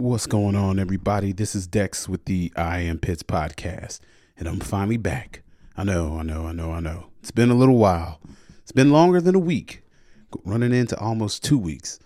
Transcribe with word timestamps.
What's 0.00 0.24
going 0.24 0.56
on, 0.56 0.78
everybody? 0.78 1.30
This 1.30 1.54
is 1.54 1.66
Dex 1.66 2.08
with 2.08 2.24
the 2.24 2.50
I 2.56 2.78
Am 2.78 2.96
Pitts 2.96 3.22
podcast, 3.22 4.00
and 4.38 4.48
I'm 4.48 4.58
finally 4.58 4.96
back. 4.96 5.42
I 5.76 5.84
know, 5.84 6.16
I 6.16 6.22
know, 6.22 6.46
I 6.46 6.52
know, 6.52 6.72
I 6.72 6.80
know. 6.80 7.08
It's 7.20 7.30
been 7.30 7.50
a 7.50 7.54
little 7.54 7.76
while. 7.76 8.18
It's 8.62 8.72
been 8.72 8.92
longer 8.92 9.20
than 9.20 9.34
a 9.34 9.38
week, 9.38 9.82
running 10.42 10.72
into 10.72 10.98
almost 10.98 11.44
two 11.44 11.58
weeks. 11.58 11.98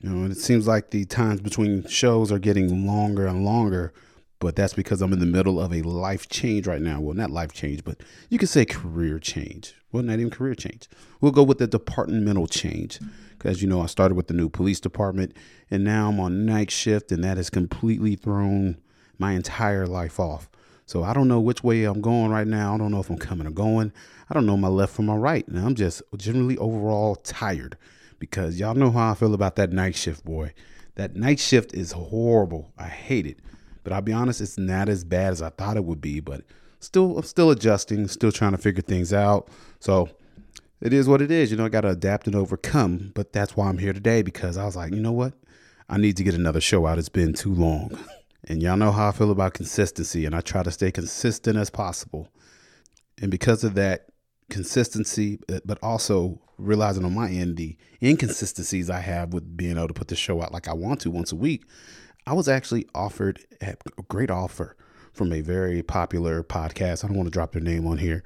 You 0.00 0.08
know, 0.08 0.22
and 0.22 0.32
it 0.32 0.38
seems 0.38 0.66
like 0.66 0.88
the 0.88 1.04
times 1.04 1.42
between 1.42 1.86
shows 1.86 2.32
are 2.32 2.38
getting 2.38 2.86
longer 2.86 3.26
and 3.26 3.44
longer, 3.44 3.92
but 4.38 4.56
that's 4.56 4.72
because 4.72 5.02
I'm 5.02 5.12
in 5.12 5.20
the 5.20 5.26
middle 5.26 5.60
of 5.60 5.70
a 5.74 5.82
life 5.82 6.30
change 6.30 6.66
right 6.66 6.80
now. 6.80 6.98
Well, 6.98 7.14
not 7.14 7.30
life 7.30 7.52
change, 7.52 7.84
but 7.84 8.00
you 8.30 8.38
could 8.38 8.48
say 8.48 8.64
career 8.64 9.18
change. 9.18 9.74
Well, 9.92 10.02
not 10.02 10.14
even 10.14 10.30
career 10.30 10.54
change. 10.54 10.88
We'll 11.20 11.30
go 11.30 11.42
with 11.42 11.58
the 11.58 11.66
departmental 11.66 12.46
change. 12.46 13.00
Because, 13.44 13.60
you 13.60 13.68
know, 13.68 13.82
I 13.82 13.86
started 13.86 14.14
with 14.14 14.28
the 14.28 14.32
new 14.32 14.48
police 14.48 14.80
department 14.80 15.36
and 15.70 15.84
now 15.84 16.08
I'm 16.08 16.18
on 16.18 16.46
night 16.46 16.70
shift, 16.70 17.12
and 17.12 17.22
that 17.24 17.36
has 17.36 17.50
completely 17.50 18.16
thrown 18.16 18.78
my 19.18 19.32
entire 19.32 19.86
life 19.86 20.18
off. 20.18 20.48
So 20.86 21.02
I 21.02 21.12
don't 21.12 21.28
know 21.28 21.40
which 21.40 21.62
way 21.62 21.84
I'm 21.84 22.00
going 22.00 22.30
right 22.30 22.46
now. 22.46 22.74
I 22.74 22.78
don't 22.78 22.90
know 22.90 23.00
if 23.00 23.10
I'm 23.10 23.18
coming 23.18 23.46
or 23.46 23.50
going. 23.50 23.92
I 24.30 24.34
don't 24.34 24.46
know 24.46 24.56
my 24.56 24.68
left 24.68 24.94
from 24.94 25.06
my 25.06 25.14
right. 25.14 25.46
And 25.46 25.58
I'm 25.58 25.74
just 25.74 26.00
generally 26.16 26.56
overall 26.56 27.16
tired 27.16 27.76
because 28.18 28.58
y'all 28.58 28.74
know 28.74 28.90
how 28.90 29.10
I 29.10 29.14
feel 29.14 29.34
about 29.34 29.56
that 29.56 29.72
night 29.72 29.94
shift, 29.94 30.24
boy. 30.24 30.54
That 30.94 31.14
night 31.14 31.38
shift 31.38 31.74
is 31.74 31.92
horrible. 31.92 32.72
I 32.78 32.88
hate 32.88 33.26
it. 33.26 33.40
But 33.82 33.92
I'll 33.92 34.00
be 34.00 34.14
honest, 34.14 34.40
it's 34.40 34.56
not 34.56 34.88
as 34.88 35.04
bad 35.04 35.32
as 35.32 35.42
I 35.42 35.50
thought 35.50 35.76
it 35.76 35.84
would 35.84 36.00
be. 36.00 36.20
But 36.20 36.44
still, 36.80 37.18
I'm 37.18 37.24
still 37.24 37.50
adjusting, 37.50 38.08
still 38.08 38.32
trying 38.32 38.52
to 38.52 38.58
figure 38.58 38.80
things 38.80 39.12
out. 39.12 39.50
So 39.80 40.08
it 40.84 40.92
is 40.92 41.08
what 41.08 41.22
it 41.22 41.30
is. 41.30 41.50
You 41.50 41.56
know, 41.56 41.64
I 41.64 41.70
got 41.70 41.80
to 41.80 41.88
adapt 41.88 42.26
and 42.26 42.36
overcome. 42.36 43.10
But 43.14 43.32
that's 43.32 43.56
why 43.56 43.68
I'm 43.68 43.78
here 43.78 43.94
today 43.94 44.22
because 44.22 44.58
I 44.58 44.64
was 44.66 44.76
like, 44.76 44.92
you 44.92 45.00
know 45.00 45.12
what? 45.12 45.32
I 45.88 45.96
need 45.96 46.16
to 46.18 46.24
get 46.24 46.34
another 46.34 46.60
show 46.60 46.86
out. 46.86 46.98
It's 46.98 47.08
been 47.08 47.32
too 47.32 47.52
long. 47.52 47.98
And 48.46 48.62
y'all 48.62 48.76
know 48.76 48.92
how 48.92 49.08
I 49.08 49.12
feel 49.12 49.30
about 49.30 49.54
consistency, 49.54 50.26
and 50.26 50.34
I 50.34 50.42
try 50.42 50.62
to 50.62 50.70
stay 50.70 50.92
consistent 50.92 51.56
as 51.56 51.70
possible. 51.70 52.28
And 53.18 53.30
because 53.30 53.64
of 53.64 53.72
that 53.76 54.08
consistency, 54.50 55.38
uh, 55.50 55.60
but 55.64 55.78
also 55.82 56.42
realizing 56.58 57.06
on 57.06 57.14
my 57.14 57.30
end 57.30 57.56
the 57.56 57.78
inconsistencies 58.02 58.90
I 58.90 59.00
have 59.00 59.32
with 59.32 59.56
being 59.56 59.78
able 59.78 59.88
to 59.88 59.94
put 59.94 60.08
the 60.08 60.14
show 60.14 60.42
out 60.42 60.52
like 60.52 60.68
I 60.68 60.74
want 60.74 61.00
to 61.00 61.10
once 61.10 61.32
a 61.32 61.36
week, 61.36 61.64
I 62.26 62.34
was 62.34 62.46
actually 62.46 62.86
offered 62.94 63.40
a 63.62 63.76
great 64.08 64.30
offer 64.30 64.76
from 65.14 65.32
a 65.32 65.40
very 65.40 65.82
popular 65.82 66.42
podcast. 66.42 67.02
I 67.02 67.08
don't 67.08 67.16
want 67.16 67.28
to 67.28 67.32
drop 67.32 67.52
their 67.52 67.62
name 67.62 67.86
on 67.86 67.96
here. 67.96 68.24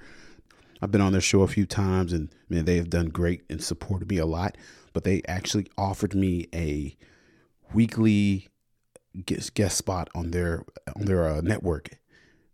I've 0.80 0.90
been 0.90 1.00
on 1.00 1.12
their 1.12 1.20
show 1.20 1.42
a 1.42 1.48
few 1.48 1.66
times, 1.66 2.12
and 2.12 2.28
man, 2.48 2.64
they 2.64 2.76
have 2.76 2.90
done 2.90 3.08
great 3.08 3.42
and 3.50 3.62
supported 3.62 4.08
me 4.10 4.18
a 4.18 4.26
lot. 4.26 4.56
But 4.92 5.04
they 5.04 5.22
actually 5.28 5.66
offered 5.76 6.14
me 6.14 6.48
a 6.54 6.96
weekly 7.72 8.48
guest, 9.26 9.54
guest 9.54 9.76
spot 9.76 10.08
on 10.14 10.30
their 10.30 10.64
on 10.96 11.04
their 11.04 11.28
uh, 11.28 11.40
network 11.40 11.90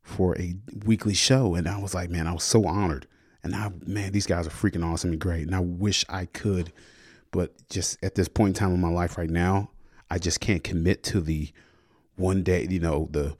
for 0.02 0.36
a 0.38 0.54
weekly 0.84 1.14
show, 1.14 1.54
and 1.54 1.68
I 1.68 1.78
was 1.78 1.94
like, 1.94 2.10
man, 2.10 2.26
I 2.26 2.32
was 2.32 2.44
so 2.44 2.66
honored. 2.66 3.06
And 3.42 3.54
I, 3.54 3.70
man, 3.86 4.12
these 4.12 4.26
guys 4.26 4.46
are 4.46 4.50
freaking 4.50 4.84
awesome 4.84 5.10
and 5.10 5.20
great, 5.20 5.46
and 5.46 5.54
I 5.54 5.60
wish 5.60 6.04
I 6.08 6.26
could, 6.26 6.72
but 7.30 7.52
just 7.68 8.02
at 8.02 8.14
this 8.14 8.28
point 8.28 8.56
in 8.56 8.60
time 8.60 8.74
in 8.74 8.80
my 8.80 8.88
life 8.88 9.18
right 9.18 9.30
now, 9.30 9.70
I 10.10 10.18
just 10.18 10.40
can't 10.40 10.64
commit 10.64 11.02
to 11.04 11.20
the 11.20 11.50
one 12.16 12.42
day, 12.42 12.66
you 12.70 12.80
know, 12.80 13.08
the 13.10 13.36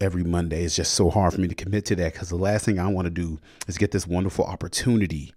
every 0.00 0.24
Monday. 0.24 0.64
It's 0.64 0.76
just 0.76 0.94
so 0.94 1.10
hard 1.10 1.32
for 1.32 1.40
me 1.40 1.48
to 1.48 1.54
commit 1.54 1.84
to 1.86 1.96
that 1.96 2.12
because 2.12 2.28
the 2.28 2.36
last 2.36 2.64
thing 2.64 2.78
I 2.78 2.88
want 2.88 3.06
to 3.06 3.10
do 3.10 3.38
is 3.66 3.78
get 3.78 3.90
this 3.90 4.06
wonderful 4.06 4.44
opportunity 4.44 5.32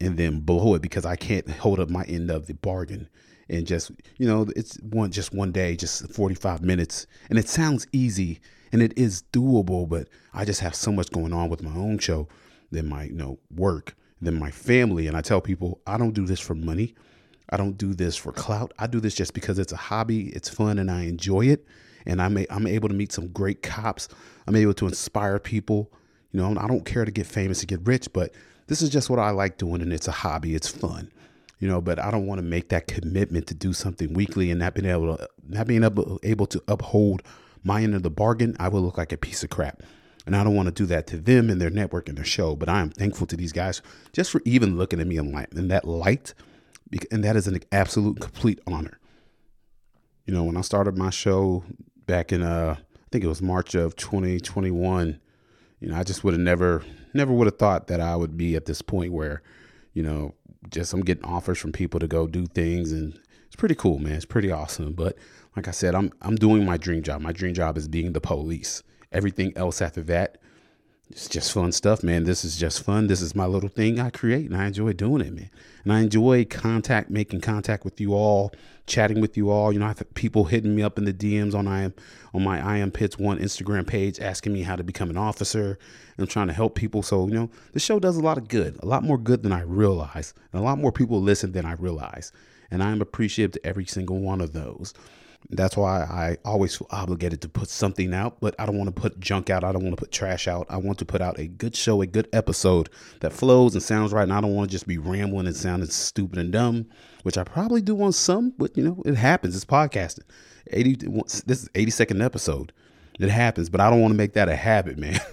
and 0.00 0.16
then 0.16 0.40
blow 0.40 0.74
it 0.74 0.82
because 0.82 1.04
I 1.04 1.16
can't 1.16 1.48
hold 1.50 1.80
up 1.80 1.90
my 1.90 2.04
end 2.04 2.30
of 2.30 2.46
the 2.46 2.54
bargain 2.54 3.08
and 3.48 3.66
just 3.66 3.90
you 4.16 4.26
know 4.26 4.46
it's 4.56 4.78
one 4.80 5.10
just 5.10 5.34
one 5.34 5.52
day 5.52 5.76
just 5.76 6.12
45 6.12 6.62
minutes. 6.62 7.06
And 7.28 7.38
it 7.38 7.48
sounds 7.48 7.86
easy 7.92 8.40
and 8.72 8.82
it 8.82 8.96
is 8.96 9.24
doable 9.32 9.88
but 9.88 10.08
I 10.32 10.44
just 10.44 10.60
have 10.60 10.74
so 10.74 10.92
much 10.92 11.10
going 11.10 11.32
on 11.32 11.48
with 11.50 11.62
my 11.62 11.74
own 11.74 11.98
show 11.98 12.28
than 12.70 12.88
my 12.88 13.04
you 13.04 13.14
know 13.14 13.38
work 13.54 13.94
than 14.22 14.38
my 14.38 14.50
family. 14.50 15.06
And 15.06 15.16
I 15.16 15.20
tell 15.20 15.40
people 15.40 15.80
I 15.86 15.98
don't 15.98 16.14
do 16.14 16.26
this 16.26 16.40
for 16.40 16.54
money. 16.54 16.94
I 17.52 17.56
don't 17.56 17.76
do 17.76 17.94
this 17.94 18.16
for 18.16 18.32
clout. 18.32 18.72
I 18.78 18.86
do 18.86 19.00
this 19.00 19.14
just 19.14 19.34
because 19.34 19.58
it's 19.58 19.72
a 19.72 19.76
hobby. 19.76 20.28
It's 20.28 20.48
fun 20.48 20.78
and 20.78 20.90
I 20.90 21.02
enjoy 21.02 21.46
it 21.46 21.66
and 22.06 22.20
I'm 22.20 22.36
a, 22.38 22.46
I'm 22.50 22.66
able 22.66 22.88
to 22.88 22.94
meet 22.94 23.12
some 23.12 23.28
great 23.28 23.62
cops. 23.62 24.08
I'm 24.46 24.56
able 24.56 24.74
to 24.74 24.86
inspire 24.86 25.38
people. 25.38 25.92
You 26.32 26.40
know 26.40 26.60
I 26.60 26.66
don't 26.66 26.84
care 26.84 27.04
to 27.04 27.10
get 27.10 27.26
famous 27.26 27.60
to 27.60 27.66
get 27.66 27.80
rich 27.84 28.08
but 28.12 28.32
this 28.66 28.82
is 28.82 28.88
just 28.88 29.10
what 29.10 29.18
I 29.18 29.30
like 29.30 29.58
doing 29.58 29.82
and 29.82 29.92
it's 29.92 30.08
a 30.08 30.12
hobby. 30.12 30.54
It's 30.54 30.68
fun 30.68 31.10
you 31.60 31.68
know 31.68 31.80
but 31.80 31.98
i 31.98 32.10
don't 32.10 32.26
want 32.26 32.38
to 32.38 32.42
make 32.42 32.70
that 32.70 32.86
commitment 32.86 33.46
to 33.46 33.54
do 33.54 33.72
something 33.72 34.14
weekly 34.14 34.50
and 34.50 34.58
not 34.58 34.74
being 34.74 34.86
able 34.86 35.16
to 35.16 35.28
not 35.46 35.66
being 35.66 35.84
able, 35.84 36.18
able 36.22 36.46
to 36.46 36.62
uphold 36.66 37.22
my 37.62 37.82
end 37.82 37.94
of 37.94 38.02
the 38.02 38.10
bargain. 38.10 38.56
I 38.58 38.68
will 38.68 38.80
look 38.80 38.96
like 38.96 39.12
a 39.12 39.18
piece 39.18 39.44
of 39.44 39.50
crap 39.50 39.82
and 40.26 40.34
i 40.34 40.42
don't 40.42 40.56
want 40.56 40.66
to 40.66 40.72
do 40.72 40.86
that 40.86 41.06
to 41.08 41.18
them 41.18 41.50
and 41.50 41.60
their 41.60 41.70
network 41.70 42.08
and 42.08 42.16
their 42.16 42.24
show 42.24 42.56
but 42.56 42.68
i 42.68 42.80
am 42.80 42.90
thankful 42.90 43.26
to 43.26 43.36
these 43.36 43.52
guys 43.52 43.82
just 44.12 44.30
for 44.30 44.40
even 44.44 44.76
looking 44.76 45.00
at 45.00 45.06
me 45.06 45.16
in, 45.16 45.32
light, 45.32 45.48
in 45.52 45.68
that 45.68 45.84
light 45.84 46.34
and 47.10 47.22
that 47.22 47.36
is 47.36 47.46
an 47.46 47.60
absolute 47.70 48.18
complete 48.20 48.58
honor. 48.66 48.98
You 50.26 50.34
know 50.34 50.44
when 50.44 50.56
i 50.56 50.60
started 50.60 50.96
my 50.96 51.10
show 51.10 51.64
back 52.06 52.32
in 52.32 52.42
uh 52.42 52.76
i 52.78 53.08
think 53.10 53.24
it 53.24 53.28
was 53.28 53.42
march 53.42 53.74
of 53.74 53.96
2021 53.96 55.20
you 55.80 55.88
know 55.88 55.96
i 55.96 56.02
just 56.02 56.24
would 56.24 56.34
have 56.34 56.40
never 56.40 56.82
never 57.14 57.32
would 57.32 57.46
have 57.46 57.58
thought 57.58 57.86
that 57.86 58.00
i 58.00 58.14
would 58.16 58.36
be 58.36 58.56
at 58.56 58.66
this 58.66 58.82
point 58.82 59.12
where 59.12 59.42
you 59.92 60.02
know 60.02 60.34
just 60.68 60.92
I'm 60.92 61.00
getting 61.00 61.24
offers 61.24 61.58
from 61.58 61.72
people 61.72 62.00
to 62.00 62.06
go 62.06 62.26
do 62.26 62.46
things 62.46 62.92
and 62.92 63.18
it's 63.46 63.56
pretty 63.56 63.74
cool, 63.74 63.98
man. 63.98 64.12
It's 64.12 64.24
pretty 64.24 64.50
awesome. 64.50 64.92
But 64.92 65.16
like 65.56 65.68
I 65.68 65.70
said, 65.70 65.94
I'm 65.94 66.12
I'm 66.20 66.36
doing 66.36 66.64
my 66.64 66.76
dream 66.76 67.02
job. 67.02 67.20
My 67.20 67.32
dream 67.32 67.54
job 67.54 67.76
is 67.76 67.88
being 67.88 68.12
the 68.12 68.20
police. 68.20 68.82
Everything 69.12 69.52
else 69.56 69.82
after 69.82 70.02
that, 70.02 70.38
it's 71.08 71.28
just 71.28 71.52
fun 71.52 71.72
stuff, 71.72 72.02
man. 72.02 72.24
This 72.24 72.44
is 72.44 72.56
just 72.56 72.84
fun. 72.84 73.06
This 73.08 73.20
is 73.20 73.34
my 73.34 73.46
little 73.46 73.68
thing 73.68 73.98
I 73.98 74.10
create 74.10 74.46
and 74.46 74.56
I 74.56 74.66
enjoy 74.66 74.92
doing 74.92 75.22
it, 75.22 75.32
man. 75.32 75.50
And 75.84 75.92
I 75.92 76.00
enjoy 76.00 76.44
contact, 76.44 77.10
making 77.10 77.40
contact 77.40 77.84
with 77.84 78.00
you 78.00 78.14
all, 78.14 78.52
chatting 78.90 79.20
with 79.20 79.36
you 79.36 79.50
all. 79.50 79.72
You 79.72 79.78
know, 79.78 79.86
I 79.86 79.88
have 79.88 80.14
people 80.14 80.44
hitting 80.44 80.74
me 80.74 80.82
up 80.82 80.98
in 80.98 81.04
the 81.04 81.14
DMs 81.14 81.54
on 81.54 81.66
I 81.66 81.82
am 81.84 81.94
on 82.34 82.44
my 82.44 82.60
I 82.62 82.76
am 82.78 82.90
Pitts 82.90 83.18
one 83.18 83.38
Instagram 83.38 83.86
page 83.86 84.20
asking 84.20 84.52
me 84.52 84.62
how 84.62 84.76
to 84.76 84.84
become 84.84 85.08
an 85.08 85.16
officer. 85.16 85.78
And 86.16 86.24
I'm 86.24 86.26
trying 86.26 86.48
to 86.48 86.52
help 86.52 86.74
people. 86.74 87.02
So, 87.02 87.26
you 87.26 87.34
know, 87.34 87.50
the 87.72 87.80
show 87.80 87.98
does 87.98 88.16
a 88.16 88.22
lot 88.22 88.36
of 88.36 88.48
good, 88.48 88.78
a 88.82 88.86
lot 88.86 89.02
more 89.02 89.16
good 89.16 89.42
than 89.42 89.52
I 89.52 89.62
realize. 89.62 90.34
And 90.52 90.60
a 90.60 90.64
lot 90.64 90.78
more 90.78 90.92
people 90.92 91.22
listen 91.22 91.52
than 91.52 91.64
I 91.64 91.72
realize. 91.72 92.32
And 92.70 92.82
I 92.82 92.90
am 92.90 93.00
appreciative 93.00 93.52
to 93.52 93.66
every 93.66 93.86
single 93.86 94.20
one 94.20 94.40
of 94.40 94.52
those. 94.52 94.92
That's 95.48 95.76
why 95.76 96.02
I 96.02 96.36
always 96.44 96.76
feel 96.76 96.86
obligated 96.90 97.40
to 97.42 97.48
put 97.48 97.68
something 97.68 98.12
out, 98.12 98.40
but 98.40 98.54
I 98.58 98.66
don't 98.66 98.76
want 98.76 98.94
to 98.94 99.00
put 99.00 99.18
junk 99.18 99.48
out. 99.48 99.64
I 99.64 99.72
don't 99.72 99.82
want 99.82 99.96
to 99.96 100.00
put 100.00 100.12
trash 100.12 100.46
out. 100.46 100.66
I 100.68 100.76
want 100.76 100.98
to 100.98 101.04
put 101.04 101.22
out 101.22 101.38
a 101.38 101.48
good 101.48 101.74
show, 101.74 102.02
a 102.02 102.06
good 102.06 102.28
episode 102.32 102.90
that 103.20 103.32
flows 103.32 103.74
and 103.74 103.82
sounds 103.82 104.12
right. 104.12 104.22
And 104.22 104.32
I 104.32 104.40
don't 104.40 104.54
want 104.54 104.70
to 104.70 104.72
just 104.72 104.86
be 104.86 104.98
rambling 104.98 105.46
and 105.46 105.56
sounding 105.56 105.88
stupid 105.88 106.38
and 106.38 106.52
dumb, 106.52 106.86
which 107.22 107.38
I 107.38 107.44
probably 107.44 107.82
do 107.82 108.00
on 108.02 108.12
some, 108.12 108.52
but 108.56 108.76
you 108.76 108.82
know, 108.82 109.02
it 109.04 109.14
happens. 109.14 109.54
It's 109.56 109.64
podcasting. 109.64 110.24
80 110.68 110.94
this 111.46 111.62
is 111.62 111.68
82nd 111.70 112.24
episode. 112.24 112.72
It 113.18 113.28
happens, 113.28 113.68
but 113.68 113.80
I 113.80 113.90
don't 113.90 114.00
want 114.00 114.12
to 114.12 114.16
make 114.16 114.32
that 114.34 114.48
a 114.48 114.56
habit, 114.56 114.98
man. 114.98 115.20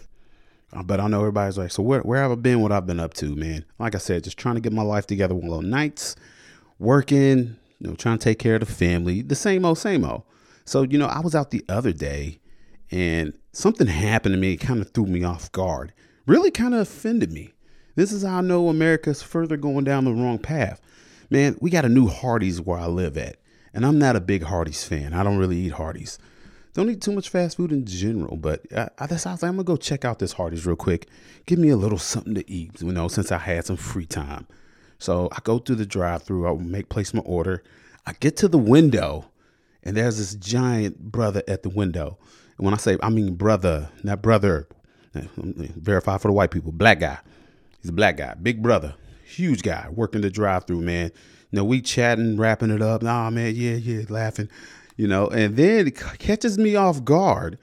Uh, 0.73 0.83
but 0.83 1.00
I 1.00 1.07
know 1.07 1.19
everybody's 1.19 1.57
like, 1.57 1.71
so 1.71 1.81
where 1.81 2.01
where 2.01 2.21
have 2.21 2.29
I 2.29 2.35
been? 2.35 2.61
What 2.61 2.73
I've 2.73 2.85
been 2.85 3.00
up 3.00 3.13
to, 3.15 3.33
man? 3.38 3.63
Like 3.79 3.95
I 3.95 4.00
said, 4.00 4.25
just 4.25 4.38
trying 4.38 4.56
to 4.56 4.61
get 4.61 4.73
my 4.73 4.81
life 4.81 5.07
together 5.07 5.33
one 5.33 5.50
of 5.50 5.63
nights, 5.63 6.17
working, 6.77 7.56
you 7.79 7.88
know, 7.88 7.95
trying 7.95 8.17
to 8.17 8.23
take 8.23 8.39
care 8.39 8.56
of 8.56 8.59
the 8.59 8.65
family, 8.65 9.21
the 9.21 9.33
same 9.33 9.63
old, 9.63 9.77
same 9.77 10.03
old. 10.03 10.23
So, 10.65 10.83
you 10.83 10.97
know, 10.97 11.07
I 11.07 11.21
was 11.21 11.35
out 11.35 11.51
the 11.51 11.63
other 11.69 11.94
day 11.94 12.39
and 12.91 13.33
something 13.53 13.88
happened 13.88 14.33
to 14.33 14.39
me. 14.39 14.53
It 14.53 14.57
kind 14.57 14.81
of 14.81 14.91
threw 14.91 15.06
me 15.06 15.23
off 15.23 15.51
guard, 15.53 15.94
really 16.25 16.51
kind 16.51 16.73
of 16.73 16.81
offended 16.81 17.31
me. 17.31 17.53
This 17.95 18.11
is 18.11 18.23
how 18.23 18.39
I 18.39 18.41
know 18.41 18.67
America's 18.67 19.23
further 19.23 19.57
going 19.57 19.85
down 19.85 20.06
the 20.06 20.13
wrong 20.13 20.38
path. 20.38 20.81
Man, 21.29 21.57
we 21.59 21.69
got 21.69 21.85
a 21.85 21.89
new 21.89 22.07
Hardee's 22.07 22.62
where 22.62 22.79
I 22.79 22.88
live 22.88 23.18
at, 23.18 23.38
and 23.74 23.85
I'm 23.85 24.00
not 24.00 24.15
a 24.15 24.21
big 24.21 24.44
Hardee's 24.44 24.83
fan. 24.83 25.13
I 25.13 25.24
don't 25.24 25.38
really 25.38 25.57
eat 25.57 25.74
Hardee's. 25.74 26.18
Don't 26.74 26.89
eat 26.89 27.01
too 27.01 27.12
much 27.12 27.29
fast 27.29 27.57
food 27.57 27.71
in 27.71 27.85
general, 27.85 28.38
but 28.38 28.62
I, 28.71 28.89
I 29.00 29.07
decided 29.07 29.44
I'm 29.44 29.53
gonna 29.53 29.63
go 29.63 29.77
check 29.77 30.06
out 30.06 30.19
this 30.19 30.33
Hardee's 30.33 30.65
real 30.65 30.75
quick. 30.75 31.07
Give 31.45 31.59
me 31.59 31.69
a 31.69 31.75
little 31.75 31.97
something 31.97 32.35
to 32.35 32.50
eat, 32.50 32.81
you 32.81 32.91
know, 32.91 33.07
since 33.07 33.31
I 33.31 33.39
had 33.39 33.65
some 33.65 33.77
free 33.77 34.06
time. 34.06 34.47
So 35.00 35.27
I 35.31 35.39
go 35.44 35.59
through 35.59 35.77
the 35.77 35.85
drive-through. 35.85 36.47
I 36.47 36.53
make 36.62 36.89
place 36.89 37.13
my 37.13 37.21
order. 37.21 37.63
I 38.06 38.13
get 38.19 38.38
to 38.38 38.47
the 38.47 38.57
window, 38.57 39.25
and 39.83 39.97
there's 39.97 40.18
this 40.18 40.35
giant 40.35 41.12
brother 41.12 41.44
at 41.47 41.63
the 41.63 41.69
window. 41.69 42.18
And 42.57 42.65
when 42.65 42.73
I 42.73 42.77
say, 42.77 42.97
I 43.03 43.09
mean 43.09 43.35
brother, 43.35 43.89
not 44.03 44.21
brother. 44.21 44.68
Eh, 45.13 45.25
verify 45.35 46.18
for 46.18 46.30
the 46.30 46.33
white 46.33 46.51
people. 46.51 46.71
Black 46.71 47.00
guy. 47.00 47.18
He's 47.81 47.89
a 47.89 47.94
black 47.94 48.18
guy, 48.18 48.33
big 48.35 48.62
brother, 48.62 48.95
huge 49.27 49.62
guy, 49.63 49.88
working 49.91 50.21
the 50.21 50.29
drive-through. 50.29 50.81
Man, 50.81 51.12
you 51.51 51.57
know, 51.57 51.63
we 51.63 51.81
chatting, 51.81 52.38
wrapping 52.38 52.69
it 52.71 52.81
up. 52.81 53.01
Nah, 53.01 53.29
man, 53.29 53.53
yeah, 53.56 53.75
yeah, 53.75 54.03
laughing. 54.09 54.50
You 54.95 55.07
know, 55.07 55.27
and 55.27 55.56
then 55.56 55.88
it 55.88 55.95
catches 56.18 56.57
me 56.57 56.75
off 56.75 57.03
guard 57.03 57.57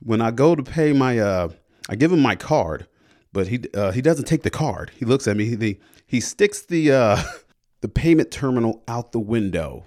when 0.00 0.20
I 0.20 0.30
go 0.30 0.54
to 0.54 0.62
pay 0.62 0.92
my. 0.92 1.18
uh 1.18 1.48
I 1.88 1.96
give 1.96 2.12
him 2.12 2.20
my 2.20 2.36
card, 2.36 2.86
but 3.32 3.48
he 3.48 3.60
uh, 3.74 3.90
he 3.92 4.00
doesn't 4.02 4.26
take 4.26 4.42
the 4.42 4.50
card. 4.50 4.92
He 4.96 5.04
looks 5.04 5.26
at 5.26 5.36
me. 5.36 5.56
He 5.56 5.78
he 6.06 6.20
sticks 6.20 6.62
the 6.62 6.92
uh, 6.92 7.22
the 7.80 7.88
payment 7.88 8.30
terminal 8.30 8.82
out 8.88 9.12
the 9.12 9.20
window 9.20 9.84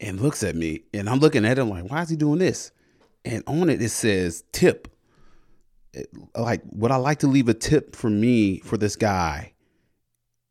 and 0.00 0.20
looks 0.20 0.42
at 0.42 0.56
me. 0.56 0.82
And 0.92 1.08
I'm 1.08 1.18
looking 1.20 1.44
at 1.44 1.58
him 1.58 1.70
like, 1.70 1.90
why 1.90 2.02
is 2.02 2.08
he 2.08 2.16
doing 2.16 2.38
this? 2.38 2.72
And 3.24 3.42
on 3.46 3.68
it, 3.70 3.80
it 3.82 3.90
says 3.90 4.44
tip. 4.52 4.88
It- 5.92 6.10
like, 6.36 6.62
would 6.70 6.90
I 6.90 6.96
like 6.96 7.20
to 7.20 7.26
leave 7.28 7.48
a 7.48 7.54
tip 7.54 7.94
for 7.96 8.10
me 8.10 8.58
for 8.60 8.76
this 8.76 8.96
guy 8.96 9.52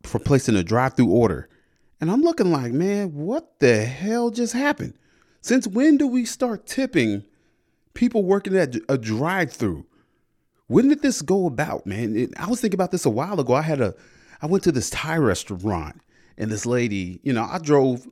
for 0.07 0.19
placing 0.19 0.55
a 0.55 0.63
drive 0.63 0.95
through 0.95 1.09
order? 1.09 1.49
And 1.99 2.11
I'm 2.11 2.21
looking 2.21 2.51
like, 2.51 2.71
man, 2.71 3.13
what 3.13 3.59
the 3.59 3.85
hell 3.85 4.29
just 4.29 4.53
happened? 4.53 4.93
Since 5.41 5.67
when 5.67 5.97
do 5.97 6.07
we 6.07 6.25
start 6.25 6.65
tipping 6.65 7.23
people 7.93 8.23
working 8.23 8.55
at 8.55 8.75
a 8.89 8.97
drive 8.97 9.51
through? 9.51 9.85
When 10.67 10.89
did 10.89 11.01
this 11.01 11.21
go 11.21 11.45
about, 11.47 11.85
man? 11.87 12.15
It- 12.15 12.33
I 12.37 12.47
was 12.49 12.61
thinking 12.61 12.77
about 12.77 12.91
this 12.91 13.05
a 13.05 13.09
while 13.09 13.39
ago. 13.39 13.53
I 13.53 13.61
had 13.61 13.81
a, 13.81 13.95
I 14.41 14.45
went 14.45 14.63
to 14.65 14.71
this 14.71 14.89
Thai 14.89 15.17
restaurant, 15.17 16.01
and 16.37 16.51
this 16.51 16.65
lady, 16.65 17.19
you 17.23 17.33
know, 17.33 17.43
I 17.49 17.57
drove 17.57 18.07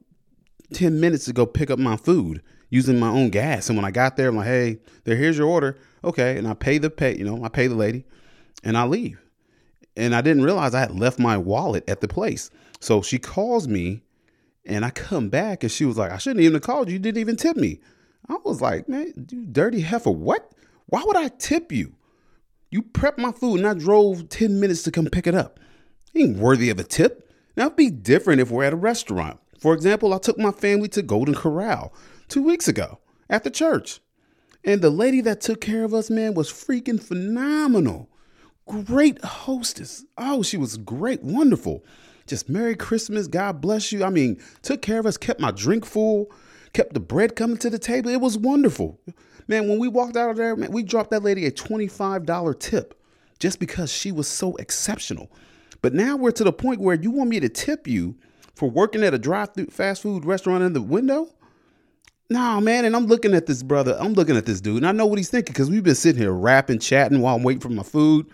10 0.73 0.99
minutes 0.99 1.25
to 1.25 1.33
go 1.33 1.45
pick 1.45 1.69
up 1.69 1.77
my 1.77 1.97
food 1.97 2.41
using 2.69 2.99
my 2.99 3.09
own 3.09 3.29
gas. 3.29 3.69
And 3.69 3.77
when 3.77 3.85
I 3.85 3.91
got 3.91 4.17
there, 4.17 4.29
I'm 4.29 4.37
like, 4.37 4.47
hey, 4.47 4.79
there, 5.03 5.15
here's 5.15 5.37
your 5.37 5.47
order. 5.47 5.77
Okay. 6.03 6.37
And 6.37 6.47
I 6.47 6.53
pay 6.55 6.77
the 6.79 6.89
pay, 6.89 7.15
you 7.15 7.23
know, 7.23 7.43
I 7.43 7.49
pay 7.49 7.67
the 7.67 7.75
lady 7.75 8.03
and 8.63 8.75
I 8.77 8.85
leave. 8.85 9.21
And 9.97 10.15
I 10.15 10.21
didn't 10.21 10.43
realize 10.43 10.73
I 10.73 10.81
had 10.81 10.97
left 10.97 11.19
my 11.19 11.37
wallet 11.37 11.87
at 11.87 12.01
the 12.01 12.07
place. 12.07 12.49
So 12.79 13.01
she 13.01 13.17
calls 13.17 13.67
me 13.67 14.01
and 14.65 14.83
I 14.83 14.89
come 14.89 15.29
back 15.29 15.63
and 15.63 15.71
she 15.71 15.85
was 15.85 15.97
like, 15.97 16.11
I 16.11 16.17
shouldn't 16.17 16.41
even 16.41 16.53
have 16.53 16.63
called 16.63 16.87
you. 16.87 16.93
You 16.93 16.99
didn't 16.99 17.19
even 17.19 17.35
tip 17.35 17.55
me. 17.55 17.79
I 18.27 18.37
was 18.43 18.61
like, 18.61 18.89
man, 18.89 19.13
you 19.29 19.45
dirty 19.45 19.81
heifer. 19.81 20.11
What? 20.11 20.51
Why 20.87 21.03
would 21.05 21.17
I 21.17 21.29
tip 21.29 21.71
you? 21.71 21.95
You 22.71 22.81
prepped 22.81 23.17
my 23.17 23.31
food 23.31 23.59
and 23.59 23.67
I 23.67 23.73
drove 23.73 24.29
10 24.29 24.59
minutes 24.59 24.83
to 24.83 24.91
come 24.91 25.05
pick 25.05 25.27
it 25.27 25.35
up. 25.35 25.59
Ain't 26.15 26.37
worthy 26.37 26.69
of 26.69 26.79
a 26.79 26.83
tip. 26.83 27.31
Now 27.55 27.67
it'd 27.67 27.77
be 27.77 27.89
different 27.89 28.41
if 28.41 28.51
we're 28.51 28.63
at 28.63 28.73
a 28.73 28.77
restaurant. 28.77 29.39
For 29.59 29.73
example, 29.73 30.13
I 30.13 30.17
took 30.17 30.37
my 30.37 30.51
family 30.51 30.89
to 30.89 31.01
Golden 31.01 31.35
Corral 31.35 31.93
two 32.27 32.43
weeks 32.43 32.67
ago 32.67 32.99
after 33.29 33.49
church. 33.49 33.99
And 34.63 34.81
the 34.81 34.89
lady 34.89 35.21
that 35.21 35.41
took 35.41 35.61
care 35.61 35.83
of 35.83 35.93
us, 35.93 36.09
man, 36.09 36.33
was 36.33 36.51
freaking 36.51 37.01
phenomenal. 37.01 38.09
Great 38.67 39.23
hostess. 39.23 40.05
Oh, 40.17 40.41
she 40.41 40.57
was 40.57 40.77
great, 40.77 41.23
wonderful. 41.23 41.83
Just 42.25 42.49
Merry 42.49 42.75
Christmas, 42.75 43.27
God 43.27 43.61
bless 43.61 43.91
you. 43.91 44.03
I 44.03 44.09
mean, 44.09 44.41
took 44.63 44.81
care 44.81 44.99
of 44.99 45.05
us, 45.05 45.17
kept 45.17 45.39
my 45.39 45.51
drink 45.51 45.85
full, 45.85 46.31
kept 46.73 46.93
the 46.93 46.99
bread 46.99 47.35
coming 47.35 47.57
to 47.57 47.69
the 47.69 47.77
table. 47.77 48.09
It 48.09 48.21
was 48.21 48.37
wonderful. 48.37 48.99
Man, 49.47 49.67
when 49.69 49.77
we 49.77 49.87
walked 49.87 50.17
out 50.17 50.31
of 50.31 50.37
there, 50.37 50.55
man, 50.55 50.71
we 50.71 50.81
dropped 50.81 51.11
that 51.11 51.21
lady 51.21 51.45
a 51.45 51.51
$25 51.51 52.59
tip 52.59 52.99
just 53.37 53.59
because 53.59 53.91
she 53.91 54.11
was 54.11 54.27
so 54.27 54.55
exceptional. 54.55 55.31
But 55.83 55.93
now 55.93 56.15
we're 56.15 56.31
to 56.31 56.43
the 56.43 56.51
point 56.51 56.81
where 56.81 56.95
you 56.95 57.11
want 57.11 57.29
me 57.29 57.39
to 57.39 57.49
tip 57.49 57.87
you 57.87 58.15
for 58.55 58.69
working 58.69 59.03
at 59.03 59.13
a 59.13 59.19
drive-through 59.19 59.67
fast 59.67 60.01
food 60.01 60.25
restaurant 60.25 60.63
in 60.63 60.73
the 60.73 60.81
window? 60.81 61.29
Nah, 62.29 62.59
man, 62.59 62.85
and 62.85 62.95
I'm 62.95 63.05
looking 63.05 63.35
at 63.35 63.45
this 63.45 63.61
brother. 63.61 63.95
I'm 63.99 64.13
looking 64.13 64.35
at 64.35 64.47
this 64.47 64.59
dude, 64.59 64.77
and 64.77 64.87
I 64.87 64.91
know 64.91 65.05
what 65.05 65.19
he's 65.19 65.29
thinking 65.29 65.53
because 65.53 65.69
we've 65.69 65.83
been 65.83 65.93
sitting 65.93 66.21
here 66.21 66.31
rapping, 66.31 66.79
chatting 66.79 67.21
while 67.21 67.35
I'm 67.35 67.43
waiting 67.43 67.61
for 67.61 67.69
my 67.69 67.83
food, 67.83 68.25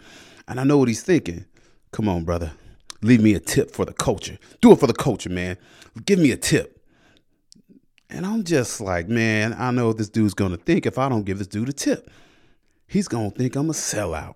and 0.48 0.60
I 0.60 0.64
know 0.64 0.78
what 0.78 0.88
he's 0.88 1.04
thinking. 1.04 1.46
Come 1.92 2.08
on, 2.08 2.24
brother, 2.24 2.54
leave 3.02 3.22
me 3.22 3.34
a 3.34 3.40
tip 3.40 3.72
for 3.72 3.84
the 3.84 3.92
culture. 3.92 4.38
Do 4.62 4.72
it 4.72 4.80
for 4.80 4.88
the 4.88 4.94
culture, 4.94 5.30
man. 5.30 5.58
Give 6.06 6.20
me 6.20 6.32
a 6.32 6.38
tip. 6.38 6.82
And 8.10 8.26
I'm 8.26 8.46
just 8.46 8.80
like, 8.80 9.10
man, 9.10 9.54
I 9.58 9.72
know 9.72 9.88
what 9.88 9.98
this 9.98 10.10
dude's 10.10 10.34
gonna 10.34 10.58
think 10.58 10.86
if 10.86 10.98
I 10.98 11.10
don't 11.10 11.24
give 11.24 11.38
this 11.38 11.48
dude 11.48 11.70
a 11.70 11.74
tip. 11.74 12.10
He's 12.88 13.10
gonna 13.10 13.32
think 13.32 13.58
I'm 13.58 13.70
a 13.70 13.74
sellout. 13.74 14.36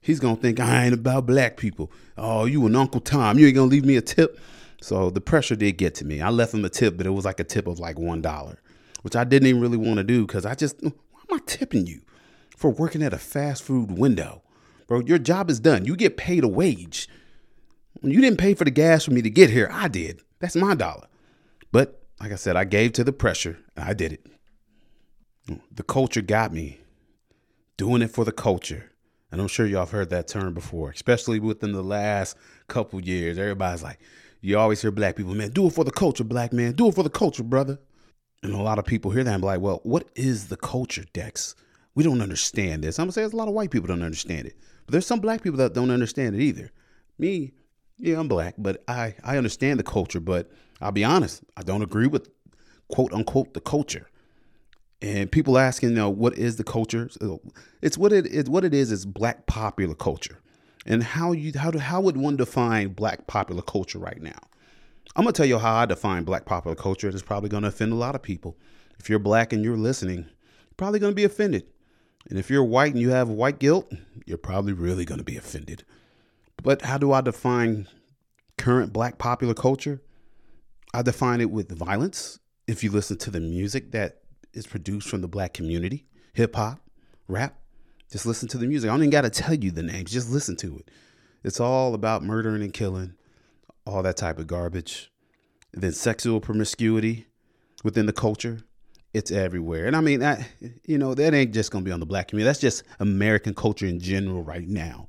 He's 0.00 0.18
gonna 0.18 0.36
think 0.36 0.58
I 0.58 0.84
ain't 0.84 0.94
about 0.94 1.26
black 1.26 1.56
people. 1.56 1.92
Oh, 2.18 2.44
you 2.44 2.64
an 2.66 2.74
Uncle 2.74 3.00
Tom. 3.00 3.38
You 3.38 3.46
ain't 3.46 3.54
gonna 3.54 3.70
leave 3.70 3.84
me 3.84 3.96
a 3.96 4.02
tip. 4.02 4.38
So 4.80 5.10
the 5.10 5.20
pressure 5.20 5.56
did 5.56 5.78
get 5.78 5.94
to 5.96 6.04
me. 6.04 6.20
I 6.20 6.30
left 6.30 6.54
him 6.54 6.64
a 6.64 6.68
tip, 6.68 6.96
but 6.96 7.06
it 7.06 7.10
was 7.10 7.24
like 7.24 7.40
a 7.40 7.44
tip 7.44 7.66
of 7.66 7.78
like 7.80 7.98
one 7.98 8.22
dollar, 8.22 8.60
which 9.06 9.14
I 9.14 9.22
didn't 9.22 9.46
even 9.46 9.60
really 9.60 9.76
want 9.76 9.98
to 9.98 10.02
do 10.02 10.26
because 10.26 10.44
I 10.44 10.56
just 10.56 10.82
why 10.82 10.90
am 10.90 11.36
I 11.36 11.38
tipping 11.46 11.86
you 11.86 12.00
for 12.56 12.72
working 12.72 13.04
at 13.04 13.14
a 13.14 13.18
fast 13.18 13.62
food 13.62 13.96
window? 13.96 14.42
Bro, 14.88 15.02
your 15.02 15.18
job 15.18 15.48
is 15.48 15.60
done. 15.60 15.84
You 15.84 15.94
get 15.94 16.16
paid 16.16 16.42
a 16.42 16.48
wage. 16.48 17.08
You 18.02 18.20
didn't 18.20 18.40
pay 18.40 18.54
for 18.54 18.64
the 18.64 18.70
gas 18.72 19.04
for 19.04 19.12
me 19.12 19.22
to 19.22 19.30
get 19.30 19.48
here. 19.48 19.68
I 19.70 19.86
did. 19.86 20.22
That's 20.40 20.56
my 20.56 20.74
dollar. 20.74 21.06
But 21.70 22.02
like 22.18 22.32
I 22.32 22.34
said, 22.34 22.56
I 22.56 22.64
gave 22.64 22.94
to 22.94 23.04
the 23.04 23.12
pressure 23.12 23.56
and 23.76 23.84
I 23.88 23.92
did 23.92 24.14
it. 24.14 24.26
The 25.70 25.84
culture 25.84 26.20
got 26.20 26.52
me 26.52 26.80
doing 27.76 28.02
it 28.02 28.10
for 28.10 28.24
the 28.24 28.32
culture. 28.32 28.90
And 29.30 29.40
I'm 29.40 29.46
sure 29.46 29.66
y'all 29.66 29.82
have 29.82 29.92
heard 29.92 30.10
that 30.10 30.26
term 30.26 30.52
before, 30.52 30.90
especially 30.90 31.38
within 31.38 31.70
the 31.70 31.84
last 31.84 32.36
couple 32.66 33.00
years. 33.00 33.38
Everybody's 33.38 33.84
like, 33.84 34.00
you 34.40 34.58
always 34.58 34.82
hear 34.82 34.90
black 34.90 35.14
people, 35.14 35.36
man, 35.36 35.50
do 35.50 35.68
it 35.68 35.74
for 35.74 35.84
the 35.84 35.92
culture, 35.92 36.24
black 36.24 36.52
man. 36.52 36.72
Do 36.72 36.88
it 36.88 36.96
for 36.96 37.04
the 37.04 37.08
culture, 37.08 37.44
brother. 37.44 37.78
And 38.42 38.52
a 38.52 38.62
lot 38.62 38.78
of 38.78 38.84
people 38.84 39.10
hear 39.10 39.24
that 39.24 39.32
and 39.32 39.42
be 39.42 39.46
like, 39.46 39.60
well, 39.60 39.80
what 39.82 40.08
is 40.14 40.48
the 40.48 40.56
culture, 40.56 41.04
Dex? 41.12 41.54
We 41.94 42.04
don't 42.04 42.20
understand 42.20 42.84
this. 42.84 42.98
I'm 42.98 43.06
gonna 43.06 43.12
say 43.12 43.22
there's 43.22 43.32
a 43.32 43.36
lot 43.36 43.48
of 43.48 43.54
white 43.54 43.70
people 43.70 43.88
don't 43.88 44.02
understand 44.02 44.46
it. 44.46 44.56
But 44.84 44.92
there's 44.92 45.06
some 45.06 45.20
black 45.20 45.42
people 45.42 45.58
that 45.58 45.74
don't 45.74 45.90
understand 45.90 46.34
it 46.36 46.42
either. 46.42 46.70
Me, 47.18 47.52
yeah, 47.96 48.20
I'm 48.20 48.28
black, 48.28 48.54
but 48.58 48.84
I, 48.86 49.14
I 49.24 49.38
understand 49.38 49.78
the 49.80 49.84
culture, 49.84 50.20
but 50.20 50.50
I'll 50.80 50.92
be 50.92 51.04
honest, 51.04 51.42
I 51.56 51.62
don't 51.62 51.82
agree 51.82 52.06
with 52.06 52.28
quote 52.88 53.12
unquote 53.12 53.54
the 53.54 53.60
culture 53.60 54.08
and 55.02 55.30
people 55.30 55.58
asking, 55.58 55.90
you 55.90 55.94
know, 55.96 56.10
what 56.10 56.38
is 56.38 56.56
the 56.56 56.64
culture? 56.64 57.10
It's 57.82 57.98
what 57.98 58.12
it 58.12 58.26
is. 58.26 58.48
What 58.48 58.64
it 58.64 58.74
is 58.74 58.90
is 58.90 59.04
black 59.04 59.46
popular 59.46 59.94
culture, 59.94 60.40
and 60.86 61.02
how 61.02 61.32
you 61.32 61.52
how 61.56 61.70
do 61.70 61.78
how 61.78 62.00
would 62.00 62.16
one 62.16 62.36
define 62.36 62.88
black 62.88 63.26
popular 63.26 63.62
culture 63.62 63.98
right 63.98 64.20
now? 64.20 64.38
I'm 65.14 65.24
gonna 65.24 65.32
tell 65.32 65.46
you 65.46 65.58
how 65.58 65.74
I 65.76 65.86
define 65.86 66.24
black 66.24 66.44
popular 66.44 66.74
culture. 66.74 67.08
It's 67.08 67.22
probably 67.22 67.48
gonna 67.48 67.68
offend 67.68 67.92
a 67.92 67.96
lot 67.96 68.14
of 68.14 68.22
people. 68.22 68.56
If 68.98 69.08
you're 69.08 69.18
black 69.18 69.52
and 69.52 69.64
you're 69.64 69.76
listening, 69.76 70.18
you're 70.18 70.76
probably 70.76 70.98
gonna 70.98 71.14
be 71.14 71.24
offended. 71.24 71.64
And 72.28 72.38
if 72.38 72.50
you're 72.50 72.64
white 72.64 72.92
and 72.92 73.00
you 73.00 73.10
have 73.10 73.28
white 73.28 73.58
guilt, 73.58 73.90
you're 74.26 74.38
probably 74.38 74.72
really 74.72 75.04
gonna 75.04 75.22
be 75.22 75.36
offended. 75.36 75.84
But 76.62 76.82
how 76.82 76.98
do 76.98 77.12
I 77.12 77.20
define 77.20 77.86
current 78.58 78.92
black 78.92 79.18
popular 79.18 79.54
culture? 79.54 80.02
I 80.92 81.02
define 81.02 81.40
it 81.40 81.50
with 81.50 81.70
violence. 81.70 82.38
If 82.66 82.82
you 82.82 82.90
listen 82.90 83.18
to 83.18 83.30
the 83.30 83.40
music 83.40 83.92
that 83.92 84.22
is 84.52 84.66
produced 84.66 85.08
from 85.08 85.20
the 85.20 85.28
black 85.28 85.54
community, 85.54 86.06
hip 86.32 86.56
hop, 86.56 86.80
rap, 87.28 87.58
just 88.10 88.26
listen 88.26 88.48
to 88.48 88.58
the 88.58 88.66
music. 88.66 88.88
I 88.88 88.94
don't 88.94 89.02
even 89.02 89.10
got 89.10 89.22
to 89.22 89.30
tell 89.30 89.54
you 89.54 89.70
the 89.70 89.82
names, 89.82 90.10
just 90.10 90.30
listen 90.30 90.56
to 90.56 90.78
it. 90.78 90.90
It's 91.44 91.60
all 91.60 91.94
about 91.94 92.24
murdering 92.24 92.62
and 92.62 92.72
killing, 92.72 93.14
all 93.86 94.02
that 94.02 94.16
type 94.16 94.38
of 94.38 94.46
garbage. 94.46 95.10
Then 95.72 95.92
sexual 95.92 96.40
promiscuity 96.40 97.26
within 97.84 98.06
the 98.06 98.12
culture, 98.12 98.60
it's 99.14 99.30
everywhere. 99.30 99.86
And 99.86 99.96
I 99.96 100.00
mean, 100.00 100.20
that, 100.20 100.46
you 100.84 100.98
know, 100.98 101.14
that 101.14 101.34
ain't 101.34 101.54
just 101.54 101.72
to 101.72 101.80
be 101.80 101.92
on 101.92 102.00
the 102.00 102.06
black 102.06 102.28
community. 102.28 102.46
That's 102.46 102.60
just 102.60 102.82
American 103.00 103.54
culture 103.54 103.86
in 103.86 104.00
general 104.00 104.42
right 104.42 104.66
now. 104.66 105.08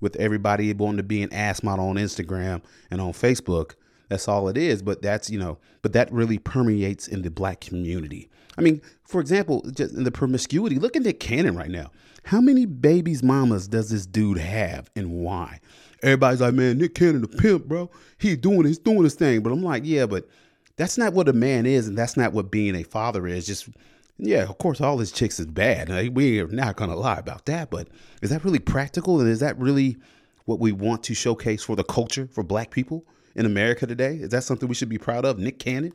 With 0.00 0.16
everybody 0.16 0.72
wanting 0.72 0.98
to 0.98 1.02
be 1.02 1.22
an 1.22 1.32
ass 1.32 1.62
model 1.62 1.88
on 1.88 1.96
Instagram 1.96 2.62
and 2.90 3.00
on 3.00 3.12
Facebook, 3.12 3.74
that's 4.08 4.28
all 4.28 4.48
it 4.48 4.58
is. 4.58 4.82
But 4.82 5.02
that's, 5.02 5.30
you 5.30 5.38
know, 5.38 5.58
but 5.82 5.92
that 5.92 6.12
really 6.12 6.38
permeates 6.38 7.08
in 7.08 7.22
the 7.22 7.30
black 7.30 7.60
community. 7.60 8.28
I 8.58 8.60
mean, 8.60 8.82
for 9.04 9.20
example, 9.20 9.62
just 9.70 9.94
in 9.94 10.04
the 10.04 10.12
promiscuity, 10.12 10.78
look 10.78 10.96
at 10.96 11.02
Nick 11.02 11.20
Cannon 11.20 11.56
right 11.56 11.70
now. 11.70 11.90
How 12.24 12.40
many 12.40 12.66
babies 12.66 13.22
mamas 13.22 13.68
does 13.68 13.90
this 13.90 14.06
dude 14.06 14.38
have 14.38 14.90
and 14.96 15.10
why? 15.10 15.60
Everybody's 16.04 16.42
like, 16.42 16.52
man, 16.52 16.76
Nick 16.76 16.94
Cannon, 16.94 17.22
the 17.22 17.28
pimp, 17.28 17.64
bro. 17.64 17.90
He 18.18 18.36
doing 18.36 18.66
he's 18.66 18.78
doing 18.78 19.04
his 19.04 19.14
thing. 19.14 19.42
But 19.42 19.52
I'm 19.52 19.62
like, 19.62 19.84
yeah, 19.86 20.04
but 20.04 20.28
that's 20.76 20.98
not 20.98 21.14
what 21.14 21.28
a 21.28 21.32
man 21.32 21.64
is, 21.64 21.88
and 21.88 21.96
that's 21.96 22.16
not 22.16 22.34
what 22.34 22.50
being 22.50 22.74
a 22.74 22.82
father 22.82 23.26
is. 23.26 23.46
Just 23.46 23.70
yeah, 24.18 24.42
of 24.42 24.58
course, 24.58 24.82
all 24.82 24.98
his 24.98 25.10
chicks 25.10 25.40
is 25.40 25.46
bad. 25.46 26.14
We 26.14 26.40
are 26.40 26.46
not 26.48 26.76
gonna 26.76 26.94
lie 26.94 27.16
about 27.16 27.46
that. 27.46 27.70
But 27.70 27.88
is 28.20 28.28
that 28.30 28.44
really 28.44 28.58
practical? 28.58 29.18
And 29.18 29.30
is 29.30 29.40
that 29.40 29.58
really 29.58 29.96
what 30.44 30.60
we 30.60 30.72
want 30.72 31.02
to 31.04 31.14
showcase 31.14 31.64
for 31.64 31.74
the 31.74 31.84
culture 31.84 32.28
for 32.30 32.44
black 32.44 32.70
people 32.70 33.06
in 33.34 33.46
America 33.46 33.86
today? 33.86 34.16
Is 34.16 34.28
that 34.28 34.44
something 34.44 34.68
we 34.68 34.74
should 34.74 34.90
be 34.90 34.98
proud 34.98 35.24
of? 35.24 35.38
Nick 35.38 35.58
Cannon 35.58 35.94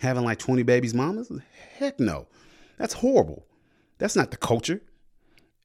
having 0.00 0.24
like 0.24 0.38
20 0.40 0.64
babies 0.64 0.92
mamas? 0.92 1.30
Heck 1.78 2.00
no. 2.00 2.26
That's 2.78 2.94
horrible. 2.94 3.46
That's 3.98 4.16
not 4.16 4.32
the 4.32 4.36
culture. 4.36 4.82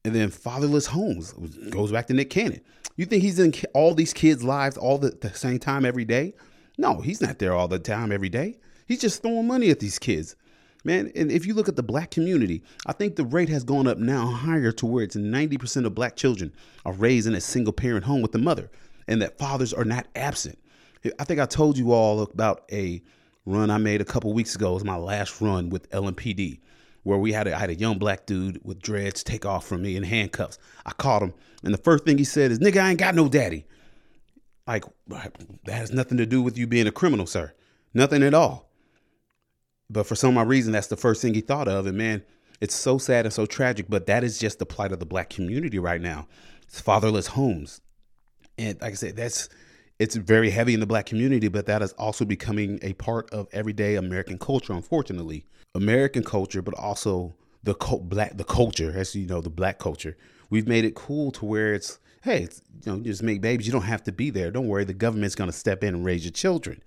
And 0.04 0.16
then 0.16 0.32
fatherless 0.32 0.88
homes 0.88 1.34
goes 1.70 1.92
back 1.92 2.08
to 2.08 2.14
Nick 2.14 2.30
Cannon. 2.30 2.62
You 2.96 3.06
think 3.06 3.22
he's 3.22 3.40
in 3.40 3.54
all 3.74 3.94
these 3.94 4.14
kids' 4.14 4.44
lives 4.44 4.78
all 4.78 4.98
the, 4.98 5.10
the 5.10 5.34
same 5.34 5.60
time 5.60 5.86
every 5.86 6.06
day? 6.06 6.34
No, 6.78 7.02
he's 7.02 7.22
not 7.22 7.40
there 7.40 7.54
all 7.54 7.68
the 7.68 7.80
time 7.80 8.12
every 8.12 8.30
day. 8.30 8.58
He's 8.88 9.02
just 9.02 9.22
throwing 9.22 9.48
money 9.48 9.70
at 9.70 9.80
these 9.80 10.00
kids. 10.00 10.36
Man, 10.84 11.12
and 11.16 11.32
if 11.32 11.46
you 11.46 11.54
look 11.54 11.70
at 11.70 11.76
the 11.76 11.84
black 11.84 12.10
community, 12.10 12.64
I 12.88 12.94
think 12.94 13.16
the 13.16 13.24
rate 13.24 13.50
has 13.50 13.64
gone 13.64 13.86
up 13.86 14.00
now 14.00 14.26
higher 14.26 14.72
to 14.72 14.86
where 14.88 15.04
it's 15.04 15.16
90% 15.16 15.86
of 15.86 15.94
black 15.94 16.16
children 16.16 16.52
are 16.86 16.94
raised 16.94 17.28
in 17.28 17.36
a 17.36 17.42
single 17.42 17.74
parent 17.74 18.06
home 18.06 18.24
with 18.24 18.32
the 18.32 18.40
mother 18.40 18.72
and 19.08 19.22
that 19.22 19.38
fathers 19.38 19.74
are 19.74 19.86
not 19.86 20.08
absent. 20.16 20.58
I 21.20 21.24
think 21.24 21.40
I 21.40 21.46
told 21.46 21.78
you 21.78 21.92
all 21.92 22.22
about 22.22 22.64
a 22.72 23.02
run 23.46 23.70
I 23.70 23.78
made 23.78 24.02
a 24.02 24.06
couple 24.06 24.34
weeks 24.34 24.56
ago. 24.56 24.72
It 24.72 24.76
was 24.76 24.84
my 24.84 24.96
last 24.96 25.40
run 25.40 25.70
with 25.70 25.90
LMPD 25.92 26.60
where 27.04 27.18
we 27.18 27.32
had 27.32 27.48
a, 27.48 27.56
I 27.56 27.60
had 27.60 27.70
a 27.70 27.76
young 27.76 27.98
black 27.98 28.26
dude 28.26 28.60
with 28.64 28.82
dreads 28.82 29.24
take 29.24 29.46
off 29.46 29.66
from 29.66 29.82
me 29.82 29.96
in 29.96 30.04
handcuffs. 30.04 30.58
I 30.86 30.92
caught 30.92 31.24
him, 31.24 31.34
and 31.64 31.74
the 31.74 31.80
first 31.80 32.06
thing 32.06 32.18
he 32.18 32.24
said 32.24 32.52
is, 32.52 32.60
"Nigga, 32.60 32.82
I 32.82 32.90
ain't 32.92 33.00
got 33.00 33.16
no 33.16 33.28
daddy." 33.28 33.66
Like 34.68 34.86
that 35.08 35.74
has 35.74 35.92
nothing 35.92 36.18
to 36.18 36.26
do 36.26 36.42
with 36.42 36.58
you 36.58 36.68
being 36.68 36.88
a 36.88 36.92
criminal, 36.92 37.26
sir. 37.26 37.54
Nothing 37.94 38.24
at 38.24 38.34
all. 38.34 38.70
But 39.90 40.06
for 40.08 40.16
some 40.16 40.38
odd 40.38 40.48
reason, 40.48 40.72
that's 40.72 40.88
the 40.88 40.96
first 40.96 41.22
thing 41.22 41.34
he 41.34 41.42
thought 41.42 41.68
of. 41.68 41.86
And 41.86 41.98
man, 41.98 42.24
it's 42.62 42.76
so 42.76 42.98
sad 42.98 43.26
and 43.26 43.34
so 43.34 43.46
tragic. 43.46 43.88
But 43.90 44.06
that 44.06 44.24
is 44.24 44.40
just 44.40 44.60
the 44.60 44.66
plight 44.66 44.92
of 44.92 45.00
the 45.00 45.06
black 45.06 45.30
community 45.30 45.80
right 45.80 46.00
now. 46.00 46.28
It's 46.64 46.80
fatherless 46.80 47.28
homes, 47.28 47.82
and 48.58 48.80
like 48.82 48.94
I 48.94 48.96
said, 48.96 49.16
that's 49.16 49.50
it's 50.02 50.16
very 50.16 50.50
heavy 50.50 50.74
in 50.74 50.80
the 50.80 50.88
black 50.88 51.06
community, 51.06 51.48
but 51.48 51.68
that 51.68 51.84
is 51.84 51.94
also 51.94 52.26
becoming 52.26 52.80
a 52.82 52.94
part 52.94 53.30
of 53.30 53.48
everyday 53.52 53.98
American 53.98 54.40
culture, 54.40 54.74
unfortunately. 54.74 55.46
American 55.76 56.24
culture, 56.24 56.64
but 56.64 56.74
also 56.74 57.36
the 57.62 57.76
cult, 57.76 58.10
black 58.10 58.36
the 58.36 58.44
culture, 58.44 58.92
as 58.96 59.16
you 59.16 59.28
know, 59.28 59.42
the 59.42 59.52
black 59.52 59.78
culture. 59.78 60.18
We've 60.50 60.68
made 60.68 60.86
it 60.86 60.96
cool 60.96 61.30
to 61.34 61.46
where 61.46 61.76
it's 61.76 62.00
hey, 62.24 62.42
it's, 62.42 62.64
you 62.84 62.92
know, 62.92 63.00
just 63.00 63.22
make 63.22 63.42
babies. 63.42 63.68
You 63.68 63.74
don't 63.74 63.84
have 63.84 64.04
to 64.06 64.12
be 64.12 64.32
there. 64.32 64.50
Don't 64.50 64.68
worry, 64.68 64.86
the 64.86 64.94
government's 64.96 65.36
going 65.36 65.52
to 65.52 65.56
step 65.56 65.84
in 65.84 65.94
and 65.94 66.04
raise 66.04 66.26
your 66.26 66.32
children. 66.32 66.82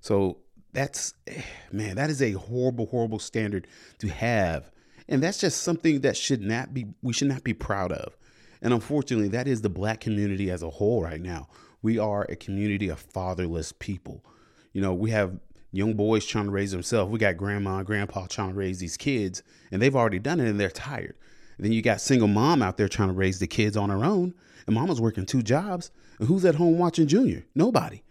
So 0.00 0.38
that's 0.72 1.14
eh, 1.28 1.42
man, 1.70 1.94
that 1.94 2.10
is 2.10 2.20
a 2.20 2.32
horrible, 2.32 2.86
horrible 2.86 3.20
standard 3.20 3.68
to 3.98 4.08
have, 4.08 4.68
and 5.08 5.22
that's 5.22 5.38
just 5.38 5.62
something 5.62 6.00
that 6.00 6.16
should 6.16 6.42
not 6.42 6.74
be. 6.74 6.86
We 7.02 7.12
should 7.12 7.28
not 7.28 7.44
be 7.44 7.54
proud 7.54 7.92
of. 7.92 8.16
And 8.60 8.74
unfortunately, 8.74 9.28
that 9.28 9.46
is 9.46 9.62
the 9.62 9.70
black 9.70 10.00
community 10.00 10.50
as 10.50 10.64
a 10.64 10.70
whole 10.70 11.04
right 11.04 11.20
now. 11.20 11.46
We 11.82 11.98
are 11.98 12.26
a 12.28 12.36
community 12.36 12.88
of 12.88 12.98
fatherless 12.98 13.72
people. 13.72 14.24
You 14.72 14.82
know, 14.82 14.94
we 14.94 15.10
have 15.10 15.38
young 15.72 15.94
boys 15.94 16.26
trying 16.26 16.46
to 16.46 16.50
raise 16.50 16.72
themselves. 16.72 17.10
We 17.10 17.18
got 17.18 17.36
grandma 17.36 17.78
and 17.78 17.86
grandpa 17.86 18.26
trying 18.26 18.50
to 18.50 18.54
raise 18.54 18.78
these 18.78 18.96
kids, 18.96 19.42
and 19.70 19.80
they've 19.80 19.96
already 19.96 20.18
done 20.18 20.40
it 20.40 20.48
and 20.48 20.58
they're 20.58 20.70
tired. 20.70 21.14
And 21.56 21.64
then 21.64 21.72
you 21.72 21.82
got 21.82 22.00
single 22.00 22.28
mom 22.28 22.62
out 22.62 22.76
there 22.76 22.88
trying 22.88 23.08
to 23.08 23.14
raise 23.14 23.38
the 23.38 23.46
kids 23.46 23.76
on 23.76 23.90
her 23.90 24.04
own, 24.04 24.34
and 24.66 24.74
mama's 24.74 25.00
working 25.00 25.26
two 25.26 25.42
jobs. 25.42 25.90
And 26.18 26.28
who's 26.28 26.44
at 26.44 26.56
home 26.56 26.78
watching 26.78 27.06
Junior? 27.06 27.44
Nobody. 27.54 28.02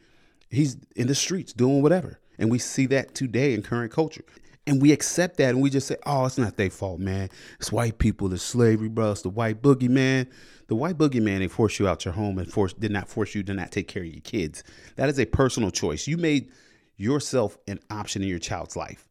He's 0.49 0.77
in 0.95 1.07
the 1.07 1.15
streets 1.15 1.53
doing 1.53 1.81
whatever. 1.81 2.19
And 2.39 2.51
we 2.51 2.59
see 2.59 2.85
that 2.87 3.15
today 3.15 3.53
in 3.53 3.63
current 3.63 3.91
culture. 3.91 4.23
And 4.65 4.81
we 4.81 4.91
accept 4.91 5.37
that 5.37 5.51
and 5.51 5.61
we 5.61 5.69
just 5.69 5.87
say, 5.87 5.95
oh, 6.05 6.25
it's 6.25 6.37
not 6.37 6.57
their 6.57 6.69
fault, 6.69 6.99
man. 6.99 7.29
It's 7.59 7.71
white 7.71 7.99
people, 7.99 8.31
it's 8.33 8.43
slavery, 8.43 8.89
bro. 8.89 9.11
It's 9.11 9.21
the 9.21 9.29
white 9.29 9.61
boogeyman. 9.61 10.27
The 10.67 10.75
white 10.75 10.97
boogeyman 10.97 11.39
they 11.39 11.47
force 11.47 11.79
you 11.79 11.87
out 11.87 12.05
your 12.05 12.13
home 12.13 12.37
and 12.37 12.51
force 12.51 12.73
did 12.73 12.91
not 12.91 13.07
force 13.07 13.33
you 13.33 13.43
to 13.43 13.53
not 13.53 13.71
take 13.71 13.87
care 13.87 14.03
of 14.03 14.09
your 14.09 14.21
kids. 14.21 14.63
That 14.97 15.09
is 15.09 15.19
a 15.19 15.25
personal 15.25 15.71
choice. 15.71 16.07
You 16.07 16.17
made 16.17 16.51
yourself 16.97 17.57
an 17.67 17.79
option 17.89 18.21
in 18.21 18.27
your 18.27 18.39
child's 18.39 18.75
life. 18.75 19.07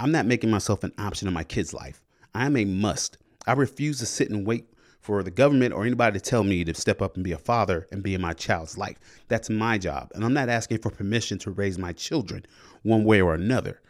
I'm 0.00 0.12
not 0.12 0.26
making 0.26 0.50
myself 0.50 0.84
an 0.84 0.92
option 0.98 1.28
in 1.28 1.34
my 1.34 1.44
kid's 1.44 1.72
life. 1.72 2.02
I 2.34 2.46
am 2.46 2.56
a 2.56 2.64
must. 2.64 3.18
I 3.46 3.52
refuse 3.52 3.98
to 4.00 4.06
sit 4.06 4.30
and 4.30 4.46
wait 4.46 4.66
for 5.00 5.22
the 5.22 5.30
government 5.30 5.72
or 5.72 5.84
anybody 5.84 6.18
to 6.18 6.24
tell 6.24 6.44
me 6.44 6.64
to 6.64 6.74
step 6.74 7.00
up 7.00 7.14
and 7.14 7.24
be 7.24 7.32
a 7.32 7.38
father 7.38 7.86
and 7.92 8.02
be 8.02 8.14
in 8.14 8.20
my 8.20 8.32
child's 8.32 8.76
life. 8.76 8.98
That's 9.28 9.48
my 9.48 9.78
job. 9.78 10.10
And 10.14 10.24
I'm 10.24 10.34
not 10.34 10.48
asking 10.48 10.78
for 10.78 10.90
permission 10.90 11.38
to 11.38 11.50
raise 11.50 11.78
my 11.78 11.92
children 11.92 12.44
one 12.82 13.04
way 13.04 13.20
or 13.20 13.34
another. 13.34 13.80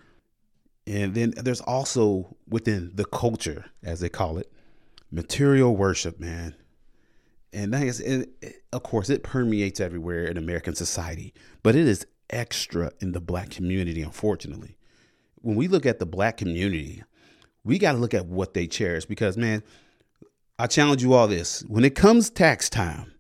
And 0.87 1.15
then 1.15 1.35
there's 1.37 1.61
also 1.61 2.37
within 2.49 2.93
the 2.95 3.05
culture, 3.05 3.67
as 3.83 4.01
they 4.01 4.09
call 4.09 4.39
it, 4.39 4.51
material 5.11 5.77
worship, 5.77 6.21
man. 6.21 6.55
And 7.53 7.73
that 7.73 7.83
is, 7.83 8.27
of 8.73 8.83
course, 8.83 9.09
it 9.09 9.23
permeates 9.23 9.81
everywhere 9.81 10.25
in 10.25 10.37
American 10.37 10.75
society, 10.75 11.33
but 11.63 11.75
it 11.75 11.87
is 11.87 12.07
extra 12.31 12.93
in 13.01 13.13
the 13.13 13.21
black 13.21 13.51
community, 13.51 14.03
unfortunately. 14.03 14.77
When 15.41 15.57
we 15.57 15.69
look 15.69 15.87
at 15.87 15.99
the 15.99 16.07
black 16.07 16.37
community, 16.37 17.03
we 17.65 17.79
got 17.79 17.93
to 17.93 17.99
look 17.99 18.15
at 18.15 18.27
what 18.27 18.55
they 18.55 18.67
cherish 18.67 19.07
because, 19.07 19.37
man, 19.37 19.63
I 20.59 20.67
challenge 20.67 21.03
you 21.03 21.15
all 21.15 21.29
this. 21.29 21.63
When 21.63 21.85
it 21.85 21.95
comes 21.95 22.29
tax 22.29 22.69
time, 22.69 23.15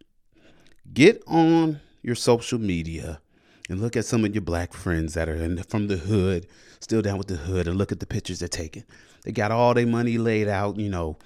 get 0.93 1.23
on 1.27 1.81
your 2.03 2.15
social 2.15 2.59
media 2.59 3.21
and 3.71 3.81
look 3.81 3.97
at 3.97 4.05
some 4.05 4.25
of 4.25 4.35
your 4.35 4.43
black 4.43 4.73
friends 4.73 5.15
that 5.15 5.29
are 5.29 5.37
in 5.37 5.63
from 5.63 5.89
the 5.89 5.97
hood, 5.97 6.47
still 6.81 7.03
down 7.03 7.19
with 7.19 7.29
the 7.29 7.37
hood, 7.37 7.69
and 7.69 7.77
look 7.77 7.93
at 7.93 8.01
the 8.01 8.07
pictures 8.07 8.41
they're 8.41 8.49
taking. 8.49 8.85
They 9.25 9.33
got 9.33 9.53
all 9.53 9.75
their 9.75 9.87
money 9.87 10.19
laid 10.19 10.49
out, 10.49 10.79
you 10.79 10.89
know. 10.89 11.19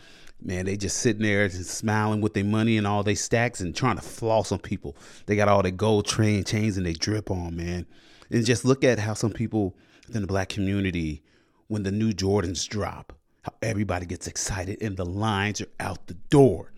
Man, 0.44 0.66
they 0.66 0.76
just 0.76 0.96
sitting 0.96 1.22
there 1.22 1.44
and 1.44 1.52
smiling 1.52 2.20
with 2.20 2.34
their 2.34 2.44
money 2.44 2.76
and 2.76 2.86
all 2.86 3.04
their 3.04 3.14
stacks 3.14 3.60
and 3.60 3.74
trying 3.74 3.96
to 3.96 4.02
floss 4.02 4.50
on 4.50 4.58
people. 4.58 4.96
They 5.26 5.36
got 5.36 5.48
all 5.48 5.62
their 5.62 5.70
gold 5.70 6.06
train 6.06 6.42
chains 6.42 6.76
and 6.76 6.84
they 6.84 6.94
drip 6.94 7.30
on, 7.30 7.54
man. 7.56 7.86
And 8.28 8.44
just 8.44 8.64
look 8.64 8.82
at 8.82 8.98
how 8.98 9.14
some 9.14 9.30
people 9.30 9.76
within 10.06 10.22
the 10.22 10.28
black 10.28 10.48
community, 10.48 11.22
when 11.68 11.84
the 11.84 11.92
new 11.92 12.12
Jordans 12.12 12.68
drop, 12.68 13.12
how 13.42 13.52
everybody 13.62 14.04
gets 14.04 14.26
excited 14.26 14.82
and 14.82 14.96
the 14.96 15.06
lines 15.06 15.60
are 15.60 15.68
out 15.78 16.08
the 16.08 16.14
door. 16.14 16.72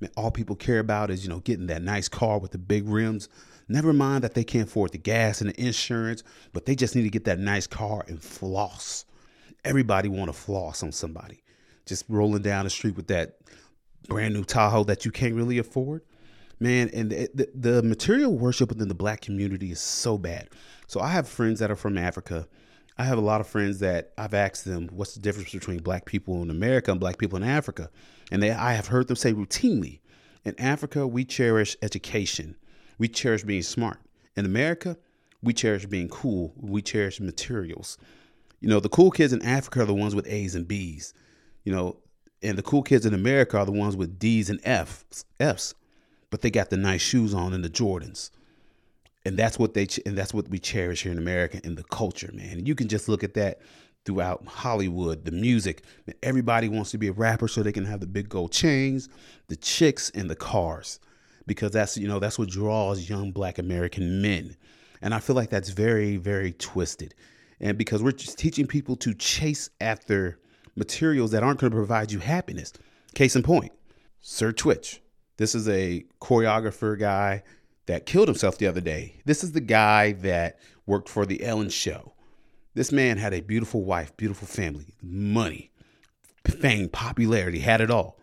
Man, 0.00 0.10
all 0.16 0.30
people 0.30 0.56
care 0.56 0.78
about 0.78 1.10
is, 1.10 1.22
you 1.22 1.28
know, 1.28 1.40
getting 1.40 1.66
that 1.66 1.82
nice 1.82 2.08
car 2.08 2.38
with 2.38 2.52
the 2.52 2.58
big 2.58 2.88
rims. 2.88 3.28
Never 3.68 3.92
mind 3.92 4.24
that 4.24 4.34
they 4.34 4.44
can't 4.44 4.68
afford 4.68 4.92
the 4.92 4.98
gas 4.98 5.40
and 5.40 5.50
the 5.50 5.60
insurance, 5.60 6.22
but 6.52 6.64
they 6.64 6.74
just 6.74 6.94
need 6.94 7.02
to 7.02 7.10
get 7.10 7.24
that 7.24 7.38
nice 7.38 7.66
car 7.66 8.04
and 8.08 8.22
floss. 8.22 9.04
Everybody 9.64 10.08
want 10.08 10.28
to 10.28 10.32
floss 10.32 10.82
on 10.82 10.92
somebody. 10.92 11.42
Just 11.86 12.04
rolling 12.08 12.42
down 12.42 12.64
the 12.64 12.70
street 12.70 12.96
with 12.96 13.06
that 13.08 13.38
brand 14.08 14.34
new 14.34 14.44
Tahoe 14.44 14.84
that 14.84 15.04
you 15.04 15.10
can't 15.10 15.34
really 15.34 15.58
afford. 15.58 16.02
Man, 16.58 16.90
and 16.94 17.10
the, 17.10 17.48
the, 17.54 17.82
material 17.82 18.36
worship 18.36 18.70
within 18.70 18.88
the 18.88 18.94
black 18.94 19.20
community 19.20 19.70
is 19.70 19.80
so 19.80 20.16
bad. 20.16 20.48
So 20.86 21.00
I 21.00 21.10
have 21.10 21.28
friends 21.28 21.60
that 21.60 21.70
are 21.70 21.76
from 21.76 21.98
Africa. 21.98 22.48
I 22.96 23.04
have 23.04 23.18
a 23.18 23.22
lot 23.22 23.42
of 23.42 23.46
friends 23.46 23.80
that 23.80 24.12
I've 24.16 24.32
asked 24.32 24.64
them 24.64 24.88
what's 24.90 25.14
the 25.14 25.20
difference 25.20 25.52
between 25.52 25.78
black 25.78 26.06
people 26.06 26.42
in 26.42 26.48
America 26.48 26.90
and 26.90 26.98
black 26.98 27.18
people 27.18 27.36
in 27.36 27.42
Africa. 27.42 27.90
And 28.32 28.42
they 28.42 28.50
I 28.52 28.72
have 28.72 28.86
heard 28.86 29.08
them 29.08 29.16
say 29.16 29.34
routinely, 29.34 30.00
in 30.44 30.58
Africa 30.58 31.06
we 31.06 31.24
cherish 31.24 31.76
education. 31.82 32.56
We 32.98 33.08
cherish 33.08 33.44
being 33.44 33.62
smart. 33.62 33.98
In 34.34 34.46
America, 34.46 34.96
we 35.42 35.52
cherish 35.52 35.84
being 35.84 36.08
cool. 36.08 36.54
We 36.56 36.80
cherish 36.80 37.20
materials. 37.20 37.98
You 38.60 38.68
know, 38.68 38.80
the 38.80 38.88
cool 38.88 39.10
kids 39.10 39.34
in 39.34 39.42
Africa 39.42 39.82
are 39.82 39.86
the 39.86 39.94
ones 39.94 40.14
with 40.14 40.26
A's 40.26 40.54
and 40.54 40.66
B's. 40.66 41.12
You 41.66 41.72
know, 41.72 41.96
and 42.42 42.56
the 42.56 42.62
cool 42.62 42.82
kids 42.82 43.04
in 43.04 43.12
America 43.12 43.58
are 43.58 43.66
the 43.66 43.72
ones 43.72 43.94
with 43.94 44.18
D's 44.18 44.48
and 44.48 44.60
F's. 44.64 45.26
F's. 45.38 45.74
But 46.30 46.40
they 46.40 46.50
got 46.50 46.70
the 46.70 46.78
nice 46.78 47.02
shoes 47.02 47.34
on 47.34 47.52
and 47.52 47.62
the 47.62 47.68
Jordans 47.68 48.30
and 49.26 49.36
that's 49.36 49.58
what 49.58 49.74
they 49.74 49.88
and 50.06 50.16
that's 50.16 50.32
what 50.32 50.48
we 50.48 50.58
cherish 50.60 51.02
here 51.02 51.10
in 51.10 51.18
America 51.18 51.60
in 51.64 51.74
the 51.74 51.82
culture, 51.82 52.30
man. 52.32 52.64
You 52.64 52.76
can 52.76 52.86
just 52.86 53.08
look 53.08 53.24
at 53.24 53.34
that 53.34 53.58
throughout 54.04 54.46
Hollywood, 54.46 55.24
the 55.24 55.32
music. 55.32 55.82
Everybody 56.22 56.68
wants 56.68 56.92
to 56.92 56.98
be 56.98 57.08
a 57.08 57.12
rapper 57.12 57.48
so 57.48 57.64
they 57.64 57.72
can 57.72 57.84
have 57.84 57.98
the 57.98 58.06
big 58.06 58.28
gold 58.28 58.52
chains, 58.52 59.08
the 59.48 59.56
chicks, 59.56 60.10
and 60.10 60.30
the 60.30 60.36
cars, 60.36 61.00
because 61.44 61.72
that's 61.72 61.98
you 61.98 62.06
know 62.06 62.20
that's 62.20 62.38
what 62.38 62.48
draws 62.48 63.10
young 63.10 63.32
Black 63.32 63.58
American 63.58 64.22
men. 64.22 64.56
And 65.02 65.12
I 65.12 65.18
feel 65.18 65.34
like 65.34 65.50
that's 65.50 65.70
very 65.70 66.18
very 66.18 66.52
twisted, 66.52 67.12
and 67.60 67.76
because 67.76 68.04
we're 68.04 68.12
just 68.12 68.38
teaching 68.38 68.68
people 68.68 68.94
to 68.98 69.12
chase 69.12 69.70
after 69.80 70.38
materials 70.76 71.30
that 71.32 71.42
aren't 71.42 71.60
going 71.60 71.70
to 71.70 71.76
provide 71.76 72.12
you 72.12 72.18
happiness. 72.18 72.72
Case 73.14 73.34
in 73.34 73.42
point, 73.42 73.72
Sir 74.20 74.52
Twitch. 74.52 75.00
This 75.38 75.54
is 75.54 75.68
a 75.68 76.04
choreographer 76.20 76.98
guy 76.98 77.42
that 77.86 78.06
killed 78.06 78.28
himself 78.28 78.58
the 78.58 78.66
other 78.66 78.80
day. 78.80 79.20
This 79.24 79.42
is 79.42 79.52
the 79.52 79.60
guy 79.60 80.12
that 80.12 80.58
worked 80.86 81.08
for 81.08 81.26
the 81.26 81.42
Ellen 81.42 81.68
show. 81.68 82.14
This 82.74 82.92
man 82.92 83.16
had 83.16 83.32
a 83.32 83.40
beautiful 83.40 83.84
wife, 83.84 84.16
beautiful 84.16 84.46
family, 84.46 84.94
money, 85.02 85.70
fame, 86.46 86.88
popularity, 86.88 87.60
had 87.60 87.80
it 87.80 87.90
all. 87.90 88.18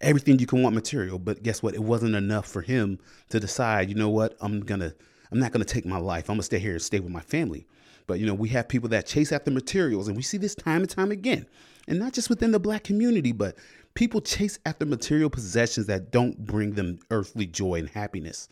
Everything 0.00 0.38
you 0.38 0.46
can 0.46 0.62
want 0.62 0.74
material, 0.74 1.18
but 1.18 1.42
guess 1.42 1.62
what? 1.62 1.74
It 1.74 1.82
wasn't 1.82 2.14
enough 2.14 2.46
for 2.46 2.60
him 2.60 2.98
to 3.30 3.40
decide, 3.40 3.88
you 3.88 3.94
know 3.94 4.10
what? 4.10 4.36
I'm 4.40 4.60
going 4.60 4.80
to 4.80 4.94
I'm 5.32 5.40
not 5.40 5.52
going 5.52 5.64
to 5.64 5.72
take 5.72 5.86
my 5.86 5.98
life. 5.98 6.28
I'm 6.28 6.34
going 6.34 6.40
to 6.40 6.44
stay 6.44 6.58
here 6.58 6.72
and 6.72 6.82
stay 6.82 7.00
with 7.00 7.10
my 7.10 7.20
family. 7.20 7.66
But 8.06 8.20
you 8.20 8.26
know, 8.26 8.34
we 8.34 8.50
have 8.50 8.68
people 8.68 8.88
that 8.90 9.06
chase 9.06 9.32
after 9.32 9.50
materials 9.50 10.06
and 10.06 10.16
we 10.16 10.22
see 10.22 10.36
this 10.36 10.54
time 10.54 10.82
and 10.82 10.90
time 10.90 11.10
again. 11.10 11.46
And 11.86 11.98
not 11.98 12.12
just 12.12 12.30
within 12.30 12.52
the 12.52 12.60
black 12.60 12.84
community, 12.84 13.32
but 13.32 13.56
people 13.94 14.20
chase 14.20 14.58
after 14.64 14.86
material 14.86 15.30
possessions 15.30 15.86
that 15.86 16.10
don't 16.10 16.46
bring 16.46 16.72
them 16.72 16.98
earthly 17.10 17.46
joy 17.46 17.74
and 17.80 17.88
happiness. 17.88 18.48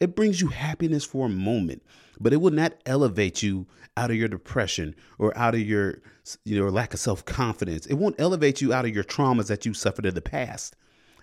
It 0.00 0.14
brings 0.16 0.40
you 0.40 0.48
happiness 0.48 1.04
for 1.04 1.26
a 1.26 1.30
moment, 1.30 1.82
but 2.20 2.32
it 2.32 2.38
will 2.38 2.50
not 2.50 2.74
elevate 2.86 3.42
you 3.42 3.66
out 3.96 4.10
of 4.10 4.16
your 4.16 4.28
depression 4.28 4.94
or 5.18 5.36
out 5.36 5.54
of 5.54 5.60
your 5.60 6.02
your 6.44 6.70
lack 6.70 6.94
of 6.94 7.00
self-confidence. 7.00 7.86
It 7.86 7.94
won't 7.94 8.18
elevate 8.18 8.60
you 8.60 8.72
out 8.72 8.84
of 8.84 8.94
your 8.94 9.04
traumas 9.04 9.46
that 9.48 9.66
you 9.66 9.74
suffered 9.74 10.06
in 10.06 10.14
the 10.14 10.22
past. 10.22 10.74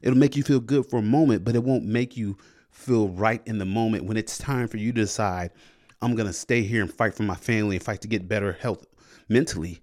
It'll 0.02 0.18
make 0.18 0.36
you 0.36 0.44
feel 0.44 0.60
good 0.60 0.90
for 0.90 1.00
a 1.00 1.04
moment, 1.04 1.44
but 1.44 1.56
it 1.56 1.64
won't 1.64 1.86
make 1.86 2.16
you 2.16 2.38
feel 2.70 3.10
right 3.10 3.42
in 3.46 3.58
the 3.58 3.66
moment 3.66 4.06
when 4.06 4.18
it's 4.18 4.38
time 4.38 4.68
for 4.68 4.78
you 4.78 4.92
to 4.94 5.02
decide 5.02 5.52
I'm 6.02 6.16
going 6.16 6.28
to 6.28 6.34
stay 6.34 6.64
here 6.64 6.82
and 6.82 6.92
fight 6.92 7.14
for 7.14 7.24
my 7.24 7.36
family 7.36 7.76
and 7.76 7.86
fight 7.86 8.02
to 8.02 8.08
get 8.08 8.28
better 8.28 8.54
health 8.54 8.86
mentally 9.30 9.82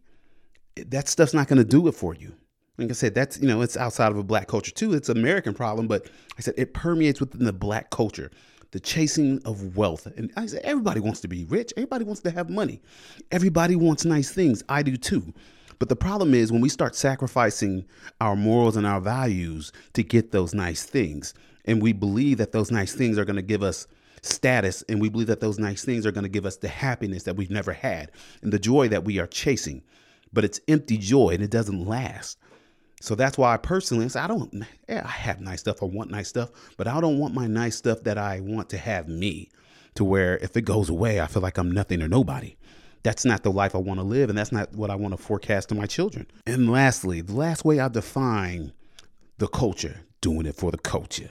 that 0.89 1.09
stuff's 1.09 1.35
not 1.35 1.49
going 1.49 1.59
to 1.59 1.65
do 1.65 1.87
it 1.89 1.93
for 1.93 2.15
you. 2.15 2.33
Like 2.79 2.91
I 2.91 2.95
said, 2.95 3.15
that's 3.15 3.41
you 3.41 3.49
know, 3.49 3.61
it's 3.61 3.77
outside 3.77 4.13
of 4.13 4.19
a 4.19 4.23
black 4.23 4.47
culture 4.47 4.71
too. 4.71 4.95
It's 4.95 5.09
an 5.09 5.19
American 5.19 5.55
problem, 5.55 5.89
but 5.89 6.09
I 6.37 6.41
said 6.41 6.55
it 6.57 6.75
permeates 6.75 7.21
within 7.21 7.45
the 7.45 7.53
black 7.53 7.91
culture. 7.91 8.31
The 8.71 8.81
chasing 8.81 9.41
of 9.47 9.79
wealth. 9.79 10.05
And 10.05 10.31
I 10.37 10.45
said 10.45 10.61
everybody 10.63 11.01
wants 11.01 11.21
to 11.23 11.29
be 11.29 11.47
rich. 11.47 11.73
Everybody 11.79 12.05
wants 12.05 12.21
to 12.21 12.31
have 12.31 12.51
money. 12.51 12.83
Everybody 13.31 13.77
wants 13.77 14.05
nice 14.05 14.31
things. 14.31 14.63
I 14.69 14.83
do 14.83 14.99
too. 14.99 15.33
But 15.79 15.89
the 15.89 15.97
problem 15.97 16.35
is 16.35 16.53
when 16.53 16.61
we 16.61 16.69
start 16.69 16.95
sacrificing 16.95 17.87
our 18.21 18.37
morals 18.37 18.77
and 18.77 18.87
our 18.87 19.01
values 19.01 19.73
to 19.95 20.03
get 20.03 20.33
those 20.33 20.53
nice 20.53 20.85
things, 20.85 21.35
and 21.65 21.81
we 21.81 21.93
believe 21.93 22.39
that 22.39 22.53
those 22.53 22.71
nice 22.71 22.95
things 22.95 23.17
are 23.17 23.25
going 23.25 23.37
to 23.37 23.43
give 23.43 23.63
us 23.63 23.87
status, 24.23 24.83
and 24.89 25.01
we 25.01 25.09
believe 25.09 25.29
that 25.29 25.41
those 25.41 25.59
nice 25.59 25.85
things 25.85 26.05
are 26.05 26.13
going 26.13 26.25
to 26.25 26.29
give 26.29 26.47
us 26.47 26.57
the 26.57 26.69
happiness 26.69 27.23
that 27.23 27.37
we've 27.37 27.51
never 27.51 27.73
had 27.73 28.11
and 28.43 28.53
the 28.53 28.59
joy 28.59 28.89
that 28.89 29.05
we 29.05 29.19
are 29.19 29.27
chasing. 29.27 29.83
But 30.33 30.45
it's 30.45 30.61
empty 30.69 30.99
joy 30.99 31.31
and 31.31 31.43
it 31.43 31.51
doesn't 31.51 31.87
last. 31.87 32.39
So 33.01 33.15
that's 33.15 33.39
why 33.39 33.55
I 33.55 33.57
personally 33.57 34.09
I 34.15 34.27
don't. 34.27 34.65
Yeah, 34.89 35.03
I 35.05 35.11
have 35.11 35.41
nice 35.41 35.61
stuff. 35.61 35.83
I 35.83 35.87
want 35.87 36.11
nice 36.11 36.29
stuff, 36.29 36.51
but 36.77 36.89
I 36.89 37.01
don't 37.01 37.19
want 37.19 37.35
my 37.35 37.47
nice 37.47 37.77
stuff 37.77 38.03
that 38.03 38.19
I 38.19 38.41
want 38.41 38.69
to 38.71 38.79
have 38.79 39.09
me, 39.09 39.51
to 39.95 40.05
where 40.05 40.37
if 40.39 40.57
it 40.57 40.63
goes 40.63 40.89
away, 40.89 41.21
I 41.21 41.27
feel 41.27 41.43
like 41.43 41.59
I'm 41.59 41.71
nothing 41.71 42.03
or 42.03 42.09
nobody. 42.09 42.57
That's 43.05 43.25
not 43.25 43.45
the 43.45 43.53
life 43.53 43.77
I 43.77 43.79
want 43.79 44.01
to 44.01 44.05
live, 44.05 44.29
and 44.29 44.37
that's 44.37 44.51
not 44.51 44.75
what 44.75 44.91
I 44.91 44.97
want 44.97 45.17
to 45.17 45.23
forecast 45.23 45.69
to 45.69 45.77
my 45.77 45.87
children. 45.87 46.27
And 46.47 46.71
lastly, 46.71 47.21
the 47.21 47.35
last 47.35 47.65
way 47.65 47.79
I 47.79 47.89
define 47.89 48.73
the 49.39 49.47
culture, 49.47 50.01
doing 50.21 50.47
it 50.47 50.57
for 50.57 50.73
the 50.73 50.79
culture, 50.79 51.31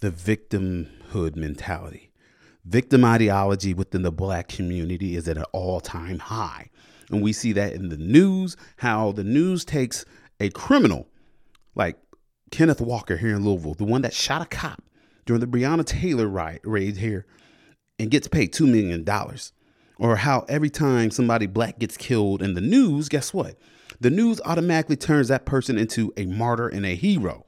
the 0.00 0.10
victimhood 0.10 1.36
mentality. 1.36 2.10
Victim 2.66 3.06
ideology 3.06 3.72
within 3.72 4.02
the 4.02 4.12
black 4.12 4.48
community 4.48 5.16
is 5.16 5.26
at 5.26 5.38
an 5.38 5.44
all 5.52 5.80
time 5.80 6.18
high. 6.18 6.68
And 7.10 7.22
we 7.22 7.32
see 7.32 7.52
that 7.52 7.72
in 7.72 7.88
the 7.88 7.96
news, 7.96 8.56
how 8.76 9.12
the 9.12 9.24
news 9.24 9.64
takes 9.64 10.04
a 10.38 10.50
criminal 10.50 11.08
like 11.74 11.98
Kenneth 12.50 12.80
Walker 12.80 13.16
here 13.16 13.36
in 13.36 13.44
Louisville, 13.44 13.74
the 13.74 13.84
one 13.84 14.02
that 14.02 14.14
shot 14.14 14.42
a 14.42 14.46
cop 14.46 14.82
during 15.26 15.40
the 15.40 15.46
Breonna 15.46 15.84
Taylor 15.84 16.28
riot 16.28 16.62
raid 16.64 16.96
here 16.96 17.26
and 17.98 18.10
gets 18.10 18.28
paid 18.28 18.52
$2 18.52 18.66
million. 18.66 19.06
Or 19.98 20.16
how 20.16 20.46
every 20.48 20.70
time 20.70 21.10
somebody 21.10 21.46
black 21.46 21.78
gets 21.78 21.96
killed 21.96 22.42
in 22.42 22.54
the 22.54 22.60
news, 22.60 23.08
guess 23.08 23.34
what? 23.34 23.56
The 24.00 24.10
news 24.10 24.40
automatically 24.44 24.96
turns 24.96 25.28
that 25.28 25.44
person 25.44 25.76
into 25.76 26.12
a 26.16 26.24
martyr 26.24 26.68
and 26.68 26.86
a 26.86 26.94
hero. 26.94 27.44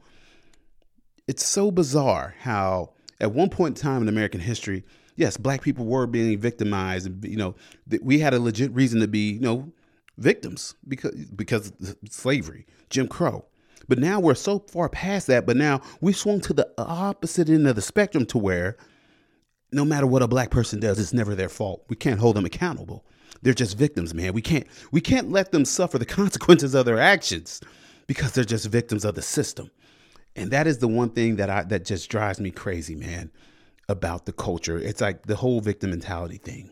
It's 1.27 1.47
so 1.47 1.71
bizarre 1.71 2.35
how 2.41 2.93
at 3.21 3.33
one 3.33 3.49
point 3.49 3.79
in 3.79 3.83
time 3.83 4.03
in 4.03 4.09
American 4.09 4.41
history, 4.41 4.85
yes, 5.17 5.37
black 5.37 5.63
people 5.63 5.87
were 5.87 6.07
being 6.07 6.39
victimized. 6.39 7.07
and 7.07 7.25
You 7.25 7.37
know, 7.37 7.55
we 8.01 8.19
had 8.19 8.35
a 8.35 8.41
legit 8.41 8.73
reason 8.73 9.01
to 9.01 9.09
be, 9.09 9.33
you 9.33 9.41
know, 9.41 9.73
victims 10.19 10.75
because 10.87 11.15
because 11.31 11.73
of 11.81 11.97
slavery, 12.11 12.67
Jim 12.91 13.09
Crow. 13.09 13.45
But 13.89 13.99
now 13.99 14.21
we're 14.21 14.35
so 14.35 14.61
far 14.61 14.89
past 14.89 15.27
that. 15.27 15.47
But 15.47 15.57
now 15.57 15.81
we 16.01 16.13
swung 16.13 16.41
to 16.43 16.53
the 16.53 16.69
opposite 16.79 17.49
end 17.49 17.67
of 17.67 17.77
the 17.77 17.83
spectrum 17.83 18.27
to 18.27 18.39
where 18.39 18.77
no 19.73 19.85
matter 19.85 20.07
what 20.07 20.23
a 20.23 20.29
black 20.29 20.51
person 20.51 20.81
does, 20.81 20.99
it's 20.99 21.13
never 21.13 21.35
their 21.35 21.49
fault. 21.49 21.85
We 21.89 21.97
can't 21.97 22.21
hold 22.21 22.37
them 22.37 22.45
accountable. 22.45 23.05
They're 23.41 23.55
just 23.55 23.77
victims, 23.77 24.15
man. 24.15 24.33
We 24.35 24.43
can't 24.43 24.67
we 24.93 25.01
can't 25.01 25.31
let 25.31 25.53
them 25.53 25.65
suffer 25.65 25.99
the 25.99 26.07
consequences 26.21 26.75
of 26.75 26.87
their 26.87 27.01
actions 27.01 27.61
because 28.07 28.33
they're 28.33 28.45
just 28.45 28.67
victims 28.67 29.05
of 29.05 29.15
the 29.15 29.23
system. 29.23 29.71
And 30.37 30.51
that 30.51 30.67
is 30.67 30.79
the 30.79 30.89
one 30.89 31.11
thing 31.11 31.37
that 31.37 31.51
I 31.51 31.63
that 31.65 31.85
just 31.85 32.09
drives 32.09 32.41
me 32.41 32.51
crazy, 32.51 32.95
man, 32.95 33.31
about 33.93 34.27
the 34.27 34.33
culture. 34.33 34.79
It's 34.79 35.01
like 35.01 35.27
the 35.27 35.37
whole 35.37 35.61
victim 35.61 35.91
mentality 35.91 36.39
thing. 36.39 36.71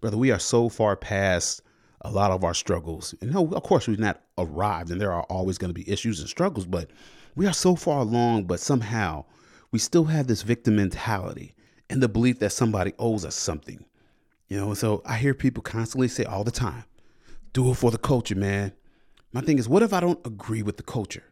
Brother, 0.00 0.16
we 0.16 0.32
are 0.32 0.40
so 0.40 0.68
far 0.68 0.96
past 0.96 1.62
a 2.00 2.10
lot 2.10 2.32
of 2.32 2.42
our 2.42 2.54
struggles. 2.54 3.14
And 3.20 3.32
no, 3.32 3.48
of 3.52 3.62
course 3.62 3.86
we've 3.86 3.98
not 4.00 4.20
arrived 4.36 4.90
and 4.90 5.00
there 5.00 5.12
are 5.12 5.22
always 5.24 5.58
going 5.58 5.68
to 5.68 5.74
be 5.74 5.88
issues 5.88 6.18
and 6.18 6.28
struggles, 6.28 6.66
but 6.66 6.90
we 7.36 7.46
are 7.46 7.52
so 7.52 7.76
far 7.76 8.00
along, 8.00 8.44
but 8.44 8.58
somehow 8.58 9.24
we 9.70 9.78
still 9.78 10.04
have 10.04 10.26
this 10.26 10.42
victim 10.42 10.76
mentality 10.76 11.54
and 11.88 12.02
the 12.02 12.08
belief 12.08 12.40
that 12.40 12.50
somebody 12.50 12.92
owes 12.98 13.24
us 13.24 13.36
something. 13.36 13.84
You 14.48 14.58
know, 14.58 14.74
so 14.74 15.02
I 15.06 15.16
hear 15.16 15.34
people 15.34 15.62
constantly 15.62 16.08
say 16.08 16.24
all 16.24 16.44
the 16.44 16.50
time, 16.50 16.84
do 17.52 17.70
it 17.70 17.74
for 17.74 17.90
the 17.90 17.98
culture, 17.98 18.34
man. 18.34 18.72
My 19.32 19.40
thing 19.40 19.58
is, 19.58 19.68
what 19.68 19.82
if 19.82 19.92
I 19.92 20.00
don't 20.00 20.26
agree 20.26 20.62
with 20.62 20.76
the 20.76 20.82
culture? 20.82 21.24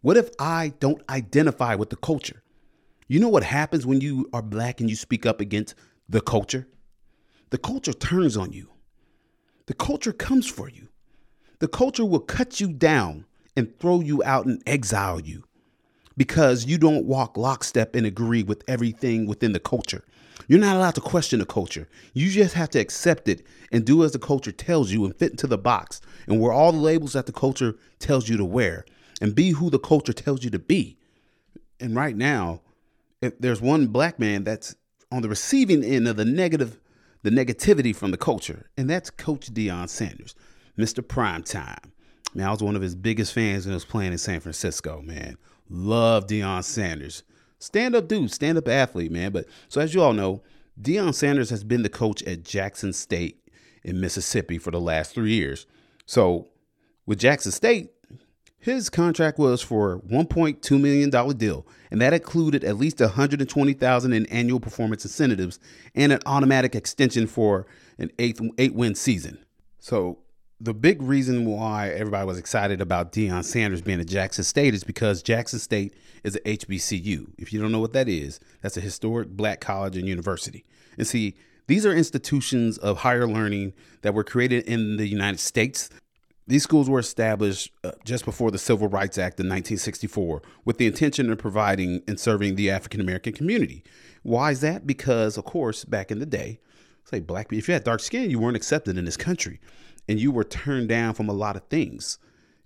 What 0.00 0.16
if 0.16 0.30
I 0.38 0.72
don't 0.78 1.02
identify 1.10 1.74
with 1.74 1.90
the 1.90 1.96
culture? 1.96 2.42
You 3.08 3.20
know 3.20 3.28
what 3.28 3.44
happens 3.44 3.86
when 3.86 4.00
you 4.00 4.28
are 4.32 4.42
black 4.42 4.80
and 4.80 4.90
you 4.90 4.96
speak 4.96 5.26
up 5.26 5.40
against 5.40 5.74
the 6.08 6.20
culture? 6.20 6.66
The 7.50 7.58
culture 7.58 7.92
turns 7.92 8.36
on 8.36 8.52
you. 8.52 8.70
The 9.66 9.74
culture 9.74 10.12
comes 10.12 10.46
for 10.46 10.68
you. 10.68 10.88
The 11.60 11.68
culture 11.68 12.04
will 12.04 12.20
cut 12.20 12.60
you 12.60 12.72
down 12.72 13.26
and 13.56 13.78
throw 13.78 14.00
you 14.00 14.22
out 14.24 14.46
and 14.46 14.62
exile 14.66 15.20
you 15.20 15.44
because 16.16 16.66
you 16.66 16.78
don't 16.78 17.06
walk 17.06 17.36
lockstep 17.36 17.94
and 17.94 18.06
agree 18.06 18.42
with 18.42 18.64
everything 18.68 19.26
within 19.26 19.52
the 19.52 19.60
culture. 19.60 20.04
You're 20.48 20.60
not 20.60 20.76
allowed 20.76 20.94
to 20.96 21.00
question 21.00 21.38
the 21.38 21.46
culture. 21.46 21.88
You 22.12 22.30
just 22.30 22.54
have 22.54 22.70
to 22.70 22.78
accept 22.78 23.28
it 23.28 23.46
and 23.72 23.84
do 23.84 24.04
as 24.04 24.12
the 24.12 24.18
culture 24.18 24.52
tells 24.52 24.92
you 24.92 25.04
and 25.04 25.16
fit 25.16 25.32
into 25.32 25.46
the 25.46 25.58
box 25.58 26.00
and 26.26 26.40
wear 26.40 26.52
all 26.52 26.72
the 26.72 26.78
labels 26.78 27.14
that 27.14 27.26
the 27.26 27.32
culture 27.32 27.76
tells 27.98 28.28
you 28.28 28.36
to 28.36 28.44
wear 28.44 28.84
and 29.20 29.34
be 29.34 29.50
who 29.50 29.70
the 29.70 29.78
culture 29.78 30.12
tells 30.12 30.44
you 30.44 30.50
to 30.50 30.58
be. 30.58 30.98
And 31.80 31.96
right 31.96 32.16
now, 32.16 32.60
if 33.20 33.38
there's 33.38 33.60
one 33.60 33.88
black 33.88 34.18
man 34.18 34.44
that's 34.44 34.74
on 35.10 35.22
the 35.22 35.28
receiving 35.28 35.84
end 35.84 36.08
of 36.08 36.16
the 36.16 36.24
negative, 36.24 36.78
the 37.22 37.30
negativity 37.30 37.94
from 37.94 38.10
the 38.10 38.16
culture, 38.16 38.70
and 38.76 38.88
that's 38.88 39.10
Coach 39.10 39.52
Deion 39.52 39.88
Sanders, 39.88 40.34
Mr. 40.78 41.00
Primetime. 41.00 41.90
Man, 42.34 42.46
I 42.46 42.50
was 42.50 42.62
one 42.62 42.76
of 42.76 42.82
his 42.82 42.94
biggest 42.94 43.32
fans 43.32 43.64
when 43.64 43.72
he 43.72 43.76
was 43.76 43.84
playing 43.84 44.12
in 44.12 44.18
San 44.18 44.40
Francisco, 44.40 45.00
man. 45.00 45.38
Love 45.68 46.26
Deion 46.26 46.62
Sanders. 46.62 47.22
Stand 47.58 47.94
up 47.94 48.08
dude, 48.08 48.30
stand 48.30 48.58
up 48.58 48.68
athlete, 48.68 49.10
man. 49.10 49.32
But 49.32 49.46
so 49.68 49.80
as 49.80 49.94
you 49.94 50.02
all 50.02 50.12
know, 50.12 50.42
Deion 50.80 51.14
Sanders 51.14 51.50
has 51.50 51.64
been 51.64 51.82
the 51.82 51.88
coach 51.88 52.22
at 52.24 52.42
Jackson 52.42 52.92
State 52.92 53.40
in 53.82 54.00
Mississippi 54.00 54.58
for 54.58 54.70
the 54.70 54.80
last 54.80 55.14
three 55.14 55.32
years. 55.32 55.66
So 56.04 56.48
with 57.06 57.18
Jackson 57.18 57.52
State, 57.52 57.90
his 58.66 58.90
contract 58.90 59.38
was 59.38 59.62
for 59.62 60.00
$1.2 60.00 60.80
million 60.80 61.38
deal, 61.38 61.64
and 61.88 62.00
that 62.00 62.12
included 62.12 62.64
at 62.64 62.76
least 62.76 62.98
120,000 62.98 64.12
in 64.12 64.26
annual 64.26 64.58
performance 64.58 65.04
incentives 65.04 65.60
and 65.94 66.10
an 66.10 66.18
automatic 66.26 66.74
extension 66.74 67.28
for 67.28 67.64
an 67.96 68.10
eighth 68.18 68.40
eight 68.58 68.74
win 68.74 68.96
season. 68.96 69.38
So 69.78 70.18
the 70.60 70.74
big 70.74 71.00
reason 71.00 71.44
why 71.44 71.90
everybody 71.90 72.26
was 72.26 72.38
excited 72.38 72.80
about 72.80 73.12
Deion 73.12 73.44
Sanders 73.44 73.82
being 73.82 74.00
at 74.00 74.08
Jackson 74.08 74.42
State 74.42 74.74
is 74.74 74.82
because 74.82 75.22
Jackson 75.22 75.60
State 75.60 75.94
is 76.24 76.34
a 76.34 76.40
HBCU. 76.40 77.34
If 77.38 77.52
you 77.52 77.60
don't 77.60 77.70
know 77.70 77.78
what 77.78 77.92
that 77.92 78.08
is, 78.08 78.40
that's 78.62 78.76
a 78.76 78.80
historic 78.80 79.28
black 79.28 79.60
college 79.60 79.96
and 79.96 80.08
university. 80.08 80.64
And 80.98 81.06
see, 81.06 81.36
these 81.68 81.86
are 81.86 81.94
institutions 81.94 82.78
of 82.78 82.98
higher 82.98 83.28
learning 83.28 83.74
that 84.02 84.12
were 84.12 84.24
created 84.24 84.64
in 84.64 84.96
the 84.96 85.06
United 85.06 85.38
States. 85.38 85.88
These 86.48 86.62
schools 86.62 86.88
were 86.88 87.00
established 87.00 87.72
uh, 87.82 87.92
just 88.04 88.24
before 88.24 88.52
the 88.52 88.58
Civil 88.58 88.88
Rights 88.88 89.18
Act 89.18 89.40
in 89.40 89.46
1964 89.46 90.42
with 90.64 90.78
the 90.78 90.86
intention 90.86 91.30
of 91.30 91.38
providing 91.38 92.02
and 92.06 92.20
serving 92.20 92.54
the 92.54 92.70
African 92.70 93.00
American 93.00 93.32
community. 93.32 93.82
Why 94.22 94.52
is 94.52 94.60
that? 94.60 94.86
Because, 94.86 95.36
of 95.36 95.44
course, 95.44 95.84
back 95.84 96.12
in 96.12 96.20
the 96.20 96.26
day, 96.26 96.60
say 97.04 97.18
black 97.18 97.48
people, 97.48 97.58
if 97.58 97.68
you 97.68 97.74
had 97.74 97.82
dark 97.82 98.00
skin, 98.00 98.30
you 98.30 98.38
weren't 98.38 98.56
accepted 98.56 98.96
in 98.96 99.04
this 99.04 99.16
country 99.16 99.60
and 100.08 100.20
you 100.20 100.30
were 100.30 100.44
turned 100.44 100.88
down 100.88 101.14
from 101.14 101.28
a 101.28 101.32
lot 101.32 101.56
of 101.56 101.64
things. 101.64 102.18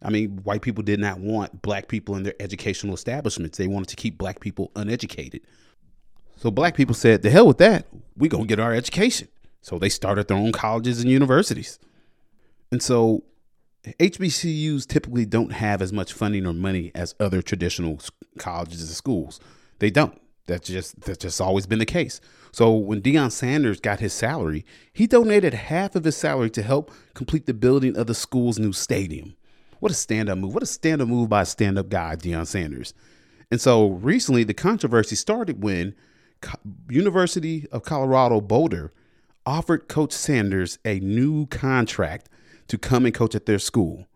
I 0.02 0.10
mean, 0.10 0.40
white 0.44 0.62
people 0.62 0.82
did 0.82 1.00
not 1.00 1.20
want 1.20 1.62
black 1.62 1.88
people 1.88 2.16
in 2.16 2.22
their 2.22 2.34
educational 2.40 2.94
establishments. 2.94 3.58
They 3.58 3.66
wanted 3.66 3.88
to 3.88 3.96
keep 3.96 4.18
black 4.18 4.40
people 4.40 4.70
uneducated. 4.76 5.42
So 6.36 6.50
black 6.50 6.74
people 6.74 6.94
said, 6.94 7.22
"The 7.22 7.30
hell 7.30 7.46
with 7.46 7.58
that. 7.58 7.86
We 8.16 8.28
gonna 8.28 8.46
get 8.46 8.60
our 8.60 8.72
education." 8.72 9.28
So 9.60 9.78
they 9.78 9.90
started 9.90 10.28
their 10.28 10.38
own 10.38 10.52
colleges 10.52 11.00
and 11.00 11.10
universities. 11.10 11.78
And 12.72 12.82
so 12.82 13.24
HBCUs 13.84 14.86
typically 14.86 15.24
don't 15.24 15.52
have 15.52 15.80
as 15.80 15.92
much 15.92 16.12
funding 16.12 16.46
or 16.46 16.52
money 16.52 16.90
as 16.94 17.14
other 17.18 17.40
traditional 17.40 17.98
colleges 18.38 18.82
and 18.82 18.90
schools. 18.90 19.40
They 19.78 19.90
don't. 19.90 20.20
That's 20.46 20.68
just 20.68 21.00
that's 21.02 21.18
just 21.18 21.40
always 21.40 21.66
been 21.66 21.78
the 21.78 21.86
case. 21.86 22.20
So 22.52 22.72
when 22.72 23.00
Deion 23.00 23.30
Sanders 23.30 23.80
got 23.80 24.00
his 24.00 24.12
salary, 24.12 24.66
he 24.92 25.06
donated 25.06 25.54
half 25.54 25.94
of 25.94 26.04
his 26.04 26.16
salary 26.16 26.50
to 26.50 26.62
help 26.62 26.90
complete 27.14 27.46
the 27.46 27.54
building 27.54 27.96
of 27.96 28.06
the 28.06 28.14
school's 28.14 28.58
new 28.58 28.72
stadium. 28.72 29.36
What 29.78 29.92
a 29.92 29.94
stand-up 29.94 30.36
move. 30.36 30.52
What 30.52 30.62
a 30.62 30.66
stand-up 30.66 31.08
move 31.08 31.28
by 31.28 31.42
a 31.42 31.46
stand-up 31.46 31.88
guy, 31.88 32.16
Deion 32.16 32.46
Sanders. 32.46 32.92
And 33.50 33.60
so 33.60 33.88
recently 33.88 34.44
the 34.44 34.52
controversy 34.52 35.16
started 35.16 35.62
when 35.62 35.94
University 36.88 37.66
of 37.70 37.84
Colorado 37.84 38.40
Boulder 38.40 38.92
offered 39.46 39.88
Coach 39.88 40.12
Sanders 40.12 40.78
a 40.84 41.00
new 41.00 41.46
contract 41.46 42.28
to 42.70 42.78
come 42.78 43.04
and 43.04 43.14
coach 43.14 43.34
at 43.34 43.46
their 43.46 43.58
school. 43.58 44.06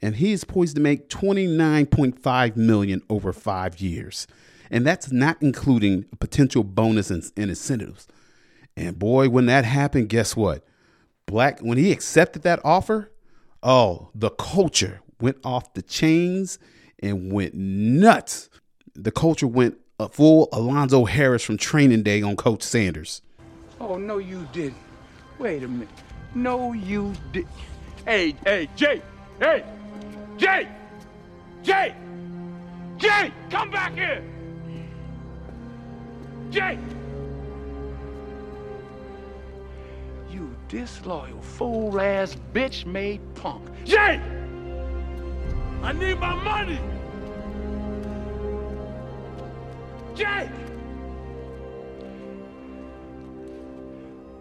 And 0.00 0.16
he 0.16 0.32
is 0.32 0.44
poised 0.44 0.76
to 0.76 0.82
make 0.82 1.08
29.5 1.08 2.56
million 2.56 3.02
over 3.08 3.32
5 3.32 3.80
years. 3.80 4.26
And 4.70 4.86
that's 4.86 5.12
not 5.12 5.36
including 5.40 6.04
potential 6.18 6.64
bonus 6.64 7.10
and, 7.10 7.30
incentives. 7.36 8.06
And 8.76 8.98
boy, 8.98 9.28
when 9.28 9.46
that 9.46 9.64
happened, 9.64 10.08
guess 10.08 10.36
what? 10.36 10.64
Black 11.26 11.60
when 11.60 11.78
he 11.78 11.92
accepted 11.92 12.42
that 12.42 12.60
offer, 12.64 13.10
Oh, 13.62 14.10
the 14.14 14.30
culture 14.30 15.00
went 15.20 15.38
off 15.44 15.74
the 15.74 15.82
chains 15.82 16.58
and 17.02 17.32
went 17.32 17.54
nuts. 17.54 18.48
The 18.94 19.10
culture 19.10 19.48
went 19.48 19.78
a 19.98 20.08
full 20.08 20.48
Alonzo 20.52 21.04
Harris 21.04 21.42
from 21.42 21.56
training 21.56 22.04
day 22.04 22.22
on 22.22 22.36
Coach 22.36 22.62
Sanders. 22.62 23.20
Oh, 23.80 23.96
no, 23.96 24.18
you 24.18 24.46
didn't. 24.52 24.76
Wait 25.38 25.62
a 25.64 25.68
minute. 25.68 25.88
No, 26.34 26.72
you 26.72 27.12
did. 27.32 27.46
Hey, 28.08 28.34
hey, 28.42 28.70
Jay! 28.74 29.02
Hey! 29.38 29.62
Jay! 30.38 30.66
Jay! 31.62 31.94
Jay! 32.96 33.30
Come 33.50 33.70
back 33.70 33.92
here! 33.92 34.24
Jay! 36.48 36.78
You 40.30 40.56
disloyal, 40.68 41.42
fool 41.42 42.00
ass, 42.00 42.34
bitch 42.54 42.86
made 42.86 43.20
punk. 43.34 43.68
Jay! 43.84 44.18
I 45.82 45.92
need 45.92 46.18
my 46.18 46.34
money! 46.34 46.80
Jay! 50.14 50.50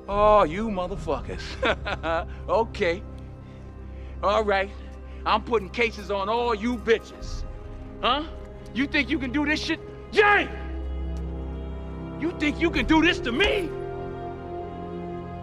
Oh, 0.08 0.44
you 0.44 0.70
motherfuckers. 0.70 1.44
okay. 2.48 3.04
All 4.24 4.44
right. 4.44 4.70
I'm 5.26 5.44
putting 5.44 5.70
cases 5.70 6.10
on 6.10 6.30
all 6.30 6.56
you 6.56 6.78
bitches. 6.78 7.44
Huh? 8.02 8.24
You 8.74 8.88
think 8.88 9.10
you 9.10 9.20
can 9.20 9.32
do 9.32 9.46
this 9.46 9.62
shit? 9.62 9.80
Jay! 10.12 10.50
You 12.20 12.32
think 12.40 12.60
you 12.60 12.72
can 12.72 12.86
do 12.86 13.02
this 13.02 13.20
to 13.20 13.32
me? 13.32 13.70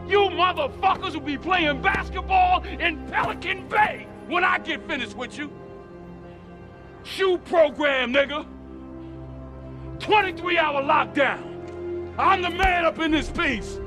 You 0.08 0.20
motherfuckers 0.30 1.14
will 1.14 1.20
be 1.20 1.38
playing 1.38 1.80
basketball 1.80 2.62
in 2.64 3.06
Pelican 3.08 3.68
Bay 3.68 4.06
when 4.26 4.44
I 4.44 4.58
get 4.58 4.86
finished 4.86 5.16
with 5.16 5.38
you. 5.38 5.50
SHU 7.04 7.38
program, 7.38 8.12
nigga. 8.12 8.46
23 10.00 10.58
hour 10.58 10.82
lockdown. 10.82 12.14
I'm 12.18 12.42
the 12.42 12.50
man 12.50 12.84
up 12.84 12.98
in 12.98 13.10
this 13.10 13.30
piece. 13.30 13.78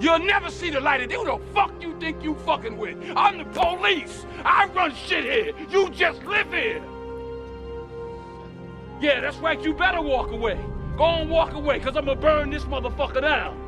You'll 0.00 0.18
never 0.18 0.50
see 0.50 0.70
the 0.70 0.80
light 0.80 1.02
of 1.02 1.08
day. 1.08 1.14
Who 1.16 1.24
the 1.24 1.38
fuck 1.52 1.72
you 1.80 1.98
think 2.00 2.22
you 2.22 2.34
fucking 2.46 2.76
with? 2.76 2.96
I'm 3.16 3.38
the 3.38 3.44
police. 3.44 4.26
I 4.44 4.66
run 4.66 4.94
shit 4.94 5.24
here. 5.24 5.52
You 5.70 5.90
just 5.90 6.22
live 6.24 6.52
here. 6.52 6.82
Yeah, 9.00 9.20
that's 9.20 9.36
right. 9.38 9.60
You 9.62 9.74
better 9.74 10.02
walk 10.02 10.30
away. 10.30 10.58
Go 10.96 11.04
and 11.04 11.30
walk 11.30 11.54
away, 11.54 11.78
because 11.78 11.96
I'm 11.96 12.04
going 12.04 12.18
to 12.18 12.22
burn 12.22 12.50
this 12.50 12.64
motherfucker 12.64 13.20
down. 13.20 13.60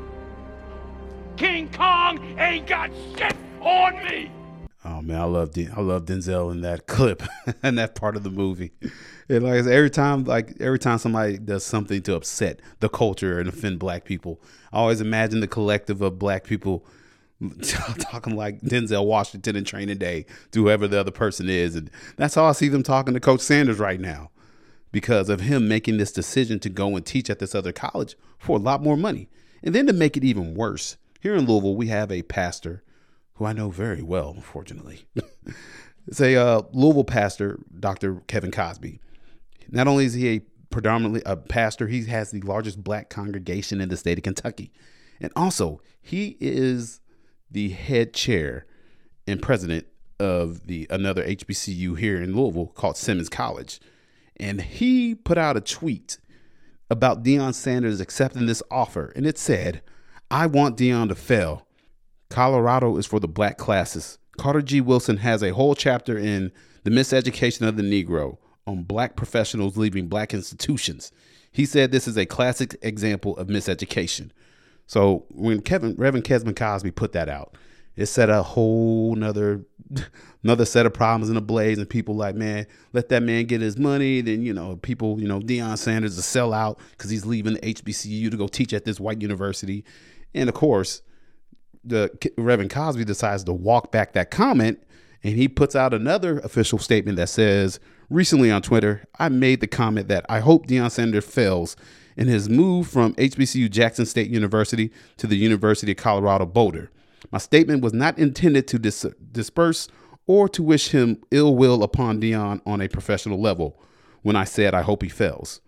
King 1.37 1.71
Kong 1.73 2.19
ain't 2.39 2.67
got 2.67 2.91
shit 3.17 3.35
on 3.61 4.05
me. 4.05 4.31
Oh 4.89 5.03
man, 5.03 5.21
I 5.21 5.25
love 5.25 5.53
Den- 5.53 5.73
I 5.77 5.81
love 5.81 6.05
Denzel 6.05 6.53
in 6.53 6.61
that 6.61 6.87
clip 6.87 7.23
and 7.63 7.77
that 7.77 7.97
part 7.97 8.15
of 8.17 8.23
the 8.23 8.31
movie. 8.31 8.71
And 9.29 9.43
like 9.43 9.67
every 9.67 9.91
time, 9.91 10.25
like 10.25 10.55
every 10.61 10.79
time 10.79 10.99
somebody 10.99 11.39
does 11.39 11.65
something 11.65 12.03
to 12.03 12.15
upset 12.15 12.61
the 12.79 12.89
culture 12.89 13.41
and 13.41 13.49
offend 13.49 13.81
black 13.81 14.05
people, 14.05 14.41
I 14.73 14.79
always 14.79 15.01
imagine 15.01 15.41
the 15.41 15.49
collective 15.49 16.03
of 16.03 16.21
black 16.21 16.45
people 16.45 16.87
talking 17.99 18.37
like 18.37 18.61
Denzel 18.61 19.05
Washington 19.07 19.57
and 19.57 19.67
Training 19.67 19.99
Day 19.99 20.25
to 20.53 20.63
whoever 20.63 20.87
the 20.87 21.01
other 21.01 21.11
person 21.11 21.49
is, 21.49 21.75
and 21.75 21.91
that's 22.17 22.37
how 22.37 22.45
I 22.45 22.53
see 22.53 22.69
them 22.69 22.85
talking 22.85 23.15
to 23.15 23.21
Coach 23.21 23.41
Sanders 23.41 23.81
right 23.81 24.01
now, 24.01 24.31
because 24.93 25.29
of 25.29 25.41
him 25.41 25.67
making 25.67 25.97
this 25.97 26.13
decision 26.13 26.61
to 26.61 26.69
go 26.69 26.95
and 26.95 27.05
teach 27.05 27.29
at 27.29 27.41
this 27.41 27.57
other 27.57 27.73
college 27.73 28.17
for 28.39 28.57
a 28.57 28.61
lot 28.61 28.83
more 28.83 28.97
money, 28.97 29.29
and 29.65 29.75
then 29.75 29.89
to 29.89 29.93
make 29.93 30.17
it 30.17 30.25
even 30.25 30.55
worse. 30.55 30.97
Here 31.21 31.35
in 31.35 31.47
Louisville, 31.47 31.75
we 31.75 31.89
have 31.89 32.13
a 32.13 32.23
pastor 32.23 32.85
who 33.37 33.45
I 33.45 33.53
know 33.53 33.71
very 33.71 34.03
well, 34.03 34.33
unfortunately. 34.35 35.07
it's 36.07 36.21
a 36.21 36.37
uh, 36.37 36.63
Louisville 36.73 37.05
pastor, 37.05 37.61
Dr. 37.79 38.23
Kevin 38.27 38.51
Cosby. 38.51 39.01
Not 39.71 39.89
only 39.89 40.05
is 40.05 40.15
he 40.15 40.29
a 40.29 40.41
predominantly 40.71 41.23
a 41.25 41.37
pastor, 41.37 41.87
he 41.87 42.05
has 42.05 42.31
the 42.31 42.41
largest 42.43 42.83
black 42.83 43.09
congregation 43.09 43.81
in 43.81 43.89
the 43.89 43.97
state 43.97 44.19
of 44.19 44.25
Kentucky. 44.25 44.73
And 45.21 45.33
also, 45.35 45.81
he 46.01 46.37
is 46.41 47.01
the 47.51 47.71
head 47.71 48.13
chair 48.13 48.67
and 49.27 49.41
president 49.41 49.87
of 50.19 50.67
the 50.67 50.87
another 50.91 51.25
HBCU 51.25 51.99
here 51.99 52.21
in 52.21 52.35
Louisville 52.35 52.69
called 52.69 52.97
Simmons 52.97 53.29
College. 53.29 53.81
And 54.39 54.61
he 54.61 55.15
put 55.15 55.39
out 55.39 55.57
a 55.57 55.61
tweet 55.61 56.19
about 56.91 57.23
Deion 57.23 57.55
Sanders 57.55 58.01
accepting 58.01 58.47
this 58.47 58.63
offer. 58.71 59.13
And 59.17 59.27
it 59.27 59.39
said, 59.39 59.83
I 60.31 60.47
want 60.47 60.77
Deion 60.77 61.09
to 61.09 61.15
fail. 61.15 61.66
Colorado 62.29 62.97
is 62.97 63.07
for 63.07 63.21
the 63.21 63.29
black 63.29 63.59
classes. 63.59 64.19
Carter 64.37 64.63
G. 64.63 64.81
Woodson 64.81 65.19
has 65.19 65.43
a 65.43 65.55
whole 65.55 65.75
chapter 65.75 66.19
in 66.19 66.53
The 66.85 66.91
Miseducation 66.91 67.67
of 67.67 67.77
the 67.77 67.83
Negro 67.83 68.39
on 68.67 68.83
black 68.83 69.17
professionals 69.17 69.77
leaving 69.77 70.09
black 70.09 70.35
institutions. 70.35 71.13
He 71.53 71.65
said 71.65 71.91
this 71.91 72.09
is 72.09 72.19
a 72.19 72.27
classic 72.27 72.77
example 72.83 73.37
of 73.37 73.47
miseducation. 73.49 74.31
So 74.87 75.25
when 75.31 75.63
Kevin 75.63 75.95
Reverend 75.97 76.25
Kesman 76.25 76.57
Cosby 76.57 76.91
put 76.91 77.13
that 77.13 77.29
out, 77.29 77.57
it 77.97 78.07
set 78.07 78.29
a 78.29 78.43
whole 78.43 79.15
nother 79.15 79.65
another 80.43 80.65
set 80.65 80.87
of 80.87 80.93
problems 80.93 81.31
in 81.31 81.37
a 81.37 81.41
blaze 81.41 81.79
and 81.79 81.89
people 81.89 82.15
like, 82.15 82.35
man, 82.35 82.67
let 82.93 83.09
that 83.09 83.23
man 83.23 83.47
get 83.47 83.61
his 83.61 83.79
money. 83.79 84.21
Then, 84.21 84.43
you 84.43 84.53
know, 84.53 84.77
people, 84.77 85.21
you 85.21 85.27
know, 85.27 85.41
Deion 85.41 85.79
Sanders 85.79 86.19
a 86.19 86.23
sellout 86.23 86.79
because 86.91 87.11
he's 87.11 87.25
leaving 87.25 87.55
the 87.55 87.61
HBCU 87.61 88.31
to 88.31 88.37
go 88.37 88.49
teach 88.49 88.73
at 88.73 88.85
this 88.85 89.01
white 89.01 89.23
university. 89.23 89.85
And 90.35 90.49
of 90.49 90.55
course, 90.55 91.03
the 91.87 92.11
Reverend 92.37 92.71
Cosby 92.71 93.05
decides 93.05 93.45
to 93.45 93.53
walk 93.53 93.93
back 93.93 94.13
that 94.13 94.31
comment 94.31 94.83
and 95.23 95.35
he 95.35 95.49
puts 95.49 95.75
out 95.75 95.95
another 95.95 96.39
official 96.41 96.79
statement 96.79 97.17
that 97.17 97.29
says, 97.29 97.81
Recently 98.09 98.51
on 98.51 98.63
Twitter, 98.63 99.05
I 99.19 99.29
made 99.29 99.61
the 99.61 99.67
comment 99.67 100.07
that 100.09 100.25
I 100.29 100.39
hope 100.39 100.67
Deion 100.67 100.91
Sanders 100.91 101.25
fails 101.25 101.77
in 102.17 102.29
his 102.29 102.49
move 102.49 102.87
from 102.87 103.15
HBCU 103.15 103.69
Jackson 103.71 104.07
State 104.07 104.31
University 104.31 104.93
to 105.17 105.27
the 105.27 105.37
University 105.37 105.91
of 105.93 105.99
Colorado 105.99 106.47
Boulder. 106.47 106.91
My 107.33 107.39
statement 107.39 107.83
was 107.83 107.93
not 107.93 108.19
intended 108.19 108.69
to 108.69 108.79
dis- 108.79 109.07
disperse 109.33 109.89
or 110.29 110.49
to 110.51 110.63
wish 110.63 110.91
him 110.91 111.21
ill 111.33 111.57
will 111.57 111.83
upon 111.83 112.21
Deion 112.21 112.61
on 112.65 112.81
a 112.81 112.89
professional 112.89 113.41
level 113.41 113.81
when 114.23 114.37
I 114.37 114.45
said 114.45 114.75
I 114.75 114.83
hope 114.83 115.03
he 115.03 115.09
fails. 115.09 115.61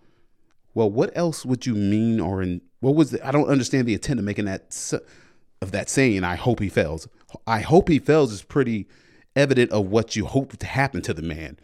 Well, 0.73 0.89
what 0.89 1.11
else 1.15 1.45
would 1.45 1.65
you 1.65 1.75
mean 1.75 2.19
or 2.19 2.41
in 2.41 2.61
what 2.79 2.95
was 2.95 3.11
the, 3.11 3.25
I 3.27 3.31
don't 3.31 3.49
understand 3.49 3.87
the 3.87 3.93
intent 3.93 4.19
of 4.19 4.25
making 4.25 4.45
that 4.45 4.67
s- 4.69 4.93
of 5.61 5.71
that 5.71 5.89
saying 5.89 6.23
I 6.23 6.35
hope 6.35 6.59
he 6.59 6.69
fails. 6.69 7.07
I 7.45 7.61
hope 7.61 7.89
he 7.89 7.99
fails 7.99 8.31
is 8.31 8.43
pretty 8.43 8.87
evident 9.35 9.71
of 9.71 9.87
what 9.87 10.15
you 10.15 10.25
hope 10.25 10.57
to 10.57 10.65
happen 10.65 11.01
to 11.03 11.13
the 11.13 11.21
man. 11.21 11.57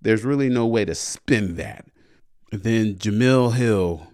There's 0.00 0.24
really 0.24 0.48
no 0.48 0.66
way 0.66 0.84
to 0.84 0.94
spin 0.94 1.56
that. 1.56 1.86
Then 2.50 2.94
Jemele 2.94 3.54
Hill, 3.54 4.08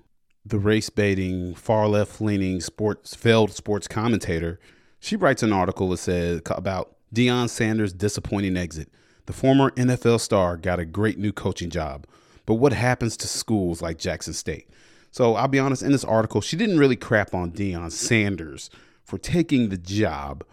the 0.45 0.59
race 0.59 0.91
baiting, 0.91 1.55
far 1.55 1.89
left 1.89 2.21
leaning 2.21 2.61
sports 2.61 3.15
failed 3.15 3.53
sports 3.53 3.89
commentator, 3.89 4.59
she 4.99 5.17
writes 5.17 5.43
an 5.43 5.53
article 5.53 5.91
that 5.91 5.99
says 5.99 6.43
about 6.47 6.97
Deion 7.15 7.49
Sanders' 7.49 7.93
disappointing 7.93 8.57
exit. 8.57 8.91
The 9.27 9.33
former 9.33 9.71
NFL 9.73 10.21
star 10.21 10.57
got 10.57 10.79
a 10.79 10.85
great 10.85 11.19
new 11.19 11.33
coaching 11.33 11.71
job, 11.71 12.07
but 12.45 12.55
what 12.55 12.73
happens 12.73 13.17
to 13.19 13.29
schools 13.29 13.83
like 13.83 13.99
Jackson 13.99 14.35
State? 14.35 14.69
So 15.11 15.35
I'll 15.35 15.49
be 15.49 15.59
honest, 15.59 15.83
in 15.83 15.93
this 15.93 16.05
article, 16.05 16.41
she 16.41 16.57
didn't 16.57 16.79
really 16.79 16.97
crap 16.97 17.35
on 17.35 17.53
Deion 17.53 17.91
Sanders 17.91 18.71
for 19.07 19.19
taking 19.19 19.69
the 19.69 19.79
job, 19.79 20.45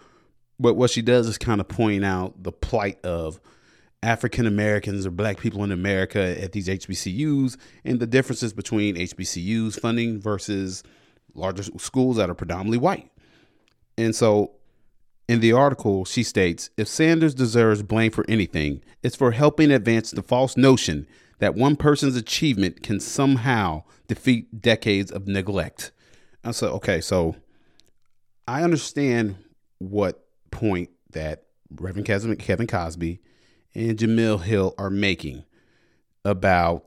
but 0.59 0.75
what 0.75 0.91
she 0.91 1.01
does 1.01 1.27
is 1.27 1.37
kind 1.37 1.59
of 1.59 1.67
point 1.67 2.05
out 2.05 2.43
the 2.43 2.51
plight 2.51 3.03
of 3.03 3.41
African 4.03 4.45
Americans 4.45 5.05
or 5.05 5.11
black 5.11 5.39
people 5.39 5.63
in 5.63 5.71
America 5.71 6.41
at 6.41 6.51
these 6.51 6.67
HBCUs 6.67 7.57
and 7.83 7.99
the 7.99 8.07
differences 8.07 8.53
between 8.53 8.95
HBCUs 8.95 9.79
funding 9.79 10.19
versus 10.21 10.83
larger 11.33 11.63
schools 11.79 12.17
that 12.17 12.29
are 12.29 12.35
predominantly 12.35 12.77
white. 12.77 13.09
And 13.97 14.15
so 14.15 14.51
in 15.27 15.39
the 15.39 15.53
article, 15.53 16.05
she 16.05 16.21
states 16.21 16.69
if 16.77 16.87
Sanders 16.87 17.33
deserves 17.33 17.81
blame 17.81 18.11
for 18.11 18.25
anything, 18.27 18.83
it's 19.01 19.15
for 19.15 19.31
helping 19.31 19.71
advance 19.71 20.11
the 20.11 20.21
false 20.21 20.55
notion 20.55 21.07
that 21.39 21.55
one 21.55 21.75
person's 21.75 22.15
achievement 22.15 22.83
can 22.83 22.99
somehow 22.99 23.83
defeat 24.07 24.61
decades 24.61 25.11
of 25.11 25.27
neglect. 25.27 25.91
I 26.43 26.51
said, 26.51 26.69
okay, 26.69 27.01
so 27.01 27.35
I 28.47 28.63
understand 28.63 29.35
what 29.79 30.25
point 30.51 30.89
that 31.11 31.43
Reverend 31.73 32.05
Kevin 32.39 32.67
Cosby 32.67 33.19
and 33.73 33.97
Jemele 33.97 34.41
Hill 34.41 34.75
are 34.77 34.89
making 34.89 35.43
about 36.25 36.85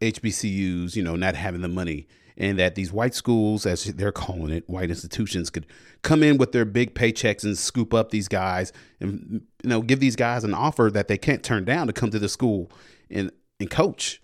HBCUs, 0.00 0.94
you 0.96 1.02
know, 1.02 1.16
not 1.16 1.34
having 1.34 1.60
the 1.60 1.68
money 1.68 2.06
and 2.36 2.58
that 2.58 2.74
these 2.74 2.90
white 2.90 3.14
schools, 3.14 3.66
as 3.66 3.84
they're 3.84 4.12
calling 4.12 4.50
it, 4.50 4.68
white 4.68 4.88
institutions 4.88 5.50
could 5.50 5.66
come 6.02 6.22
in 6.22 6.38
with 6.38 6.52
their 6.52 6.64
big 6.64 6.94
paychecks 6.94 7.44
and 7.44 7.56
scoop 7.56 7.92
up 7.92 8.10
these 8.10 8.28
guys 8.28 8.72
and, 8.98 9.42
you 9.62 9.68
know, 9.68 9.82
give 9.82 10.00
these 10.00 10.16
guys 10.16 10.42
an 10.42 10.54
offer 10.54 10.90
that 10.90 11.06
they 11.06 11.18
can't 11.18 11.42
turn 11.42 11.66
down 11.66 11.86
to 11.86 11.92
come 11.92 12.10
to 12.10 12.18
the 12.18 12.28
school 12.30 12.70
and, 13.10 13.30
and 13.58 13.70
coach. 13.70 14.22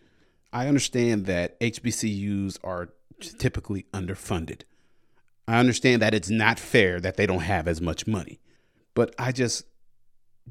I 0.51 0.67
understand 0.67 1.27
that 1.27 1.61
HBCUs 1.61 2.59
are 2.65 2.89
typically 3.39 3.85
underfunded. 3.93 4.63
I 5.49 5.59
understand 5.59 6.03
that 6.03 6.15
it's 6.15 6.31
not 6.31 6.59
fair 6.59 7.01
that 7.01 7.17
they 7.17 7.27
don't 7.27 7.41
have 7.41 7.69
as 7.69 7.81
much 7.81 8.07
money. 8.07 8.41
But 8.95 9.15
I 9.19 9.33
just 9.33 9.65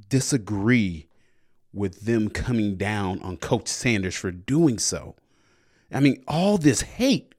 disagree 0.10 1.08
with 1.74 2.06
them 2.06 2.30
coming 2.30 2.78
down 2.78 3.22
on 3.22 3.38
Coach 3.38 3.68
Sanders 3.68 4.16
for 4.16 4.32
doing 4.32 4.80
so. 4.80 5.16
I 5.92 6.00
mean, 6.00 6.24
all 6.28 6.58
this 6.58 6.82
hate. 6.82 7.36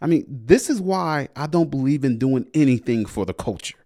I 0.00 0.06
mean, 0.06 0.24
this 0.28 0.70
is 0.70 0.80
why 0.80 1.28
I 1.36 1.46
don't 1.46 1.70
believe 1.70 2.04
in 2.04 2.18
doing 2.18 2.48
anything 2.54 3.04
for 3.04 3.26
the 3.26 3.34
culture. 3.34 3.78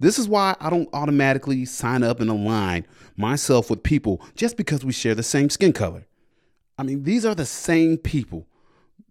This 0.00 0.18
is 0.18 0.28
why 0.28 0.56
I 0.60 0.68
don't 0.68 0.88
automatically 0.92 1.64
sign 1.64 2.02
up 2.02 2.20
and 2.20 2.28
align 2.28 2.86
myself 3.16 3.70
with 3.70 3.82
people 3.82 4.20
just 4.34 4.56
because 4.56 4.84
we 4.84 4.92
share 4.92 5.14
the 5.14 5.22
same 5.22 5.48
skin 5.48 5.72
color. 5.72 6.06
I 6.76 6.82
mean, 6.82 7.04
these 7.04 7.24
are 7.24 7.34
the 7.34 7.46
same 7.46 7.96
people, 7.96 8.46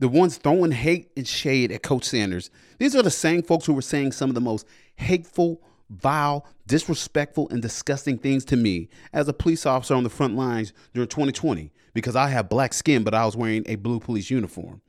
the 0.04 0.10
ones 0.10 0.36
throwing 0.36 0.72
hate 0.72 1.10
and 1.16 1.26
shade 1.26 1.72
at 1.72 1.82
Coach 1.82 2.04
Sanders. 2.04 2.50
These 2.78 2.94
are 2.94 3.02
the 3.02 3.10
same 3.10 3.42
folks 3.42 3.66
who 3.66 3.72
were 3.72 3.82
saying 3.82 4.12
some 4.12 4.30
of 4.30 4.36
the 4.36 4.42
most 4.42 4.68
hateful, 4.98 5.62
vile, 5.90 6.46
disrespectful, 6.68 7.48
and 7.48 7.62
disgusting 7.62 8.18
things 8.18 8.44
to 8.46 8.58
me 8.58 8.90
as 9.14 9.30
a 9.30 9.34
police 9.34 9.66
officer 9.66 9.96
on 9.96 10.04
the 10.04 10.10
front 10.10 10.36
lines 10.36 10.74
during 10.94 11.08
2020 11.08 11.72
because 11.94 12.18
I 12.18 12.28
have 12.28 12.50
black 12.50 12.74
skin, 12.74 13.06
but 13.06 13.14
I 13.14 13.26
was 13.26 13.38
wearing 13.38 13.64
a 13.66 13.76
blue 13.76 14.02
police 14.02 14.30
uniform. 14.30 14.82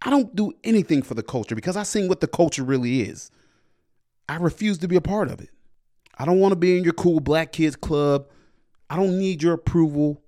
I 0.00 0.08
don't 0.08 0.34
do 0.34 0.54
anything 0.64 1.02
for 1.02 1.12
the 1.12 1.22
culture 1.22 1.54
because 1.54 1.76
I 1.76 1.82
seen 1.82 2.08
what 2.08 2.20
the 2.20 2.26
culture 2.26 2.64
really 2.64 3.02
is. 3.02 3.30
I 4.26 4.36
refuse 4.36 4.78
to 4.78 4.88
be 4.88 4.96
a 4.96 5.02
part 5.02 5.30
of 5.30 5.42
it. 5.42 5.50
I 6.16 6.24
don't 6.24 6.40
want 6.40 6.52
to 6.52 6.56
be 6.56 6.78
in 6.78 6.84
your 6.84 6.94
cool 6.94 7.20
black 7.20 7.52
kids 7.52 7.76
club. 7.76 8.26
I 8.88 8.96
don't 8.96 9.18
need 9.18 9.42
your 9.42 9.52
approval. 9.52 10.22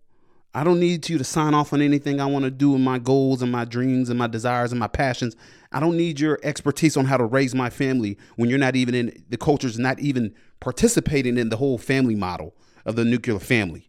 I 0.54 0.64
don't 0.64 0.80
need 0.80 1.08
you 1.08 1.16
to 1.16 1.24
sign 1.24 1.54
off 1.54 1.72
on 1.72 1.80
anything 1.80 2.20
I 2.20 2.26
want 2.26 2.44
to 2.44 2.50
do 2.50 2.74
in 2.74 2.84
my 2.84 2.98
goals 2.98 3.40
and 3.40 3.50
my 3.50 3.64
dreams 3.64 4.10
and 4.10 4.18
my 4.18 4.26
desires 4.26 4.70
and 4.70 4.78
my 4.78 4.86
passions. 4.86 5.34
I 5.72 5.80
don't 5.80 5.96
need 5.96 6.20
your 6.20 6.38
expertise 6.42 6.96
on 6.96 7.06
how 7.06 7.16
to 7.16 7.24
raise 7.24 7.54
my 7.54 7.70
family 7.70 8.18
when 8.36 8.50
you're 8.50 8.58
not 8.58 8.76
even 8.76 8.94
in 8.94 9.24
the 9.30 9.38
culture's 9.38 9.78
not 9.78 9.98
even 9.98 10.34
participating 10.60 11.38
in 11.38 11.48
the 11.48 11.56
whole 11.56 11.78
family 11.78 12.14
model 12.14 12.54
of 12.84 12.96
the 12.96 13.04
nuclear 13.04 13.38
family. 13.38 13.88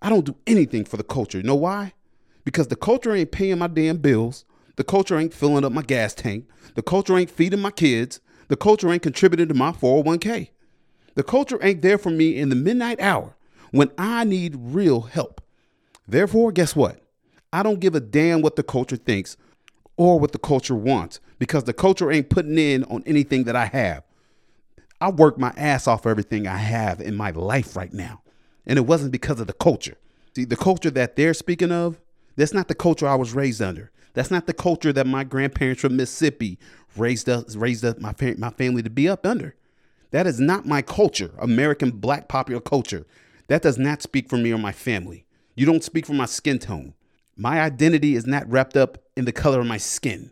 I 0.00 0.08
don't 0.08 0.24
do 0.24 0.36
anything 0.46 0.86
for 0.86 0.96
the 0.96 1.04
culture. 1.04 1.38
You 1.38 1.44
know 1.44 1.56
why? 1.56 1.92
Because 2.44 2.68
the 2.68 2.76
culture 2.76 3.14
ain't 3.14 3.30
paying 3.32 3.58
my 3.58 3.66
damn 3.66 3.98
bills. 3.98 4.46
The 4.76 4.84
culture 4.84 5.18
ain't 5.18 5.34
filling 5.34 5.64
up 5.64 5.72
my 5.72 5.82
gas 5.82 6.14
tank. 6.14 6.48
The 6.74 6.82
culture 6.82 7.18
ain't 7.18 7.30
feeding 7.30 7.60
my 7.60 7.72
kids. 7.72 8.20
The 8.46 8.56
culture 8.56 8.90
ain't 8.90 9.02
contributing 9.02 9.48
to 9.48 9.54
my 9.54 9.72
401k. 9.72 10.50
The 11.16 11.22
culture 11.22 11.58
ain't 11.60 11.82
there 11.82 11.98
for 11.98 12.10
me 12.10 12.38
in 12.38 12.48
the 12.48 12.54
midnight 12.54 13.00
hour 13.00 13.34
when 13.70 13.90
I 13.98 14.24
need 14.24 14.56
real 14.58 15.02
help. 15.02 15.40
Therefore, 16.06 16.52
guess 16.52 16.74
what? 16.74 17.02
I 17.52 17.62
don't 17.62 17.80
give 17.80 17.94
a 17.94 18.00
damn 18.00 18.42
what 18.42 18.56
the 18.56 18.62
culture 18.62 18.96
thinks 18.96 19.36
or 19.96 20.18
what 20.18 20.32
the 20.32 20.38
culture 20.38 20.74
wants 20.74 21.20
because 21.38 21.64
the 21.64 21.72
culture 21.72 22.10
ain't 22.10 22.30
putting 22.30 22.58
in 22.58 22.84
on 22.84 23.02
anything 23.06 23.44
that 23.44 23.56
I 23.56 23.66
have. 23.66 24.04
I 25.00 25.10
work 25.10 25.38
my 25.38 25.52
ass 25.56 25.86
off 25.86 26.02
for 26.02 26.10
everything 26.10 26.46
I 26.46 26.56
have 26.56 27.00
in 27.00 27.14
my 27.14 27.30
life 27.30 27.76
right 27.76 27.92
now. 27.92 28.22
And 28.66 28.78
it 28.78 28.86
wasn't 28.86 29.12
because 29.12 29.40
of 29.40 29.46
the 29.46 29.52
culture. 29.52 29.96
See, 30.34 30.44
the 30.44 30.56
culture 30.56 30.90
that 30.90 31.16
they're 31.16 31.34
speaking 31.34 31.72
of, 31.72 32.00
that's 32.36 32.54
not 32.54 32.68
the 32.68 32.74
culture 32.74 33.08
I 33.08 33.14
was 33.14 33.32
raised 33.32 33.62
under. 33.62 33.90
That's 34.14 34.30
not 34.30 34.46
the 34.46 34.54
culture 34.54 34.92
that 34.92 35.06
my 35.06 35.24
grandparents 35.24 35.80
from 35.80 35.96
Mississippi 35.96 36.58
raised 36.96 37.28
us, 37.28 37.54
raised 37.56 37.84
us, 37.84 37.96
my, 37.98 38.14
my 38.36 38.50
family 38.50 38.82
to 38.82 38.90
be 38.90 39.08
up 39.08 39.24
under. 39.24 39.54
That 40.10 40.26
is 40.26 40.40
not 40.40 40.66
my 40.66 40.82
culture, 40.82 41.30
American 41.38 41.90
black 41.90 42.28
popular 42.28 42.60
culture. 42.60 43.06
That 43.48 43.62
does 43.62 43.78
not 43.78 44.02
speak 44.02 44.28
for 44.28 44.36
me 44.36 44.52
or 44.52 44.58
my 44.58 44.72
family. 44.72 45.24
You 45.56 45.66
don't 45.66 45.82
speak 45.82 46.06
for 46.06 46.12
my 46.12 46.26
skin 46.26 46.58
tone. 46.58 46.94
My 47.36 47.60
identity 47.60 48.14
is 48.14 48.26
not 48.26 48.48
wrapped 48.50 48.76
up 48.76 48.98
in 49.16 49.24
the 49.24 49.32
color 49.32 49.60
of 49.60 49.66
my 49.66 49.78
skin. 49.78 50.30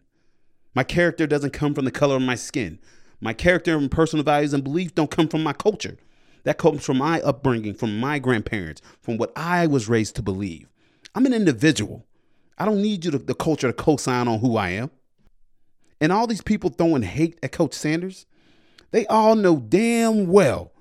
My 0.75 0.85
character 0.85 1.27
doesn't 1.27 1.53
come 1.53 1.75
from 1.75 1.87
the 1.87 1.91
color 1.91 2.17
of 2.17 2.23
my 2.23 2.35
skin. 2.35 2.79
My 3.21 3.33
character 3.33 3.77
and 3.77 3.91
personal 3.91 4.25
values 4.25 4.53
and 4.53 4.63
beliefs 4.63 4.93
don't 4.93 5.11
come 5.11 5.29
from 5.29 5.43
my 5.43 5.55
culture. 5.55 5.97
That 6.45 6.59
comes 6.59 6.85
from 6.85 6.99
my 6.99 7.21
upbringing, 7.23 7.75
from 7.75 7.99
my 7.99 8.19
grandparents, 8.19 8.83
from 9.01 9.17
what 9.17 9.33
I 9.35 9.67
was 9.67 9.89
raised 9.89 10.15
to 10.17 10.23
believe. 10.23 10.69
I'm 11.15 11.27
an 11.27 11.33
individual. 11.33 12.05
I 12.59 12.67
don't 12.67 12.83
need 12.83 13.05
you 13.05 13.11
to, 13.13 13.19
the 13.19 13.35
culture 13.35 13.69
to 13.69 13.73
co-sign 13.73 14.29
on 14.29 14.41
who 14.41 14.57
I 14.57 14.71
am. 14.71 14.91
And 16.01 16.13
all 16.13 16.27
these 16.27 16.43
people 16.43 16.71
throwing 16.71 17.03
hate 17.03 17.39
at 17.43 17.53
Coach 17.53 17.73
Sanders, 17.73 18.27
they 18.91 19.07
all 19.07 19.35
know 19.35 19.57
damn 19.57 20.27
well 20.27 20.73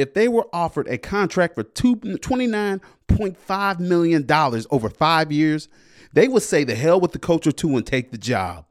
if 0.00 0.14
they 0.14 0.28
were 0.28 0.46
offered 0.52 0.88
a 0.88 0.98
contract 0.98 1.54
for 1.54 1.62
two, 1.62 1.96
$29.5 1.96 3.80
million 3.80 4.26
over 4.70 4.90
five 4.90 5.30
years, 5.30 5.68
they 6.12 6.26
would 6.26 6.42
say 6.42 6.64
the 6.64 6.74
hell 6.74 7.00
with 7.00 7.12
the 7.12 7.18
culture 7.18 7.52
too 7.52 7.76
and 7.76 7.86
take 7.86 8.10
the 8.10 8.18
job. 8.18 8.64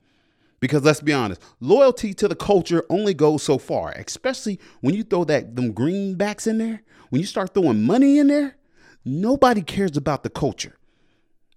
Because 0.60 0.84
let's 0.84 1.02
be 1.02 1.13
honest, 1.13 1.42
loyalty 1.62 2.13
to 2.15 2.28
the 2.28 2.36
culture 2.36 2.84
only 2.89 3.13
goes 3.13 3.44
so 3.44 3.58
far, 3.58 3.92
especially 3.92 4.60
when 4.82 4.94
you 4.94 5.04
throw 5.04 5.24
that 5.26 5.56
them 5.56 5.74
greenbacks 5.74 6.48
in 6.48 6.58
there. 6.58 6.82
When 7.10 7.22
you 7.22 7.28
start 7.28 7.54
throwing 7.54 7.84
money 7.84 8.20
in 8.20 8.28
there, 8.28 8.58
nobody 9.06 9.62
cares 9.62 9.96
about 9.96 10.24
the 10.24 10.30
culture 10.30 10.78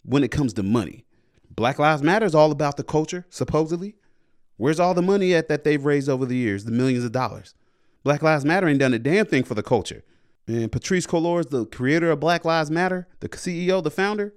when 0.05 0.23
it 0.23 0.31
comes 0.31 0.53
to 0.55 0.63
money. 0.63 1.05
Black 1.51 1.79
Lives 1.79 2.03
Matter 2.03 2.27
is 2.27 2.35
all 2.35 2.53
about 2.53 2.77
the 2.77 2.85
culture, 2.85 3.27
supposedly. 3.29 3.97
Where's 4.57 4.81
all 4.81 4.95
the 4.95 5.03
money 5.03 5.35
at 5.35 5.49
that 5.49 5.65
they've 5.65 5.85
raised 5.85 6.09
over 6.09 6.25
the 6.25 6.37
years, 6.37 6.65
the 6.65 6.71
millions 6.71 7.05
of 7.05 7.13
dollars? 7.13 7.55
Black 8.05 8.23
Lives 8.23 8.45
Matter 8.45 8.69
ain't 8.69 8.81
done 8.81 8.95
a 8.95 8.99
damn 8.99 9.27
thing 9.27 9.45
for 9.45 9.55
the 9.55 9.63
culture. 9.63 10.03
And 10.47 10.73
Patrisse 10.73 11.07
Cullors, 11.07 11.51
the 11.51 11.67
creator 11.67 12.11
of 12.11 12.21
Black 12.21 12.45
Lives 12.45 12.71
Matter, 12.71 13.07
the 13.21 13.29
CEO, 13.29 13.83
the 13.83 13.91
founder, 13.91 14.35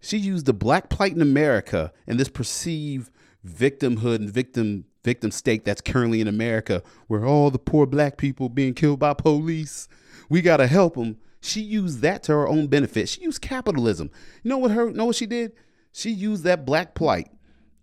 she 0.00 0.18
used 0.18 0.46
the 0.46 0.52
black 0.52 0.90
plight 0.90 1.12
in 1.12 1.22
America 1.22 1.92
and 2.06 2.20
this 2.20 2.28
perceived 2.28 3.10
victimhood 3.46 4.16
and 4.16 4.30
victim 4.30 4.84
victim 5.02 5.30
state 5.30 5.64
that's 5.64 5.80
currently 5.80 6.20
in 6.20 6.26
America, 6.26 6.82
where 7.06 7.24
all 7.24 7.50
the 7.50 7.60
poor 7.60 7.86
black 7.86 8.16
people 8.16 8.48
being 8.48 8.74
killed 8.74 8.98
by 8.98 9.14
police, 9.14 9.86
we 10.28 10.42
gotta 10.42 10.66
help 10.66 10.96
them. 10.96 11.16
She 11.40 11.60
used 11.60 12.00
that 12.00 12.24
to 12.24 12.32
her 12.32 12.48
own 12.48 12.66
benefit. 12.66 13.08
She 13.08 13.20
used 13.20 13.40
capitalism. 13.40 14.10
You 14.42 14.48
know 14.50 14.58
what 14.58 14.72
her? 14.72 14.90
Know 14.90 15.04
what 15.06 15.16
she 15.16 15.26
did? 15.26 15.52
She 15.92 16.10
used 16.10 16.42
that 16.42 16.66
black 16.66 16.94
plight 16.94 17.30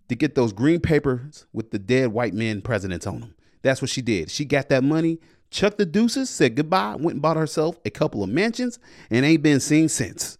to 0.08 0.14
get 0.14 0.34
those 0.34 0.52
green 0.52 0.80
papers 0.80 1.46
with 1.52 1.70
the 1.70 1.78
dead 1.78 2.08
white 2.12 2.34
men 2.34 2.60
presidents 2.60 3.06
on 3.06 3.20
them. 3.20 3.33
That's 3.64 3.80
what 3.80 3.90
she 3.90 4.02
did. 4.02 4.30
She 4.30 4.44
got 4.44 4.68
that 4.68 4.84
money, 4.84 5.18
chucked 5.50 5.78
the 5.78 5.86
deuces, 5.86 6.28
said 6.28 6.54
goodbye, 6.54 6.96
went 6.96 7.14
and 7.14 7.22
bought 7.22 7.38
herself 7.38 7.78
a 7.86 7.90
couple 7.90 8.22
of 8.22 8.28
mansions, 8.28 8.78
and 9.10 9.24
ain't 9.24 9.42
been 9.42 9.58
seen 9.58 9.88
since. 9.88 10.36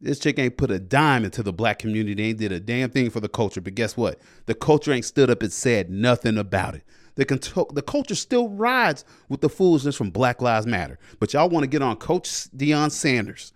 This 0.00 0.20
chick 0.20 0.38
ain't 0.38 0.56
put 0.56 0.70
a 0.70 0.78
dime 0.78 1.24
into 1.24 1.42
the 1.42 1.52
black 1.52 1.80
community. 1.80 2.22
Ain't 2.22 2.38
did 2.38 2.52
a 2.52 2.60
damn 2.60 2.90
thing 2.90 3.10
for 3.10 3.18
the 3.18 3.28
culture. 3.28 3.60
But 3.60 3.74
guess 3.74 3.96
what? 3.96 4.20
The 4.46 4.54
culture 4.54 4.92
ain't 4.92 5.04
stood 5.04 5.28
up 5.28 5.42
and 5.42 5.52
said 5.52 5.90
nothing 5.90 6.38
about 6.38 6.76
it. 6.76 6.84
The, 7.16 7.24
con- 7.24 7.66
the 7.74 7.82
culture 7.82 8.14
still 8.14 8.48
rides 8.48 9.04
with 9.28 9.40
the 9.40 9.48
foolishness 9.48 9.96
from 9.96 10.10
Black 10.10 10.40
Lives 10.40 10.66
Matter. 10.66 11.00
But 11.18 11.32
y'all 11.32 11.48
want 11.48 11.64
to 11.64 11.68
get 11.68 11.82
on 11.82 11.96
Coach 11.96 12.28
Deion 12.56 12.92
Sanders, 12.92 13.52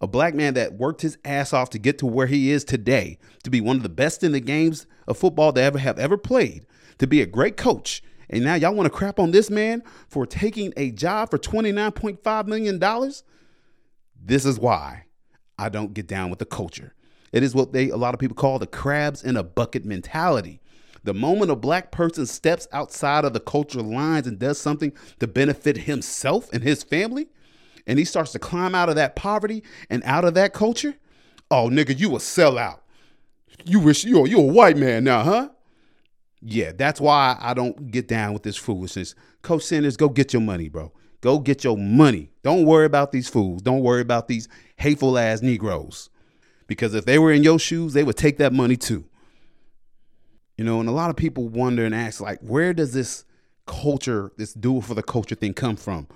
a 0.00 0.06
black 0.06 0.34
man 0.34 0.54
that 0.54 0.72
worked 0.72 1.02
his 1.02 1.18
ass 1.22 1.52
off 1.52 1.68
to 1.70 1.78
get 1.78 1.98
to 1.98 2.06
where 2.06 2.28
he 2.28 2.50
is 2.50 2.64
today, 2.64 3.18
to 3.42 3.50
be 3.50 3.60
one 3.60 3.76
of 3.76 3.82
the 3.82 3.90
best 3.90 4.24
in 4.24 4.32
the 4.32 4.40
games 4.40 4.86
of 5.06 5.18
football 5.18 5.52
that 5.52 5.64
ever 5.64 5.78
have 5.78 5.98
ever 5.98 6.16
played, 6.16 6.64
to 6.96 7.06
be 7.06 7.20
a 7.20 7.26
great 7.26 7.58
coach. 7.58 8.02
And 8.30 8.44
now 8.44 8.54
y'all 8.54 8.74
want 8.74 8.86
to 8.86 8.96
crap 8.96 9.18
on 9.18 9.30
this 9.30 9.50
man 9.50 9.82
for 10.08 10.26
taking 10.26 10.72
a 10.76 10.90
job 10.90 11.30
for 11.30 11.38
$29.5 11.38 12.46
million? 12.46 13.12
This 14.20 14.44
is 14.44 14.58
why 14.58 15.04
I 15.58 15.68
don't 15.68 15.94
get 15.94 16.06
down 16.06 16.30
with 16.30 16.38
the 16.38 16.46
culture. 16.46 16.94
It 17.32 17.42
is 17.42 17.54
what 17.54 17.72
they 17.72 17.90
a 17.90 17.96
lot 17.96 18.14
of 18.14 18.20
people 18.20 18.36
call 18.36 18.58
the 18.58 18.66
crabs 18.66 19.22
in 19.22 19.36
a 19.36 19.42
bucket 19.42 19.84
mentality. 19.84 20.60
The 21.02 21.12
moment 21.12 21.50
a 21.50 21.56
black 21.56 21.90
person 21.90 22.24
steps 22.24 22.66
outside 22.72 23.24
of 23.24 23.34
the 23.34 23.40
cultural 23.40 23.84
lines 23.84 24.26
and 24.26 24.38
does 24.38 24.58
something 24.58 24.92
to 25.20 25.26
benefit 25.26 25.76
himself 25.76 26.48
and 26.52 26.62
his 26.62 26.82
family, 26.82 27.28
and 27.86 27.98
he 27.98 28.06
starts 28.06 28.32
to 28.32 28.38
climb 28.38 28.74
out 28.74 28.88
of 28.88 28.94
that 28.94 29.14
poverty 29.14 29.62
and 29.90 30.02
out 30.04 30.24
of 30.24 30.34
that 30.34 30.54
culture, 30.54 30.94
oh 31.50 31.68
nigga, 31.68 31.98
you 31.98 32.14
a 32.14 32.18
sellout. 32.18 32.78
You 33.64 33.80
wish 33.80 34.04
you 34.04 34.26
you 34.26 34.38
a 34.38 34.42
white 34.42 34.76
man 34.76 35.04
now, 35.04 35.22
huh? 35.22 35.48
Yeah, 36.46 36.72
that's 36.76 37.00
why 37.00 37.38
I 37.40 37.54
don't 37.54 37.90
get 37.90 38.06
down 38.06 38.34
with 38.34 38.42
this 38.42 38.56
foolishness. 38.56 39.14
Coach 39.40 39.62
Sanders, 39.62 39.96
go 39.96 40.10
get 40.10 40.34
your 40.34 40.42
money, 40.42 40.68
bro. 40.68 40.92
Go 41.22 41.38
get 41.38 41.64
your 41.64 41.78
money. 41.78 42.30
Don't 42.42 42.66
worry 42.66 42.84
about 42.84 43.12
these 43.12 43.30
fools. 43.30 43.62
Don't 43.62 43.80
worry 43.80 44.02
about 44.02 44.28
these 44.28 44.46
hateful 44.76 45.16
ass 45.16 45.40
Negroes. 45.40 46.10
Because 46.66 46.94
if 46.94 47.06
they 47.06 47.18
were 47.18 47.32
in 47.32 47.42
your 47.42 47.58
shoes, 47.58 47.94
they 47.94 48.04
would 48.04 48.18
take 48.18 48.36
that 48.38 48.52
money 48.52 48.76
too. 48.76 49.06
You 50.58 50.64
know, 50.64 50.80
and 50.80 50.88
a 50.88 50.92
lot 50.92 51.08
of 51.08 51.16
people 51.16 51.48
wonder 51.48 51.86
and 51.86 51.94
ask, 51.94 52.20
like, 52.20 52.40
where 52.40 52.74
does 52.74 52.92
this 52.92 53.24
culture, 53.66 54.30
this 54.36 54.52
do 54.52 54.82
for 54.82 54.92
the 54.92 55.02
culture 55.02 55.34
thing 55.34 55.54
come 55.54 55.76
from? 55.76 56.06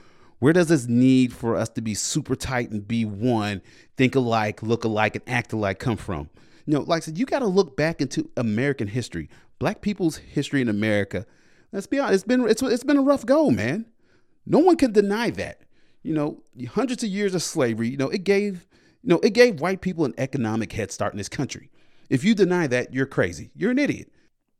Where 0.41 0.53
does 0.53 0.69
this 0.69 0.87
need 0.87 1.33
for 1.33 1.57
us 1.57 1.71
to 1.71 1.81
be 1.81 1.95
super 1.95 2.37
tight 2.37 2.71
and 2.71 2.87
be 2.87 3.07
one, 3.07 3.63
think 3.97 4.15
alike, 4.15 4.63
look 4.63 4.85
alike, 4.85 5.17
and 5.17 5.25
act 5.27 5.55
alike 5.55 5.79
come 5.79 5.97
from? 5.97 6.29
You 6.67 6.75
know, 6.75 6.81
like 6.83 7.03
I 7.03 7.07
said, 7.07 7.19
you 7.19 7.25
got 7.25 7.39
to 7.39 7.47
look 7.47 7.79
back 7.79 8.03
into 8.03 8.31
American 8.37 8.89
history, 8.89 9.31
Black 9.59 9.81
people's 9.81 10.17
history 10.17 10.61
in 10.61 10.69
America. 10.69 11.27
Let's 11.73 11.87
be 11.87 11.99
honest, 11.99 12.15
it's 12.15 12.25
been 12.25 12.49
it's, 12.49 12.63
it's 12.63 12.85
been 12.85 12.97
a 12.97 13.03
rough 13.03 13.27
go, 13.27 13.51
man. 13.51 13.87
No 14.47 14.59
one 14.59 14.77
can 14.77 14.93
deny 14.93 15.31
that. 15.31 15.63
You 16.03 16.15
know, 16.15 16.43
hundreds 16.71 17.03
of 17.03 17.11
years 17.11 17.35
of 17.35 17.43
slavery, 17.43 17.89
you 17.89 17.97
know, 17.97 18.09
it 18.09 18.25
gave, 18.25 18.67
you 19.03 19.11
know, 19.11 19.21
it 19.23 19.31
gave 19.31 19.61
white 19.61 19.81
people 19.81 20.05
an 20.05 20.15
economic 20.17 20.73
head 20.73 20.91
start 20.91 21.13
in 21.13 21.19
this 21.19 21.29
country. 21.29 21.71
If 22.09 22.25
you 22.25 22.35
deny 22.35 22.67
that, 22.69 22.95
you're 22.95 23.07
crazy. 23.07 23.51
You're 23.55 23.73
an 23.73 23.79
idiot. 23.79 24.11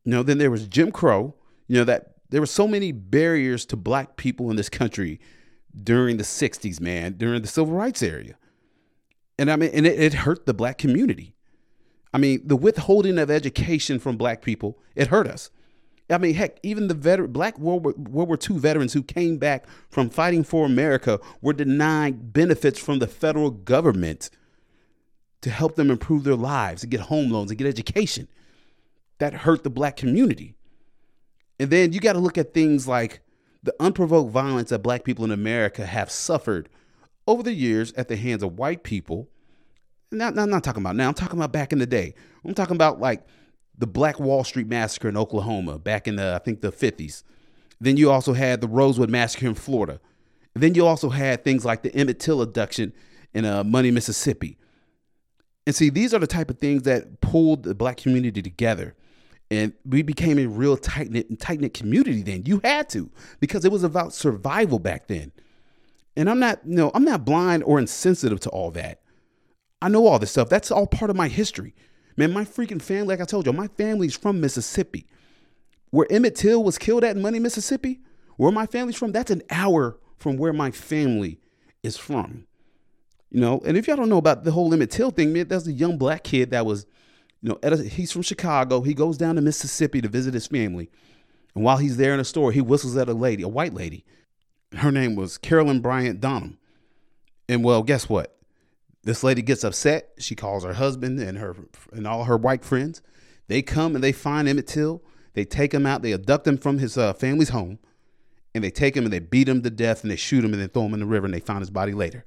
You 0.03 0.11
know, 0.11 0.23
then 0.23 0.37
there 0.37 0.51
was 0.51 0.67
Jim 0.67 0.91
Crow, 0.91 1.33
you 1.67 1.77
know, 1.77 1.83
that 1.85 2.15
there 2.29 2.41
were 2.41 2.47
so 2.47 2.67
many 2.67 2.91
barriers 2.91 3.65
to 3.67 3.75
black 3.75 4.17
people 4.17 4.49
in 4.51 4.55
this 4.55 4.69
country 4.69 5.19
during 5.83 6.17
the 6.17 6.23
60s, 6.23 6.79
man, 6.79 7.13
during 7.13 7.41
the 7.41 7.47
civil 7.47 7.73
rights 7.73 8.03
area. 8.03 8.35
And 9.37 9.49
I 9.49 9.55
mean, 9.55 9.71
and 9.73 9.87
it, 9.87 9.99
it 9.99 10.13
hurt 10.13 10.45
the 10.45 10.53
black 10.53 10.77
community. 10.77 11.33
I 12.13 12.17
mean, 12.17 12.41
the 12.45 12.55
withholding 12.55 13.19
of 13.19 13.29
education 13.29 13.99
from 13.99 14.17
black 14.17 14.41
people, 14.41 14.79
it 14.95 15.07
hurt 15.07 15.27
us. 15.27 15.51
I 16.09 16.17
mean, 16.17 16.33
heck, 16.33 16.59
even 16.63 16.87
the 16.87 16.95
veteran, 16.95 17.31
black 17.31 17.59
World 17.59 17.85
War, 17.85 17.93
World 17.97 18.29
War 18.29 18.37
II 18.49 18.57
veterans 18.57 18.93
who 18.93 19.03
came 19.03 19.37
back 19.37 19.65
from 19.89 20.09
fighting 20.09 20.43
for 20.43 20.65
America 20.65 21.19
were 21.41 21.53
denied 21.53 22.33
benefits 22.33 22.79
from 22.79 22.97
the 22.97 23.07
federal 23.07 23.51
government 23.51 24.31
to 25.41 25.51
help 25.51 25.75
them 25.75 25.91
improve 25.91 26.23
their 26.23 26.35
lives, 26.35 26.81
to 26.81 26.87
get 26.87 27.01
home 27.01 27.29
loans, 27.29 27.51
and 27.51 27.57
get 27.57 27.67
education. 27.67 28.27
That 29.19 29.33
hurt 29.33 29.63
the 29.63 29.69
black 29.69 29.97
community. 29.97 30.55
And 31.59 31.69
then 31.69 31.93
you 31.93 31.99
got 31.99 32.13
to 32.13 32.19
look 32.19 32.37
at 32.37 32.53
things 32.53 32.87
like 32.87 33.21
the 33.61 33.75
unprovoked 33.79 34.31
violence 34.31 34.69
that 34.69 34.79
black 34.79 35.03
people 35.03 35.25
in 35.25 35.31
America 35.31 35.85
have 35.85 36.09
suffered 36.09 36.69
over 37.27 37.43
the 37.43 37.53
years 37.53 37.93
at 37.93 38.07
the 38.07 38.15
hands 38.15 38.41
of 38.41 38.57
white 38.57 38.83
people. 38.83 39.29
Now 40.11 40.27
I'm 40.27 40.49
not 40.49 40.63
talking 40.63 40.81
about 40.81 40.95
now, 40.95 41.07
I'm 41.07 41.13
talking 41.13 41.37
about 41.37 41.51
back 41.51 41.71
in 41.71 41.79
the 41.79 41.85
day. 41.85 42.15
I'm 42.43 42.53
talking 42.53 42.75
about 42.75 42.99
like 42.99 43.25
the 43.77 43.87
Black 43.87 44.19
Wall 44.19 44.43
Street 44.43 44.67
Massacre 44.67 45.07
in 45.07 45.15
Oklahoma 45.17 45.79
back 45.79 46.07
in 46.07 46.17
the, 46.17 46.35
I 46.35 46.43
think, 46.43 46.61
the 46.61 46.71
50s. 46.71 47.23
Then 47.79 47.95
you 47.95 48.11
also 48.11 48.33
had 48.33 48.59
the 48.59 48.67
Rosewood 48.67 49.09
Massacre 49.09 49.47
in 49.47 49.55
Florida. 49.55 50.01
Then 50.53 50.75
you 50.75 50.85
also 50.85 51.09
had 51.09 51.43
things 51.43 51.63
like 51.63 51.83
the 51.83 51.95
Emmett 51.95 52.19
Till 52.19 52.41
abduction 52.41 52.91
in 53.33 53.45
uh, 53.45 53.63
Money, 53.63 53.91
Mississippi. 53.91 54.57
And 55.65 55.75
see, 55.75 55.89
these 55.89 56.13
are 56.13 56.19
the 56.19 56.27
type 56.27 56.49
of 56.49 56.57
things 56.57 56.83
that 56.83 57.21
pulled 57.21 57.63
the 57.63 57.75
black 57.75 57.97
community 57.97 58.41
together. 58.41 58.95
And 59.51 59.73
we 59.85 60.01
became 60.01 60.37
a 60.37 60.47
real 60.47 60.75
tight 60.77 61.09
knit 61.09 61.39
tight 61.39 61.59
knit 61.59 61.73
community 61.73 62.21
then. 62.21 62.43
You 62.45 62.59
had 62.63 62.89
to, 62.89 63.09
because 63.39 63.65
it 63.65 63.71
was 63.71 63.83
about 63.83 64.13
survival 64.13 64.79
back 64.79 65.07
then. 65.07 65.31
And 66.17 66.29
I'm 66.29 66.39
not, 66.39 66.59
you 66.65 66.75
know, 66.75 66.91
I'm 66.93 67.05
not 67.05 67.23
blind 67.23 67.63
or 67.63 67.79
insensitive 67.79 68.39
to 68.41 68.49
all 68.49 68.71
that. 68.71 69.01
I 69.81 69.89
know 69.89 70.07
all 70.07 70.19
this 70.19 70.31
stuff. 70.31 70.49
That's 70.49 70.71
all 70.71 70.87
part 70.87 71.09
of 71.09 71.15
my 71.15 71.27
history. 71.27 71.73
Man, 72.17 72.33
my 72.33 72.43
freaking 72.43 72.81
family, 72.81 73.07
like 73.07 73.21
I 73.21 73.25
told 73.25 73.45
you, 73.45 73.53
my 73.53 73.67
family's 73.67 74.15
from 74.15 74.41
Mississippi. 74.41 75.05
Where 75.91 76.07
Emmett 76.11 76.35
Till 76.35 76.63
was 76.63 76.77
killed 76.77 77.03
at 77.03 77.15
in 77.15 77.21
Money, 77.21 77.39
Mississippi, 77.39 78.01
where 78.37 78.51
my 78.51 78.65
family's 78.65 78.97
from, 78.97 79.11
that's 79.11 79.31
an 79.31 79.41
hour 79.49 79.97
from 80.17 80.37
where 80.37 80.53
my 80.53 80.71
family 80.71 81.39
is 81.81 81.97
from. 81.97 82.45
You 83.31 83.39
know, 83.39 83.61
and 83.65 83.77
if 83.77 83.87
y'all 83.87 83.95
don't 83.95 84.09
know 84.09 84.17
about 84.17 84.43
the 84.43 84.51
whole 84.51 84.73
Emmett 84.73 84.91
Till 84.91 85.11
thing, 85.11 85.33
man, 85.33 85.47
that's 85.47 85.67
a 85.67 85.71
young 85.71 85.97
black 85.97 86.23
kid 86.23 86.51
that 86.51 86.65
was, 86.65 86.85
you 87.41 87.49
know, 87.49 87.59
a, 87.63 87.77
he's 87.83 88.11
from 88.11 88.21
Chicago. 88.21 88.81
He 88.81 88.93
goes 88.93 89.17
down 89.17 89.35
to 89.35 89.41
Mississippi 89.41 90.01
to 90.01 90.07
visit 90.07 90.33
his 90.33 90.47
family. 90.47 90.89
And 91.55 91.63
while 91.63 91.77
he's 91.77 91.97
there 91.97 92.13
in 92.13 92.19
a 92.19 92.25
store, 92.25 92.51
he 92.51 92.61
whistles 92.61 92.97
at 92.97 93.07
a 93.07 93.13
lady, 93.13 93.43
a 93.43 93.47
white 93.47 93.73
lady. 93.73 94.03
Her 94.75 94.91
name 94.91 95.15
was 95.15 95.37
Carolyn 95.37 95.79
Bryant 95.79 96.19
Donham. 96.19 96.57
And 97.47 97.63
well, 97.63 97.81
guess 97.83 98.09
what? 98.09 98.35
This 99.09 99.23
lady 99.23 99.41
gets 99.41 99.63
upset. 99.63 100.11
She 100.19 100.35
calls 100.35 100.63
her 100.63 100.73
husband 100.73 101.19
and 101.19 101.39
her 101.39 101.55
and 101.91 102.05
all 102.05 102.25
her 102.25 102.37
white 102.37 102.63
friends. 102.63 103.01
They 103.47 103.63
come 103.63 103.95
and 103.95 104.03
they 104.03 104.11
find 104.11 104.47
Emmett 104.47 104.67
Till. 104.67 105.01
They 105.33 105.45
take 105.45 105.73
him 105.73 105.87
out. 105.87 106.03
They 106.03 106.13
abduct 106.13 106.45
him 106.45 106.59
from 106.59 106.77
his 106.77 106.95
uh, 106.95 107.13
family's 107.13 107.49
home, 107.49 107.79
and 108.53 108.63
they 108.63 108.69
take 108.69 108.95
him 108.95 109.05
and 109.05 109.11
they 109.11 109.17
beat 109.17 109.49
him 109.49 109.63
to 109.63 109.71
death 109.71 110.03
and 110.03 110.11
they 110.11 110.15
shoot 110.15 110.45
him 110.45 110.53
and 110.53 110.61
then 110.61 110.69
throw 110.69 110.85
him 110.85 110.93
in 110.93 110.99
the 110.99 111.07
river 111.07 111.25
and 111.25 111.33
they 111.33 111.39
found 111.39 111.61
his 111.61 111.71
body 111.71 111.91
later. 111.91 112.23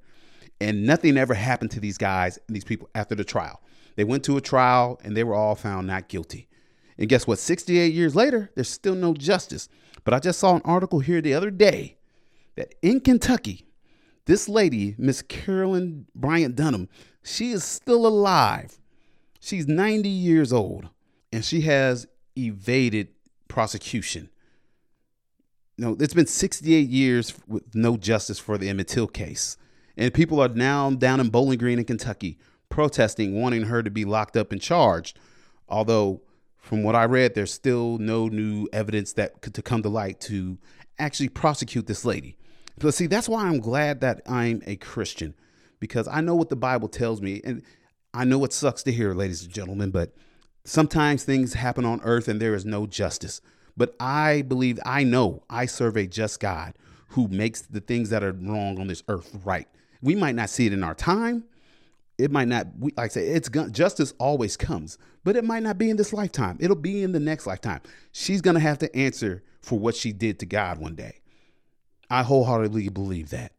And 0.60 0.84
nothing 0.84 1.16
ever 1.16 1.34
happened 1.34 1.70
to 1.70 1.78
these 1.78 1.98
guys 1.98 2.36
and 2.48 2.56
these 2.56 2.64
people 2.64 2.90
after 2.96 3.14
the 3.14 3.22
trial. 3.22 3.62
They 3.94 4.02
went 4.02 4.24
to 4.24 4.36
a 4.36 4.40
trial 4.40 5.00
and 5.04 5.16
they 5.16 5.22
were 5.22 5.36
all 5.36 5.54
found 5.54 5.86
not 5.86 6.08
guilty. 6.08 6.48
And 6.98 7.08
guess 7.08 7.28
what? 7.28 7.38
68 7.38 7.94
years 7.94 8.16
later, 8.16 8.50
there's 8.56 8.68
still 8.68 8.96
no 8.96 9.14
justice. 9.14 9.68
But 10.02 10.14
I 10.14 10.18
just 10.18 10.40
saw 10.40 10.56
an 10.56 10.62
article 10.64 10.98
here 10.98 11.20
the 11.20 11.34
other 11.34 11.52
day 11.52 11.98
that 12.56 12.74
in 12.82 12.98
Kentucky, 12.98 13.68
this 14.26 14.48
lady, 14.48 14.94
Miss 14.98 15.22
Carolyn 15.22 16.06
Bryant 16.14 16.56
Donham, 16.56 16.88
she 17.22 17.50
is 17.50 17.64
still 17.64 18.06
alive. 18.06 18.78
She's 19.40 19.66
90 19.66 20.08
years 20.08 20.52
old 20.52 20.88
and 21.32 21.44
she 21.44 21.62
has 21.62 22.06
evaded 22.36 23.08
prosecution. 23.48 24.30
No, 25.78 25.96
it's 25.98 26.14
been 26.14 26.26
68 26.26 26.88
years 26.88 27.34
with 27.48 27.74
no 27.74 27.96
justice 27.96 28.38
for 28.38 28.58
the 28.58 28.68
Emmett 28.68 28.88
Till 28.88 29.08
case. 29.08 29.56
And 29.96 30.14
people 30.14 30.40
are 30.40 30.48
now 30.48 30.90
down 30.90 31.20
in 31.20 31.30
Bowling 31.30 31.58
Green 31.58 31.78
in 31.78 31.84
Kentucky 31.84 32.38
protesting, 32.68 33.40
wanting 33.40 33.64
her 33.64 33.82
to 33.82 33.90
be 33.90 34.04
locked 34.04 34.36
up 34.36 34.52
and 34.52 34.60
charged. 34.60 35.18
Although, 35.68 36.22
from 36.56 36.82
what 36.82 36.94
I 36.94 37.04
read, 37.04 37.34
there's 37.34 37.52
still 37.52 37.98
no 37.98 38.28
new 38.28 38.68
evidence 38.72 39.12
that 39.14 39.40
could 39.42 39.54
to 39.54 39.62
come 39.62 39.82
to 39.82 39.88
light 39.88 40.20
to 40.22 40.58
actually 40.98 41.28
prosecute 41.28 41.86
this 41.86 42.04
lady. 42.04 42.36
But 42.78 42.94
see, 42.94 43.06
that's 43.06 43.28
why 43.28 43.46
I'm 43.46 43.60
glad 43.60 44.00
that 44.00 44.22
I'm 44.26 44.62
a 44.66 44.76
Christian 44.76 45.34
because 45.80 46.08
I 46.08 46.20
know 46.20 46.34
what 46.34 46.48
the 46.48 46.56
Bible 46.56 46.88
tells 46.88 47.20
me. 47.20 47.40
And 47.44 47.62
I 48.14 48.24
know 48.24 48.44
it 48.44 48.52
sucks 48.52 48.82
to 48.84 48.92
hear, 48.92 49.14
ladies 49.14 49.44
and 49.44 49.52
gentlemen, 49.52 49.90
but 49.90 50.12
sometimes 50.64 51.24
things 51.24 51.54
happen 51.54 51.84
on 51.84 52.00
earth 52.02 52.28
and 52.28 52.40
there 52.40 52.54
is 52.54 52.64
no 52.64 52.86
justice. 52.86 53.40
But 53.76 53.94
I 53.98 54.42
believe, 54.42 54.78
I 54.84 55.04
know 55.04 55.42
I 55.48 55.66
serve 55.66 55.96
a 55.96 56.06
just 56.06 56.40
God 56.40 56.74
who 57.08 57.28
makes 57.28 57.62
the 57.62 57.80
things 57.80 58.10
that 58.10 58.22
are 58.22 58.32
wrong 58.32 58.78
on 58.78 58.86
this 58.86 59.02
earth 59.08 59.30
right. 59.44 59.66
We 60.02 60.14
might 60.14 60.34
not 60.34 60.50
see 60.50 60.66
it 60.66 60.72
in 60.72 60.82
our 60.82 60.94
time. 60.94 61.44
It 62.18 62.30
might 62.30 62.48
not, 62.48 62.68
we, 62.78 62.92
like 62.96 63.06
I 63.06 63.08
say, 63.08 63.26
it's 63.28 63.48
justice 63.70 64.14
always 64.18 64.56
comes, 64.56 64.98
but 65.24 65.36
it 65.36 65.44
might 65.44 65.62
not 65.62 65.78
be 65.78 65.90
in 65.90 65.96
this 65.96 66.12
lifetime. 66.12 66.58
It'll 66.60 66.76
be 66.76 67.02
in 67.02 67.12
the 67.12 67.20
next 67.20 67.46
lifetime. 67.46 67.80
She's 68.12 68.40
going 68.40 68.54
to 68.54 68.60
have 68.60 68.78
to 68.78 68.96
answer 68.96 69.42
for 69.60 69.78
what 69.78 69.96
she 69.96 70.12
did 70.12 70.38
to 70.40 70.46
God 70.46 70.78
one 70.78 70.94
day. 70.94 71.21
I 72.12 72.22
wholeheartedly 72.22 72.90
believe 72.90 73.30
that. 73.30 73.52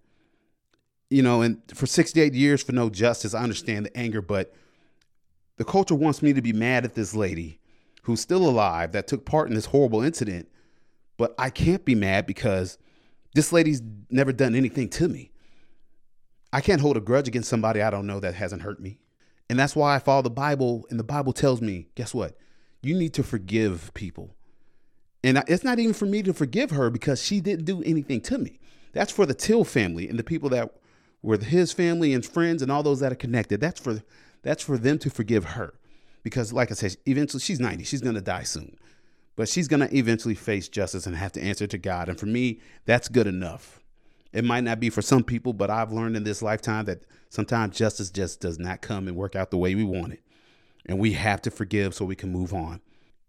You 1.10 1.24
know, 1.24 1.42
and 1.42 1.60
for 1.74 1.88
68 1.88 2.36
years 2.36 2.62
for 2.62 2.72
no 2.72 2.92
justice, 2.92 3.34
I 3.34 3.42
understand 3.42 3.88
the 3.88 3.98
anger, 3.98 4.22
but 4.22 4.54
the 5.58 5.66
culture 5.66 5.96
wants 5.96 6.22
me 6.22 6.34
to 6.34 6.42
be 6.42 6.54
mad 6.54 6.86
at 6.86 6.94
this 6.94 7.16
lady 7.16 7.60
who's 8.04 8.22
still 8.22 8.48
alive 8.48 8.92
that 8.92 9.08
took 9.08 9.26
part 9.26 9.50
in 9.50 9.56
this 9.56 9.66
horrible 9.66 10.04
incident, 10.04 10.48
but 11.18 11.34
I 11.40 11.50
can't 11.50 11.84
be 11.84 11.96
mad 11.96 12.28
because 12.28 12.78
this 13.34 13.52
lady's 13.52 13.82
never 14.12 14.32
done 14.32 14.54
anything 14.54 14.88
to 14.90 15.08
me. 15.08 15.32
I 16.52 16.62
can't 16.62 16.82
hold 16.82 16.96
a 16.96 17.02
grudge 17.02 17.28
against 17.28 17.50
somebody 17.50 17.82
I 17.82 17.90
don't 17.90 18.06
know 18.06 18.20
that 18.20 18.36
hasn't 18.36 18.62
hurt 18.62 18.80
me. 18.80 19.00
And 19.50 19.58
that's 19.58 19.76
why 19.76 19.96
I 19.96 20.00
follow 20.00 20.22
the 20.22 20.30
Bible, 20.30 20.86
and 20.92 21.00
the 21.00 21.04
Bible 21.04 21.34
tells 21.34 21.60
me, 21.60 21.88
guess 21.96 22.14
what? 22.14 22.38
You 22.84 22.94
need 22.94 23.16
to 23.16 23.24
forgive 23.24 23.92
people. 23.96 24.36
And 25.24 25.42
it's 25.48 25.64
not 25.64 25.80
even 25.80 25.94
for 25.94 26.06
me 26.06 26.22
to 26.24 26.34
forgive 26.34 26.72
her 26.72 26.90
because 26.90 27.24
she 27.24 27.40
didn't 27.40 27.66
do 27.66 27.82
anything 27.84 28.22
to 28.22 28.38
me. 28.38 28.60
That's 28.92 29.12
for 29.12 29.26
the 29.26 29.34
Till 29.34 29.64
family 29.64 30.10
and 30.10 30.20
the 30.20 30.24
people 30.24 30.50
that 30.50 30.74
were 31.22 31.38
his 31.38 31.72
family 31.72 32.14
and 32.14 32.26
friends 32.26 32.62
and 32.62 32.72
all 32.72 32.84
those 32.84 33.00
that 33.00 33.12
are 33.12 33.16
connected. 33.16 33.62
That's 33.62 33.80
for 33.80 34.04
that's 34.44 34.64
for 34.64 34.78
them 34.78 35.00
to 35.00 35.10
forgive 35.10 35.46
her. 35.46 35.74
Because 36.22 36.52
like 36.52 36.72
I 36.72 36.76
said, 36.76 36.98
eventually 37.06 37.40
she's 37.40 37.60
90. 37.60 37.86
She's 37.86 38.02
going 38.02 38.16
to 38.16 38.22
die 38.22 38.44
soon. 38.44 38.78
But 39.36 39.50
she's 39.50 39.68
going 39.68 39.80
to 39.80 39.98
eventually 39.98 40.36
face 40.36 40.68
justice 40.68 41.08
and 41.08 41.16
have 41.16 41.32
to 41.32 41.42
answer 41.42 41.66
to 41.66 41.78
God. 41.78 42.08
And 42.10 42.20
for 42.20 42.28
me, 42.28 42.60
that's 42.86 43.08
good 43.08 43.26
enough. 43.26 43.80
It 44.32 44.44
might 44.44 44.64
not 44.64 44.80
be 44.80 44.90
for 44.90 45.02
some 45.02 45.24
people, 45.24 45.54
but 45.54 45.70
I've 45.70 45.92
learned 45.92 46.18
in 46.18 46.24
this 46.24 46.42
lifetime 46.42 46.86
that 46.86 47.04
sometimes 47.30 47.78
justice 47.78 48.12
just 48.12 48.42
does 48.42 48.60
not 48.60 48.82
come 48.82 49.08
and 49.08 49.18
work 49.18 49.36
out 49.36 49.50
the 49.50 49.58
way 49.58 49.74
we 49.76 49.84
want 49.84 50.14
it. 50.14 50.22
And 50.86 51.00
we 51.00 51.14
have 51.14 51.42
to 51.44 51.52
forgive 51.52 51.96
so 51.96 52.06
we 52.06 52.16
can 52.16 52.32
move 52.32 52.54
on. 52.54 52.82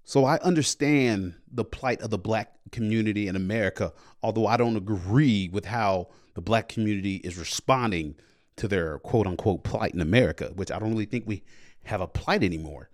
So 0.05 0.27
I 0.27 0.39
understand 0.41 1.35
the 1.51 1.65
plight 1.65 2.03
of 2.03 2.11
the 2.11 2.19
black 2.19 2.53
community 2.73 3.27
in 3.27 3.37
America, 3.37 3.93
although 4.23 4.47
I 4.47 4.57
don't 4.57 4.77
agree 4.77 5.49
with 5.49 5.65
how 5.65 6.09
the 6.35 6.43
black 6.43 6.69
community 6.69 7.17
is 7.17 7.39
responding 7.39 8.17
to 8.57 8.69
their 8.69 8.99
quote 8.99 9.27
unquote 9.27 9.65
plight 9.65 9.95
in 9.95 10.01
America, 10.01 10.53
which 10.55 10.71
I 10.71 10.79
don't 10.79 10.91
really 10.91 11.07
think 11.07 11.27
we 11.27 11.43
have 11.85 12.01
a 12.01 12.07
plight 12.07 12.43
anymore. 12.43 12.91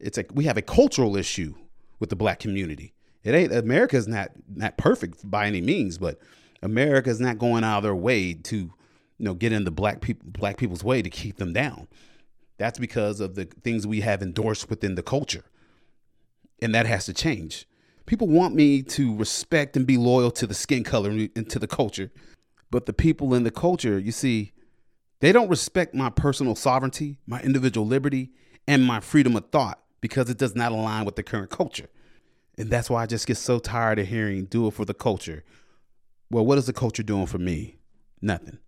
It's 0.00 0.16
like 0.16 0.30
we 0.34 0.44
have 0.44 0.56
a 0.56 0.62
cultural 0.62 1.16
issue 1.16 1.54
with 2.00 2.10
the 2.10 2.16
black 2.16 2.40
community. 2.40 2.94
It 3.22 3.34
ain't 3.34 3.52
America's 3.52 4.08
not 4.08 4.30
not 4.52 4.76
perfect 4.76 5.30
by 5.30 5.46
any 5.46 5.60
means, 5.60 5.98
but 5.98 6.18
America's 6.62 7.20
not 7.20 7.38
going 7.38 7.64
out 7.64 7.78
of 7.78 7.82
their 7.84 7.94
way 7.94 8.34
to, 8.34 8.56
you 8.56 8.72
know, 9.18 9.34
get 9.34 9.52
in 9.52 9.64
the 9.64 9.70
black 9.70 10.00
people 10.00 10.28
black 10.30 10.56
people's 10.56 10.82
way 10.82 11.00
to 11.00 11.10
keep 11.10 11.36
them 11.36 11.52
down. 11.52 11.86
That's 12.56 12.78
because 12.78 13.20
of 13.20 13.36
the 13.36 13.44
things 13.44 13.86
we 13.86 14.00
have 14.00 14.20
endorsed 14.20 14.68
within 14.68 14.94
the 14.94 15.02
culture 15.02 15.44
and 16.62 16.74
that 16.74 16.86
has 16.86 17.06
to 17.06 17.12
change. 17.12 17.66
People 18.06 18.28
want 18.28 18.54
me 18.54 18.82
to 18.82 19.14
respect 19.16 19.76
and 19.76 19.86
be 19.86 19.96
loyal 19.96 20.30
to 20.32 20.46
the 20.46 20.54
skin 20.54 20.82
color 20.82 21.10
and 21.10 21.48
to 21.50 21.58
the 21.58 21.66
culture, 21.66 22.10
but 22.70 22.86
the 22.86 22.92
people 22.92 23.34
in 23.34 23.44
the 23.44 23.50
culture, 23.50 23.98
you 23.98 24.12
see, 24.12 24.52
they 25.20 25.32
don't 25.32 25.48
respect 25.48 25.94
my 25.94 26.10
personal 26.10 26.54
sovereignty, 26.54 27.18
my 27.26 27.40
individual 27.42 27.86
liberty, 27.86 28.30
and 28.66 28.84
my 28.84 29.00
freedom 29.00 29.36
of 29.36 29.50
thought 29.50 29.80
because 30.00 30.30
it 30.30 30.38
does 30.38 30.54
not 30.54 30.72
align 30.72 31.04
with 31.04 31.16
the 31.16 31.22
current 31.22 31.50
culture. 31.50 31.88
And 32.58 32.70
that's 32.70 32.90
why 32.90 33.02
I 33.02 33.06
just 33.06 33.26
get 33.26 33.36
so 33.36 33.58
tired 33.58 33.98
of 33.98 34.06
hearing 34.06 34.44
do 34.46 34.66
it 34.66 34.74
for 34.74 34.84
the 34.84 34.94
culture. 34.94 35.44
Well, 36.30 36.44
what 36.44 36.58
is 36.58 36.66
the 36.66 36.72
culture 36.72 37.02
doing 37.02 37.26
for 37.26 37.38
me? 37.38 37.76
Nothing. 38.22 38.58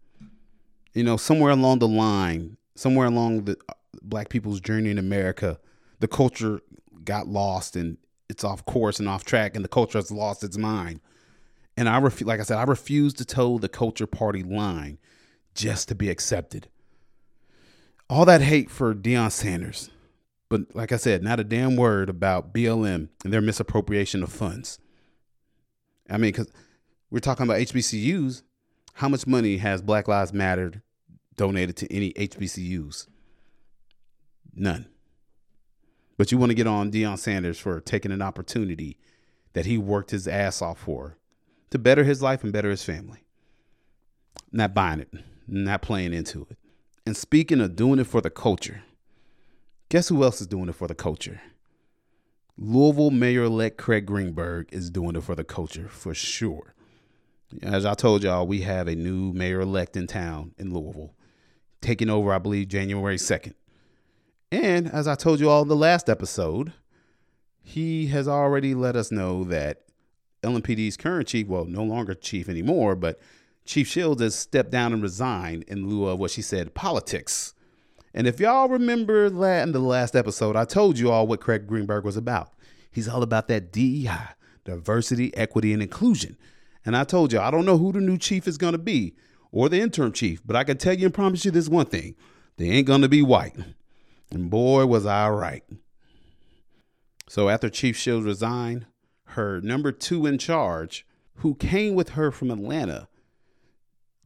You 0.94 1.04
know, 1.04 1.16
somewhere 1.16 1.52
along 1.52 1.78
the 1.78 1.88
line, 1.88 2.56
somewhere 2.74 3.06
along 3.06 3.44
the 3.44 3.56
uh, 3.68 3.74
black 4.02 4.28
people's 4.28 4.60
journey 4.60 4.90
in 4.90 4.98
America, 4.98 5.58
the 6.00 6.08
culture 6.08 6.60
got 7.04 7.26
lost 7.26 7.76
and 7.76 7.98
it's 8.28 8.44
off 8.44 8.64
course 8.64 8.98
and 8.98 9.08
off 9.08 9.24
track 9.24 9.54
and 9.54 9.64
the 9.64 9.68
culture 9.68 9.98
has 9.98 10.10
lost 10.10 10.44
its 10.44 10.56
mind. 10.56 11.00
And 11.76 11.88
I 11.88 11.98
refuse, 11.98 12.26
like 12.26 12.40
I 12.40 12.44
said, 12.44 12.58
I 12.58 12.64
refuse 12.64 13.14
to 13.14 13.24
toe 13.24 13.58
the 13.58 13.68
culture 13.68 14.06
party 14.06 14.42
line 14.42 14.98
just 15.54 15.88
to 15.88 15.94
be 15.94 16.10
accepted. 16.10 16.68
All 18.10 18.24
that 18.26 18.42
hate 18.42 18.70
for 18.70 18.94
Deion 18.94 19.30
Sanders, 19.30 19.90
but 20.48 20.74
like 20.74 20.92
I 20.92 20.96
said, 20.96 21.22
not 21.22 21.40
a 21.40 21.44
damn 21.44 21.76
word 21.76 22.10
about 22.10 22.52
BLM 22.52 23.08
and 23.24 23.32
their 23.32 23.40
misappropriation 23.40 24.22
of 24.22 24.30
funds. 24.30 24.78
I 26.10 26.18
mean, 26.18 26.32
because 26.32 26.52
we're 27.10 27.20
talking 27.20 27.44
about 27.44 27.58
HBCUs. 27.58 28.42
How 28.94 29.08
much 29.08 29.26
money 29.26 29.56
has 29.58 29.80
Black 29.80 30.08
Lives 30.08 30.32
Matter 30.32 30.82
donated 31.36 31.76
to 31.76 31.92
any 31.92 32.12
HBCUs? 32.12 33.06
None. 34.54 34.86
But 36.16 36.30
you 36.30 36.38
want 36.38 36.50
to 36.50 36.54
get 36.54 36.66
on 36.66 36.90
Deion 36.90 37.18
Sanders 37.18 37.58
for 37.58 37.80
taking 37.80 38.12
an 38.12 38.22
opportunity 38.22 38.98
that 39.54 39.66
he 39.66 39.78
worked 39.78 40.10
his 40.10 40.28
ass 40.28 40.62
off 40.62 40.78
for 40.80 41.16
to 41.70 41.78
better 41.78 42.04
his 42.04 42.22
life 42.22 42.44
and 42.44 42.52
better 42.52 42.70
his 42.70 42.84
family. 42.84 43.24
Not 44.50 44.74
buying 44.74 45.00
it, 45.00 45.12
not 45.48 45.82
playing 45.82 46.12
into 46.12 46.46
it. 46.50 46.58
And 47.06 47.16
speaking 47.16 47.60
of 47.60 47.76
doing 47.76 47.98
it 47.98 48.06
for 48.06 48.20
the 48.20 48.30
culture, 48.30 48.82
guess 49.88 50.08
who 50.08 50.22
else 50.22 50.40
is 50.40 50.46
doing 50.46 50.68
it 50.68 50.74
for 50.74 50.86
the 50.86 50.94
culture? 50.94 51.40
Louisville 52.58 53.10
Mayor 53.10 53.44
elect 53.44 53.78
Craig 53.78 54.06
Greenberg 54.06 54.68
is 54.70 54.90
doing 54.90 55.16
it 55.16 55.24
for 55.24 55.34
the 55.34 55.44
culture 55.44 55.88
for 55.88 56.14
sure. 56.14 56.74
As 57.62 57.84
I 57.84 57.94
told 57.94 58.22
y'all, 58.22 58.46
we 58.46 58.60
have 58.60 58.88
a 58.88 58.94
new 58.94 59.32
mayor 59.32 59.60
elect 59.60 59.96
in 59.96 60.06
town 60.06 60.52
in 60.58 60.72
Louisville, 60.72 61.14
taking 61.80 62.08
over, 62.08 62.32
I 62.32 62.38
believe, 62.38 62.68
January 62.68 63.16
2nd. 63.16 63.54
And 64.52 64.86
as 64.92 65.08
I 65.08 65.14
told 65.14 65.40
you 65.40 65.48
all 65.48 65.62
in 65.62 65.68
the 65.68 65.74
last 65.74 66.10
episode, 66.10 66.74
he 67.62 68.08
has 68.08 68.28
already 68.28 68.74
let 68.74 68.96
us 68.96 69.10
know 69.10 69.44
that 69.44 69.80
LMPD's 70.42 70.98
current 70.98 71.26
chief, 71.26 71.46
well, 71.46 71.64
no 71.64 71.82
longer 71.82 72.12
chief 72.12 72.50
anymore, 72.50 72.94
but 72.94 73.18
Chief 73.64 73.88
Shields 73.88 74.20
has 74.20 74.34
stepped 74.34 74.70
down 74.70 74.92
and 74.92 75.02
resigned 75.02 75.62
in 75.68 75.88
lieu 75.88 76.06
of 76.06 76.18
what 76.18 76.32
she 76.32 76.42
said 76.42 76.74
politics. 76.74 77.54
And 78.12 78.26
if 78.26 78.40
y'all 78.40 78.68
remember 78.68 79.30
that 79.30 79.62
in 79.62 79.72
the 79.72 79.78
last 79.78 80.14
episode, 80.14 80.54
I 80.54 80.66
told 80.66 80.98
you 80.98 81.10
all 81.10 81.26
what 81.26 81.40
Craig 81.40 81.66
Greenberg 81.66 82.04
was 82.04 82.18
about. 82.18 82.52
He's 82.90 83.08
all 83.08 83.22
about 83.22 83.48
that 83.48 83.72
DEI, 83.72 84.34
diversity, 84.66 85.34
equity, 85.34 85.72
and 85.72 85.82
inclusion. 85.82 86.36
And 86.84 86.94
I 86.94 87.04
told 87.04 87.32
you, 87.32 87.40
I 87.40 87.50
don't 87.50 87.64
know 87.64 87.78
who 87.78 87.90
the 87.90 88.02
new 88.02 88.18
chief 88.18 88.46
is 88.46 88.58
going 88.58 88.72
to 88.72 88.78
be 88.78 89.14
or 89.50 89.70
the 89.70 89.80
interim 89.80 90.12
chief, 90.12 90.42
but 90.44 90.56
I 90.56 90.64
can 90.64 90.76
tell 90.76 90.92
you 90.92 91.06
and 91.06 91.14
promise 91.14 91.46
you 91.46 91.50
this 91.50 91.70
one 91.70 91.86
thing 91.86 92.16
they 92.58 92.68
ain't 92.68 92.86
going 92.86 93.00
to 93.00 93.08
be 93.08 93.22
white. 93.22 93.56
And 94.32 94.50
boy, 94.50 94.86
was 94.86 95.06
I 95.06 95.28
right. 95.28 95.64
So 97.28 97.48
after 97.48 97.68
Chief 97.68 97.96
Shields 97.96 98.26
resigned, 98.26 98.86
her 99.24 99.60
number 99.60 99.92
two 99.92 100.26
in 100.26 100.38
charge, 100.38 101.06
who 101.36 101.54
came 101.54 101.94
with 101.94 102.10
her 102.10 102.30
from 102.30 102.50
Atlanta, 102.50 103.08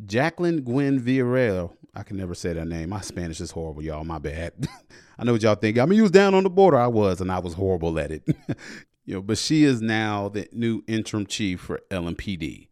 Jacquelyn 0.04 0.64
Gwinn-Villaroel. 0.64 1.72
I 1.94 2.02
can 2.02 2.16
never 2.16 2.34
say 2.34 2.52
that 2.52 2.66
name. 2.66 2.90
My 2.90 3.00
Spanish 3.00 3.40
is 3.40 3.52
horrible, 3.52 3.82
y'all. 3.82 4.04
My 4.04 4.18
bad. 4.18 4.52
I 5.18 5.24
know 5.24 5.32
what 5.32 5.42
y'all 5.42 5.54
think. 5.54 5.78
I 5.78 5.86
mean, 5.86 5.96
you 5.96 6.02
was 6.02 6.10
down 6.10 6.34
on 6.34 6.44
the 6.44 6.50
border. 6.50 6.76
I 6.76 6.88
was, 6.88 7.20
and 7.20 7.32
I 7.32 7.38
was 7.38 7.54
horrible 7.54 7.98
at 7.98 8.10
it. 8.10 8.22
you 9.06 9.14
know, 9.14 9.22
but 9.22 9.38
she 9.38 9.64
is 9.64 9.80
now 9.80 10.28
the 10.28 10.46
new 10.52 10.82
interim 10.86 11.26
chief 11.26 11.60
for 11.60 11.80
LMPD. 11.90 12.68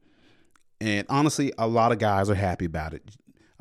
And 0.80 1.06
honestly, 1.08 1.52
a 1.56 1.66
lot 1.66 1.92
of 1.92 1.98
guys 1.98 2.28
are 2.28 2.34
happy 2.34 2.66
about 2.66 2.92
it. 2.92 3.02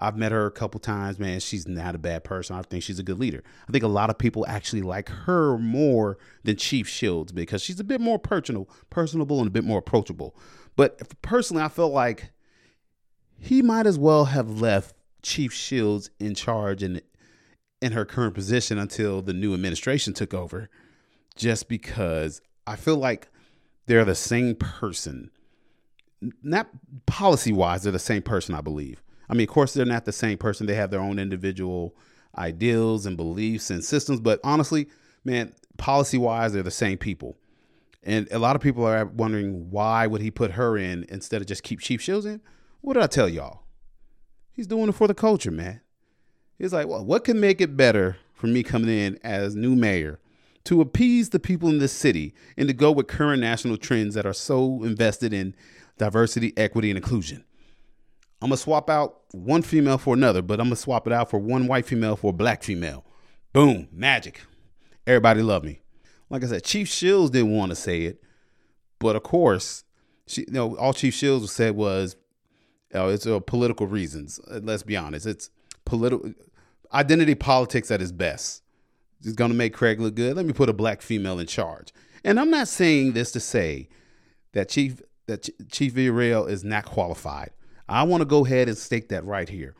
I've 0.04 0.18
met 0.18 0.34
her 0.34 0.45
a 0.45 0.51
couple 0.51 0.82
times, 0.82 1.18
man. 1.18 1.39
She's 1.39 1.66
not 1.66 1.95
a 1.95 1.97
bad 1.97 2.26
person. 2.26 2.58
I 2.58 2.62
think 2.62 2.84
she's 2.84 2.99
a 2.99 3.04
good 3.04 3.20
leader. 3.20 3.41
I 3.70 3.72
think 3.72 3.86
a 3.86 3.88
lot 3.88 4.10
of 4.10 4.18
people 4.18 4.45
actually 4.47 4.82
like 4.82 5.08
her 5.08 5.58
more 5.58 6.18
than 6.43 6.58
Chief 6.58 6.89
Shields 6.89 7.32
because 7.32 7.62
she's 7.62 7.80
a 7.80 7.86
bit 7.86 8.01
more 8.01 8.20
personal, 8.20 8.68
personable, 8.89 9.39
and 9.39 9.47
a 9.47 9.51
bit 9.51 9.64
more 9.64 9.80
approachable. 9.80 10.36
But 10.76 11.22
personally, 11.22 11.64
I 11.64 11.70
felt 11.70 11.93
like 11.93 12.32
he 13.39 13.62
might 13.62 13.88
as 13.88 13.97
well 13.97 14.26
have 14.26 14.60
left 14.60 14.93
Chief 15.22 15.54
Shields 15.54 16.10
in 16.20 16.36
charge 16.36 16.84
in 16.84 17.01
in 17.82 17.91
her 17.91 18.06
current 18.06 18.34
position 18.34 18.78
until 18.78 19.22
the 19.22 19.34
new 19.34 19.54
administration 19.54 20.14
took 20.14 20.34
over, 20.34 20.70
just 21.36 21.68
because 21.68 22.41
I 22.66 22.78
feel 22.78 22.95
like 22.95 23.28
they're 23.86 24.06
the 24.06 24.16
same 24.16 24.56
person. 24.56 25.32
Not 26.41 26.70
policy 27.06 27.51
wise, 27.51 27.84
they're 27.84 27.91
the 27.91 27.99
same 27.99 28.22
person, 28.22 28.56
I 28.56 28.62
believe. 28.62 29.03
I 29.30 29.34
mean, 29.34 29.48
of 29.48 29.54
course, 29.54 29.74
they're 29.74 29.86
not 29.86 30.06
the 30.06 30.12
same 30.12 30.38
person. 30.38 30.68
They 30.68 30.76
have 30.76 30.92
their 30.92 31.00
own 31.00 31.20
individual 31.20 31.96
ideals 32.38 33.06
and 33.06 33.16
beliefs 33.16 33.70
and 33.70 33.84
systems, 33.84 34.20
but 34.20 34.40
honestly, 34.44 34.88
man, 35.24 35.54
policy 35.78 36.18
wise, 36.18 36.54
they're 36.54 36.64
the 36.64 36.72
same 36.72 36.98
people. 36.98 37.38
And 38.04 38.28
a 38.32 38.40
lot 38.40 38.56
of 38.56 38.62
people 38.62 38.86
are 38.86 39.06
wondering 39.06 39.70
why 39.70 40.08
would 40.08 40.22
he 40.22 40.32
put 40.32 40.52
her 40.52 40.78
in 40.78 41.06
instead 41.10 41.42
of 41.42 41.48
just 41.48 41.64
keep 41.64 41.80
Chief 41.80 42.02
Shields 42.02 42.26
in? 42.26 42.42
What 42.82 42.96
did 42.96 43.04
I 43.04 43.08
tell 43.08 43.30
y'all? 43.30 43.62
He's 44.52 44.68
doing 44.68 44.90
it 44.90 44.96
for 44.96 45.08
the 45.08 45.14
culture, 45.14 45.52
man. 45.52 45.82
He's 46.58 46.74
like, 46.74 46.88
well, 46.88 47.04
what 47.04 47.24
can 47.24 47.40
make 47.40 47.62
it 47.62 47.78
better 47.78 48.18
for 48.34 48.48
me 48.48 48.62
coming 48.62 48.90
in 48.90 49.18
as 49.24 49.56
new 49.56 49.76
mayor 49.76 50.20
to 50.66 50.82
appease 50.82 51.30
the 51.30 51.40
people 51.40 51.70
in 51.70 51.80
this 51.80 51.94
city 51.94 52.34
and 52.58 52.68
to 52.68 52.74
go 52.74 52.92
with 52.92 53.08
current 53.08 53.42
national 53.42 53.78
trends 53.78 54.16
that 54.16 54.26
are 54.26 54.34
so 54.34 54.84
invested 54.84 55.34
in 55.34 55.56
diversity, 55.98 56.54
equity, 56.58 56.90
and 56.92 56.98
inclusion? 56.98 57.46
I'm 58.44 58.50
gonna 58.50 58.58
swap 58.58 58.89
out 58.89 59.22
one 59.32 59.62
female 59.62 59.98
for 59.98 60.14
another, 60.14 60.41
but 60.41 60.60
I'm 60.60 60.66
gonna 60.66 60.76
swap 60.76 61.08
it 61.08 61.14
out 61.14 61.30
for 61.30 61.39
one 61.39 61.66
white 61.66 61.86
female 61.86 62.18
for 62.18 62.32
a 62.32 62.34
black 62.34 62.62
female. 62.62 63.06
Boom, 63.54 63.88
magic. 63.89 64.41
Everybody 65.08 65.41
love 65.41 65.64
me. 65.64 65.80
Like 66.30 66.44
I 66.44 66.48
said, 66.48 66.66
Chief 66.66 66.89
Shields 66.89 67.32
didn't 67.32 67.52
want 67.52 67.70
to 67.70 67.76
say 67.78 68.02
it, 68.02 68.22
but 69.00 69.16
of 69.16 69.24
course, 69.24 69.86
she, 70.28 70.41
you 70.41 70.52
know, 70.52 70.76
all 70.76 70.94
Chief 70.94 71.14
Shields 71.14 71.54
said 71.54 71.78
was 71.78 72.18
uh, 72.94 73.08
it's 73.08 73.26
uh, 73.26 73.39
political 73.39 73.88
reasons. 73.88 74.41
Uh, 74.52 74.60
let's 74.62 74.84
be 74.84 74.98
honest. 74.98 75.26
It's 75.26 75.50
political 75.86 76.34
identity 76.94 77.36
politics 77.36 77.91
at 77.91 78.02
its 78.02 78.12
best. 78.12 78.62
It's 79.24 79.38
to 79.38 79.48
make 79.48 79.74
Craig 79.74 80.02
look 80.02 80.16
good. 80.16 80.36
Let 80.36 80.46
me 80.46 80.52
put 80.52 80.68
a 80.68 80.74
black 80.74 81.02
female 81.02 81.39
in 81.39 81.48
charge. 81.48 81.94
And 82.26 82.38
I'm 82.38 82.50
not 82.50 82.68
saying 82.68 83.14
this 83.14 83.32
to 83.32 83.39
say 83.39 83.88
that 84.52 84.68
Chief 84.68 85.02
that 85.28 85.44
Ch- 85.44 85.52
Chief 85.72 85.94
Villaroel 85.94 86.50
is 86.50 86.66
not 86.66 86.84
qualified. 86.84 87.52
I 87.94 88.04
want 88.04 88.22
to 88.22 88.26
go 88.26 88.46
ahead 88.46 88.68
and 88.68 88.78
stake 88.78 89.10
that 89.10 89.26
right 89.26 89.48
here. 89.48 89.76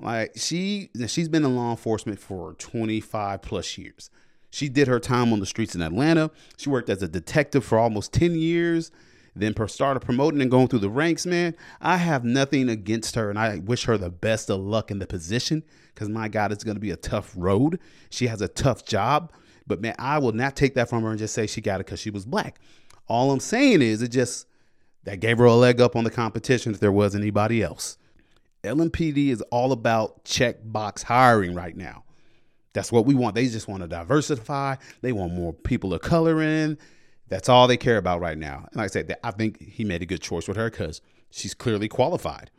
Like 0.00 0.32
she 0.36 0.90
she's 1.06 1.28
been 1.28 1.44
in 1.44 1.56
law 1.56 1.70
enforcement 1.70 2.18
for 2.18 2.54
25 2.54 3.42
plus 3.42 3.76
years. 3.76 4.10
She 4.50 4.68
did 4.68 4.88
her 4.88 4.98
time 4.98 5.32
on 5.32 5.40
the 5.40 5.46
streets 5.46 5.74
in 5.74 5.82
Atlanta. 5.82 6.30
She 6.56 6.70
worked 6.70 6.88
as 6.88 7.02
a 7.02 7.08
detective 7.08 7.64
for 7.64 7.78
almost 7.78 8.12
10 8.12 8.34
years 8.34 8.90
then 9.34 9.54
started 9.68 10.00
promoting 10.00 10.40
and 10.40 10.50
going 10.50 10.68
through 10.68 10.80
the 10.80 10.90
ranks, 10.90 11.26
man. 11.26 11.54
I 11.80 11.96
have 11.96 12.24
nothing 12.24 12.68
against 12.68 13.14
her, 13.14 13.30
and 13.30 13.38
I 13.38 13.58
wish 13.58 13.84
her 13.84 13.96
the 13.96 14.10
best 14.10 14.50
of 14.50 14.60
luck 14.60 14.90
in 14.90 14.98
the 14.98 15.06
position 15.06 15.62
because 15.94 16.08
my 16.08 16.28
God, 16.28 16.52
it's 16.52 16.64
going 16.64 16.76
to 16.76 16.80
be 16.80 16.90
a 16.90 16.96
tough 16.96 17.32
road. 17.36 17.78
She 18.10 18.26
has 18.26 18.40
a 18.40 18.48
tough 18.48 18.84
job, 18.84 19.32
but 19.66 19.80
man, 19.80 19.94
I 19.98 20.18
will 20.18 20.32
not 20.32 20.56
take 20.56 20.74
that 20.74 20.88
from 20.88 21.02
her 21.02 21.10
and 21.10 21.18
just 21.18 21.34
say 21.34 21.46
she 21.46 21.60
got 21.60 21.80
it 21.80 21.86
because 21.86 22.00
she 22.00 22.10
was 22.10 22.26
black. 22.26 22.60
All 23.06 23.30
I'm 23.30 23.40
saying 23.40 23.82
is 23.82 24.02
it 24.02 24.08
just 24.08 24.46
that 25.04 25.20
gave 25.20 25.38
her 25.38 25.44
a 25.44 25.54
leg 25.54 25.80
up 25.80 25.96
on 25.96 26.04
the 26.04 26.10
competition 26.10 26.72
if 26.72 26.80
there 26.80 26.92
was 26.92 27.14
anybody 27.14 27.62
else. 27.62 27.96
LMPD 28.62 29.28
is 29.28 29.40
all 29.50 29.72
about 29.72 30.24
check 30.24 30.56
box 30.62 31.02
hiring 31.02 31.54
right 31.54 31.76
now. 31.76 32.04
That's 32.72 32.92
what 32.92 33.06
we 33.06 33.14
want. 33.14 33.34
They 33.34 33.48
just 33.48 33.68
want 33.68 33.82
to 33.82 33.88
diversify. 33.88 34.76
They 35.00 35.12
want 35.12 35.32
more 35.32 35.52
people 35.52 35.94
of 35.94 36.02
color 36.02 36.42
in. 36.42 36.78
That's 37.28 37.48
all 37.48 37.66
they 37.66 37.76
care 37.76 37.96
about 37.96 38.20
right 38.20 38.38
now. 38.38 38.66
And 38.70 38.76
like 38.76 38.84
I 38.84 38.88
said, 38.88 39.16
I 39.24 39.30
think 39.30 39.60
he 39.62 39.84
made 39.84 40.02
a 40.02 40.06
good 40.06 40.20
choice 40.20 40.46
with 40.46 40.56
her 40.56 40.70
because 40.70 41.00
she's 41.30 41.54
clearly 41.54 41.88
qualified. 41.88 42.50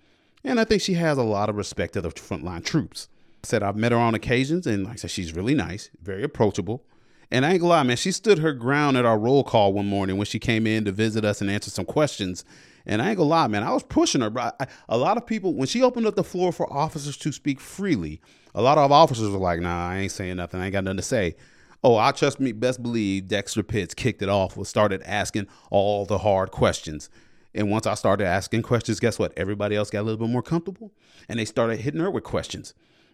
And 0.43 0.59
I 0.59 0.63
think 0.63 0.81
she 0.81 0.93
has 0.95 1.17
a 1.17 1.23
lot 1.23 1.49
of 1.49 1.55
respect 1.55 1.93
to 1.93 2.01
the 2.01 2.09
frontline 2.09 2.65
troops. 2.65 3.07
I 3.43 3.47
said 3.47 3.63
I've 3.63 3.75
met 3.75 3.91
her 3.91 3.97
on 3.97 4.15
occasions, 4.15 4.65
and 4.65 4.85
like 4.85 4.93
I 4.93 4.95
said, 4.97 5.11
she's 5.11 5.33
really 5.33 5.55
nice, 5.55 5.89
very 6.01 6.23
approachable. 6.23 6.83
And 7.31 7.45
I 7.45 7.51
ain't 7.51 7.61
gonna 7.61 7.69
lie, 7.69 7.83
man, 7.83 7.97
she 7.97 8.11
stood 8.11 8.39
her 8.39 8.51
ground 8.51 8.97
at 8.97 9.05
our 9.05 9.17
roll 9.17 9.43
call 9.43 9.73
one 9.73 9.87
morning 9.87 10.17
when 10.17 10.25
she 10.25 10.37
came 10.37 10.67
in 10.67 10.83
to 10.85 10.91
visit 10.91 11.23
us 11.23 11.39
and 11.41 11.49
answer 11.49 11.71
some 11.71 11.85
questions. 11.85 12.43
And 12.85 13.01
I 13.01 13.09
ain't 13.09 13.17
gonna 13.17 13.29
lie, 13.29 13.47
man, 13.47 13.63
I 13.63 13.71
was 13.71 13.83
pushing 13.83 14.21
her. 14.21 14.29
But 14.29 14.55
I, 14.59 14.67
a 14.89 14.97
lot 14.97 15.17
of 15.17 15.25
people, 15.25 15.53
when 15.53 15.67
she 15.67 15.81
opened 15.81 16.07
up 16.07 16.15
the 16.15 16.23
floor 16.23 16.51
for 16.51 16.71
officers 16.71 17.15
to 17.17 17.31
speak 17.31 17.59
freely, 17.59 18.19
a 18.53 18.61
lot 18.61 18.77
of 18.77 18.91
officers 18.91 19.29
were 19.29 19.37
like, 19.37 19.61
"Nah, 19.61 19.89
I 19.89 19.99
ain't 19.99 20.11
saying 20.11 20.35
nothing. 20.35 20.59
I 20.59 20.65
ain't 20.65 20.73
got 20.73 20.83
nothing 20.83 20.97
to 20.97 21.03
say." 21.03 21.35
Oh, 21.83 21.95
I 21.97 22.11
trust 22.11 22.39
me, 22.39 22.51
best 22.51 22.83
believe 22.83 23.27
Dexter 23.27 23.63
Pitts 23.63 23.95
kicked 23.95 24.21
it 24.21 24.29
off, 24.29 24.55
was 24.55 24.69
started 24.69 25.01
asking 25.03 25.47
all 25.71 26.05
the 26.05 26.19
hard 26.19 26.51
questions. 26.51 27.09
And 27.55 27.71
once 27.71 27.87
I 27.87 27.95
started 27.95 28.25
asking 28.25 28.61
questions, 28.61 28.99
guess 28.99 29.17
what? 29.17 29.33
Everybody 29.35 29.75
else 29.75 29.89
got 29.89 30.01
a 30.01 30.03
little 30.03 30.25
bit 30.25 30.31
more 30.31 30.43
comfortable 30.43 30.91
and 31.27 31.39
they 31.39 31.45
started 31.45 31.79
hitting 31.79 31.99
her 31.99 32.11
with 32.11 32.23
questions. 32.23 32.73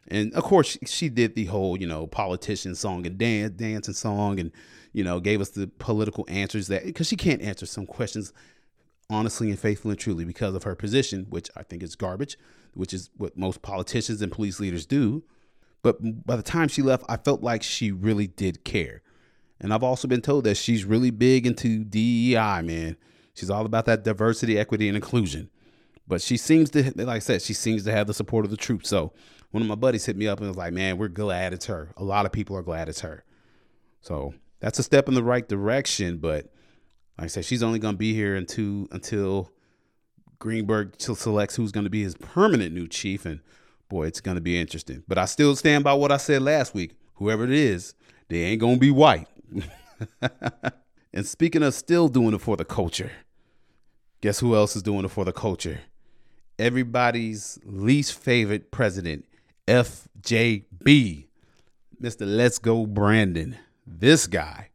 And 0.10 0.34
of 0.34 0.44
course, 0.44 0.78
she, 0.86 1.10
did 1.10 1.36
the 1.36 1.46
whole, 1.46 1.78
you 1.78 1.88
know, 1.88 2.08
politician 2.08 2.76
song 2.76 3.06
and 3.06 3.18
dance, 3.18 3.52
dance 3.52 3.88
and 3.88 3.96
song, 3.96 4.40
and 4.40 4.52
you 4.94 5.04
know, 5.04 5.20
gave 5.20 5.42
us 5.42 5.50
the 5.50 5.68
political 5.68 6.26
answers 6.28 6.68
that 6.68 6.86
because 6.86 7.08
she 7.08 7.16
can't 7.16 7.42
answer 7.42 7.66
some 7.66 7.86
questions 7.86 8.34
honestly 9.10 9.50
and 9.50 9.60
faithfully 9.60 9.94
and 9.94 10.00
truly 10.00 10.26
because 10.26 10.56
of 10.56 10.64
her 10.64 10.76
position, 10.76 11.28
which 11.30 11.50
I 11.56 11.64
think 11.64 11.84
is 11.84 11.96
garbage, 11.96 12.38
which 12.74 12.94
is 12.94 13.10
what 13.18 13.38
most 13.38 13.62
politicians 13.62 14.22
and 14.22 14.32
police 14.32 14.60
leaders 14.60 14.86
do. 14.86 15.24
But 15.84 16.26
by 16.26 16.36
the 16.36 16.44
time 16.44 16.68
she 16.68 16.82
left, 16.82 17.06
I 17.08 17.18
felt 17.18 17.42
like 17.42 17.64
she 17.64 17.92
really 17.92 18.28
did 18.28 18.64
care. 18.64 19.02
And 19.60 19.74
I've 19.74 19.84
also 19.84 20.08
been 20.08 20.22
told 20.22 20.44
that 20.44 20.58
she's 20.58 20.86
really 20.86 21.12
big 21.12 21.48
into 21.48 21.84
DEI, 21.84 22.62
man. 22.62 22.98
She's 23.34 23.50
all 23.50 23.66
about 23.66 23.86
that 23.86 24.04
diversity, 24.04 24.58
equity, 24.58 24.88
and 24.88 24.96
inclusion. 24.96 25.50
But 26.08 26.22
she 26.22 26.38
seems 26.38 26.70
to, 26.72 26.84
like 26.96 27.08
I 27.08 27.20
said, 27.20 27.42
she 27.42 27.54
seems 27.54 27.84
to 27.84 27.92
have 27.92 28.08
the 28.08 28.14
support 28.14 28.46
of 28.46 28.52
the 28.52 28.58
troops. 28.58 28.88
So 28.90 29.12
one 29.52 29.62
of 29.62 29.68
my 29.68 29.76
buddies 29.76 30.06
hit 30.06 30.16
me 30.16 30.28
up 30.28 30.40
and 30.40 30.48
was 30.48 30.58
like, 30.58 30.74
man, 30.74 30.98
we're 30.98 31.10
glad 31.10 31.54
it's 31.54 31.66
her. 31.66 31.92
A 31.98 32.04
lot 32.04 32.26
of 32.26 32.32
people 32.32 32.56
are 32.56 32.64
glad 32.64 32.88
it's 32.88 33.02
her. 33.02 33.24
So 34.02 34.34
that's 34.60 34.80
a 34.80 34.84
step 34.84 35.08
in 35.08 35.16
the 35.16 35.24
right 35.24 35.48
direction. 35.48 36.18
But 36.18 36.46
like 37.18 37.26
I 37.26 37.28
said, 37.28 37.46
she's 37.46 37.64
only 37.64 37.80
going 37.80 37.96
to 37.96 38.00
be 38.00 38.14
here 38.14 38.36
until, 38.36 38.88
until 38.92 39.52
Greenberg 40.40 40.94
selects 41.00 41.56
who's 41.56 41.72
going 41.72 41.84
to 41.84 41.90
be 41.90 42.04
his 42.04 42.16
permanent 42.16 42.74
new 42.74 42.88
chief. 42.88 43.26
And 43.26 43.42
boy, 43.90 44.08
it's 44.08 44.22
going 44.22 44.36
to 44.36 44.42
be 44.42 44.60
interesting. 44.60 45.04
But 45.08 45.18
I 45.18 45.26
still 45.26 45.56
stand 45.58 45.84
by 45.84 45.94
what 45.94 46.12
I 46.12 46.18
said 46.18 46.42
last 46.42 46.74
week. 46.74 46.96
Whoever 47.16 47.44
it 47.44 47.52
is, 47.52 47.96
they 48.30 48.44
ain't 48.44 48.62
going 48.62 48.76
to 48.76 48.80
be 48.80 48.92
white. 48.92 49.28
and 51.14 51.26
speaking 51.26 51.64
of 51.64 51.74
still 51.74 52.08
doing 52.08 52.34
it 52.34 52.42
for 52.42 52.56
the 52.56 52.66
culture, 52.66 53.12
guess 54.22 54.40
who 54.40 54.56
else 54.56 54.76
is 54.76 54.84
doing 54.84 55.04
it 55.04 55.12
for 55.12 55.26
the 55.26 55.34
culture? 55.34 55.82
Everybody's 56.60 57.60
least 57.66 58.14
favorite 58.14 58.72
president, 58.72 59.26
FJB, 59.68 61.28
Mr. 62.02 62.22
Let's 62.22 62.58
Go 62.58 62.86
Brandon. 62.86 63.58
This 63.86 64.28
guy. 64.28 64.70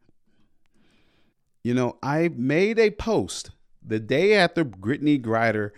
You 1.64 1.74
know, 1.74 1.96
I 2.02 2.28
made 2.28 2.78
a 2.78 2.90
post 2.90 3.50
the 3.84 4.00
day 4.00 4.34
after 4.34 4.64
Brittney 4.64 5.20
Griner 5.20 5.70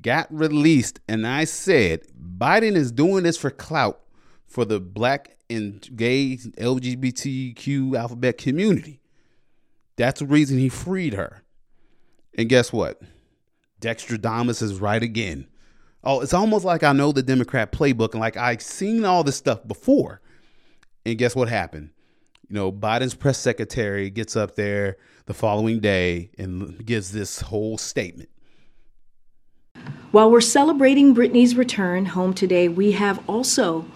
got 0.00 0.32
released, 0.32 1.00
and 1.08 1.26
I 1.26 1.44
said 1.44 2.02
Biden 2.18 2.74
is 2.74 2.92
doing 2.92 3.24
this 3.24 3.36
for 3.36 3.50
clout 3.50 4.00
for 4.46 4.64
the 4.64 4.80
black 4.80 5.36
and 5.48 5.86
gay 5.96 6.36
LGBTQ 6.36 7.96
alphabet 7.96 8.38
community. 8.38 9.00
That's 9.96 10.20
the 10.20 10.26
reason 10.26 10.58
he 10.58 10.68
freed 10.68 11.14
her. 11.14 11.42
And 12.36 12.48
guess 12.48 12.72
what? 12.72 13.00
Dextradamus 13.82 14.62
is 14.62 14.80
right 14.80 15.02
again. 15.02 15.46
Oh, 16.04 16.20
it's 16.20 16.32
almost 16.32 16.64
like 16.64 16.82
I 16.82 16.92
know 16.92 17.12
the 17.12 17.22
Democrat 17.22 17.72
playbook 17.72 18.12
and 18.12 18.20
like 18.20 18.36
I've 18.36 18.62
seen 18.62 19.04
all 19.04 19.22
this 19.22 19.36
stuff 19.36 19.66
before. 19.66 20.20
And 21.04 21.18
guess 21.18 21.36
what 21.36 21.48
happened? 21.48 21.90
You 22.48 22.54
know, 22.54 22.72
Biden's 22.72 23.14
press 23.14 23.38
secretary 23.38 24.08
gets 24.08 24.36
up 24.36 24.54
there 24.54 24.96
the 25.26 25.34
following 25.34 25.80
day 25.80 26.30
and 26.38 26.84
gives 26.84 27.12
this 27.12 27.40
whole 27.40 27.76
statement. 27.76 28.28
While 30.12 30.30
we're 30.30 30.40
celebrating 30.40 31.14
Brittney's 31.14 31.56
return 31.56 32.06
home 32.06 32.34
today, 32.34 32.68
we 32.68 32.92
have 32.92 33.22
also 33.28 33.86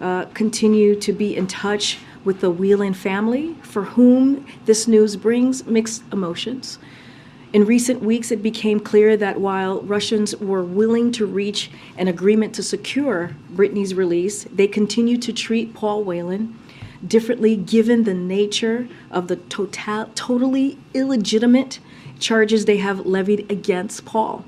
uh, 0.00 0.26
continued 0.26 1.00
to 1.02 1.12
be 1.12 1.36
in 1.36 1.46
touch 1.46 1.98
with 2.24 2.40
the 2.40 2.50
Whelan 2.50 2.94
family, 2.94 3.54
for 3.62 3.84
whom 3.84 4.46
this 4.64 4.88
news 4.88 5.16
brings 5.16 5.66
mixed 5.66 6.02
emotions. 6.12 6.78
In 7.54 7.66
recent 7.66 8.02
weeks, 8.02 8.32
it 8.32 8.42
became 8.42 8.80
clear 8.80 9.16
that 9.16 9.40
while 9.40 9.80
Russians 9.82 10.34
were 10.38 10.64
willing 10.64 11.12
to 11.12 11.24
reach 11.24 11.70
an 11.96 12.08
agreement 12.08 12.52
to 12.56 12.64
secure 12.64 13.36
Brittney's 13.54 13.94
release, 13.94 14.42
they 14.52 14.66
continued 14.66 15.22
to 15.22 15.32
treat 15.32 15.72
Paul 15.72 16.02
Whelan 16.02 16.58
differently 17.06 17.54
given 17.54 18.02
the 18.02 18.12
nature 18.12 18.88
of 19.08 19.28
the 19.28 19.36
total, 19.36 20.10
totally 20.16 20.78
illegitimate 20.94 21.78
charges 22.18 22.64
they 22.64 22.78
have 22.78 23.06
levied 23.06 23.48
against 23.48 24.04
Paul. 24.04 24.44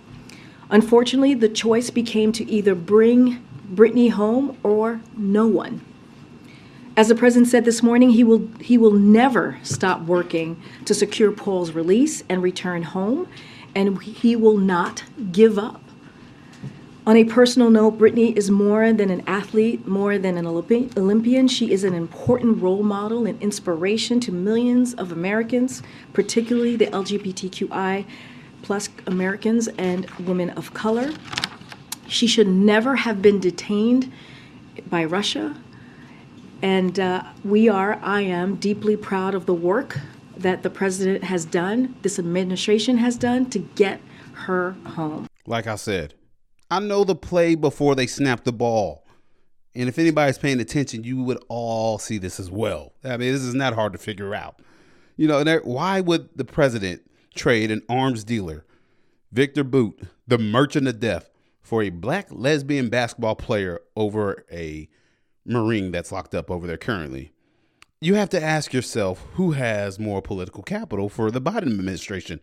Unfortunately, 0.68 1.32
the 1.32 1.48
choice 1.48 1.90
became 1.90 2.32
to 2.32 2.50
either 2.50 2.74
bring 2.74 3.40
Brittney 3.72 4.10
home 4.10 4.58
or 4.64 5.00
no 5.16 5.46
one. 5.46 5.80
As 6.96 7.08
the 7.08 7.14
president 7.14 7.48
said 7.48 7.66
this 7.66 7.82
morning, 7.82 8.10
he 8.10 8.24
will 8.24 8.48
he 8.58 8.78
will 8.78 8.92
never 8.92 9.58
stop 9.62 10.00
working 10.02 10.60
to 10.86 10.94
secure 10.94 11.30
Paul's 11.30 11.72
release 11.72 12.24
and 12.28 12.42
return 12.42 12.84
home, 12.84 13.28
and 13.74 14.02
he 14.02 14.34
will 14.34 14.56
not 14.56 15.04
give 15.30 15.58
up. 15.58 15.82
On 17.06 17.14
a 17.14 17.24
personal 17.24 17.68
note, 17.68 17.98
Brittney 17.98 18.34
is 18.34 18.50
more 18.50 18.94
than 18.94 19.10
an 19.10 19.22
athlete, 19.26 19.86
more 19.86 20.18
than 20.18 20.38
an 20.38 20.46
Olympi- 20.46 20.96
Olympian. 20.96 21.46
She 21.48 21.70
is 21.70 21.84
an 21.84 21.92
important 21.92 22.62
role 22.62 22.82
model 22.82 23.26
and 23.26 23.40
inspiration 23.42 24.18
to 24.20 24.32
millions 24.32 24.94
of 24.94 25.12
Americans, 25.12 25.82
particularly 26.14 26.76
the 26.76 26.86
LGBTQI 26.86 28.06
plus 28.62 28.88
Americans 29.06 29.68
and 29.76 30.08
women 30.18 30.48
of 30.50 30.72
color. 30.72 31.12
She 32.08 32.26
should 32.26 32.48
never 32.48 32.96
have 32.96 33.20
been 33.20 33.38
detained 33.38 34.10
by 34.88 35.04
Russia. 35.04 35.56
And 36.62 36.98
uh, 36.98 37.22
we 37.44 37.68
are, 37.68 37.98
I 38.02 38.22
am, 38.22 38.56
deeply 38.56 38.96
proud 38.96 39.34
of 39.34 39.46
the 39.46 39.54
work 39.54 39.98
that 40.36 40.62
the 40.62 40.70
president 40.70 41.24
has 41.24 41.44
done, 41.44 41.96
this 42.02 42.18
administration 42.18 42.98
has 42.98 43.16
done 43.16 43.48
to 43.50 43.58
get 43.58 44.00
her 44.32 44.72
home. 44.84 45.26
Like 45.46 45.66
I 45.66 45.76
said, 45.76 46.14
I 46.70 46.80
know 46.80 47.04
the 47.04 47.14
play 47.14 47.54
before 47.54 47.94
they 47.94 48.06
snap 48.06 48.44
the 48.44 48.52
ball. 48.52 49.04
And 49.74 49.88
if 49.88 49.98
anybody's 49.98 50.38
paying 50.38 50.60
attention, 50.60 51.04
you 51.04 51.22
would 51.22 51.42
all 51.48 51.98
see 51.98 52.18
this 52.18 52.40
as 52.40 52.50
well. 52.50 52.92
I 53.04 53.16
mean, 53.16 53.32
this 53.32 53.42
is 53.42 53.54
not 53.54 53.74
hard 53.74 53.92
to 53.92 53.98
figure 53.98 54.34
out. 54.34 54.60
You 55.16 55.28
know, 55.28 55.60
why 55.64 56.00
would 56.00 56.30
the 56.34 56.44
president 56.44 57.02
trade 57.34 57.70
an 57.70 57.82
arms 57.88 58.24
dealer, 58.24 58.64
Viktor 59.32 59.64
Bout, 59.64 60.00
the 60.26 60.38
merchant 60.38 60.88
of 60.88 61.00
death, 61.00 61.30
for 61.62 61.82
a 61.82 61.90
black 61.90 62.28
lesbian 62.30 62.88
basketball 62.88 63.34
player 63.34 63.80
over 63.96 64.44
a 64.50 64.88
Marine 65.46 65.90
that's 65.90 66.12
locked 66.12 66.34
up 66.34 66.50
over 66.50 66.66
there 66.66 66.76
currently? 66.76 67.32
You 68.00 68.14
have 68.14 68.28
to 68.30 68.42
ask 68.42 68.72
yourself 68.72 69.24
who 69.34 69.52
has 69.52 69.98
more 69.98 70.20
political 70.20 70.62
capital 70.62 71.08
for 71.08 71.30
the 71.30 71.40
Biden 71.40 71.78
administration. 71.78 72.40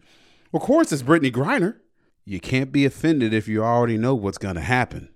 Of 0.54 0.62
course, 0.62 0.92
it's 0.92 1.04
Brittney 1.04 1.32
Griner. 1.32 1.78
You 2.26 2.40
can't 2.40 2.72
be 2.72 2.86
offended 2.86 3.34
if 3.34 3.48
you 3.48 3.64
already 3.64 3.98
know 3.98 4.16
what's 4.16 4.38
going 4.38 4.56
to 4.56 4.62
happen. 4.62 5.10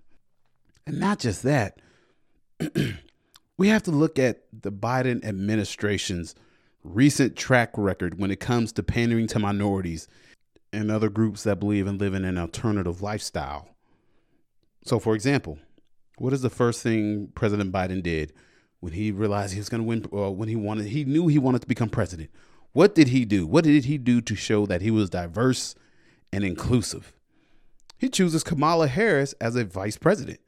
And 0.85 0.99
not 0.99 1.19
just 1.19 1.43
that, 1.43 1.79
we 3.57 3.67
have 3.69 3.83
to 3.83 3.91
look 3.91 4.19
at 4.19 4.43
the 4.53 4.71
Biden 4.71 5.23
administration's 5.25 6.35
recent 6.83 7.35
track 7.35 7.71
record 7.75 8.19
when 8.19 8.31
it 8.31 8.39
comes 8.39 8.71
to 8.73 8.83
pandering 8.83 9.27
to 9.27 9.39
minorities 9.39 10.07
and 10.71 10.91
other 10.91 11.09
groups 11.09 11.43
that 11.43 11.59
believe 11.59 11.87
in 11.87 11.97
living 11.97 12.25
an 12.25 12.37
alternative 12.37 13.01
lifestyle. 13.01 13.69
So, 14.83 14.99
for 14.99 15.15
example, 15.15 15.59
what 16.17 16.33
is 16.33 16.41
the 16.41 16.49
first 16.49 16.81
thing 16.81 17.31
President 17.35 17.71
Biden 17.71 18.03
did 18.03 18.33
when 18.79 18.93
he 18.93 19.11
realized 19.11 19.53
he 19.53 19.59
was 19.59 19.69
going 19.69 19.81
to 19.81 19.87
win? 19.87 20.05
Or 20.11 20.35
when 20.35 20.49
he 20.49 20.55
wanted, 20.55 20.87
he 20.87 21.05
knew 21.05 21.27
he 21.27 21.39
wanted 21.39 21.61
to 21.61 21.67
become 21.67 21.89
president. 21.89 22.29
What 22.73 22.93
did 22.93 23.07
he 23.07 23.25
do? 23.25 23.47
What 23.47 23.63
did 23.63 23.85
he 23.85 23.97
do 23.97 24.21
to 24.21 24.35
show 24.35 24.65
that 24.65 24.81
he 24.81 24.91
was 24.91 25.09
diverse 25.09 25.75
and 26.31 26.43
inclusive. 26.43 27.13
He 27.97 28.09
chooses 28.09 28.43
Kamala 28.43 28.87
Harris 28.87 29.33
as 29.41 29.55
a 29.55 29.65
vice 29.65 29.97
president. 29.97 30.39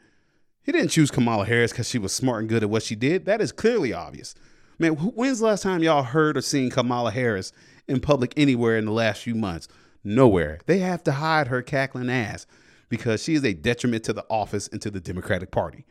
He 0.62 0.72
didn't 0.72 0.90
choose 0.90 1.10
Kamala 1.10 1.46
Harris 1.46 1.72
because 1.72 1.90
she 1.90 1.98
was 1.98 2.14
smart 2.14 2.42
and 2.42 2.50
good 2.50 2.64
at 2.64 2.70
what 2.70 2.84
she 2.84 2.96
did. 2.96 3.26
That 3.26 3.42
is 3.42 3.52
clearly 3.52 3.92
obvious. 3.92 4.36
Man, 4.78 4.94
when's 4.94 5.40
the 5.40 5.48
last 5.48 5.64
time 5.64 5.82
y'all 5.82 6.04
heard 6.04 6.38
or 6.38 6.42
seen 6.42 6.70
Kamala 6.70 7.12
Harris 7.12 7.52
in 7.88 8.00
public 8.00 8.34
anywhere 8.38 8.78
in 8.78 8.86
the 8.86 8.92
last 8.92 9.24
few 9.24 9.36
months? 9.36 9.68
Nowhere. 10.04 10.60
They 10.68 10.80
have 10.80 11.04
to 11.06 11.14
hide 11.14 11.48
her 11.48 11.62
cackling 11.62 12.10
ass 12.10 12.46
because 12.90 13.24
she 13.24 13.36
is 13.36 13.46
a 13.46 13.54
detriment 13.54 14.04
to 14.06 14.14
the 14.14 14.26
office 14.30 14.68
and 14.68 14.82
to 14.82 14.92
the 14.92 15.00
Democratic 15.00 15.52
Party. 15.52 15.86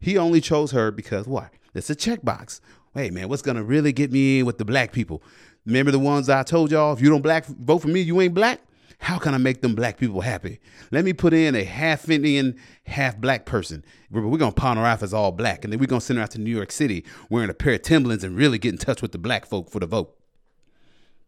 He 0.00 0.18
only 0.18 0.40
chose 0.40 0.72
her 0.72 0.90
because 0.90 1.26
what? 1.26 1.52
It's 1.74 1.90
a 1.90 1.94
checkbox. 1.94 2.60
Hey 2.94 3.10
man, 3.10 3.28
what's 3.28 3.42
gonna 3.42 3.62
really 3.62 3.92
get 3.92 4.10
me 4.10 4.40
in 4.40 4.46
with 4.46 4.58
the 4.58 4.64
black 4.64 4.92
people? 4.92 5.22
Remember 5.66 5.92
the 5.92 5.98
ones 5.98 6.28
I 6.28 6.42
told 6.42 6.72
y'all? 6.72 6.92
If 6.92 7.00
you 7.00 7.10
don't 7.10 7.22
black 7.22 7.44
vote 7.46 7.78
for 7.78 7.88
me, 7.88 8.00
you 8.00 8.20
ain't 8.20 8.34
black. 8.34 8.60
How 9.00 9.18
can 9.18 9.32
I 9.32 9.38
make 9.38 9.62
them 9.62 9.74
black 9.74 9.96
people 9.96 10.20
happy? 10.20 10.60
Let 10.90 11.06
me 11.06 11.14
put 11.14 11.32
in 11.32 11.54
a 11.54 11.64
half 11.64 12.08
Indian, 12.10 12.58
half 12.84 13.16
black 13.16 13.46
person. 13.46 13.82
We're, 14.10 14.38
to 14.38 14.52
pawn 14.52 14.76
her 14.76 14.84
off 14.84 15.02
as 15.02 15.14
all 15.14 15.32
black. 15.32 15.64
And 15.64 15.72
then 15.72 15.80
we're 15.80 15.86
to 15.86 16.00
send 16.00 16.18
her 16.18 16.22
out 16.22 16.32
to 16.32 16.40
New 16.40 16.54
York 16.54 16.70
City 16.70 17.04
wearing 17.30 17.48
a 17.48 17.54
pair 17.54 17.74
of 17.74 17.82
Timberlands 17.82 18.24
and 18.24 18.36
really 18.36 18.58
get 18.58 18.72
in 18.72 18.78
touch 18.78 19.00
with 19.00 19.12
the 19.12 19.18
black 19.18 19.46
folk 19.46 19.70
for 19.70 19.80
the 19.80 19.86
vote. 19.86 20.19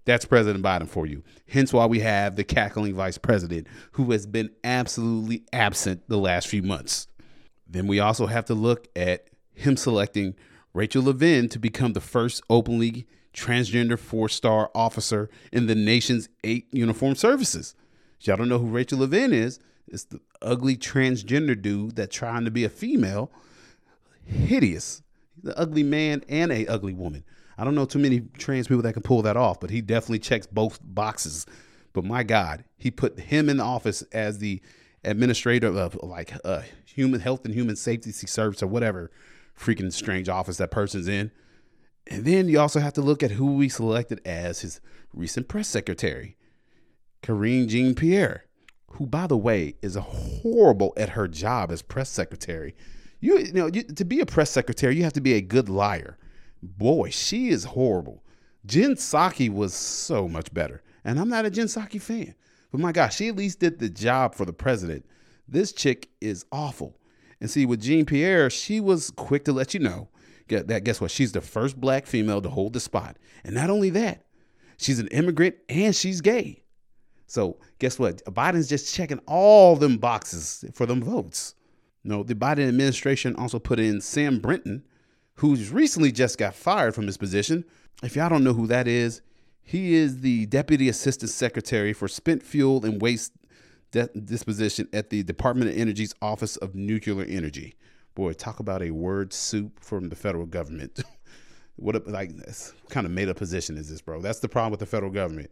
That's 0.05 0.25
President 0.25 0.65
Biden 0.65 0.89
for 0.89 1.07
you. 1.07 1.23
Hence 1.49 1.73
why 1.73 1.87
we 1.87 2.01
have 2.01 2.37
the 2.37 2.45
cackling 2.45 2.95
vice 2.95 3.19
president 3.19 3.67
who 3.93 4.11
has 4.11 4.27
been 4.27 4.51
absolutely 4.65 5.45
absent 5.53 6.09
the 6.09 6.17
last 6.17 6.49
few 6.49 6.63
months. 6.63 7.07
Then 7.69 7.87
we 7.87 8.01
also 8.01 8.27
have 8.27 8.45
to 8.47 8.55
look 8.55 8.89
at 8.97 9.29
him 9.55 9.77
selecting 9.77 10.35
Rachel 10.75 11.05
Levine 11.05 11.49
to 11.51 11.59
become 11.59 11.93
the 11.93 12.01
first 12.01 12.43
openly 12.51 13.07
transgender 13.33 13.99
four 13.99 14.29
star 14.29 14.71
officer 14.75 15.31
in 15.53 15.67
the 15.67 15.75
nation's 15.75 16.29
eight 16.45 16.67
uniformed 16.73 17.19
services. 17.19 17.75
Y'all 18.21 18.37
don't 18.37 18.49
know 18.49 18.59
who 18.59 18.69
Rachel 18.69 18.99
Levine 18.99 19.33
is. 19.33 19.59
It's 19.89 20.05
the 20.05 20.21
ugly 20.41 20.77
transgender 20.77 21.61
dude 21.61 21.97
that's 21.97 22.15
trying 22.15 22.45
to 22.45 22.51
be 22.51 22.65
a 22.65 22.69
female. 22.69 23.31
Hideous. 24.25 25.03
An 25.45 25.55
ugly 25.57 25.83
man 25.83 26.23
and 26.29 26.53
a 26.53 26.67
ugly 26.67 26.95
woman. 26.95 27.25
I 27.59 27.65
don't 27.65 27.75
know 27.75 27.85
too 27.85 27.99
many 27.99 28.21
trans 28.39 28.69
people 28.69 28.83
that 28.83 28.95
can 28.95 29.03
pull 29.03 29.23
that 29.23 29.37
off, 29.37 29.61
but 29.61 29.71
he 29.71 29.81
definitely 29.81 30.19
checks 30.21 30.47
both 30.47 30.79
boxes. 30.83 31.47
But 31.93 32.05
my 32.05 32.23
God, 32.23 32.65
he 32.77 32.91
put 32.91 33.19
him 33.19 33.49
in 33.49 33.59
the 33.59 33.65
office 33.65 34.03
as 34.13 34.39
the 34.39 34.63
administrator 35.05 35.69
of 35.69 35.99
like 36.03 36.33
uh, 36.45 36.63
human 36.85 37.21
health 37.21 37.45
and 37.45 37.55
human 37.55 37.77
safety 37.77 38.13
service 38.13 38.63
or 38.63 38.67
whatever 38.67 39.11
freaking 39.59 39.93
strange 39.93 40.29
office 40.29 40.57
that 40.57 40.71
person's 40.71 41.09
in. 41.09 41.31
And 42.07 42.25
then 42.25 42.49
you 42.49 42.59
also 42.59 42.81
have 42.81 42.95
to 42.95 43.03
look 43.03 43.23
at 43.23 43.33
who 43.33 43.55
we 43.55 43.69
selected 43.69 44.21
as 44.27 44.61
his 44.61 44.81
recent 45.13 45.49
press 45.49 45.69
secretary. 45.69 46.37
Karine 47.23 47.69
Jean 47.69 47.95
Pierre, 47.95 48.45
who, 48.93 49.07
by 49.07 49.27
the 49.27 49.37
way, 49.37 49.75
is 49.83 49.95
horrible 49.95 50.93
at 50.97 51.11
her 51.11 51.29
job 51.29 51.71
as 51.71 51.83
press 51.83 52.11
secretary. 52.11 52.75
You, 53.21 53.39
you 53.39 53.53
know, 53.53 53.67
you, 53.67 53.85
to 53.85 54.05
be 54.05 54.21
a 54.21 54.27
press 54.27 54.51
secretary, 54.51 54.97
you 54.97 55.05
have 55.05 55.13
to 55.13 55.21
be 55.21 55.35
a 55.35 55.41
good 55.41 55.69
liar. 55.69 56.19
Boy, 56.63 57.11
she 57.11 57.49
is 57.49 57.65
horrible. 57.65 58.23
Jen 58.65 58.95
Psaki 58.95 59.51
was 59.51 59.75
so 59.75 60.29
much 60.29 60.53
better. 60.55 60.83
And 61.05 61.19
I'm 61.19 61.29
not 61.29 61.45
a 61.45 61.51
Jen 61.51 61.67
Psaki 61.67 62.01
fan. 62.01 62.35
But 62.71 62.81
my 62.81 62.93
gosh, 62.93 63.17
she 63.17 63.29
at 63.29 63.37
least 63.37 63.59
did 63.61 63.79
the 63.79 63.89
job 63.89 64.35
for 64.35 64.45
the 64.45 64.53
president. 64.53 65.05
This 65.49 65.73
chick 65.73 66.09
is 66.21 66.47
awful. 66.53 66.97
And 67.41 67.51
see, 67.51 67.67
with 67.67 67.83
Jean 67.83 68.07
Pierre, 68.07 68.49
she 68.49 68.81
was 68.81 69.11
quick 69.11 69.45
to 69.47 69.53
let 69.53 69.75
you 69.75 69.81
know 69.81 70.09
that 70.49 70.85
guess 70.85 71.01
what? 71.01 71.11
She's 71.11 71.33
the 71.33 71.41
first 71.41 71.81
black 71.81 72.07
female 72.07 72.41
to 72.43 72.49
hold 72.49 72.75
the 72.75 72.81
spot. 72.81 73.17
And 73.45 73.55
not 73.55 73.71
only 73.71 73.91
that, 73.91 74.27
she's 74.77 74.99
an 74.99 75.09
immigrant 75.09 75.57
and 75.69 75.97
she's 75.97 76.21
gay. 76.21 76.65
So 77.27 77.59
guess 77.79 77.99
what? 77.99 78.23
Biden's 78.27 78.69
just 78.69 78.95
checking 78.95 79.21
all 79.27 79.77
them 79.77 79.97
boxes 79.97 80.65
for 80.75 80.85
them 80.87 81.03
votes. 81.03 81.55
No, 82.05 82.23
the 82.23 82.35
Biden 82.35 82.69
administration 82.69 83.35
also 83.37 83.59
put 83.59 83.81
in 83.81 84.01
Sam 84.01 84.41
Brinton, 84.41 84.85
who's 85.43 85.71
recently 85.71 86.13
just 86.13 86.39
got 86.39 86.55
fired 86.55 86.95
from 86.95 87.05
his 87.05 87.17
position. 87.17 87.65
If 88.01 88.15
y'all 88.15 88.29
don't 88.29 88.45
know 88.45 88.53
who 88.53 88.69
that 88.69 88.87
is, 88.87 89.23
he 89.65 89.95
is 89.95 90.21
the 90.21 90.47
Deputy 90.47 90.89
Assistant 90.89 91.33
Secretary 91.33 91.93
for 91.93 92.07
Spent 92.07 92.45
Fuel 92.45 92.87
and 92.87 93.03
Waste 93.03 93.33
De- 93.91 94.07
Disposition 94.07 94.89
at 94.93 95.11
the 95.11 95.25
Department 95.25 95.73
of 95.73 95.77
Energy's 95.77 96.15
Office 96.23 96.55
of 96.59 96.77
Nuclear 96.77 97.25
Energy. 97.25 97.75
Boy, 98.15 98.35
talk 98.35 98.61
about 98.61 98.83
a 98.83 98.93
word 98.93 99.33
soup 99.33 99.83
from 99.83 100.11
the 100.11 100.15
federal 100.15 100.47
government. 100.47 101.03
what 101.75 101.97
a, 101.97 101.99
like 102.09 102.31
what 102.37 102.91
kind 102.91 103.05
of 103.05 103.11
made 103.11 103.29
up 103.29 103.37
position 103.37 103.77
is 103.77 103.91
this, 103.91 104.01
bro? 104.01 104.21
That's 104.21 104.39
the 104.39 104.49
problem 104.49 104.71
with 104.71 104.79
the 104.79 104.87
federal 104.87 105.11
government. 105.11 105.51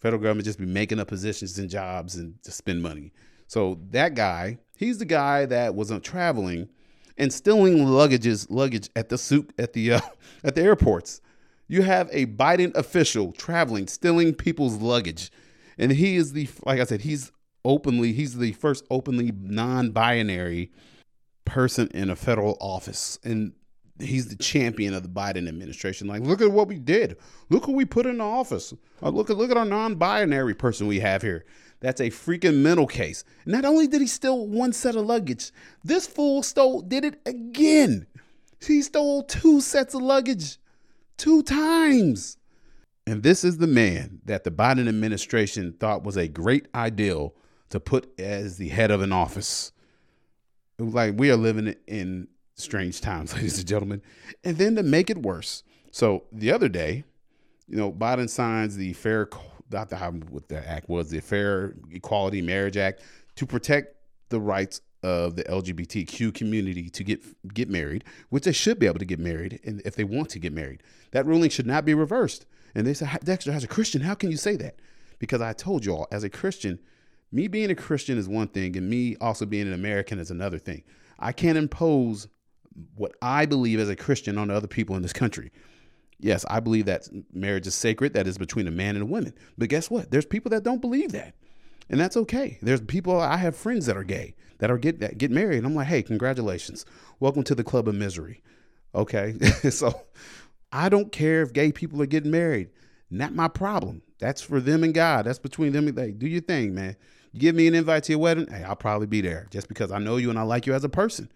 Federal 0.00 0.22
government 0.22 0.46
just 0.46 0.58
be 0.58 0.64
making 0.64 1.00
up 1.00 1.08
positions 1.08 1.58
and 1.58 1.68
jobs 1.68 2.16
and 2.16 2.42
to 2.44 2.50
spend 2.50 2.82
money. 2.82 3.12
So 3.46 3.78
that 3.90 4.14
guy, 4.14 4.56
he's 4.78 4.96
the 4.96 5.04
guy 5.04 5.44
that 5.44 5.74
was 5.74 5.92
uh, 5.92 6.00
traveling 6.00 6.70
and 7.18 7.32
stealing 7.32 7.78
luggages, 7.78 8.46
luggage 8.48 8.88
at 8.96 9.08
the 9.08 9.18
soup 9.18 9.52
at 9.58 9.72
the 9.72 9.94
uh, 9.94 10.00
at 10.44 10.54
the 10.54 10.62
airports. 10.62 11.20
You 11.66 11.82
have 11.82 12.08
a 12.12 12.26
Biden 12.26 12.74
official 12.74 13.32
traveling, 13.32 13.88
stealing 13.88 14.34
people's 14.34 14.76
luggage, 14.76 15.30
and 15.76 15.92
he 15.92 16.16
is 16.16 16.32
the 16.32 16.48
like 16.64 16.80
I 16.80 16.84
said, 16.84 17.02
he's 17.02 17.30
openly 17.64 18.12
he's 18.12 18.38
the 18.38 18.52
first 18.52 18.84
openly 18.90 19.32
non-binary 19.34 20.72
person 21.44 21.88
in 21.88 22.08
a 22.08 22.16
federal 22.16 22.56
office, 22.60 23.18
and 23.24 23.52
he's 23.98 24.28
the 24.28 24.36
champion 24.36 24.94
of 24.94 25.02
the 25.02 25.08
Biden 25.08 25.48
administration. 25.48 26.06
Like, 26.06 26.22
look 26.22 26.40
at 26.40 26.52
what 26.52 26.68
we 26.68 26.78
did. 26.78 27.16
Look 27.50 27.64
who 27.64 27.72
we 27.72 27.84
put 27.84 28.06
in 28.06 28.18
the 28.18 28.24
office. 28.24 28.72
Look 29.02 29.28
at 29.28 29.36
look 29.36 29.50
at 29.50 29.56
our 29.56 29.64
non-binary 29.64 30.54
person 30.54 30.86
we 30.86 31.00
have 31.00 31.22
here. 31.22 31.44
That's 31.80 32.00
a 32.00 32.10
freaking 32.10 32.56
mental 32.56 32.86
case. 32.86 33.24
Not 33.46 33.64
only 33.64 33.86
did 33.86 34.00
he 34.00 34.06
steal 34.06 34.46
one 34.46 34.72
set 34.72 34.96
of 34.96 35.06
luggage, 35.06 35.52
this 35.84 36.06
fool 36.06 36.42
stole 36.42 36.82
did 36.82 37.04
it 37.04 37.20
again. 37.24 38.06
He 38.60 38.82
stole 38.82 39.22
two 39.22 39.60
sets 39.60 39.94
of 39.94 40.02
luggage, 40.02 40.58
two 41.16 41.42
times. 41.42 42.36
And 43.06 43.22
this 43.22 43.44
is 43.44 43.58
the 43.58 43.66
man 43.66 44.20
that 44.24 44.44
the 44.44 44.50
Biden 44.50 44.88
administration 44.88 45.74
thought 45.78 46.04
was 46.04 46.16
a 46.16 46.28
great 46.28 46.66
ideal 46.74 47.34
to 47.70 47.80
put 47.80 48.18
as 48.18 48.56
the 48.56 48.68
head 48.68 48.90
of 48.90 49.00
an 49.00 49.12
office. 49.12 49.72
It 50.78 50.82
was 50.82 50.94
like 50.94 51.14
we 51.16 51.30
are 51.30 51.36
living 51.36 51.74
in 51.86 52.28
strange 52.56 53.00
times, 53.00 53.32
ladies 53.34 53.58
and 53.58 53.68
gentlemen. 53.68 54.02
And 54.42 54.58
then 54.58 54.74
to 54.76 54.82
make 54.82 55.10
it 55.10 55.18
worse, 55.18 55.62
so 55.90 56.24
the 56.32 56.52
other 56.52 56.68
day, 56.68 57.04
you 57.68 57.76
know, 57.76 57.92
Biden 57.92 58.28
signs 58.28 58.76
the 58.76 58.92
Fair, 58.94 59.28
not 59.70 59.88
the 59.88 59.96
what 60.30 60.48
the 60.48 60.66
act 60.68 60.88
was, 60.88 61.10
the 61.10 61.20
Fair 61.20 61.74
Equality 61.90 62.42
Marriage 62.42 62.76
Act 62.76 63.02
to 63.36 63.46
protect 63.46 63.94
the 64.28 64.40
rights 64.40 64.80
of 65.02 65.36
the 65.36 65.44
LGBTQ 65.44 66.34
community 66.34 66.90
to 66.90 67.04
get 67.04 67.22
get 67.54 67.68
married, 67.68 68.04
which 68.30 68.44
they 68.44 68.52
should 68.52 68.78
be 68.78 68.86
able 68.86 68.98
to 68.98 69.04
get 69.04 69.18
married, 69.18 69.60
and 69.64 69.80
if 69.84 69.94
they 69.94 70.04
want 70.04 70.28
to 70.30 70.38
get 70.38 70.52
married, 70.52 70.82
that 71.12 71.26
ruling 71.26 71.50
should 71.50 71.66
not 71.66 71.84
be 71.84 71.94
reversed. 71.94 72.46
And 72.74 72.86
they 72.86 72.94
said, 72.94 73.18
Dexter, 73.24 73.52
as 73.52 73.64
a 73.64 73.68
Christian, 73.68 74.02
how 74.02 74.14
can 74.14 74.30
you 74.30 74.36
say 74.36 74.56
that? 74.56 74.80
Because 75.18 75.40
I 75.40 75.52
told 75.52 75.84
you 75.84 75.94
all, 75.94 76.08
as 76.10 76.24
a 76.24 76.30
Christian, 76.30 76.78
me 77.32 77.48
being 77.48 77.70
a 77.70 77.74
Christian 77.74 78.18
is 78.18 78.28
one 78.28 78.48
thing, 78.48 78.76
and 78.76 78.88
me 78.88 79.16
also 79.20 79.46
being 79.46 79.66
an 79.66 79.72
American 79.72 80.18
is 80.18 80.30
another 80.30 80.58
thing. 80.58 80.82
I 81.18 81.32
can't 81.32 81.58
impose 81.58 82.28
what 82.94 83.12
I 83.22 83.46
believe 83.46 83.80
as 83.80 83.88
a 83.88 83.96
Christian 83.96 84.38
on 84.38 84.50
other 84.50 84.68
people 84.68 84.96
in 84.96 85.02
this 85.02 85.12
country. 85.12 85.50
Yes, 86.20 86.44
I 86.50 86.60
believe 86.60 86.86
that 86.86 87.08
marriage 87.32 87.66
is 87.66 87.74
sacred, 87.74 88.14
that 88.14 88.26
is 88.26 88.38
between 88.38 88.66
a 88.66 88.72
man 88.72 88.96
and 88.96 89.02
a 89.02 89.06
woman. 89.06 89.34
But 89.56 89.68
guess 89.68 89.90
what? 89.90 90.10
There's 90.10 90.26
people 90.26 90.50
that 90.50 90.64
don't 90.64 90.80
believe 90.80 91.12
that. 91.12 91.34
And 91.88 91.98
that's 92.00 92.16
okay. 92.16 92.58
There's 92.60 92.80
people 92.80 93.18
I 93.20 93.36
have 93.36 93.56
friends 93.56 93.86
that 93.86 93.96
are 93.96 94.04
gay 94.04 94.34
that 94.58 94.70
are 94.70 94.78
get 94.78 95.00
that 95.00 95.18
get 95.18 95.30
married. 95.30 95.58
And 95.58 95.66
I'm 95.66 95.74
like, 95.74 95.86
hey, 95.86 96.02
congratulations. 96.02 96.84
Welcome 97.20 97.44
to 97.44 97.54
the 97.54 97.64
club 97.64 97.88
of 97.88 97.94
misery. 97.94 98.42
Okay. 98.94 99.38
so 99.70 100.02
I 100.72 100.88
don't 100.88 101.12
care 101.12 101.42
if 101.42 101.52
gay 101.52 101.72
people 101.72 102.02
are 102.02 102.06
getting 102.06 102.30
married. 102.30 102.70
Not 103.10 103.34
my 103.34 103.48
problem. 103.48 104.02
That's 104.18 104.42
for 104.42 104.60
them 104.60 104.84
and 104.84 104.92
God. 104.92 105.24
That's 105.24 105.38
between 105.38 105.72
them 105.72 105.88
and 105.88 105.96
they. 105.96 106.10
Do 106.10 106.26
your 106.26 106.42
thing, 106.42 106.74
man. 106.74 106.96
You 107.32 107.40
give 107.40 107.54
me 107.54 107.66
an 107.68 107.74
invite 107.74 108.04
to 108.04 108.12
your 108.12 108.18
wedding, 108.18 108.48
hey, 108.48 108.64
I'll 108.64 108.76
probably 108.76 109.06
be 109.06 109.20
there 109.20 109.46
just 109.50 109.68
because 109.68 109.92
I 109.92 109.98
know 109.98 110.16
you 110.16 110.30
and 110.30 110.38
I 110.38 110.42
like 110.42 110.66
you 110.66 110.74
as 110.74 110.84
a 110.84 110.88
person. 110.88 111.30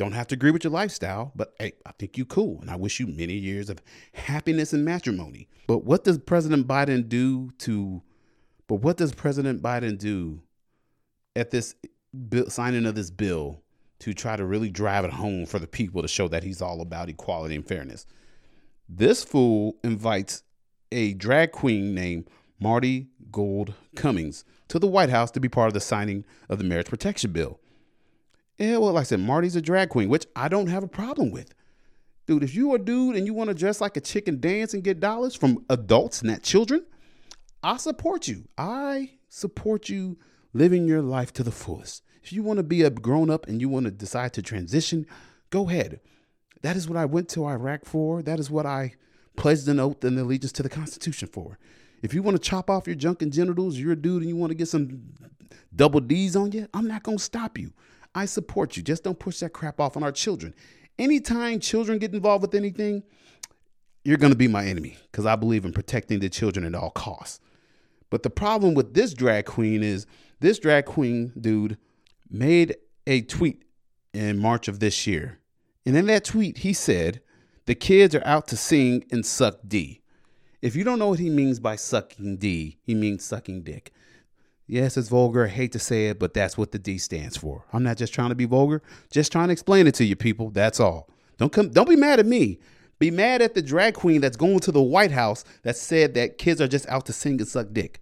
Don't 0.00 0.12
have 0.12 0.28
to 0.28 0.34
agree 0.34 0.50
with 0.50 0.64
your 0.64 0.70
lifestyle, 0.70 1.30
but 1.36 1.54
hey, 1.58 1.74
I 1.84 1.92
think 1.98 2.16
you 2.16 2.24
cool, 2.24 2.58
and 2.62 2.70
I 2.70 2.76
wish 2.76 3.00
you 3.00 3.06
many 3.06 3.34
years 3.34 3.68
of 3.68 3.82
happiness 4.14 4.72
and 4.72 4.82
matrimony. 4.82 5.46
But 5.66 5.84
what 5.84 6.04
does 6.04 6.16
President 6.16 6.66
Biden 6.66 7.06
do 7.06 7.50
to? 7.58 8.00
But 8.66 8.76
what 8.76 8.96
does 8.96 9.12
President 9.12 9.60
Biden 9.60 9.98
do 9.98 10.40
at 11.36 11.50
this 11.50 11.74
bill, 12.30 12.48
signing 12.48 12.86
of 12.86 12.94
this 12.94 13.10
bill 13.10 13.60
to 13.98 14.14
try 14.14 14.36
to 14.36 14.46
really 14.46 14.70
drive 14.70 15.04
it 15.04 15.12
home 15.12 15.44
for 15.44 15.58
the 15.58 15.66
people 15.66 16.00
to 16.00 16.08
show 16.08 16.28
that 16.28 16.44
he's 16.44 16.62
all 16.62 16.80
about 16.80 17.10
equality 17.10 17.54
and 17.54 17.68
fairness? 17.68 18.06
This 18.88 19.22
fool 19.22 19.76
invites 19.84 20.44
a 20.90 21.12
drag 21.12 21.52
queen 21.52 21.94
named 21.94 22.30
Marti 22.58 23.08
Gould 23.30 23.74
Cummings 23.96 24.46
to 24.68 24.78
the 24.78 24.86
White 24.86 25.10
House 25.10 25.30
to 25.32 25.40
be 25.40 25.50
part 25.50 25.68
of 25.68 25.74
the 25.74 25.80
signing 25.80 26.24
of 26.48 26.56
the 26.56 26.64
marriage 26.64 26.88
protection 26.88 27.32
bill. 27.32 27.60
Yeah, 28.60 28.76
well, 28.76 28.92
like 28.92 29.00
I 29.00 29.04
said, 29.04 29.20
Marti's 29.20 29.56
a 29.56 29.62
drag 29.62 29.88
queen, 29.88 30.10
which 30.10 30.26
I 30.36 30.48
don't 30.48 30.66
have 30.66 30.82
a 30.82 30.88
problem 30.88 31.30
with. 31.30 31.54
Dude, 32.26 32.44
if 32.44 32.54
you 32.54 32.74
a 32.74 32.78
dude 32.78 33.16
and 33.16 33.24
you 33.24 33.32
want 33.32 33.48
to 33.48 33.54
dress 33.54 33.80
like 33.80 33.96
a 33.96 34.02
chick 34.02 34.28
and 34.28 34.38
dance 34.38 34.74
and 34.74 34.84
get 34.84 35.00
dollars 35.00 35.34
from 35.34 35.64
adults, 35.70 36.20
and 36.20 36.30
not 36.30 36.42
children, 36.42 36.84
I 37.62 37.78
support 37.78 38.28
you. 38.28 38.44
I 38.58 39.12
support 39.30 39.88
you 39.88 40.18
living 40.52 40.86
your 40.86 41.00
life 41.00 41.32
to 41.34 41.42
the 41.42 41.50
fullest. 41.50 42.02
If 42.22 42.34
you 42.34 42.42
want 42.42 42.58
to 42.58 42.62
be 42.62 42.82
a 42.82 42.90
grown 42.90 43.30
up 43.30 43.48
and 43.48 43.62
you 43.62 43.70
want 43.70 43.86
to 43.86 43.90
decide 43.90 44.34
to 44.34 44.42
transition, 44.42 45.06
go 45.48 45.70
ahead. 45.70 46.00
That 46.60 46.76
is 46.76 46.86
what 46.86 46.98
I 46.98 47.06
went 47.06 47.30
to 47.30 47.46
Iraq 47.46 47.86
for. 47.86 48.20
That 48.20 48.38
is 48.38 48.50
what 48.50 48.66
I 48.66 48.92
pledged 49.36 49.68
an 49.68 49.80
oath 49.80 50.04
and 50.04 50.18
allegiance 50.18 50.52
to 50.52 50.62
the 50.62 50.68
Constitution 50.68 51.28
for. 51.28 51.58
If 52.02 52.12
you 52.12 52.22
want 52.22 52.36
to 52.36 52.42
chop 52.42 52.68
off 52.68 52.86
your 52.86 52.96
junk 52.96 53.22
and 53.22 53.32
genitals, 53.32 53.78
you're 53.78 53.92
a 53.92 53.96
dude 53.96 54.20
and 54.20 54.28
you 54.28 54.36
want 54.36 54.50
to 54.50 54.54
get 54.54 54.68
some 54.68 55.00
double 55.74 56.00
D's 56.00 56.36
on 56.36 56.52
you, 56.52 56.68
I'm 56.74 56.86
not 56.86 57.02
going 57.02 57.16
to 57.16 57.24
stop 57.24 57.56
you. 57.56 57.72
I 58.14 58.24
support 58.24 58.76
you. 58.76 58.82
Just 58.82 59.04
don't 59.04 59.18
push 59.18 59.38
that 59.40 59.52
crap 59.52 59.80
off 59.80 59.96
on 59.96 60.02
our 60.02 60.12
children. 60.12 60.54
Anytime 60.98 61.60
children 61.60 61.98
get 61.98 62.12
involved 62.12 62.42
with 62.42 62.54
anything, 62.54 63.02
you're 64.04 64.18
going 64.18 64.32
to 64.32 64.38
be 64.38 64.48
my 64.48 64.64
enemy 64.64 64.96
because 65.10 65.26
I 65.26 65.36
believe 65.36 65.64
in 65.64 65.72
protecting 65.72 66.20
the 66.20 66.28
children 66.28 66.64
at 66.64 66.74
all 66.74 66.90
costs. 66.90 67.40
But 68.10 68.22
the 68.22 68.30
problem 68.30 68.74
with 68.74 68.94
this 68.94 69.14
drag 69.14 69.46
queen 69.46 69.82
is 69.82 70.06
this 70.40 70.58
drag 70.58 70.86
queen 70.86 71.32
dude 71.40 71.78
made 72.28 72.76
a 73.06 73.22
tweet 73.22 73.64
in 74.12 74.38
March 74.38 74.68
of 74.68 74.80
this 74.80 75.06
year. 75.06 75.38
And 75.86 75.96
in 75.96 76.06
that 76.06 76.24
tweet, 76.24 76.58
he 76.58 76.72
said, 76.72 77.20
The 77.66 77.74
kids 77.74 78.14
are 78.14 78.26
out 78.26 78.48
to 78.48 78.56
sing 78.56 79.04
and 79.10 79.24
suck 79.24 79.58
D. 79.66 80.00
If 80.60 80.76
you 80.76 80.84
don't 80.84 80.98
know 80.98 81.08
what 81.08 81.18
he 81.18 81.30
means 81.30 81.58
by 81.58 81.76
sucking 81.76 82.36
D, 82.36 82.78
he 82.82 82.94
means 82.94 83.24
sucking 83.24 83.62
dick. 83.62 83.92
Yes, 84.70 84.96
it's 84.96 85.08
vulgar. 85.08 85.46
I 85.46 85.48
hate 85.48 85.72
to 85.72 85.80
say 85.80 86.10
it, 86.10 86.20
but 86.20 86.32
that's 86.32 86.56
what 86.56 86.70
the 86.70 86.78
D 86.78 86.96
stands 86.96 87.36
for. 87.36 87.64
I'm 87.72 87.82
not 87.82 87.96
just 87.96 88.14
trying 88.14 88.28
to 88.28 88.36
be 88.36 88.44
vulgar, 88.44 88.82
just 89.10 89.32
trying 89.32 89.48
to 89.48 89.52
explain 89.52 89.88
it 89.88 89.96
to 89.96 90.04
you 90.04 90.14
people. 90.14 90.50
That's 90.50 90.78
all. 90.78 91.08
Don't 91.38 91.52
come 91.52 91.70
don't 91.70 91.88
be 91.88 91.96
mad 91.96 92.20
at 92.20 92.26
me. 92.26 92.60
Be 93.00 93.10
mad 93.10 93.42
at 93.42 93.54
the 93.54 93.62
drag 93.62 93.94
queen 93.94 94.20
that's 94.20 94.36
going 94.36 94.60
to 94.60 94.70
the 94.70 94.80
White 94.80 95.10
House 95.10 95.42
that 95.64 95.76
said 95.76 96.14
that 96.14 96.38
kids 96.38 96.60
are 96.60 96.68
just 96.68 96.88
out 96.88 97.04
to 97.06 97.12
sing 97.12 97.40
and 97.40 97.48
suck 97.48 97.66
dick. 97.72 98.00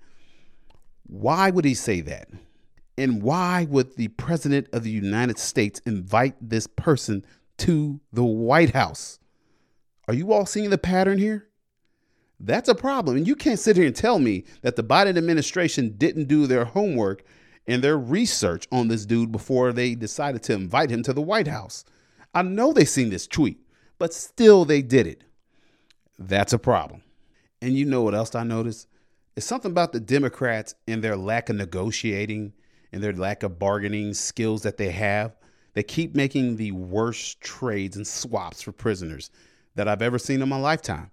Why 1.07 1.49
would 1.49 1.65
he 1.65 1.73
say 1.73 2.03
that? 2.03 2.29
And 2.99 3.23
why 3.23 3.67
would 3.71 3.97
the 3.97 4.09
president 4.09 4.69
of 4.75 4.83
the 4.83 4.91
United 4.91 5.39
States 5.39 5.81
invite 5.87 6.35
this 6.39 6.67
person 6.67 7.25
to 7.59 7.99
the 8.13 8.25
White 8.25 8.75
House? 8.75 9.19
Are 10.07 10.13
you 10.13 10.35
all 10.35 10.45
seeing 10.45 10.69
the 10.69 10.77
pattern 10.77 11.17
here? 11.17 11.49
That's 12.41 12.69
a 12.69 12.75
problem. 12.75 13.17
And 13.17 13.27
you 13.27 13.35
can't 13.35 13.59
sit 13.59 13.77
here 13.77 13.87
and 13.87 13.97
tell 13.97 14.19
me 14.19 14.45
that 14.63 14.77
the 14.77 14.85
Biden 14.85 15.19
administration 15.19 15.95
didn't 15.97 16.29
do 16.29 16.47
their 16.47 16.65
homework 16.65 17.25
and 17.67 17.83
their 17.83 17.99
research 17.99 18.67
on 18.71 18.89
this 18.89 19.05
dude 19.05 19.33
before 19.33 19.73
they 19.73 19.95
decided 19.95 20.43
to 20.45 20.55
invite 20.55 20.91
him 20.91 21.03
to 21.03 21.13
the 21.13 21.21
White 21.21 21.49
House. 21.49 21.85
I 22.35 22.43
know 22.43 22.73
they 22.73 22.85
seen 22.85 23.11
this 23.11 23.27
tweet, 23.27 23.59
but 23.99 24.15
still 24.15 24.65
they 24.65 24.83
did 24.83 25.07
it. 25.07 25.25
That's 26.19 26.53
a 26.53 26.59
problem. 26.59 27.03
And 27.61 27.75
you 27.75 27.85
know 27.85 28.03
what 28.03 28.15
else 28.15 28.35
I 28.35 28.45
noticed? 28.45 28.87
It's 29.37 29.47
something 29.47 29.71
about 29.71 29.93
the 29.93 30.01
Democrats 30.01 30.75
and 30.87 31.03
their 31.03 31.17
lack 31.17 31.49
of 31.49 31.57
negotiating 31.57 32.53
and 32.93 33.03
their 33.03 33.13
lack 33.13 33.43
of 33.43 33.59
bargaining 33.59 34.15
skills 34.15 34.63
that 34.63 34.77
they 34.77 34.91
have. 34.91 35.37
They 35.75 35.83
keep 35.83 36.15
making 36.15 36.57
the 36.57 36.73
worst 36.73 37.41
trades 37.41 37.97
and 37.97 38.07
swaps 38.07 38.63
for 38.63 38.73
prisoners 38.73 39.31
that 39.75 39.87
I've 39.87 40.03
ever 40.03 40.19
seen 40.19 40.43
in 40.43 40.49
my 40.49 40.59
lifetime. 40.59 41.11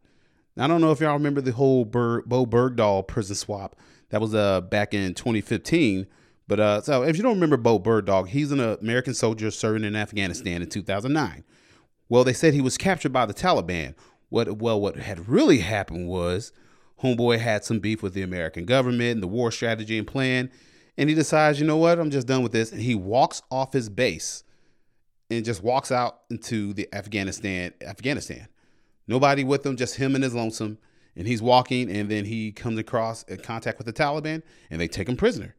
I 0.57 0.67
don't 0.67 0.81
know 0.81 0.91
if 0.91 1.01
y'all 1.01 1.13
remember 1.13 1.41
the 1.41 1.51
whole 1.51 1.83
Bo 1.85 2.21
Bergdahl 2.25 3.05
prison 3.07 3.35
swap 3.35 3.75
that 4.09 4.21
was 4.21 4.33
uh, 4.33 4.61
back 4.61 4.93
in 4.93 5.13
2015. 5.13 6.07
But 6.47 6.59
uh, 6.59 6.81
so 6.81 7.03
if 7.03 7.17
you 7.17 7.23
don't 7.23 7.33
remember 7.33 7.57
Bo 7.57 7.79
Bergdahl, 7.79 8.27
he's 8.27 8.51
an 8.51 8.59
American 8.59 9.13
soldier 9.13 9.51
serving 9.51 9.83
in 9.83 9.95
Afghanistan 9.95 10.61
in 10.61 10.69
2009. 10.69 11.43
Well, 12.07 12.23
they 12.23 12.33
said 12.33 12.53
he 12.53 12.61
was 12.61 12.77
captured 12.77 13.11
by 13.11 13.25
the 13.25 13.33
Taliban. 13.33 13.95
What 14.29 14.57
well, 14.57 14.79
what 14.79 14.97
had 14.97 15.27
really 15.27 15.59
happened 15.59 16.07
was 16.07 16.51
Homeboy 17.01 17.39
had 17.39 17.65
some 17.65 17.79
beef 17.79 18.01
with 18.01 18.13
the 18.13 18.21
American 18.21 18.65
government 18.65 19.13
and 19.15 19.23
the 19.23 19.27
war 19.27 19.51
strategy 19.51 19.97
and 19.97 20.07
plan, 20.07 20.51
and 20.97 21.09
he 21.09 21.15
decides, 21.15 21.59
you 21.59 21.65
know 21.65 21.77
what, 21.77 21.99
I'm 21.99 22.11
just 22.11 22.27
done 22.27 22.43
with 22.43 22.51
this, 22.51 22.71
and 22.71 22.81
he 22.81 22.95
walks 22.95 23.41
off 23.51 23.73
his 23.73 23.89
base 23.89 24.43
and 25.29 25.43
just 25.43 25.63
walks 25.63 25.91
out 25.91 26.21
into 26.29 26.73
the 26.73 26.87
Afghanistan. 26.93 27.73
Afghanistan, 27.81 28.47
nobody 29.07 29.43
with 29.43 29.65
him, 29.65 29.75
just 29.75 29.95
him 29.95 30.15
and 30.15 30.23
his 30.23 30.33
lonesome, 30.33 30.77
and 31.15 31.27
he's 31.27 31.41
walking, 31.41 31.89
and 31.89 32.09
then 32.09 32.25
he 32.25 32.51
comes 32.51 32.77
across 32.77 33.23
in 33.23 33.37
contact 33.37 33.77
with 33.77 33.87
the 33.87 33.93
Taliban, 33.93 34.43
and 34.69 34.81
they 34.81 34.87
take 34.87 35.07
him 35.07 35.15
prisoner. 35.15 35.55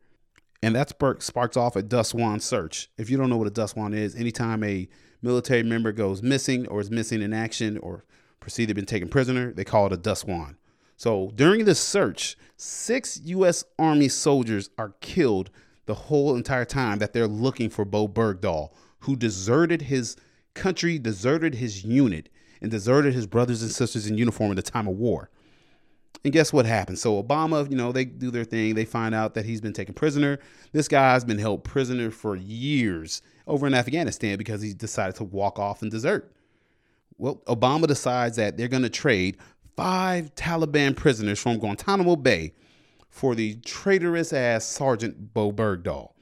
And 0.62 0.74
that 0.74 0.88
spark, 0.90 1.22
sparks 1.22 1.56
off 1.56 1.76
a 1.76 1.82
DUSTWUN 1.82 2.40
search. 2.40 2.90
If 2.98 3.10
you 3.10 3.16
don't 3.16 3.30
know 3.30 3.36
what 3.36 3.46
a 3.46 3.52
DUSTWUN 3.52 3.94
is, 3.94 4.14
anytime 4.14 4.64
a 4.64 4.88
military 5.22 5.62
member 5.62 5.92
goes 5.92 6.22
missing 6.22 6.66
or 6.68 6.80
is 6.80 6.90
missing 6.90 7.22
in 7.22 7.32
action 7.32 7.78
or 7.78 8.04
perceived 8.40 8.68
to 8.68 8.70
have 8.70 8.76
been 8.76 8.86
taken 8.86 9.08
prisoner, 9.08 9.52
they 9.52 9.64
call 9.64 9.86
it 9.86 9.92
a 9.92 9.96
DUSTWUN. 9.96 10.56
So 10.96 11.32
during 11.34 11.64
this 11.64 11.80
search, 11.80 12.36
six 12.56 13.20
U.S. 13.24 13.64
Army 13.78 14.08
soldiers 14.08 14.70
are 14.78 14.94
killed 15.00 15.50
the 15.84 15.94
whole 15.94 16.34
entire 16.34 16.64
time 16.64 16.98
that 16.98 17.12
they're 17.12 17.28
looking 17.28 17.70
for 17.70 17.84
Bo 17.84 18.08
Bergdahl, 18.08 18.70
who 19.00 19.14
deserted 19.14 19.82
his 19.82 20.16
country, 20.54 20.98
deserted 20.98 21.56
his 21.56 21.84
unit, 21.84 22.28
and 22.60 22.70
deserted 22.70 23.14
his 23.14 23.26
brothers 23.26 23.62
and 23.62 23.70
sisters 23.70 24.06
in 24.06 24.18
uniform 24.18 24.50
at 24.50 24.56
the 24.56 24.62
time 24.62 24.86
of 24.86 24.96
war. 24.96 25.30
And 26.24 26.32
guess 26.32 26.52
what 26.52 26.66
happened? 26.66 26.98
So 26.98 27.22
Obama, 27.22 27.70
you 27.70 27.76
know, 27.76 27.92
they 27.92 28.04
do 28.04 28.30
their 28.30 28.44
thing. 28.44 28.74
They 28.74 28.84
find 28.84 29.14
out 29.14 29.34
that 29.34 29.44
he's 29.44 29.60
been 29.60 29.72
taken 29.72 29.94
prisoner. 29.94 30.38
This 30.72 30.88
guy's 30.88 31.24
been 31.24 31.38
held 31.38 31.62
prisoner 31.62 32.10
for 32.10 32.34
years 32.36 33.22
over 33.46 33.66
in 33.66 33.74
Afghanistan 33.74 34.36
because 34.36 34.60
he 34.62 34.72
decided 34.72 35.14
to 35.16 35.24
walk 35.24 35.58
off 35.58 35.82
and 35.82 35.90
desert. 35.90 36.32
Well, 37.18 37.36
Obama 37.46 37.86
decides 37.86 38.36
that 38.36 38.56
they're 38.56 38.68
going 38.68 38.82
to 38.82 38.90
trade 38.90 39.36
five 39.76 40.34
Taliban 40.34 40.96
prisoners 40.96 41.38
from 41.38 41.58
Guantanamo 41.58 42.16
Bay 42.16 42.54
for 43.08 43.34
the 43.34 43.56
traitorous 43.56 44.32
ass 44.32 44.64
Sergeant 44.64 45.32
Bo 45.32 45.52
Bergdahl. 45.52 46.12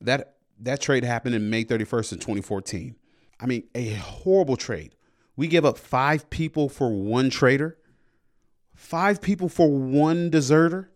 That 0.00 0.34
that 0.60 0.80
trade 0.80 1.04
happened 1.04 1.34
in 1.34 1.50
May 1.50 1.64
31st 1.64 2.12
in 2.12 2.18
2014. 2.18 2.94
I 3.40 3.46
mean, 3.46 3.64
a 3.74 3.94
horrible 3.94 4.56
trade. 4.56 4.94
We 5.36 5.48
give 5.48 5.64
up 5.64 5.78
five 5.78 6.30
people 6.30 6.68
for 6.68 6.90
one 6.90 7.30
traitor 7.30 7.76
five 8.74 9.20
people 9.20 9.48
for 9.48 9.70
one 9.70 10.30
deserter, 10.30 10.90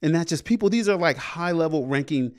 and 0.00 0.12
not 0.12 0.26
just 0.26 0.44
people. 0.44 0.68
These 0.68 0.88
are 0.88 0.96
like 0.96 1.16
high 1.16 1.52
level 1.52 1.86
ranking, 1.86 2.34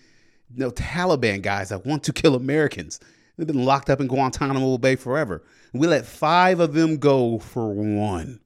you 0.54 0.60
know, 0.60 0.72
Taliban 0.72 1.42
guys 1.42 1.70
that 1.70 1.86
want 1.86 2.04
to 2.04 2.14
kill 2.14 2.36
Americans. 2.36 3.00
They've 3.38 3.48
been 3.48 3.66
locked 3.66 3.90
up 3.90 4.00
in 4.00 4.08
Guantanamo 4.08 4.78
Bay 4.78 4.96
forever. 4.96 5.44
We 5.74 5.88
let 5.88 6.06
five 6.06 6.60
of 6.60 6.74
them 6.74 6.98
go 6.98 7.40
for 7.40 7.74
one, 7.74 8.40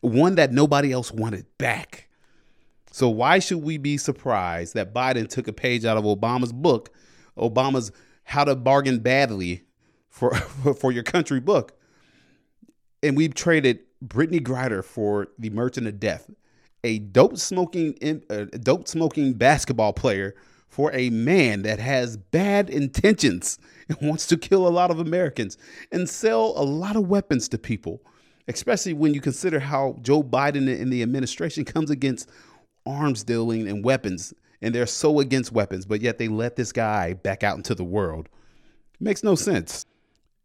one 0.00 0.34
that 0.34 0.52
nobody 0.52 0.92
else 0.92 1.10
wanted 1.10 1.46
back. 1.58 2.08
So 2.92 3.08
why 3.08 3.38
should 3.38 3.62
we 3.62 3.78
be 3.78 3.96
surprised 3.96 4.74
that 4.74 4.94
Biden 4.94 5.28
took 5.28 5.48
a 5.48 5.52
page 5.52 5.84
out 5.84 5.96
of 5.96 6.04
Obama's 6.04 6.52
book, 6.52 6.90
Obama's 7.36 7.92
How 8.24 8.44
to 8.44 8.54
Bargain 8.54 9.00
Badly 9.00 9.64
for 10.08 10.34
for 10.80 10.92
your 10.92 11.02
country 11.02 11.40
book, 11.40 11.78
and 13.02 13.16
we've 13.16 13.34
traded 13.34 13.80
Brittney 14.04 14.40
Griner 14.40 14.84
for 14.84 15.28
the 15.38 15.50
Merchant 15.50 15.86
of 15.86 15.98
Death, 16.00 16.30
a 16.84 16.98
dope 16.98 17.38
smoking 17.38 17.96
a 18.30 18.46
dope 18.46 18.88
smoking 18.88 19.34
basketball 19.34 19.92
player 19.92 20.34
for 20.68 20.92
a 20.92 21.10
man 21.10 21.62
that 21.62 21.78
has 21.78 22.16
bad 22.16 22.68
intentions 22.68 23.58
and 23.88 23.96
wants 24.02 24.26
to 24.26 24.36
kill 24.36 24.66
a 24.66 24.70
lot 24.70 24.90
of 24.90 24.98
Americans 24.98 25.56
and 25.92 26.08
sell 26.08 26.52
a 26.56 26.64
lot 26.64 26.96
of 26.96 27.08
weapons 27.08 27.48
to 27.48 27.58
people, 27.58 28.02
especially 28.48 28.92
when 28.92 29.14
you 29.14 29.20
consider 29.20 29.60
how 29.60 29.96
Joe 30.02 30.22
Biden 30.22 30.68
and 30.80 30.92
the 30.92 31.02
administration 31.02 31.64
comes 31.66 31.90
against 31.90 32.28
arms 32.84 33.24
dealing 33.24 33.68
and 33.68 33.84
weapons 33.84 34.34
and 34.62 34.74
they're 34.74 34.86
so 34.86 35.20
against 35.20 35.52
weapons, 35.52 35.86
but 35.86 36.00
yet 36.00 36.18
they 36.18 36.28
let 36.28 36.56
this 36.56 36.72
guy 36.72 37.12
back 37.12 37.42
out 37.42 37.56
into 37.56 37.74
the 37.74 37.84
world. 37.84 38.28
Makes 39.00 39.22
no 39.22 39.34
sense. 39.34 39.84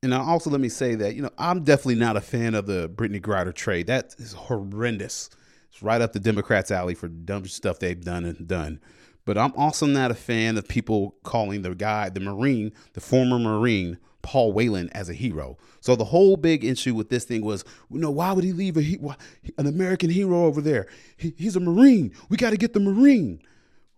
And 0.04 0.16
also 0.16 0.50
let 0.50 0.60
me 0.60 0.70
say 0.70 0.96
that, 0.96 1.14
you 1.14 1.22
know, 1.22 1.30
I'm 1.38 1.64
definitely 1.64 1.96
not 1.96 2.18
a 2.18 2.22
fan 2.22 2.56
of 2.56 2.66
the 2.66 2.90
Brittney 2.90 3.22
Griner 3.22 3.54
trade. 3.54 3.86
That 3.86 4.16
is 4.18 4.34
horrendous. 4.34 5.30
It's 5.70 5.84
right 5.84 6.02
up 6.02 6.14
the 6.14 6.20
Democrats' 6.20 6.72
alley 6.72 6.96
for 6.96 7.08
dumb 7.08 7.46
stuff 7.46 7.78
they've 7.78 8.04
done 8.04 8.26
and 8.26 8.48
done. 8.48 8.80
But 9.26 9.38
I'm 9.38 9.54
also 9.56 9.86
not 9.86 10.10
a 10.10 10.16
fan 10.16 10.58
of 10.58 10.68
people 10.68 11.18
calling 11.22 11.62
the 11.62 11.76
guy, 11.76 12.10
the 12.10 12.20
Marine, 12.20 12.72
the 12.94 13.00
former 13.00 13.38
Marine, 13.38 14.00
Paul 14.24 14.54
Whelan, 14.54 14.90
as 14.90 15.08
a 15.08 15.14
hero. 15.14 15.60
So 15.82 15.96
the 15.96 16.06
whole 16.06 16.36
big 16.36 16.64
issue 16.64 16.96
with 16.96 17.10
this 17.10 17.26
thing 17.26 17.46
was, 17.46 17.64
you 17.92 18.00
know, 18.00 18.10
why 18.10 18.34
would 18.34 18.44
he 18.44 18.54
leave 18.54 18.78
a, 18.78 19.16
an 19.60 19.68
American 19.68 20.10
hero 20.10 20.46
over 20.46 20.62
there? 20.62 20.88
He, 21.16 21.36
he's 21.38 21.56
a 21.56 21.60
Marine. 21.60 22.12
We 22.28 22.38
got 22.38 22.50
to 22.50 22.58
get 22.58 22.74
the 22.74 22.80
Marine. 22.80 23.44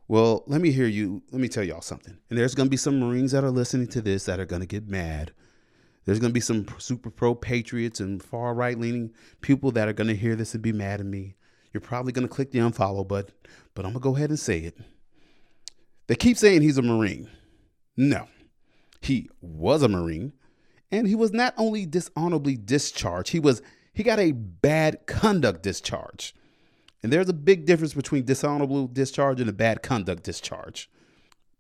Well, 0.10 0.44
let 0.48 0.60
me 0.60 0.72
hear 0.72 0.88
you. 0.88 1.24
Let 1.32 1.40
me 1.40 1.48
tell 1.48 1.64
y'all 1.64 1.80
something. 1.80 2.18
And 2.30 2.38
there's 2.38 2.56
going 2.56 2.68
to 2.68 2.72
be 2.72 2.76
some 2.76 3.00
Marines 3.00 3.32
that 3.32 3.46
are 3.46 3.52
listening 3.52 3.88
to 3.88 4.02
this 4.02 4.26
that 4.26 4.42
are 4.42 4.46
going 4.46 4.62
to 4.62 4.68
get 4.68 4.90
mad 4.90 5.32
there's 6.06 6.20
going 6.20 6.32
to 6.32 6.34
be 6.34 6.40
some 6.40 6.66
super 6.78 7.10
pro 7.10 7.34
patriots 7.36 8.00
and 8.00 8.22
far 8.22 8.54
right 8.54 8.78
leaning 8.78 9.14
people 9.42 9.72
that 9.72 9.88
are 9.88 9.94
going 9.94 10.08
to 10.08 10.16
hear 10.16 10.36
this 10.36 10.54
and 10.54 10.62
be 10.62 10.74
mad 10.74 11.00
at 11.00 11.06
me. 11.06 11.36
You're 11.72 11.82
probably 11.82 12.12
going 12.12 12.28
to 12.28 12.34
click 12.34 12.52
the 12.52 12.60
unfollow 12.60 13.08
button, 13.08 13.34
but 13.74 13.86
I'm 13.86 13.94
going 13.94 14.02
to 14.02 14.10
go 14.10 14.16
ahead 14.16 14.30
and 14.30 14.40
say 14.40 14.60
it. 14.60 14.78
They 16.08 16.16
keep 16.16 16.38
saying 16.38 16.62
he's 16.62 16.78
a 16.78 16.82
Marine. 16.82 17.30
No, 17.96 18.28
he 19.02 19.30
was 19.42 19.82
a 19.84 19.88
Marine, 19.88 20.34
and 20.92 21.08
he 21.08 21.16
was 21.16 21.32
not 21.32 21.54
only 21.58 21.86
dishonorably 21.86 22.58
discharged, 22.58 23.32
he 23.32 23.40
was 23.40 23.62
he 23.94 24.04
got 24.04 24.20
a 24.20 24.32
bad 24.32 25.06
conduct 25.06 25.62
discharge. 25.64 26.36
And 27.02 27.12
there's 27.12 27.30
a 27.30 27.34
big 27.34 27.66
difference 27.66 27.94
between 27.94 28.26
dishonorable 28.26 28.88
discharge 28.88 29.40
and 29.42 29.50
a 29.50 29.54
bad 29.54 29.84
conduct 29.84 30.24
discharge. 30.24 30.90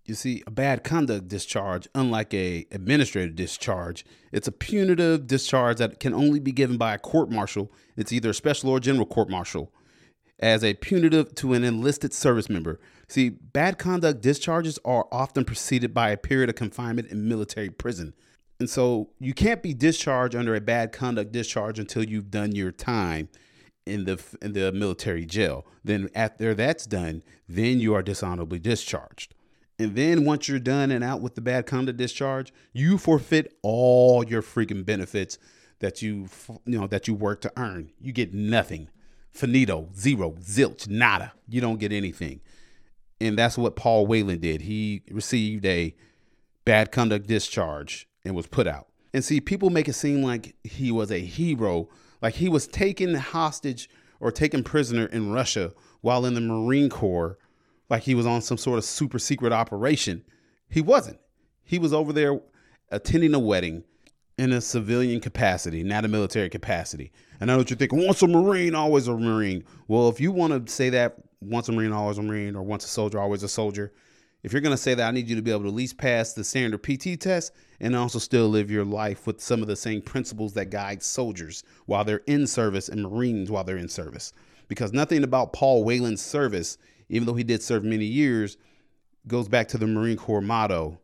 You 0.05 0.15
see, 0.15 0.43
a 0.45 0.51
bad 0.51 0.83
conduct 0.83 1.29
discharge, 1.29 1.87
unlike 1.95 2.33
a 2.33 2.65
administrative 2.71 3.35
discharge, 3.35 4.03
it's 4.33 4.49
a 4.49 4.51
punitive 4.51 5.27
discharge 5.27 5.77
that 5.77 6.01
can 6.01 6.13
only 6.13 6.39
be 6.39 6.51
given 6.51 6.77
by 6.77 6.93
a 6.93 6.97
court 6.97 7.29
martial. 7.29 7.71
It's 7.95 8.11
either 8.11 8.31
a 8.31 8.33
special 8.33 8.69
or 8.69 8.81
general 8.81 9.05
court 9.05 9.29
martial 9.29 9.71
as 10.39 10.61
a 10.61 10.73
punitive 10.73 11.33
to 11.35 11.53
an 11.53 11.63
enlisted 11.63 12.13
service 12.13 12.49
member. 12.49 12.81
See, 13.07 13.29
bad 13.29 13.77
conduct 13.77 14.21
discharges 14.21 14.77
are 14.83 15.07
often 15.09 15.45
preceded 15.45 15.93
by 15.93 16.09
a 16.09 16.17
period 16.17 16.49
of 16.49 16.55
confinement 16.55 17.07
in 17.09 17.29
military 17.29 17.69
prison. 17.69 18.13
And 18.59 18.69
so 18.69 19.09
you 19.19 19.33
can't 19.33 19.63
be 19.63 19.73
discharged 19.73 20.35
under 20.35 20.53
a 20.53 20.61
bad 20.61 20.91
conduct 20.91 21.31
discharge 21.31 21.79
until 21.79 22.03
you've 22.03 22.29
done 22.29 22.53
your 22.53 22.71
time 22.71 23.29
in 23.85 24.03
the 24.03 24.21
in 24.41 24.51
the 24.51 24.71
military 24.73 25.25
jail. 25.25 25.65
Then 25.83 26.09
after 26.13 26.53
that's 26.53 26.85
done, 26.85 27.23
then 27.47 27.79
you 27.79 27.93
are 27.93 28.03
dishonorably 28.03 28.59
discharged. 28.59 29.33
And 29.79 29.95
then 29.95 30.25
once 30.25 30.47
you're 30.47 30.59
done 30.59 30.91
and 30.91 31.03
out 31.03 31.21
with 31.21 31.35
the 31.35 31.41
bad 31.41 31.65
conduct 31.65 31.97
discharge, 31.97 32.53
you 32.73 32.97
forfeit 32.97 33.57
all 33.63 34.23
your 34.23 34.41
freaking 34.41 34.85
benefits 34.85 35.39
that 35.79 36.01
you 36.01 36.27
you 36.65 36.79
know 36.79 36.87
that 36.87 37.07
you 37.07 37.13
work 37.13 37.41
to 37.41 37.51
earn. 37.57 37.91
You 37.99 38.11
get 38.13 38.33
nothing. 38.33 38.89
Finito, 39.31 39.89
zero, 39.95 40.33
zilch, 40.41 40.87
nada. 40.87 41.33
You 41.49 41.59
don't 41.59 41.79
get 41.79 41.91
anything. 41.91 42.41
And 43.19 43.37
that's 43.37 43.57
what 43.57 43.75
Paul 43.75 44.05
Whelan 44.05 44.39
did. 44.39 44.61
He 44.61 45.01
received 45.09 45.65
a 45.65 45.95
bad 46.65 46.91
conduct 46.91 47.27
discharge 47.27 48.07
and 48.23 48.35
was 48.35 48.47
put 48.47 48.67
out. 48.67 48.87
And 49.13 49.23
see, 49.23 49.41
people 49.41 49.69
make 49.69 49.87
it 49.87 49.93
seem 49.93 50.21
like 50.23 50.55
he 50.63 50.91
was 50.91 51.11
a 51.11 51.19
hero, 51.19 51.89
like 52.21 52.35
he 52.35 52.49
was 52.49 52.67
taken 52.67 53.15
hostage 53.15 53.89
or 54.19 54.31
taken 54.31 54.63
prisoner 54.63 55.05
in 55.07 55.31
Russia 55.31 55.73
while 56.01 56.25
in 56.25 56.33
the 56.33 56.41
Marine 56.41 56.89
Corps 56.89 57.37
like 57.89 58.03
he 58.03 58.15
was 58.15 58.25
on 58.25 58.41
some 58.41 58.57
sort 58.57 58.77
of 58.77 58.85
super 58.85 59.19
secret 59.19 59.53
operation. 59.53 60.23
He 60.69 60.81
wasn't. 60.81 61.19
He 61.63 61.79
was 61.79 61.93
over 61.93 62.13
there 62.13 62.39
attending 62.89 63.33
a 63.33 63.39
wedding 63.39 63.83
in 64.37 64.51
a 64.51 64.61
civilian 64.61 65.19
capacity, 65.19 65.83
not 65.83 66.05
a 66.05 66.07
military 66.07 66.49
capacity. 66.49 67.11
And 67.39 67.51
I 67.51 67.53
know 67.53 67.59
what 67.59 67.69
you're 67.69 67.77
thinking, 67.77 68.05
once 68.05 68.21
a 68.21 68.27
Marine, 68.27 68.73
always 68.73 69.07
a 69.07 69.15
Marine. 69.15 69.63
Well, 69.87 70.09
if 70.09 70.19
you 70.19 70.31
want 70.31 70.67
to 70.67 70.73
say 70.73 70.89
that 70.89 71.17
once 71.41 71.69
a 71.69 71.71
Marine, 71.71 71.91
always 71.91 72.17
a 72.17 72.23
Marine, 72.23 72.55
or 72.55 72.63
once 72.63 72.85
a 72.85 72.87
soldier, 72.87 73.19
always 73.19 73.43
a 73.43 73.47
soldier, 73.47 73.93
if 74.43 74.51
you're 74.51 74.61
going 74.61 74.75
to 74.75 74.81
say 74.81 74.93
that, 74.93 75.07
I 75.07 75.11
need 75.11 75.29
you 75.29 75.37
to 75.37 75.41
be 75.41 75.51
able 75.51 75.61
to 75.61 75.67
at 75.69 75.73
least 75.73 75.97
pass 75.97 76.33
the 76.33 76.43
standard 76.43 76.83
PT 76.83 77.19
test 77.19 77.53
and 77.79 77.95
also 77.95 78.19
still 78.19 78.49
live 78.49 78.69
your 78.69 78.83
life 78.83 79.25
with 79.25 79.39
some 79.39 79.61
of 79.61 79.67
the 79.67 79.75
same 79.75 80.01
principles 80.01 80.53
that 80.53 80.69
guide 80.69 81.01
soldiers 81.01 81.63
while 81.85 82.03
they're 82.03 82.23
in 82.27 82.45
service 82.45 82.89
and 82.89 83.03
Marines 83.03 83.49
while 83.49 83.63
they're 83.63 83.77
in 83.77 83.87
service. 83.87 84.33
Because 84.67 84.91
nothing 84.91 85.23
about 85.23 85.53
Paul 85.53 85.85
Whelan's 85.85 86.21
service 86.21 86.77
even 87.13 87.27
though 87.27 87.35
he 87.35 87.43
did 87.43 87.61
serve 87.61 87.83
many 87.83 88.05
years, 88.05 88.57
goes 89.27 89.47
back 89.47 89.67
to 89.69 89.77
the 89.77 89.85
Marine 89.85 90.17
Corps 90.17 90.41
motto 90.41 90.99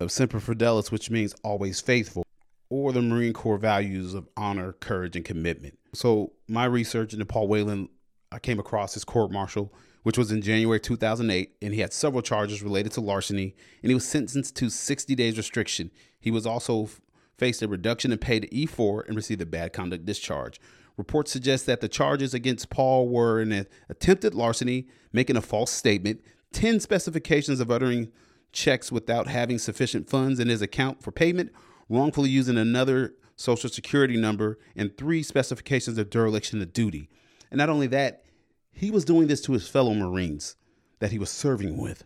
of 0.00 0.10
Semper 0.10 0.40
Fidelis, 0.40 0.90
which 0.90 1.10
means 1.10 1.34
always 1.44 1.82
faithful, 1.82 2.24
or 2.70 2.92
the 2.92 3.02
Marine 3.02 3.34
Corps 3.34 3.58
values 3.58 4.14
of 4.14 4.26
honor, 4.38 4.72
courage, 4.72 5.16
and 5.16 5.24
commitment. 5.24 5.78
So, 5.92 6.32
my 6.48 6.64
research 6.64 7.12
into 7.12 7.26
Paul 7.26 7.46
Whelan, 7.46 7.90
I 8.32 8.38
came 8.38 8.58
across 8.58 8.94
his 8.94 9.04
court 9.04 9.30
martial, 9.30 9.70
which 10.02 10.16
was 10.16 10.32
in 10.32 10.40
January 10.40 10.80
2008, 10.80 11.52
and 11.60 11.74
he 11.74 11.80
had 11.80 11.92
several 11.92 12.22
charges 12.22 12.62
related 12.62 12.92
to 12.92 13.02
larceny, 13.02 13.54
and 13.82 13.90
he 13.90 13.94
was 13.94 14.08
sentenced 14.08 14.56
to 14.56 14.70
60 14.70 15.14
days 15.14 15.36
restriction. 15.36 15.90
He 16.18 16.30
was 16.30 16.46
also 16.46 16.88
faced 17.36 17.60
a 17.60 17.68
reduction 17.68 18.12
in 18.12 18.18
pay 18.18 18.40
to 18.40 18.48
E4 18.48 19.06
and 19.06 19.14
received 19.14 19.42
a 19.42 19.46
bad 19.46 19.74
conduct 19.74 20.06
discharge. 20.06 20.58
Reports 21.00 21.32
suggest 21.32 21.64
that 21.64 21.80
the 21.80 21.88
charges 21.88 22.34
against 22.34 22.68
Paul 22.68 23.08
were 23.08 23.40
an 23.40 23.66
attempted 23.88 24.34
larceny, 24.34 24.86
making 25.14 25.34
a 25.34 25.40
false 25.40 25.70
statement, 25.70 26.20
10 26.52 26.78
specifications 26.78 27.58
of 27.58 27.70
uttering 27.70 28.12
checks 28.52 28.92
without 28.92 29.26
having 29.26 29.56
sufficient 29.58 30.10
funds 30.10 30.38
in 30.38 30.48
his 30.48 30.60
account 30.60 31.02
for 31.02 31.10
payment, 31.10 31.52
wrongfully 31.88 32.28
using 32.28 32.58
another 32.58 33.14
social 33.34 33.70
security 33.70 34.18
number, 34.18 34.58
and 34.76 34.94
three 34.98 35.22
specifications 35.22 35.96
of 35.96 36.10
dereliction 36.10 36.60
of 36.60 36.74
duty. 36.74 37.08
And 37.50 37.56
not 37.56 37.70
only 37.70 37.86
that, 37.86 38.26
he 38.70 38.90
was 38.90 39.06
doing 39.06 39.26
this 39.26 39.40
to 39.40 39.52
his 39.52 39.66
fellow 39.66 39.94
Marines 39.94 40.56
that 40.98 41.12
he 41.12 41.18
was 41.18 41.30
serving 41.30 41.78
with. 41.78 42.04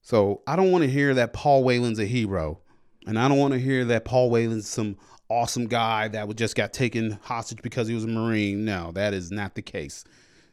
So 0.00 0.42
I 0.46 0.54
don't 0.54 0.70
want 0.70 0.84
to 0.84 0.90
hear 0.90 1.12
that 1.14 1.32
Paul 1.32 1.64
Whelan's 1.64 1.98
a 1.98 2.06
hero. 2.06 2.60
And 3.04 3.18
I 3.18 3.26
don't 3.26 3.38
want 3.38 3.54
to 3.54 3.58
hear 3.58 3.84
that 3.86 4.04
Paul 4.04 4.30
Whelan's 4.30 4.68
some 4.68 4.96
awesome 5.28 5.66
guy 5.66 6.08
that 6.08 6.34
just 6.36 6.56
got 6.56 6.72
taken 6.72 7.12
hostage 7.22 7.62
because 7.62 7.88
he 7.88 7.94
was 7.94 8.04
a 8.04 8.08
Marine. 8.08 8.64
No, 8.64 8.92
that 8.92 9.14
is 9.14 9.30
not 9.30 9.54
the 9.54 9.62
case. 9.62 10.04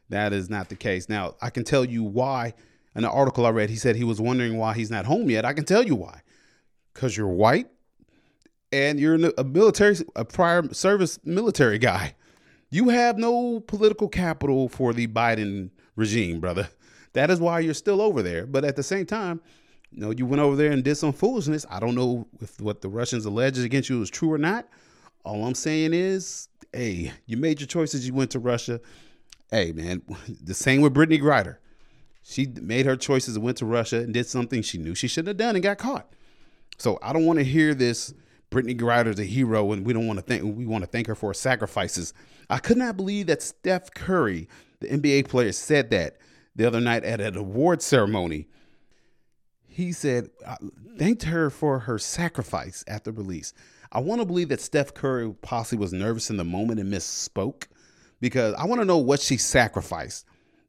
That 0.10 0.34
is 0.34 0.50
not 0.50 0.70
the 0.70 0.76
case. 0.76 1.10
Now, 1.10 1.36
I 1.42 1.50
can 1.50 1.64
tell 1.64 1.86
you 1.86 2.04
why. 2.04 2.54
In 2.96 3.04
an 3.04 3.10
article 3.10 3.46
I 3.46 3.50
read, 3.50 3.70
he 3.70 3.76
said 3.76 3.98
he 3.98 4.06
was 4.06 4.22
wondering 4.22 4.58
why 4.58 4.74
he's 4.74 4.90
not 4.90 5.06
home 5.06 5.30
yet. 5.30 5.44
I 5.44 5.52
can 5.52 5.66
tell 5.66 5.84
you 5.84 5.96
why. 5.96 6.22
Because 6.94 7.18
you're 7.18 7.28
white 7.28 7.68
and 8.72 9.00
you're 9.00 9.16
a 9.38 9.44
military, 9.44 9.98
a 10.16 10.24
prior 10.24 10.74
service 10.74 11.20
military 11.26 11.78
guy. 11.78 12.16
You 12.70 12.90
have 12.90 13.18
no 13.18 13.60
political 13.60 14.08
capital 14.08 14.70
for 14.70 14.94
the 14.94 15.08
Biden 15.08 15.72
regime, 15.96 16.40
brother. 16.40 16.70
That 17.14 17.30
is 17.32 17.40
why 17.40 17.60
you're 17.60 17.74
still 17.74 18.02
over 18.02 18.22
there. 18.22 18.46
But 18.46 18.64
at 18.64 18.76
the 18.76 18.84
same 18.84 19.06
time, 19.06 19.42
you 19.96 20.02
know, 20.02 20.12
you 20.12 20.26
went 20.26 20.42
over 20.42 20.58
there 20.58 20.72
and 20.72 20.84
did 20.84 20.96
some 20.96 21.14
foolishness. 21.14 21.66
I 21.70 21.80
don't 21.80 21.96
know 21.96 22.28
if 22.42 22.60
what 22.60 22.82
the 22.82 22.90
Russians 22.90 23.24
alleged 23.26 23.64
against 23.64 23.90
you 23.90 24.02
is 24.02 24.10
true 24.10 24.32
or 24.32 24.38
not. 24.38 24.68
All 25.24 25.46
I'm 25.46 25.56
saying 25.56 25.94
is, 25.94 26.50
hey, 26.74 27.14
you 27.26 27.38
made 27.38 27.62
your 27.62 27.68
choices. 27.68 28.06
You 28.06 28.14
went 28.14 28.32
to 28.32 28.40
Russia. 28.40 28.82
Hey, 29.50 29.72
man, 29.72 30.02
the 30.44 30.54
same 30.54 30.82
with 30.82 30.94
Brittney 30.94 31.22
Griner. 31.22 31.58
She 32.24 32.46
made 32.46 32.86
her 32.86 32.98
choices 32.98 33.38
and 33.38 33.46
went 33.46 33.58
to 33.60 33.66
Russia 33.66 33.98
and 33.98 34.14
did 34.14 34.28
something 34.28 34.62
she 34.62 34.78
knew 34.78 34.96
she 34.96 35.08
shouldn't 35.08 35.30
have 35.30 35.38
done 35.38 35.56
and 35.56 35.64
got 35.64 35.78
caught. 35.78 36.12
So 36.78 37.00
I 37.02 37.14
don't 37.14 37.26
want 37.26 37.40
to 37.40 37.46
hear 37.46 37.74
this. 37.74 38.14
Brittney 38.52 38.78
Griner's 38.78 39.20
a 39.20 39.24
hero, 39.24 39.72
and 39.72 39.86
we 39.86 39.94
don't 39.94 40.08
want 40.08 40.20
to 40.20 40.26
thank. 40.26 40.44
We 40.44 40.66
want 40.66 40.84
to 40.84 40.90
thank 40.90 41.08
her 41.08 41.16
for 41.16 41.30
her 41.30 41.34
sacrifices. 41.34 42.14
I 42.50 42.58
could 42.58 42.78
not 42.78 42.98
believe 42.98 43.28
that 43.28 43.42
Steph 43.42 43.94
Curry, 43.94 44.50
the 44.82 44.88
NBA 44.88 45.30
player, 45.30 45.52
said 45.54 45.90
that 45.92 46.18
the 46.54 46.68
other 46.68 46.82
night 46.82 47.06
at 47.06 47.22
an 47.22 47.38
award 47.38 47.82
ceremony. 47.82 48.48
He 49.76 49.92
said, 49.92 50.30
thanked 50.98 51.24
her 51.24 51.50
for 51.50 51.80
her 51.80 52.00
sacrifice 52.00 52.86
at 52.88 53.04
the 53.04 53.12
release. 53.12 53.52
I 53.92 54.00
want 54.00 54.22
to 54.22 54.26
believe 54.26 54.48
that 54.48 54.62
Steph 54.62 54.94
Curry 54.94 55.36
possibly 55.42 55.82
was 55.82 55.92
nervous 55.92 56.30
in 56.30 56.38
the 56.38 56.46
moment 56.46 56.80
and 56.80 56.94
misspoke 56.94 57.66
because 58.22 58.54
I 58.54 58.68
want 58.68 58.80
to 58.80 58.86
know 58.86 59.00
what 59.00 59.20
she 59.20 59.36
sacrificed. 59.36 60.28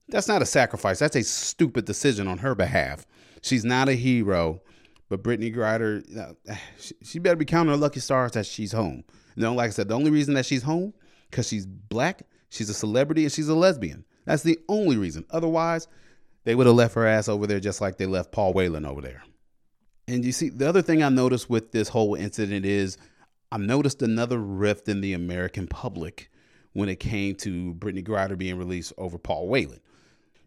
That's 0.09 0.26
not 0.26 0.42
a 0.42 0.44
sacrifice. 0.44 0.98
That's 0.98 1.14
a 1.14 1.22
stupid 1.22 1.84
decision 1.84 2.26
on 2.26 2.38
her 2.38 2.57
behalf. 2.57 3.07
She's 3.42 3.64
not 3.64 3.88
a 3.88 3.92
hero, 3.92 4.61
but 5.09 5.22
Brittney 5.22 5.54
Griner, 5.54 6.02
eh, 6.48 6.57
she 7.00 7.20
better 7.20 7.36
be 7.36 7.44
counting 7.44 7.70
her 7.70 7.76
lucky 7.76 8.00
stars 8.00 8.32
that 8.32 8.44
she's 8.44 8.72
home. 8.72 9.04
You 9.36 9.44
know, 9.44 9.54
like 9.54 9.68
I 9.68 9.70
said, 9.70 9.86
the 9.86 9.94
only 9.94 10.11
reason 10.11 10.34
that 10.34 10.46
she's 10.46 10.64
home 10.64 10.92
because 11.30 11.46
she's 11.46 11.64
black, 11.64 12.24
she's 12.48 12.70
a 12.70 12.74
celebrity, 12.74 13.22
and 13.22 13.30
she's 13.32 13.48
a 13.48 13.54
lesbian. 13.54 14.04
That's 14.24 14.42
the 14.42 14.59
only 14.68 14.96
reason. 14.96 15.26
Otherwise, 15.30 15.86
they 16.47 16.55
would 16.55 16.66
have 16.66 16.76
left 16.76 16.94
her 16.94 17.05
ass 17.05 17.28
over 17.28 17.44
there 17.49 17.59
just 17.59 17.80
like 17.80 17.99
they 17.99 18.07
left 18.07 18.30
Paul 18.30 18.53
Whelan 18.53 18.86
over 18.86 19.01
there. 19.01 19.24
And 20.07 20.24
you 20.24 20.30
see, 20.30 20.49
the 20.49 20.68
other 20.68 20.80
thing 20.80 21.03
I 21.03 21.09
noticed 21.09 21.51
with 21.51 21.72
this 21.72 21.88
whole 21.88 22.14
incident 22.14 22.64
is 22.64 22.97
I 23.51 23.59
noticed 23.59 24.01
another 24.01 24.38
rift 24.38 24.88
in 24.88 25.01
the 25.01 25.12
American 25.12 25.66
public 25.66 26.30
when 26.72 26.88
it 26.88 27.01
came 27.01 27.34
to 27.36 27.74
Brittney 27.74 28.07
Griner 28.07 28.38
being 28.38 28.59
released 28.59 28.92
over 28.97 29.18
Paul 29.18 29.49
Whelan. 29.49 29.80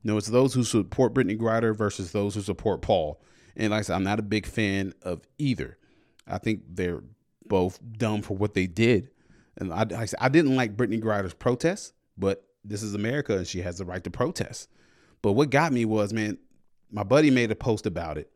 You 0.02 0.12
know, 0.12 0.18
it's 0.18 0.28
those 0.28 0.54
who 0.54 0.64
support 0.64 1.14
Brittney 1.14 1.38
Griner 1.38 1.76
versus 1.76 2.14
those 2.14 2.34
who 2.34 2.42
support 2.42 2.82
Paul. 2.82 3.22
And 3.58 3.72
like 3.72 3.80
I 3.80 3.82
said, 3.82 3.96
I'm 3.96 4.06
not 4.06 4.20
a 4.20 4.24
big 4.24 4.46
fan 4.46 4.94
of 5.02 5.22
either. 5.38 5.78
I 6.26 6.38
think 6.38 6.62
they're 6.70 7.04
both 7.46 7.78
dumb 7.98 8.22
for 8.22 8.38
what 8.38 8.54
they 8.54 8.68
did. 8.68 9.10
And 9.58 9.74
I, 9.74 9.86
I, 9.94 10.08
I 10.22 10.30
didn't 10.30 10.56
like 10.56 10.78
Brittney 10.78 11.02
Griner's 11.02 11.34
protest, 11.34 11.94
but 12.18 12.46
this 12.64 12.84
is 12.84 12.96
America 12.96 13.36
and 13.36 13.46
she 13.46 13.62
has 13.64 13.80
the 13.80 13.86
right 13.86 14.04
to 14.06 14.10
protest. 14.10 14.70
But 15.22 15.34
what 15.34 15.50
got 15.50 15.74
me 15.74 15.86
was, 15.86 16.14
man, 16.14 16.38
my 16.92 17.04
buddy 17.04 17.30
made 17.32 17.52
a 17.52 17.56
post 17.56 17.86
about 17.86 18.18
it. 18.18 18.32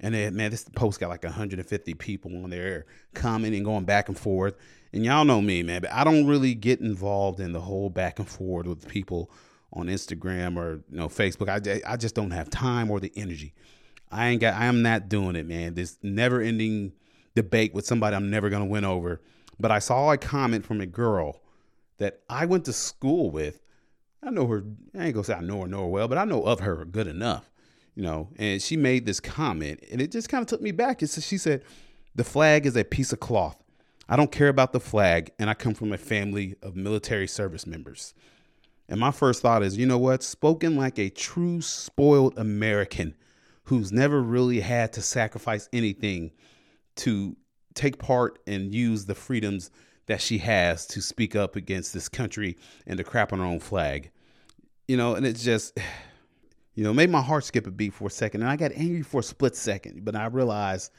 And 0.00 0.14
then, 0.14 0.36
man, 0.36 0.50
this 0.50 0.64
post 0.74 1.00
got 1.00 1.08
like 1.08 1.24
150 1.24 1.94
people 1.94 2.44
on 2.44 2.50
there 2.50 2.84
commenting, 3.14 3.62
going 3.62 3.84
back 3.84 4.08
and 4.08 4.18
forth. 4.18 4.54
And 4.92 5.04
y'all 5.04 5.24
know 5.24 5.40
me, 5.40 5.62
man, 5.62 5.80
but 5.80 5.92
I 5.92 6.04
don't 6.04 6.26
really 6.26 6.54
get 6.54 6.80
involved 6.80 7.40
in 7.40 7.52
the 7.52 7.60
whole 7.60 7.90
back 7.90 8.18
and 8.18 8.28
forth 8.28 8.66
with 8.66 8.86
people 8.88 9.30
on 9.72 9.86
Instagram 9.86 10.56
or 10.56 10.82
you 10.90 10.98
know 10.98 11.08
Facebook. 11.08 11.48
I, 11.48 11.80
I 11.90 11.96
just 11.96 12.14
don't 12.14 12.30
have 12.30 12.50
time 12.50 12.90
or 12.90 13.00
the 13.00 13.12
energy. 13.16 13.54
I 14.10 14.28
ain't 14.28 14.40
got. 14.40 14.54
I 14.54 14.66
am 14.66 14.82
not 14.82 15.08
doing 15.08 15.36
it, 15.36 15.46
man. 15.46 15.74
This 15.74 15.98
never-ending 16.02 16.92
debate 17.34 17.74
with 17.74 17.86
somebody 17.86 18.16
I'm 18.16 18.30
never 18.30 18.48
gonna 18.48 18.66
win 18.66 18.84
over. 18.84 19.20
But 19.58 19.70
I 19.70 19.78
saw 19.78 20.12
a 20.12 20.18
comment 20.18 20.64
from 20.64 20.80
a 20.80 20.86
girl 20.86 21.40
that 21.98 22.20
I 22.28 22.46
went 22.46 22.64
to 22.66 22.72
school 22.72 23.30
with. 23.30 23.60
I 24.26 24.30
know 24.30 24.46
her. 24.48 24.64
I 24.98 25.04
ain't 25.04 25.14
gonna 25.14 25.24
say 25.24 25.34
I 25.34 25.40
know 25.40 25.62
her, 25.62 25.68
know 25.68 25.82
her 25.82 25.86
well, 25.86 26.08
but 26.08 26.18
I 26.18 26.24
know 26.24 26.42
of 26.42 26.60
her 26.60 26.84
good 26.84 27.06
enough, 27.06 27.48
you 27.94 28.02
know. 28.02 28.28
And 28.36 28.60
she 28.60 28.76
made 28.76 29.06
this 29.06 29.20
comment, 29.20 29.84
and 29.90 30.00
it 30.02 30.10
just 30.10 30.28
kind 30.28 30.42
of 30.42 30.48
took 30.48 30.60
me 30.60 30.72
back. 30.72 31.02
It's, 31.02 31.22
she 31.24 31.38
said, 31.38 31.62
"The 32.14 32.24
flag 32.24 32.66
is 32.66 32.76
a 32.76 32.84
piece 32.84 33.12
of 33.12 33.20
cloth. 33.20 33.62
I 34.08 34.16
don't 34.16 34.32
care 34.32 34.48
about 34.48 34.72
the 34.72 34.80
flag, 34.80 35.30
and 35.38 35.48
I 35.48 35.54
come 35.54 35.74
from 35.74 35.92
a 35.92 35.98
family 35.98 36.56
of 36.60 36.74
military 36.74 37.28
service 37.28 37.66
members." 37.66 38.14
And 38.88 39.00
my 39.00 39.10
first 39.10 39.42
thought 39.42 39.62
is, 39.62 39.76
you 39.76 39.86
know 39.86 39.98
what? 39.98 40.22
Spoken 40.22 40.76
like 40.76 40.98
a 40.98 41.10
true 41.10 41.60
spoiled 41.60 42.38
American 42.38 43.14
who's 43.64 43.90
never 43.90 44.22
really 44.22 44.60
had 44.60 44.92
to 44.92 45.02
sacrifice 45.02 45.68
anything 45.72 46.30
to 46.96 47.36
take 47.74 47.98
part 47.98 48.38
and 48.46 48.72
use 48.72 49.04
the 49.04 49.14
freedoms 49.14 49.70
that 50.06 50.20
she 50.20 50.38
has 50.38 50.86
to 50.86 51.02
speak 51.02 51.34
up 51.34 51.56
against 51.56 51.92
this 51.92 52.08
country 52.08 52.56
and 52.86 52.96
to 52.96 53.04
crap 53.04 53.32
on 53.32 53.40
her 53.40 53.44
own 53.44 53.58
flag. 53.58 54.10
You 54.88 54.96
know, 54.96 55.14
and 55.14 55.26
it's 55.26 55.42
just, 55.42 55.78
you 56.74 56.84
know, 56.84 56.94
made 56.94 57.10
my 57.10 57.20
heart 57.20 57.44
skip 57.44 57.66
a 57.66 57.70
beat 57.70 57.94
for 57.94 58.06
a 58.06 58.10
second. 58.10 58.42
And 58.42 58.50
I 58.50 58.56
got 58.56 58.72
angry 58.72 59.02
for 59.02 59.20
a 59.20 59.22
split 59.22 59.56
second, 59.56 60.04
but 60.04 60.14
I 60.14 60.26
realized 60.26 60.92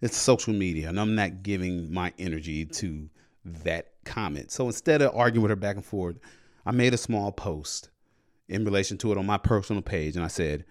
it's 0.00 0.16
social 0.16 0.52
media 0.52 0.88
and 0.88 0.98
I'm 0.98 1.14
not 1.14 1.42
giving 1.42 1.92
my 1.92 2.12
energy 2.18 2.64
to 2.66 3.08
that 3.44 3.92
comment. 4.04 4.50
So 4.50 4.66
instead 4.66 5.02
of 5.02 5.14
arguing 5.14 5.42
with 5.42 5.50
her 5.50 5.56
back 5.56 5.76
and 5.76 5.84
forth, 5.84 6.16
I 6.66 6.72
made 6.72 6.94
a 6.94 6.98
small 6.98 7.32
post 7.32 7.90
in 8.48 8.64
relation 8.64 8.98
to 8.98 9.12
it 9.12 9.18
on 9.18 9.26
my 9.26 9.38
personal 9.38 9.82
page. 9.82 10.16
And 10.16 10.24
I 10.24 10.28
said, 10.28 10.64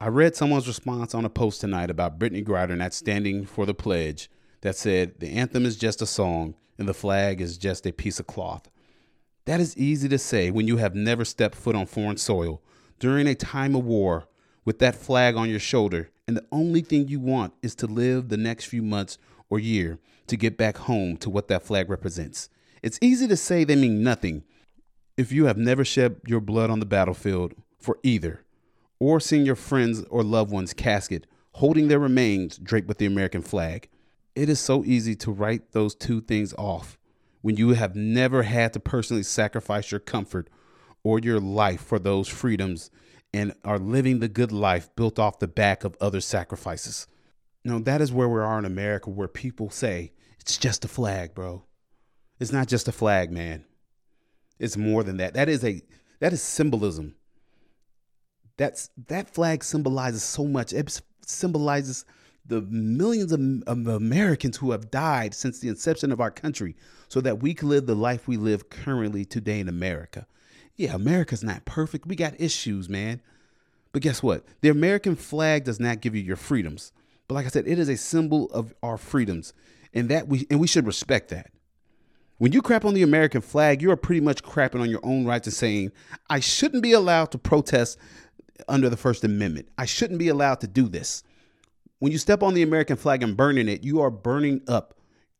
I 0.00 0.08
read 0.08 0.36
someone's 0.36 0.68
response 0.68 1.14
on 1.14 1.24
a 1.24 1.30
post 1.30 1.60
tonight 1.60 1.90
about 1.90 2.18
Brittney 2.18 2.44
Griner 2.44 2.76
not 2.76 2.92
standing 2.92 3.46
for 3.46 3.64
the 3.64 3.74
pledge 3.74 4.30
that 4.60 4.76
said 4.76 5.20
the 5.20 5.30
anthem 5.30 5.64
is 5.64 5.76
just 5.76 6.02
a 6.02 6.06
song 6.06 6.54
and 6.78 6.88
the 6.88 6.94
flag 6.94 7.40
is 7.40 7.56
just 7.56 7.86
a 7.86 7.92
piece 7.92 8.18
of 8.18 8.26
cloth. 8.26 8.68
That 9.46 9.60
is 9.60 9.76
easy 9.76 10.08
to 10.08 10.18
say 10.18 10.50
when 10.50 10.66
you 10.66 10.78
have 10.78 10.94
never 10.94 11.24
stepped 11.24 11.54
foot 11.54 11.76
on 11.76 11.84
foreign 11.84 12.16
soil 12.16 12.62
during 12.98 13.26
a 13.26 13.34
time 13.34 13.74
of 13.74 13.84
war 13.84 14.26
with 14.64 14.78
that 14.78 14.94
flag 14.94 15.36
on 15.36 15.50
your 15.50 15.58
shoulder, 15.58 16.10
and 16.26 16.34
the 16.34 16.46
only 16.50 16.80
thing 16.80 17.08
you 17.08 17.20
want 17.20 17.52
is 17.60 17.74
to 17.76 17.86
live 17.86 18.28
the 18.28 18.38
next 18.38 18.64
few 18.64 18.82
months 18.82 19.18
or 19.50 19.58
year 19.58 19.98
to 20.28 20.38
get 20.38 20.56
back 20.56 20.78
home 20.78 21.18
to 21.18 21.28
what 21.28 21.48
that 21.48 21.62
flag 21.62 21.90
represents. 21.90 22.48
It's 22.82 22.98
easy 23.02 23.28
to 23.28 23.36
say 23.36 23.64
they 23.64 23.76
mean 23.76 24.02
nothing 24.02 24.44
if 25.18 25.30
you 25.30 25.44
have 25.44 25.58
never 25.58 25.84
shed 25.84 26.20
your 26.26 26.40
blood 26.40 26.70
on 26.70 26.80
the 26.80 26.86
battlefield 26.86 27.52
for 27.78 27.98
either, 28.02 28.40
or 28.98 29.20
seen 29.20 29.44
your 29.44 29.56
friends 29.56 30.02
or 30.08 30.22
loved 30.22 30.50
ones' 30.50 30.72
casket 30.72 31.26
holding 31.52 31.88
their 31.88 31.98
remains 31.98 32.56
draped 32.56 32.88
with 32.88 32.96
the 32.96 33.06
American 33.06 33.42
flag. 33.42 33.90
It 34.34 34.48
is 34.48 34.58
so 34.58 34.84
easy 34.84 35.14
to 35.16 35.30
write 35.30 35.72
those 35.72 35.94
two 35.94 36.22
things 36.22 36.54
off 36.54 36.98
when 37.44 37.58
you 37.58 37.74
have 37.74 37.94
never 37.94 38.42
had 38.44 38.72
to 38.72 38.80
personally 38.80 39.22
sacrifice 39.22 39.90
your 39.90 40.00
comfort 40.00 40.48
or 41.02 41.18
your 41.18 41.38
life 41.38 41.82
for 41.82 41.98
those 41.98 42.26
freedoms 42.26 42.90
and 43.34 43.52
are 43.62 43.78
living 43.78 44.18
the 44.18 44.28
good 44.28 44.50
life 44.50 44.88
built 44.96 45.18
off 45.18 45.40
the 45.40 45.46
back 45.46 45.84
of 45.84 45.94
other 46.00 46.22
sacrifices. 46.22 47.06
Now, 47.62 47.80
that 47.80 48.00
is 48.00 48.10
where 48.10 48.30
we 48.30 48.40
are 48.40 48.58
in 48.58 48.64
America, 48.64 49.10
where 49.10 49.28
people 49.28 49.68
say, 49.68 50.12
it's 50.40 50.56
just 50.56 50.86
a 50.86 50.88
flag, 50.88 51.34
bro. 51.34 51.62
It's 52.40 52.50
not 52.50 52.66
just 52.66 52.88
a 52.88 52.92
flag, 52.92 53.30
man. 53.30 53.66
It's 54.58 54.78
more 54.78 55.02
than 55.02 55.18
that. 55.18 55.34
That 55.34 55.50
is 55.50 55.62
a 55.66 55.82
that 56.20 56.32
is 56.32 56.40
symbolism. 56.40 57.14
That's 58.56 58.88
that 59.08 59.28
flag 59.28 59.62
symbolizes 59.62 60.22
so 60.22 60.46
much. 60.46 60.72
It 60.72 60.98
symbolizes 61.26 62.06
the 62.46 62.62
millions 62.62 63.32
of, 63.32 63.40
of 63.66 63.86
Americans 63.86 64.56
who 64.56 64.72
have 64.72 64.90
died 64.90 65.34
since 65.34 65.58
the 65.58 65.68
inception 65.68 66.12
of 66.12 66.20
our 66.20 66.30
country 66.30 66.76
so 67.08 67.20
that 67.20 67.40
we 67.40 67.54
can 67.54 67.68
live 67.68 67.86
the 67.86 67.94
life 67.94 68.28
we 68.28 68.36
live 68.36 68.68
currently 68.68 69.24
today 69.24 69.60
in 69.60 69.68
America. 69.68 70.26
Yeah, 70.76 70.94
America's 70.94 71.44
not 71.44 71.64
perfect. 71.64 72.06
We 72.06 72.16
got 72.16 72.40
issues, 72.40 72.88
man. 72.88 73.22
But 73.92 74.02
guess 74.02 74.22
what? 74.22 74.44
The 74.60 74.68
American 74.68 75.14
flag 75.14 75.64
does 75.64 75.78
not 75.78 76.00
give 76.00 76.14
you 76.14 76.22
your 76.22 76.36
freedoms. 76.36 76.92
But 77.28 77.36
like 77.36 77.46
I 77.46 77.48
said, 77.48 77.68
it 77.68 77.78
is 77.78 77.88
a 77.88 77.96
symbol 77.96 78.50
of 78.50 78.74
our 78.82 78.98
freedoms, 78.98 79.54
and 79.94 80.08
that 80.08 80.28
we 80.28 80.46
and 80.50 80.60
we 80.60 80.66
should 80.66 80.86
respect 80.86 81.30
that. 81.30 81.50
When 82.38 82.52
you 82.52 82.60
crap 82.60 82.84
on 82.84 82.94
the 82.94 83.02
American 83.02 83.40
flag, 83.40 83.80
you 83.80 83.90
are 83.92 83.96
pretty 83.96 84.20
much 84.20 84.42
crapping 84.42 84.80
on 84.80 84.90
your 84.90 85.00
own 85.04 85.24
rights 85.24 85.46
and 85.46 85.54
saying, 85.54 85.92
I 86.28 86.40
shouldn't 86.40 86.82
be 86.82 86.92
allowed 86.92 87.30
to 87.30 87.38
protest 87.38 87.96
under 88.68 88.88
the 88.90 88.96
First 88.96 89.22
Amendment. 89.22 89.68
I 89.78 89.86
shouldn't 89.86 90.18
be 90.18 90.28
allowed 90.28 90.60
to 90.60 90.66
do 90.66 90.88
this. 90.88 91.22
When 92.04 92.12
you 92.12 92.18
step 92.18 92.42
on 92.42 92.52
the 92.52 92.62
American 92.62 92.98
flag 92.98 93.22
and 93.22 93.34
burning 93.34 93.66
it, 93.66 93.82
you 93.82 94.02
are 94.02 94.10
burning 94.10 94.60
up 94.68 94.92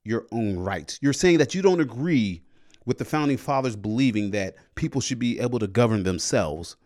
your 0.03 0.25
own 0.33 0.57
rights. 0.57 0.99
You're 1.03 1.13
saying 1.13 1.37
that 1.37 1.55
you 1.55 1.61
don't 1.61 1.83
agree 1.83 2.43
with 2.87 2.97
the 2.97 3.05
founding 3.05 3.37
fathers 3.37 3.77
believing 3.77 4.31
that 4.31 4.55
people 4.75 5.03
should 5.03 5.19
be 5.19 5.39
able 5.41 5.59
to 5.59 5.67
govern 5.67 6.05
themselves. 6.05 6.77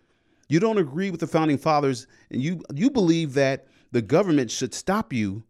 You 0.48 0.58
don't 0.58 0.78
agree 0.78 1.12
with 1.12 1.20
the 1.20 1.28
founding 1.28 1.58
fathers 1.58 2.08
and 2.32 2.42
you 2.42 2.60
you 2.74 2.90
believe 2.90 3.34
that 3.34 3.68
the 3.92 4.02
government 4.02 4.50
should 4.50 4.74
stop 4.74 5.12
you 5.12 5.44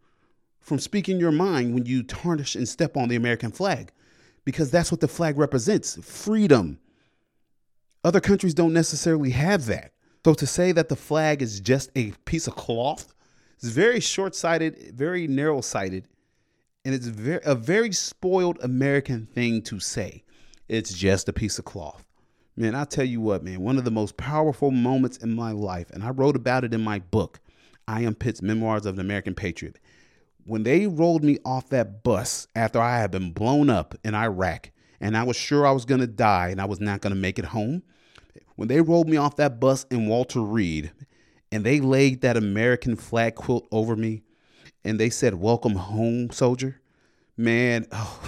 from 0.60 0.78
speaking 0.78 1.18
your 1.18 1.32
mind 1.32 1.72
when 1.72 1.86
you 1.86 2.02
tarnish 2.02 2.54
and 2.54 2.68
step 2.68 2.98
on 2.98 3.08
the 3.08 3.16
American 3.16 3.50
flag 3.50 3.92
because 4.44 4.70
that's 4.70 4.92
what 4.92 5.00
the 5.00 5.08
flag 5.08 5.38
represents, 5.38 5.96
freedom. 6.04 6.78
Other 8.04 8.20
countries 8.20 8.52
don't 8.52 8.74
necessarily 8.74 9.30
have 9.30 9.64
that. 9.64 9.92
So 10.22 10.34
to 10.34 10.46
say 10.46 10.72
that 10.72 10.90
the 10.90 10.96
flag 10.96 11.40
is 11.40 11.60
just 11.60 11.90
a 11.96 12.10
piece 12.26 12.46
of 12.46 12.54
cloth 12.54 13.14
is 13.64 13.70
very 13.70 14.00
short-sighted, 14.00 14.94
very 14.94 15.26
narrow-sighted, 15.26 16.08
and 16.84 16.94
it's 16.94 17.06
very, 17.06 17.40
a 17.44 17.54
very 17.54 17.92
spoiled 17.92 18.58
American 18.62 19.26
thing 19.26 19.62
to 19.62 19.80
say. 19.80 20.24
It's 20.68 20.92
just 20.92 21.28
a 21.28 21.32
piece 21.32 21.58
of 21.58 21.64
cloth. 21.64 22.04
Man, 22.56 22.74
I'll 22.74 22.86
tell 22.86 23.04
you 23.04 23.20
what, 23.20 23.42
man, 23.44 23.60
one 23.60 23.78
of 23.78 23.84
the 23.84 23.90
most 23.90 24.16
powerful 24.16 24.70
moments 24.70 25.16
in 25.18 25.34
my 25.34 25.52
life, 25.52 25.90
and 25.90 26.02
I 26.02 26.10
wrote 26.10 26.36
about 26.36 26.64
it 26.64 26.74
in 26.74 26.82
my 26.82 26.98
book, 26.98 27.40
I 27.86 28.02
Am 28.02 28.14
Pitts 28.14 28.42
Memoirs 28.42 28.84
of 28.84 28.94
an 28.94 29.00
American 29.00 29.34
Patriot. 29.34 29.78
When 30.44 30.62
they 30.62 30.86
rolled 30.86 31.22
me 31.22 31.38
off 31.44 31.68
that 31.68 32.02
bus 32.02 32.48
after 32.56 32.80
I 32.80 32.98
had 32.98 33.10
been 33.10 33.32
blown 33.32 33.70
up 33.70 33.94
in 34.02 34.14
Iraq 34.14 34.70
and 35.00 35.16
I 35.16 35.22
was 35.22 35.36
sure 35.36 35.66
I 35.66 35.72
was 35.72 35.84
going 35.84 36.00
to 36.00 36.06
die 36.06 36.48
and 36.48 36.60
I 36.60 36.64
was 36.64 36.80
not 36.80 37.00
going 37.00 37.14
to 37.14 37.20
make 37.20 37.38
it 37.38 37.44
home, 37.46 37.82
when 38.56 38.68
they 38.68 38.80
rolled 38.80 39.08
me 39.08 39.16
off 39.16 39.36
that 39.36 39.60
bus 39.60 39.84
in 39.90 40.08
Walter 40.08 40.40
Reed 40.40 40.90
and 41.50 41.64
they 41.64 41.80
laid 41.80 42.20
that 42.22 42.36
American 42.36 42.96
flag 42.96 43.34
quilt 43.34 43.66
over 43.72 43.96
me 43.96 44.22
and 44.84 44.98
they 44.98 45.10
said, 45.10 45.34
Welcome 45.34 45.74
home, 45.74 46.30
soldier, 46.30 46.80
man, 47.36 47.86
oh, 47.92 48.20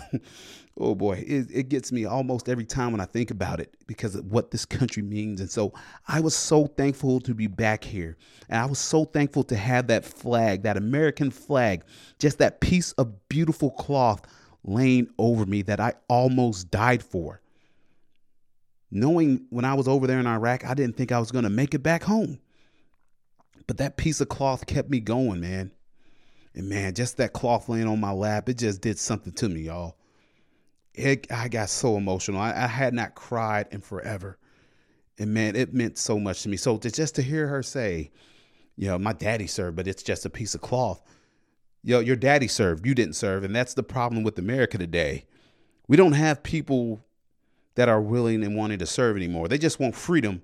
oh 0.79 0.95
boy, 0.95 1.23
it, 1.27 1.49
it 1.53 1.69
gets 1.69 1.93
me 1.93 2.05
almost 2.05 2.49
every 2.49 2.65
time 2.65 2.93
when 2.93 3.01
I 3.01 3.05
think 3.05 3.31
about 3.31 3.61
it 3.61 3.75
because 3.87 4.15
of 4.15 4.27
what 4.27 4.51
this 4.51 4.65
country 4.65 5.03
means. 5.03 5.41
And 5.41 5.51
so 5.51 5.73
I 6.09 6.21
was 6.21 6.35
so 6.35 6.67
thankful 6.67 7.21
to 7.21 7.35
be 7.35 7.47
back 7.47 7.85
here. 7.85 8.17
And 8.49 8.61
I 8.61 8.67
was 8.67 8.79
so 8.79 9.05
thankful 9.05 9.45
to 9.45 9.57
have 9.57 9.89
that 9.89 10.05
flag, 10.05 10.63
that 10.63 10.77
American 10.77 11.31
flag, 11.31 11.85
just 12.19 12.39
that 12.39 12.61
piece 12.61 12.93
of 12.93 13.29
beautiful 13.29 13.71
cloth 13.71 14.23
laying 14.65 15.09
over 15.19 15.47
me 15.47 15.63
that 15.63 15.81
I 15.81 15.95
almost 16.09 16.71
died 16.71 17.03
for. 17.03 17.41
Knowing 18.91 19.47
when 19.51 19.65
I 19.65 19.75
was 19.75 19.87
over 19.87 20.07
there 20.07 20.19
in 20.19 20.27
Iraq, 20.27 20.65
I 20.65 20.75
didn't 20.75 20.97
think 20.97 21.13
I 21.13 21.21
was 21.21 21.31
going 21.31 21.45
to 21.45 21.51
make 21.51 21.75
it 21.75 21.83
back 21.83 22.03
home. 22.03 22.41
But 23.67 23.79
that 23.79 23.97
piece 23.97 24.21
of 24.21 24.29
cloth 24.29 24.67
kept 24.67 24.91
me 24.91 25.01
going, 25.01 25.41
man. 25.41 25.73
And 26.55 26.69
man, 26.69 26.95
just 26.95 27.17
that 27.19 27.33
cloth 27.33 27.69
laying 27.69 27.87
on 27.87 28.01
my 28.01 28.13
lap, 28.13 28.49
it 28.49 28.59
just 28.59 28.81
did 28.81 28.99
something 28.99 29.33
to 29.35 29.49
me, 29.49 29.63
y'all. 29.63 29.97
It, 30.95 31.31
I 31.31 31.49
got 31.49 31.71
so 31.71 31.97
emotional. 31.97 32.41
I, 32.41 32.51
I 32.51 32.67
had 32.67 32.93
not 32.93 33.15
cried 33.15 33.69
in 33.71 33.81
forever. 33.81 34.39
And 35.19 35.33
man, 35.33 35.55
it 35.55 35.73
meant 35.73 35.99
so 35.99 36.19
much 36.19 36.43
to 36.43 36.49
me. 36.49 36.57
So 36.57 36.77
to, 36.79 36.91
just 36.91 37.15
to 37.17 37.23
hear 37.23 37.47
her 37.47 37.63
say, 37.63 38.11
you 38.77 38.89
know, 38.89 38.99
my 38.99 39.13
daddy 39.13 39.47
served, 39.47 39.77
but 39.77 39.87
it's 39.87 40.03
just 40.03 40.27
a 40.27 40.31
piece 40.31 40.55
of 40.55 40.61
cloth. 40.61 41.03
Yo, 41.83 42.01
your 42.01 42.17
daddy 42.17 42.49
served, 42.49 42.87
you 42.87 42.95
didn't 42.95 43.15
serve. 43.15 43.45
And 43.45 43.55
that's 43.55 43.75
the 43.75 43.83
problem 43.83 44.25
with 44.25 44.39
America 44.39 44.79
today. 44.79 45.27
We 45.87 45.97
don't 45.97 46.13
have 46.13 46.43
people 46.43 47.01
that 47.75 47.89
are 47.89 48.01
willing 48.01 48.43
and 48.43 48.57
wanting 48.57 48.79
to 48.79 48.87
serve 48.87 49.17
anymore. 49.17 49.49
They 49.49 49.59
just 49.59 49.81
want 49.81 49.95
freedom, 49.95 50.43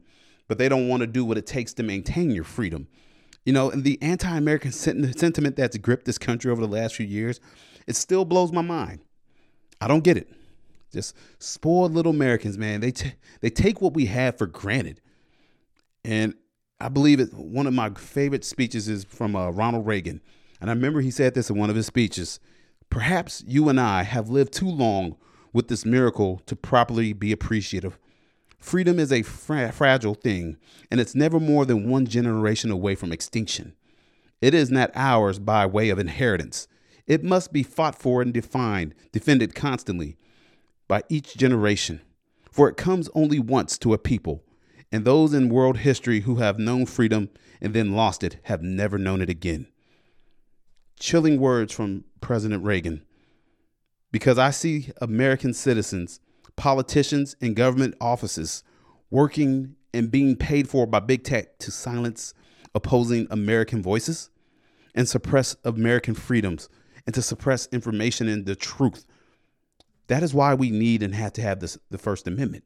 but 0.48 0.58
they 0.58 0.68
don't 0.68 0.88
want 0.88 1.00
to 1.00 1.06
do 1.06 1.24
what 1.24 1.38
it 1.38 1.46
takes 1.46 1.72
to 1.74 1.82
maintain 1.82 2.30
your 2.30 2.44
freedom. 2.44 2.88
You 3.46 3.52
know, 3.52 3.70
and 3.70 3.84
the 3.84 3.96
anti 4.02 4.36
American 4.36 4.72
sentiment 4.72 5.54
that's 5.54 5.78
gripped 5.78 6.04
this 6.04 6.18
country 6.18 6.50
over 6.50 6.60
the 6.60 6.68
last 6.68 6.96
few 6.96 7.06
years, 7.06 7.40
it 7.86 7.94
still 7.94 8.24
blows 8.24 8.50
my 8.50 8.60
mind. 8.60 9.00
I 9.80 9.86
don't 9.86 10.02
get 10.02 10.16
it. 10.16 10.28
Just 10.92 11.16
spoiled 11.38 11.94
little 11.94 12.10
Americans, 12.12 12.58
man. 12.58 12.80
They 12.80 12.90
t- 12.90 13.14
they 13.40 13.50
take 13.50 13.80
what 13.80 13.94
we 13.94 14.06
have 14.06 14.36
for 14.36 14.46
granted, 14.46 15.00
and 16.04 16.34
I 16.80 16.88
believe 16.88 17.20
it. 17.20 17.32
One 17.32 17.68
of 17.68 17.72
my 17.72 17.90
favorite 17.90 18.44
speeches 18.44 18.88
is 18.88 19.04
from 19.04 19.36
uh, 19.36 19.50
Ronald 19.50 19.86
Reagan, 19.86 20.20
and 20.60 20.68
I 20.68 20.72
remember 20.72 21.00
he 21.00 21.12
said 21.12 21.34
this 21.34 21.48
in 21.48 21.56
one 21.56 21.70
of 21.70 21.76
his 21.76 21.86
speeches. 21.86 22.40
Perhaps 22.90 23.44
you 23.46 23.68
and 23.68 23.80
I 23.80 24.02
have 24.02 24.28
lived 24.28 24.52
too 24.54 24.68
long 24.68 25.16
with 25.52 25.68
this 25.68 25.84
miracle 25.84 26.42
to 26.46 26.56
properly 26.56 27.12
be 27.12 27.30
appreciative. 27.30 27.96
Freedom 28.58 28.98
is 28.98 29.12
a 29.12 29.22
fra- 29.22 29.72
fragile 29.72 30.14
thing, 30.14 30.56
and 30.90 31.00
it's 31.00 31.14
never 31.14 31.38
more 31.38 31.64
than 31.64 31.88
one 31.88 32.06
generation 32.06 32.70
away 32.70 32.94
from 32.94 33.12
extinction. 33.12 33.74
It 34.40 34.54
is 34.54 34.70
not 34.70 34.90
ours 34.94 35.38
by 35.38 35.66
way 35.66 35.88
of 35.90 35.98
inheritance. 35.98 36.68
It 37.06 37.22
must 37.22 37.52
be 37.52 37.62
fought 37.62 37.94
for 37.94 38.20
and 38.22 38.32
defined, 38.32 38.94
defended 39.12 39.54
constantly 39.54 40.16
by 40.88 41.02
each 41.08 41.36
generation. 41.36 42.00
For 42.50 42.68
it 42.68 42.76
comes 42.76 43.08
only 43.14 43.38
once 43.38 43.78
to 43.78 43.92
a 43.92 43.98
people, 43.98 44.42
and 44.90 45.04
those 45.04 45.34
in 45.34 45.48
world 45.48 45.78
history 45.78 46.20
who 46.20 46.36
have 46.36 46.58
known 46.58 46.86
freedom 46.86 47.28
and 47.60 47.74
then 47.74 47.94
lost 47.94 48.24
it 48.24 48.38
have 48.44 48.62
never 48.62 48.98
known 48.98 49.20
it 49.20 49.30
again. 49.30 49.66
Chilling 50.98 51.38
words 51.38 51.72
from 51.72 52.04
President 52.20 52.64
Reagan. 52.64 53.04
Because 54.10 54.38
I 54.38 54.50
see 54.50 54.90
American 55.00 55.52
citizens, 55.52 56.20
politicians, 56.56 57.36
and 57.40 57.54
government 57.54 57.94
offices 58.00 58.64
working 59.10 59.76
and 59.94 60.10
being 60.10 60.36
paid 60.36 60.68
for 60.68 60.86
by 60.86 61.00
big 61.00 61.24
tech 61.24 61.58
to 61.58 61.70
silence 61.70 62.34
opposing 62.74 63.26
American 63.30 63.82
voices 63.82 64.30
and 64.94 65.08
suppress 65.08 65.56
American 65.64 66.14
freedoms 66.14 66.68
and 67.06 67.14
to 67.14 67.22
suppress 67.22 67.68
information 67.72 68.28
and 68.28 68.46
the 68.46 68.56
truth. 68.56 69.06
That 70.08 70.22
is 70.22 70.34
why 70.34 70.54
we 70.54 70.70
need 70.70 71.02
and 71.02 71.14
have 71.14 71.32
to 71.34 71.42
have 71.42 71.60
this, 71.60 71.78
the 71.90 71.98
First 71.98 72.26
Amendment. 72.26 72.64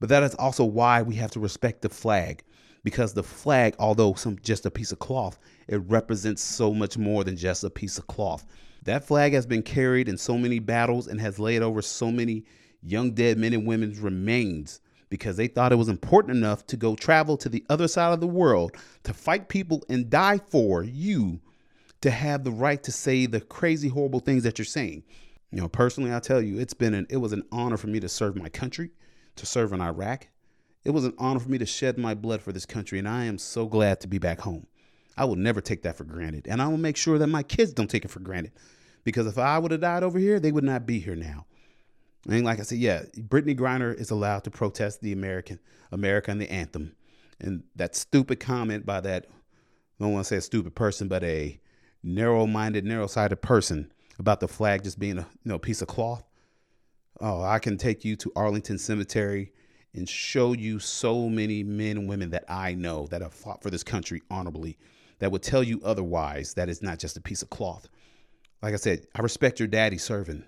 But 0.00 0.08
that 0.10 0.22
is 0.22 0.34
also 0.34 0.64
why 0.64 1.02
we 1.02 1.16
have 1.16 1.30
to 1.32 1.40
respect 1.40 1.82
the 1.82 1.88
flag, 1.88 2.42
because 2.84 3.12
the 3.12 3.22
flag, 3.22 3.74
although 3.78 4.14
some 4.14 4.38
just 4.42 4.66
a 4.66 4.70
piece 4.70 4.92
of 4.92 4.98
cloth, 4.98 5.38
it 5.66 5.78
represents 5.86 6.42
so 6.42 6.72
much 6.72 6.96
more 6.96 7.24
than 7.24 7.36
just 7.36 7.64
a 7.64 7.70
piece 7.70 7.98
of 7.98 8.06
cloth. 8.06 8.46
That 8.84 9.04
flag 9.04 9.32
has 9.32 9.46
been 9.46 9.62
carried 9.62 10.08
in 10.08 10.16
so 10.16 10.38
many 10.38 10.60
battles 10.60 11.08
and 11.08 11.20
has 11.20 11.38
laid 11.38 11.62
over 11.62 11.82
so 11.82 12.10
many 12.10 12.44
young 12.82 13.12
dead 13.12 13.38
men 13.38 13.52
and 13.52 13.66
women's 13.66 13.98
remains 13.98 14.80
because 15.10 15.36
they 15.36 15.46
thought 15.46 15.72
it 15.72 15.76
was 15.76 15.88
important 15.88 16.36
enough 16.36 16.66
to 16.66 16.76
go 16.76 16.94
travel 16.94 17.36
to 17.36 17.48
the 17.48 17.64
other 17.68 17.88
side 17.88 18.12
of 18.12 18.20
the 18.20 18.26
world 18.26 18.76
to 19.04 19.12
fight 19.12 19.48
people 19.48 19.82
and 19.88 20.10
die 20.10 20.38
for 20.50 20.82
you 20.82 21.40
to 22.00 22.10
have 22.10 22.44
the 22.44 22.50
right 22.50 22.82
to 22.82 22.92
say 22.92 23.26
the 23.26 23.40
crazy 23.40 23.88
horrible 23.88 24.20
things 24.20 24.42
that 24.42 24.58
you're 24.58 24.66
saying. 24.66 25.02
You 25.50 25.60
know, 25.60 25.68
personally, 25.68 26.14
I 26.14 26.20
tell 26.20 26.42
you, 26.42 26.58
it's 26.58 26.74
been 26.74 26.94
an 26.94 27.06
it 27.08 27.16
was 27.16 27.32
an 27.32 27.42
honor 27.50 27.76
for 27.76 27.86
me 27.86 28.00
to 28.00 28.08
serve 28.08 28.36
my 28.36 28.48
country, 28.48 28.90
to 29.36 29.46
serve 29.46 29.72
in 29.72 29.80
Iraq. 29.80 30.28
It 30.84 30.90
was 30.90 31.04
an 31.04 31.14
honor 31.18 31.40
for 31.40 31.50
me 31.50 31.58
to 31.58 31.66
shed 31.66 31.98
my 31.98 32.14
blood 32.14 32.42
for 32.42 32.52
this 32.52 32.66
country, 32.66 32.98
and 32.98 33.08
I 33.08 33.24
am 33.24 33.38
so 33.38 33.66
glad 33.66 34.00
to 34.00 34.08
be 34.08 34.18
back 34.18 34.40
home. 34.40 34.66
I 35.16 35.24
will 35.24 35.36
never 35.36 35.60
take 35.60 35.82
that 35.82 35.96
for 35.96 36.04
granted, 36.04 36.46
and 36.48 36.62
I 36.62 36.68
will 36.68 36.78
make 36.78 36.96
sure 36.96 37.18
that 37.18 37.26
my 37.26 37.42
kids 37.42 37.72
don't 37.72 37.90
take 37.90 38.04
it 38.04 38.10
for 38.10 38.20
granted. 38.20 38.52
Because 39.04 39.26
if 39.26 39.38
I 39.38 39.58
would 39.58 39.72
have 39.72 39.80
died 39.80 40.02
over 40.02 40.18
here, 40.18 40.38
they 40.38 40.52
would 40.52 40.64
not 40.64 40.86
be 40.86 41.00
here 41.00 41.16
now. 41.16 41.46
And 42.26 42.44
like 42.44 42.60
I 42.60 42.62
said, 42.62 42.78
yeah, 42.78 43.02
Brittney 43.16 43.56
Griner 43.56 43.94
is 43.94 44.10
allowed 44.10 44.44
to 44.44 44.50
protest 44.50 45.00
the 45.00 45.12
American 45.12 45.60
America 45.92 46.30
and 46.30 46.40
the 46.40 46.50
anthem. 46.50 46.94
And 47.40 47.62
that 47.76 47.94
stupid 47.94 48.40
comment 48.40 48.84
by 48.84 49.00
that, 49.00 49.26
I 49.28 50.04
don't 50.04 50.12
want 50.12 50.24
to 50.24 50.28
say 50.28 50.36
a 50.36 50.40
stupid 50.40 50.74
person, 50.74 51.08
but 51.08 51.22
a 51.22 51.60
narrow-minded, 52.02 52.84
narrow-sighted 52.84 53.40
person 53.40 53.92
about 54.18 54.40
the 54.40 54.48
flag 54.48 54.82
just 54.84 54.98
being 54.98 55.18
a 55.18 55.26
you 55.44 55.50
know 55.50 55.58
piece 55.58 55.82
of 55.82 55.88
cloth. 55.88 56.24
Oh, 57.20 57.42
I 57.42 57.58
can 57.58 57.76
take 57.76 58.04
you 58.04 58.16
to 58.16 58.32
Arlington 58.36 58.78
Cemetery 58.78 59.52
and 59.94 60.08
show 60.08 60.52
you 60.52 60.78
so 60.78 61.28
many 61.28 61.62
men 61.62 61.96
and 61.96 62.08
women 62.08 62.30
that 62.30 62.44
I 62.48 62.74
know 62.74 63.06
that 63.08 63.22
have 63.22 63.34
fought 63.34 63.62
for 63.62 63.70
this 63.70 63.82
country 63.82 64.22
honorably 64.30 64.78
that 65.18 65.32
would 65.32 65.42
tell 65.42 65.62
you 65.62 65.80
otherwise 65.84 66.54
that 66.54 66.68
it's 66.68 66.82
not 66.82 66.98
just 66.98 67.16
a 67.16 67.20
piece 67.20 67.42
of 67.42 67.50
cloth. 67.50 67.88
Like 68.62 68.74
I 68.74 68.76
said, 68.76 69.06
I 69.14 69.22
respect 69.22 69.58
your 69.58 69.68
daddy 69.68 69.98
serving, 69.98 70.44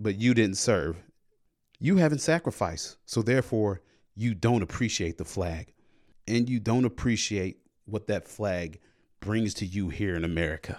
but 0.00 0.16
you 0.18 0.34
didn't 0.34 0.56
serve. 0.56 0.96
You 1.78 1.96
haven't 1.98 2.20
sacrificed, 2.20 2.96
so 3.06 3.22
therefore 3.22 3.82
you 4.16 4.34
don't 4.34 4.62
appreciate 4.62 5.18
the 5.18 5.24
flag. 5.24 5.74
and 6.28 6.48
you 6.48 6.60
don't 6.60 6.84
appreciate 6.84 7.58
what 7.86 8.06
that 8.06 8.28
flag 8.28 8.78
brings 9.20 9.54
to 9.54 9.66
you 9.66 9.88
here 9.88 10.14
in 10.14 10.24
America. 10.24 10.78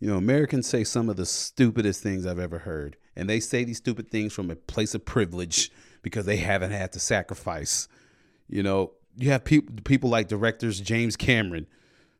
You 0.00 0.08
know, 0.08 0.16
Americans 0.16 0.66
say 0.66 0.84
some 0.84 1.08
of 1.08 1.16
the 1.16 1.26
stupidest 1.26 2.02
things 2.02 2.26
I've 2.26 2.38
ever 2.38 2.58
heard, 2.58 2.96
and 3.14 3.30
they 3.30 3.40
say 3.40 3.64
these 3.64 3.78
stupid 3.78 4.10
things 4.10 4.32
from 4.32 4.50
a 4.50 4.56
place 4.56 4.94
of 4.94 5.04
privilege 5.04 5.70
because 6.02 6.26
they 6.26 6.38
haven't 6.38 6.72
had 6.72 6.92
to 6.92 7.00
sacrifice. 7.00 7.88
You 8.48 8.62
know, 8.62 8.92
you 9.16 9.30
have 9.30 9.44
people 9.44 9.76
people 9.84 10.10
like 10.10 10.28
directors 10.28 10.80
James 10.80 11.16
Cameron 11.16 11.66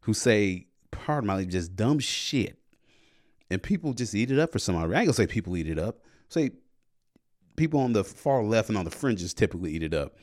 who 0.03 0.15
say, 0.15 0.69
pardon 0.93 1.27
my 1.27 1.45
just 1.45 1.75
dumb 1.75 1.99
shit. 1.99 2.59
And 3.51 3.63
people 3.63 3.93
just 3.93 4.15
eat 4.15 4.31
it 4.31 4.39
up 4.39 4.53
for 4.53 4.59
some 4.59 4.77
reason. 4.77 4.95
I 4.95 5.01
ain't 5.01 5.07
gonna 5.09 5.15
say 5.15 5.27
people 5.27 5.57
eat 5.57 5.69
it 5.69 5.79
up. 5.79 5.99
Say 6.29 6.51
people 7.57 7.81
on 7.81 7.93
the 7.93 8.05
far 8.05 8.43
left 8.43 8.69
and 8.69 8.79
on 8.79 8.85
the 8.85 8.91
fringes 8.91 9.35
typically 9.35 9.73
eat 9.73 9.83
it 9.83 9.95
up. 9.95 10.17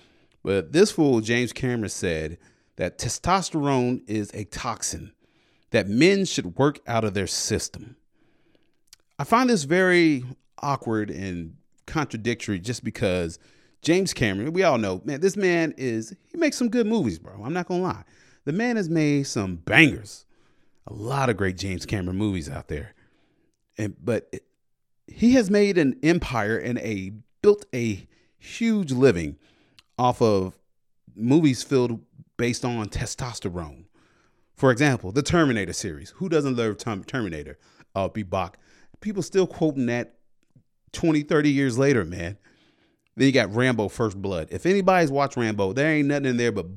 But 0.43 0.71
this 0.73 0.91
fool, 0.91 1.21
James 1.21 1.53
Cameron, 1.53 1.89
said 1.89 2.37
that 2.77 2.97
testosterone 2.97 4.01
is 4.07 4.31
a 4.33 4.45
toxin 4.45 5.13
that 5.69 5.87
men 5.87 6.25
should 6.25 6.57
work 6.57 6.79
out 6.87 7.03
of 7.03 7.13
their 7.13 7.27
system. 7.27 7.95
I 9.19 9.23
find 9.23 9.49
this 9.49 9.63
very 9.63 10.23
awkward 10.61 11.09
and 11.09 11.55
contradictory 11.85 12.59
just 12.59 12.83
because 12.83 13.39
James 13.81 14.13
Cameron, 14.13 14.53
we 14.53 14.63
all 14.63 14.77
know, 14.77 15.01
man, 15.05 15.21
this 15.21 15.35
man 15.35 15.73
is, 15.77 16.15
he 16.27 16.37
makes 16.37 16.57
some 16.57 16.69
good 16.69 16.87
movies, 16.87 17.19
bro. 17.19 17.41
I'm 17.43 17.53
not 17.53 17.67
gonna 17.67 17.83
lie. 17.83 18.03
The 18.45 18.51
man 18.51 18.75
has 18.75 18.89
made 18.89 19.27
some 19.27 19.57
bangers. 19.57 20.25
A 20.87 20.93
lot 20.93 21.29
of 21.29 21.37
great 21.37 21.57
James 21.57 21.85
Cameron 21.85 22.17
movies 22.17 22.49
out 22.49 22.67
there. 22.67 22.93
And 23.77 23.95
but 24.03 24.27
it, 24.31 24.43
he 25.13 25.33
has 25.33 25.49
made 25.49 25.77
an 25.77 25.99
empire 26.03 26.57
and 26.57 26.77
a 26.79 27.13
built 27.41 27.65
a 27.73 28.07
huge 28.37 28.91
living 28.91 29.37
off 29.97 30.21
of 30.21 30.57
movies 31.15 31.63
filled 31.63 31.99
based 32.37 32.65
on 32.65 32.89
testosterone. 32.89 33.85
For 34.55 34.71
example, 34.71 35.11
the 35.11 35.23
Terminator 35.23 35.73
series. 35.73 36.11
Who 36.11 36.29
doesn't 36.29 36.55
love 36.55 36.77
Term- 36.77 37.03
Terminator? 37.03 37.57
Uh, 37.95 38.07
B. 38.07 38.23
Bach. 38.23 38.57
People 38.99 39.23
still 39.23 39.47
quoting 39.47 39.87
that 39.87 40.15
20, 40.93 41.23
30 41.23 41.49
years 41.49 41.77
later, 41.77 42.05
man. 42.05 42.37
Then 43.15 43.25
you 43.27 43.31
got 43.31 43.53
Rambo 43.53 43.89
First 43.89 44.21
Blood. 44.21 44.47
If 44.51 44.65
anybody's 44.65 45.11
watched 45.11 45.37
Rambo, 45.37 45.73
there 45.73 45.91
ain't 45.91 46.07
nothing 46.07 46.25
in 46.25 46.37
there 46.37 46.51
but 46.51 46.67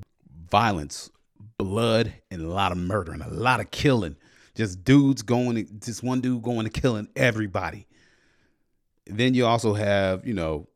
violence, 0.51 1.11
blood, 1.59 2.13
and 2.31 2.43
a 2.43 2.49
lot 2.49 2.73
of 2.73 2.79
murder 2.79 3.13
and 3.13 3.23
a 3.23 3.29
lot 3.29 3.61
of 3.61 3.71
killing. 3.71 4.17
Just 4.55 4.85
dudes 4.85 5.23
going, 5.23 5.69
just 5.81 6.03
one 6.03 6.21
dude 6.21 6.43
going 6.43 6.65
to 6.65 6.71
killing 6.71 7.09
everybody. 7.17 7.87
Then 9.07 9.35
you 9.35 9.47
also 9.47 9.75
have, 9.75 10.27
you 10.27 10.35
know, 10.35 10.69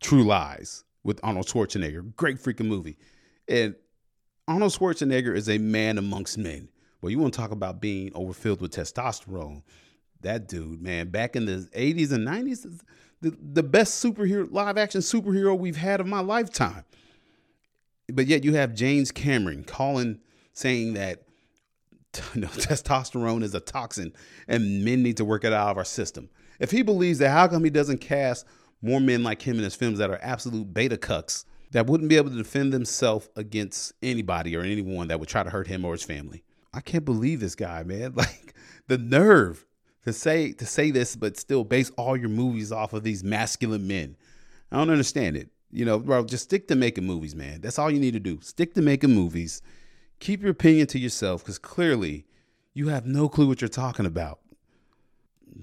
True 0.00 0.24
Lies 0.24 0.84
with 1.02 1.20
Arnold 1.22 1.46
Schwarzenegger. 1.46 2.14
Great 2.16 2.38
freaking 2.38 2.66
movie. 2.66 2.96
And 3.48 3.74
Arnold 4.46 4.72
Schwarzenegger 4.72 5.34
is 5.34 5.48
a 5.48 5.58
man 5.58 5.98
amongst 5.98 6.38
men. 6.38 6.68
Well, 7.00 7.10
you 7.10 7.18
want 7.18 7.34
to 7.34 7.40
talk 7.40 7.50
about 7.50 7.80
being 7.80 8.12
overfilled 8.14 8.60
with 8.60 8.72
testosterone. 8.72 9.62
That 10.20 10.48
dude, 10.48 10.80
man, 10.80 11.10
back 11.10 11.36
in 11.36 11.44
the 11.44 11.68
80s 11.76 12.12
and 12.12 12.26
90s, 12.26 12.50
is 12.64 12.82
the, 13.20 13.36
the 13.40 13.62
best 13.62 14.02
superhero, 14.02 14.50
live 14.50 14.78
action 14.78 15.00
superhero 15.00 15.58
we've 15.58 15.76
had 15.76 16.00
of 16.00 16.06
my 16.06 16.20
lifetime. 16.20 16.84
But 18.10 18.26
yet 18.26 18.44
you 18.44 18.54
have 18.54 18.74
James 18.74 19.10
Cameron 19.10 19.64
calling, 19.64 20.20
saying 20.52 20.94
that 20.94 21.24
know, 22.34 22.46
testosterone 22.52 23.42
is 23.42 23.54
a 23.54 23.60
toxin 23.60 24.12
and 24.48 24.84
men 24.84 25.02
need 25.02 25.16
to 25.18 25.24
work 25.24 25.44
it 25.44 25.52
out 25.52 25.70
of 25.70 25.78
our 25.78 25.84
system. 25.84 26.28
If 26.58 26.70
he 26.70 26.82
believes 26.82 27.18
that, 27.18 27.30
how 27.30 27.48
come 27.48 27.64
he 27.64 27.70
doesn't 27.70 28.00
cast 28.00 28.46
more 28.82 29.00
men 29.00 29.22
like 29.22 29.42
him 29.42 29.56
in 29.56 29.64
his 29.64 29.74
films 29.74 29.98
that 29.98 30.10
are 30.10 30.18
absolute 30.22 30.72
beta 30.72 30.96
cucks 30.96 31.44
that 31.72 31.86
wouldn't 31.86 32.10
be 32.10 32.16
able 32.16 32.30
to 32.30 32.36
defend 32.36 32.72
themselves 32.72 33.28
against 33.36 33.92
anybody 34.02 34.56
or 34.56 34.60
anyone 34.60 35.08
that 35.08 35.18
would 35.18 35.28
try 35.28 35.42
to 35.42 35.50
hurt 35.50 35.66
him 35.66 35.84
or 35.84 35.92
his 35.92 36.04
family? 36.04 36.44
I 36.72 36.80
can't 36.80 37.04
believe 37.04 37.40
this 37.40 37.54
guy, 37.54 37.82
man. 37.82 38.14
Like 38.16 38.54
the 38.86 38.98
nerve 38.98 39.64
to 40.04 40.12
say 40.12 40.52
to 40.52 40.66
say 40.66 40.90
this, 40.90 41.16
but 41.16 41.38
still 41.38 41.64
base 41.64 41.90
all 41.96 42.16
your 42.16 42.28
movies 42.28 42.70
off 42.70 42.92
of 42.92 43.02
these 43.02 43.24
masculine 43.24 43.86
men. 43.86 44.16
I 44.70 44.76
don't 44.76 44.90
understand 44.90 45.36
it. 45.36 45.48
You 45.70 45.84
know, 45.84 45.98
bro, 45.98 46.24
just 46.24 46.44
stick 46.44 46.68
to 46.68 46.76
making 46.76 47.06
movies, 47.06 47.34
man. 47.34 47.60
That's 47.60 47.78
all 47.78 47.90
you 47.90 47.98
need 47.98 48.12
to 48.12 48.20
do. 48.20 48.38
Stick 48.42 48.74
to 48.74 48.82
making 48.82 49.14
movies. 49.14 49.62
Keep 50.20 50.42
your 50.42 50.50
opinion 50.50 50.86
to 50.88 50.98
yourself 50.98 51.42
because 51.42 51.58
clearly 51.58 52.26
you 52.74 52.88
have 52.88 53.06
no 53.06 53.28
clue 53.28 53.48
what 53.48 53.60
you're 53.60 53.68
talking 53.68 54.06
about. 54.06 54.40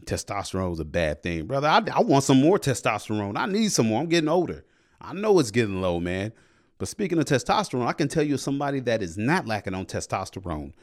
Testosterone 0.06 0.74
is 0.74 0.80
a 0.80 0.86
bad 0.86 1.22
thing, 1.22 1.46
brother. 1.46 1.68
I, 1.68 1.82
I 1.94 2.02
want 2.02 2.24
some 2.24 2.42
more 2.42 2.58
testosterone. 2.58 3.38
I 3.38 3.46
need 3.46 3.72
some 3.72 3.88
more. 3.88 4.02
I'm 4.02 4.10
getting 4.10 4.30
older. 4.30 4.64
I 5.00 5.14
know 5.14 5.40
it's 5.40 5.52
getting 5.52 5.82
low, 5.82 6.00
man. 6.00 6.32
But 6.78 6.88
speaking 6.88 7.20
of 7.20 7.26
testosterone, 7.26 7.86
I 7.86 7.94
can 7.94 8.08
tell 8.08 8.24
you 8.24 8.38
somebody 8.38 8.80
that 8.82 9.04
is 9.04 9.18
not 9.18 9.46
lacking 9.46 9.74
on 9.74 9.86
testosterone. 9.86 10.74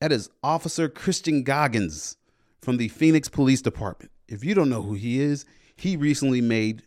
That 0.00 0.12
is 0.12 0.30
Officer 0.42 0.88
Christian 0.88 1.42
Goggins 1.42 2.16
from 2.60 2.76
the 2.76 2.88
Phoenix 2.88 3.28
Police 3.28 3.62
Department. 3.62 4.10
If 4.28 4.44
you 4.44 4.54
don't 4.54 4.68
know 4.68 4.82
who 4.82 4.94
he 4.94 5.20
is, 5.20 5.44
he 5.76 5.96
recently 5.96 6.40
made 6.40 6.82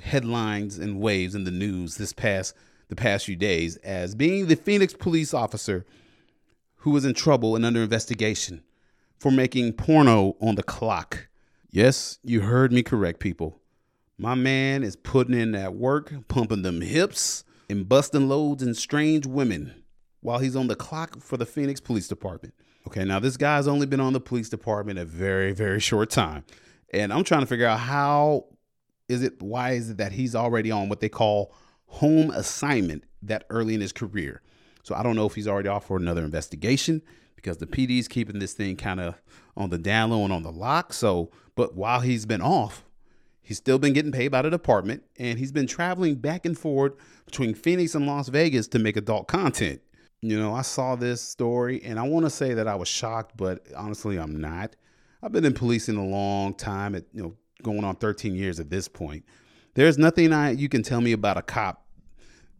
headlines 0.00 0.78
and 0.78 1.00
waves 1.00 1.34
in 1.34 1.44
the 1.44 1.50
news 1.50 1.96
this 1.96 2.12
past 2.12 2.54
the 2.88 2.96
past 2.96 3.24
few 3.24 3.36
days 3.36 3.76
as 3.76 4.14
being 4.14 4.46
the 4.46 4.56
Phoenix 4.56 4.92
police 4.92 5.32
officer 5.32 5.86
who 6.76 6.90
was 6.90 7.06
in 7.06 7.14
trouble 7.14 7.56
and 7.56 7.64
under 7.64 7.82
investigation 7.82 8.62
for 9.22 9.30
making 9.30 9.72
porno 9.72 10.34
on 10.40 10.56
the 10.56 10.64
clock. 10.64 11.28
Yes, 11.70 12.18
you 12.24 12.40
heard 12.40 12.72
me 12.72 12.82
correct, 12.82 13.20
people. 13.20 13.60
My 14.18 14.34
man 14.34 14.82
is 14.82 14.96
putting 14.96 15.40
in 15.40 15.52
that 15.52 15.76
work, 15.76 16.12
pumping 16.26 16.62
them 16.62 16.80
hips, 16.80 17.44
and 17.70 17.88
busting 17.88 18.28
loads 18.28 18.64
in 18.64 18.74
strange 18.74 19.24
women 19.24 19.84
while 20.22 20.40
he's 20.40 20.56
on 20.56 20.66
the 20.66 20.74
clock 20.74 21.20
for 21.20 21.36
the 21.36 21.46
Phoenix 21.46 21.78
Police 21.78 22.08
Department. 22.08 22.52
Okay, 22.88 23.04
now 23.04 23.20
this 23.20 23.36
guy's 23.36 23.68
only 23.68 23.86
been 23.86 24.00
on 24.00 24.12
the 24.12 24.18
police 24.18 24.48
department 24.48 24.98
a 24.98 25.04
very, 25.04 25.52
very 25.52 25.78
short 25.78 26.10
time. 26.10 26.42
And 26.92 27.12
I'm 27.12 27.22
trying 27.22 27.42
to 27.42 27.46
figure 27.46 27.66
out 27.66 27.78
how 27.78 28.46
is 29.08 29.22
it, 29.22 29.40
why 29.40 29.70
is 29.74 29.90
it 29.90 29.98
that 29.98 30.10
he's 30.10 30.34
already 30.34 30.72
on 30.72 30.88
what 30.88 30.98
they 30.98 31.08
call 31.08 31.54
home 31.86 32.32
assignment 32.32 33.04
that 33.22 33.44
early 33.50 33.74
in 33.74 33.80
his 33.80 33.92
career? 33.92 34.42
So 34.82 34.96
I 34.96 35.04
don't 35.04 35.14
know 35.14 35.26
if 35.26 35.36
he's 35.36 35.46
already 35.46 35.68
off 35.68 35.86
for 35.86 35.96
another 35.96 36.24
investigation 36.24 37.02
because 37.42 37.58
the 37.58 37.66
PD's 37.66 38.08
keeping 38.08 38.38
this 38.38 38.54
thing 38.54 38.76
kind 38.76 39.00
of 39.00 39.20
on 39.56 39.70
the 39.70 39.78
down 39.78 40.10
low 40.10 40.24
and 40.24 40.32
on 40.32 40.42
the 40.42 40.52
lock. 40.52 40.92
So, 40.92 41.30
but 41.54 41.74
while 41.74 42.00
he's 42.00 42.24
been 42.24 42.40
off, 42.40 42.84
he's 43.42 43.58
still 43.58 43.78
been 43.78 43.92
getting 43.92 44.12
paid 44.12 44.28
by 44.28 44.42
the 44.42 44.50
department 44.50 45.02
and 45.18 45.38
he's 45.38 45.52
been 45.52 45.66
traveling 45.66 46.14
back 46.14 46.46
and 46.46 46.56
forth 46.56 46.92
between 47.26 47.54
Phoenix 47.54 47.94
and 47.94 48.06
Las 48.06 48.28
Vegas 48.28 48.68
to 48.68 48.78
make 48.78 48.96
adult 48.96 49.26
content. 49.26 49.80
You 50.20 50.38
know, 50.38 50.54
I 50.54 50.62
saw 50.62 50.94
this 50.94 51.20
story 51.20 51.82
and 51.84 51.98
I 51.98 52.04
want 52.04 52.26
to 52.26 52.30
say 52.30 52.54
that 52.54 52.68
I 52.68 52.76
was 52.76 52.88
shocked, 52.88 53.36
but 53.36 53.66
honestly, 53.76 54.18
I'm 54.18 54.40
not. 54.40 54.76
I've 55.22 55.32
been 55.32 55.44
in 55.44 55.54
policing 55.54 55.96
a 55.96 56.04
long 56.04 56.54
time, 56.54 56.94
at, 56.94 57.04
you 57.12 57.22
know, 57.22 57.34
going 57.62 57.84
on 57.84 57.96
13 57.96 58.34
years 58.34 58.60
at 58.60 58.70
this 58.70 58.88
point. 58.88 59.24
There's 59.74 59.98
nothing 59.98 60.32
I 60.32 60.50
you 60.50 60.68
can 60.68 60.82
tell 60.82 61.00
me 61.00 61.12
about 61.12 61.38
a 61.38 61.42
cop 61.42 61.81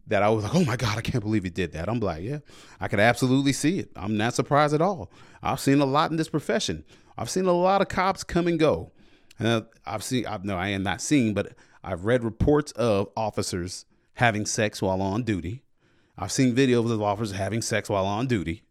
that 0.07 0.23
I 0.23 0.29
was 0.29 0.43
like, 0.43 0.55
oh 0.55 0.65
my 0.65 0.75
God, 0.75 0.97
I 0.97 1.01
can't 1.01 1.23
believe 1.23 1.43
he 1.43 1.49
did 1.49 1.71
that. 1.73 1.87
I'm 1.87 1.99
like, 1.99 2.23
yeah, 2.23 2.39
I 2.79 2.87
could 2.87 2.99
absolutely 2.99 3.53
see 3.53 3.79
it. 3.79 3.89
I'm 3.95 4.17
not 4.17 4.33
surprised 4.33 4.73
at 4.73 4.81
all. 4.81 5.11
I've 5.41 5.59
seen 5.59 5.79
a 5.79 5.85
lot 5.85 6.11
in 6.11 6.17
this 6.17 6.29
profession. 6.29 6.83
I've 7.17 7.29
seen 7.29 7.45
a 7.45 7.53
lot 7.53 7.81
of 7.81 7.87
cops 7.87 8.23
come 8.23 8.47
and 8.47 8.59
go. 8.59 8.91
And 9.39 9.65
I've 9.85 10.03
seen, 10.03 10.25
I've, 10.25 10.43
no, 10.43 10.57
I 10.57 10.69
am 10.69 10.83
not 10.83 11.01
seeing, 11.01 11.33
but 11.33 11.53
I've 11.83 12.05
read 12.05 12.23
reports 12.23 12.71
of 12.73 13.09
officers 13.15 13.85
having 14.15 14.45
sex 14.45 14.81
while 14.81 15.01
on 15.01 15.23
duty. 15.23 15.63
I've 16.17 16.31
seen 16.31 16.55
videos 16.55 16.91
of 16.91 17.01
officers 17.01 17.35
having 17.35 17.61
sex 17.61 17.89
while 17.89 18.05
on 18.05 18.27
duty. 18.27 18.63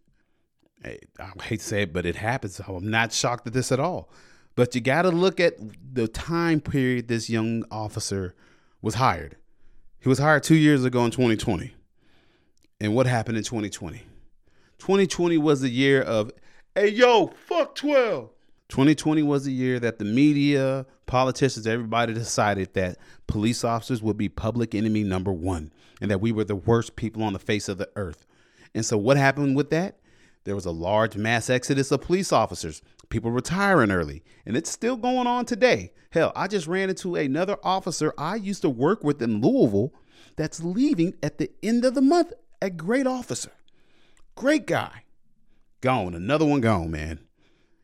Eh, 0.85 0.97
I 1.19 1.43
hate 1.43 1.61
to 1.61 1.67
say 1.67 1.83
it, 1.83 1.93
but 1.93 2.07
it 2.07 2.17
happens. 2.17 2.61
I'm 2.61 2.91
not 2.91 3.13
shocked 3.13 3.47
at 3.47 3.53
this 3.53 3.73
at 3.73 3.81
all. 3.81 4.11
But 4.55 4.75
you 4.75 4.81
got 4.81 5.03
to 5.03 5.11
look 5.11 5.41
at 5.41 5.55
the 5.95 6.09
time 6.09 6.61
period 6.61 7.09
this 7.09 7.31
young 7.31 7.65
officer 7.71 8.35
was 8.81 8.97
hired. 8.97 9.37
He 10.03 10.09
was 10.09 10.19
hired 10.19 10.43
two 10.43 10.57
years 10.57 10.85
ago 10.85 11.05
in 11.05 11.13
2020. 11.13 11.73
And 12.81 12.93
what 12.93 13.07
happened 13.07 13.39
in 13.39 13.45
2020? 13.45 14.03
2020 14.79 15.39
was 15.39 15.61
the 15.61 15.69
year 15.69 16.03
of, 16.03 16.33
hey, 16.75 16.89
yo, 16.89 17.29
fuck 17.29 17.77
12. 17.77 18.29
2020 18.69 19.23
was 19.23 19.45
the 19.45 19.53
year 19.53 19.79
that 19.79 20.01
the 20.01 20.05
media, 20.05 20.87
politicians, 21.07 21.69
everybody 21.69 22.13
decided 22.15 22.75
that 22.75 22.99
police 23.29 23.63
officers 23.63 24.03
would 24.03 24.17
be 24.17 24.29
public 24.29 24.75
enemy 24.75 25.05
number 25.05 25.33
one 25.33 25.73
and 26.01 26.11
that 26.11 26.21
we 26.21 26.33
were 26.33 26.43
the 26.43 26.57
worst 26.57 26.97
people 26.97 27.23
on 27.23 27.33
the 27.33 27.39
face 27.39 27.69
of 27.69 27.79
the 27.79 27.89
earth. 27.95 28.27
And 28.75 28.85
so, 28.85 28.99
what 28.99 29.17
happened 29.17 29.55
with 29.55 29.71
that? 29.71 30.01
There 30.43 30.57
was 30.57 30.67
a 30.67 30.73
large 30.73 31.17
mass 31.17 31.49
exodus 31.49 31.93
of 31.93 32.01
police 32.01 32.33
officers, 32.33 32.83
people 33.13 33.31
retiring 33.31 33.93
early, 33.93 34.25
and 34.45 34.57
it's 34.57 34.71
still 34.71 34.97
going 34.97 35.29
on 35.29 35.45
today. 35.45 35.93
Hell, 36.11 36.33
I 36.35 36.49
just 36.49 36.67
ran 36.67 36.91
into 36.91 37.15
another 37.15 37.57
officer 37.63 38.13
I 38.19 38.37
used 38.37 38.63
to 38.63 38.71
work 38.71 39.05
with 39.05 39.23
in 39.23 39.41
Louisville 39.41 39.95
that's 40.37 40.63
leaving 40.65 41.15
at 41.23 41.39
the 41.39 41.51
end 41.63 41.85
of 41.85 41.95
the 41.95 42.01
month. 42.01 42.33
A 42.61 42.71
great 42.71 43.07
officer, 43.07 43.53
great 44.35 44.67
guy, 44.67 45.05
gone. 45.81 46.15
Another 46.15 46.45
one 46.45 46.61
gone, 46.61 46.91
man. 46.91 47.21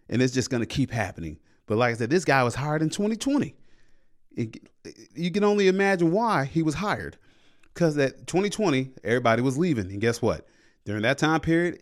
And 0.09 0.23
it's 0.23 0.33
just 0.33 0.51
going 0.51 0.63
to 0.63 0.67
keep 0.67 0.91
happening. 0.91 1.39
But 1.67 1.77
like 1.77 1.95
I 1.95 1.99
said, 1.99 2.11
this 2.11 2.25
guy 2.25 2.43
was 2.43 2.55
hired 2.55 2.81
in 2.81 2.89
2020. 2.89 3.55
It, 4.37 4.57
you 5.15 5.31
can 5.31 5.45
only 5.45 5.69
imagine 5.69 6.11
why 6.13 6.47
he 6.47 6.63
was 6.63 6.75
hired. 6.75 7.19
Because 7.75 7.99
at 7.99 8.27
2020, 8.27 8.93
everybody 9.05 9.43
was 9.43 9.59
leaving. 9.59 9.91
And 9.91 10.01
guess 10.01 10.23
what? 10.23 10.47
During 10.87 11.03
that 11.03 11.19
time 11.19 11.41
period, 11.41 11.81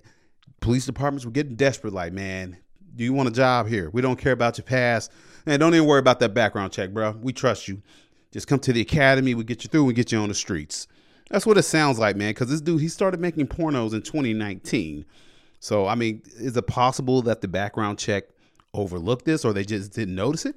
police 0.60 0.86
departments 0.86 1.24
were 1.24 1.30
getting 1.30 1.54
desperate. 1.54 1.92
Like, 1.92 2.12
man, 2.12 2.56
do 2.96 3.04
you 3.04 3.12
want 3.12 3.28
a 3.28 3.32
job 3.32 3.68
here? 3.68 3.90
We 3.90 4.00
don't 4.02 4.16
care 4.16 4.32
about 4.32 4.58
your 4.58 4.64
past. 4.64 5.12
And 5.44 5.60
don't 5.60 5.74
even 5.74 5.86
worry 5.86 6.00
about 6.00 6.18
that 6.20 6.34
background 6.34 6.72
check, 6.72 6.90
bro. 6.90 7.12
We 7.20 7.32
trust 7.32 7.68
you. 7.68 7.82
Just 8.32 8.48
come 8.48 8.58
to 8.60 8.72
the 8.72 8.80
academy. 8.80 9.34
We 9.34 9.44
get 9.44 9.62
you 9.62 9.68
through. 9.68 9.84
We 9.84 9.94
get 9.94 10.10
you 10.10 10.18
on 10.18 10.28
the 10.28 10.34
streets. 10.34 10.88
That's 11.30 11.46
what 11.46 11.58
it 11.58 11.62
sounds 11.62 11.98
like, 11.98 12.16
man. 12.16 12.30
Because 12.30 12.48
this 12.48 12.60
dude, 12.60 12.80
he 12.80 12.88
started 12.88 13.20
making 13.20 13.48
pornos 13.48 13.92
in 13.92 14.02
2019. 14.02 15.04
So, 15.60 15.86
I 15.86 15.94
mean, 15.94 16.22
is 16.36 16.56
it 16.56 16.66
possible 16.66 17.22
that 17.22 17.40
the 17.40 17.48
background 17.48 17.98
check 17.98 18.24
overlooked 18.74 19.24
this 19.24 19.44
or 19.44 19.52
they 19.52 19.64
just 19.64 19.92
didn't 19.92 20.14
notice 20.14 20.46
it? 20.46 20.56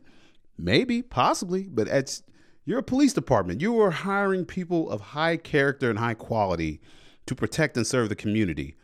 Maybe, 0.57 1.01
possibly. 1.01 1.63
But 1.63 1.87
it's 1.87 2.23
you're 2.65 2.79
a 2.79 2.83
police 2.83 3.13
department. 3.13 3.61
You 3.61 3.79
are 3.81 3.91
hiring 3.91 4.45
people 4.45 4.89
of 4.89 5.01
high 5.01 5.37
character 5.37 5.89
and 5.89 5.99
high 5.99 6.13
quality 6.13 6.81
to 7.25 7.35
protect 7.35 7.77
and 7.77 7.85
serve 7.85 8.09
the 8.09 8.15
community, 8.15 8.75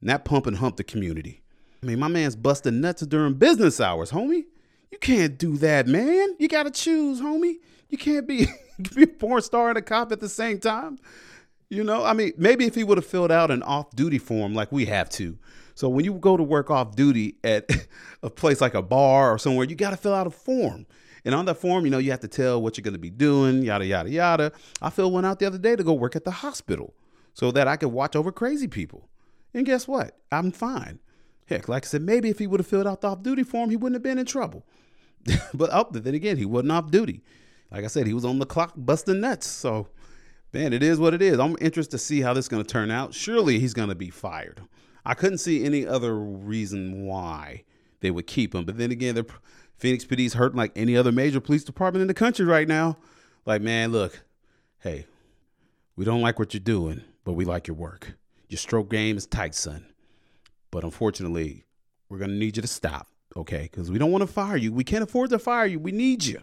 not 0.00 0.24
pump 0.24 0.46
and 0.46 0.56
hump 0.56 0.76
the 0.76 0.84
community. 0.84 1.42
I 1.82 1.86
mean, 1.86 1.98
my 1.98 2.08
man's 2.08 2.36
busting 2.36 2.80
nuts 2.80 3.02
during 3.02 3.34
business 3.34 3.80
hours, 3.80 4.10
homie. 4.10 4.44
You 4.90 4.98
can't 4.98 5.38
do 5.38 5.56
that, 5.58 5.86
man. 5.86 6.36
You 6.38 6.48
gotta 6.48 6.70
choose, 6.70 7.20
homie. 7.20 7.56
You 7.88 7.98
can't 7.98 8.26
be, 8.26 8.46
be 8.94 9.04
a 9.04 9.06
porn 9.06 9.42
star 9.42 9.70
and 9.70 9.78
a 9.78 9.82
cop 9.82 10.12
at 10.12 10.20
the 10.20 10.28
same 10.28 10.58
time. 10.58 10.98
You 11.68 11.84
know, 11.84 12.04
I 12.04 12.12
mean, 12.12 12.32
maybe 12.36 12.66
if 12.66 12.74
he 12.74 12.84
would 12.84 12.98
have 12.98 13.06
filled 13.06 13.30
out 13.30 13.50
an 13.50 13.62
off 13.62 13.94
duty 13.94 14.18
form 14.18 14.54
like 14.54 14.72
we 14.72 14.86
have 14.86 15.08
to. 15.10 15.38
So 15.74 15.88
when 15.88 16.04
you 16.04 16.12
go 16.14 16.36
to 16.36 16.42
work 16.42 16.68
off 16.70 16.96
duty 16.96 17.36
at 17.44 17.70
a 18.22 18.28
place 18.28 18.60
like 18.60 18.74
a 18.74 18.82
bar 18.82 19.32
or 19.32 19.38
somewhere, 19.38 19.66
you 19.66 19.76
got 19.76 19.90
to 19.90 19.96
fill 19.96 20.14
out 20.14 20.26
a 20.26 20.30
form. 20.30 20.84
And 21.24 21.34
on 21.34 21.44
that 21.46 21.54
form, 21.54 21.84
you 21.84 21.90
know, 21.90 21.98
you 21.98 22.10
have 22.10 22.20
to 22.20 22.28
tell 22.28 22.60
what 22.60 22.76
you're 22.76 22.82
going 22.82 22.94
to 22.94 22.98
be 22.98 23.10
doing, 23.10 23.62
yada, 23.62 23.86
yada, 23.86 24.10
yada. 24.10 24.52
I 24.82 24.90
filled 24.90 25.12
one 25.12 25.24
out 25.24 25.38
the 25.38 25.46
other 25.46 25.58
day 25.58 25.76
to 25.76 25.84
go 25.84 25.92
work 25.92 26.16
at 26.16 26.24
the 26.24 26.30
hospital 26.30 26.94
so 27.34 27.50
that 27.52 27.68
I 27.68 27.76
could 27.76 27.88
watch 27.92 28.16
over 28.16 28.32
crazy 28.32 28.68
people. 28.68 29.08
And 29.54 29.64
guess 29.64 29.86
what? 29.86 30.18
I'm 30.32 30.50
fine. 30.50 30.98
Heck, 31.50 31.68
like 31.68 31.84
I 31.84 31.88
said, 31.88 32.02
maybe 32.02 32.30
if 32.30 32.38
he 32.38 32.46
would 32.46 32.60
have 32.60 32.66
filled 32.66 32.86
out 32.86 33.00
the 33.00 33.08
off 33.08 33.24
duty 33.24 33.42
form, 33.42 33.70
he 33.70 33.76
wouldn't 33.76 33.96
have 33.96 34.04
been 34.04 34.20
in 34.20 34.24
trouble. 34.24 34.64
but 35.54 35.68
up 35.70 35.92
then 35.92 36.14
again, 36.14 36.36
he 36.36 36.46
wasn't 36.46 36.70
off 36.70 36.92
duty. 36.92 37.22
Like 37.72 37.84
I 37.84 37.88
said, 37.88 38.06
he 38.06 38.14
was 38.14 38.24
on 38.24 38.38
the 38.38 38.46
clock 38.46 38.72
busting 38.76 39.20
nuts. 39.20 39.48
So, 39.48 39.88
man, 40.52 40.72
it 40.72 40.82
is 40.82 41.00
what 41.00 41.12
it 41.12 41.20
is. 41.20 41.40
I'm 41.40 41.56
interested 41.60 41.90
to 41.90 41.98
see 41.98 42.20
how 42.20 42.34
this 42.34 42.44
is 42.44 42.48
going 42.48 42.62
to 42.62 42.68
turn 42.68 42.92
out. 42.92 43.14
Surely 43.14 43.58
he's 43.58 43.74
going 43.74 43.88
to 43.88 43.96
be 43.96 44.10
fired. 44.10 44.62
I 45.04 45.14
couldn't 45.14 45.38
see 45.38 45.64
any 45.64 45.84
other 45.84 46.16
reason 46.16 47.04
why 47.04 47.64
they 47.98 48.12
would 48.12 48.28
keep 48.28 48.54
him. 48.54 48.64
But 48.64 48.78
then 48.78 48.92
again, 48.92 49.16
the 49.16 49.26
Phoenix 49.76 50.04
PD's 50.04 50.34
hurting 50.34 50.56
like 50.56 50.72
any 50.76 50.96
other 50.96 51.10
major 51.10 51.40
police 51.40 51.64
department 51.64 52.02
in 52.02 52.08
the 52.08 52.14
country 52.14 52.46
right 52.46 52.68
now. 52.68 52.96
Like, 53.44 53.60
man, 53.60 53.90
look, 53.90 54.22
hey, 54.78 55.06
we 55.96 56.04
don't 56.04 56.22
like 56.22 56.38
what 56.38 56.54
you're 56.54 56.60
doing, 56.60 57.02
but 57.24 57.32
we 57.32 57.44
like 57.44 57.66
your 57.66 57.76
work. 57.76 58.12
Your 58.48 58.58
stroke 58.58 58.88
game 58.88 59.16
is 59.16 59.26
tight, 59.26 59.56
son. 59.56 59.86
But 60.70 60.84
unfortunately, 60.84 61.64
we're 62.08 62.18
going 62.18 62.30
to 62.30 62.36
need 62.36 62.56
you 62.56 62.62
to 62.62 62.68
stop, 62.68 63.08
okay? 63.36 63.62
Because 63.62 63.90
we 63.90 63.98
don't 63.98 64.12
want 64.12 64.22
to 64.22 64.26
fire 64.26 64.56
you. 64.56 64.72
We 64.72 64.84
can't 64.84 65.02
afford 65.02 65.30
to 65.30 65.38
fire 65.38 65.66
you. 65.66 65.78
We 65.78 65.92
need 65.92 66.24
you. 66.24 66.40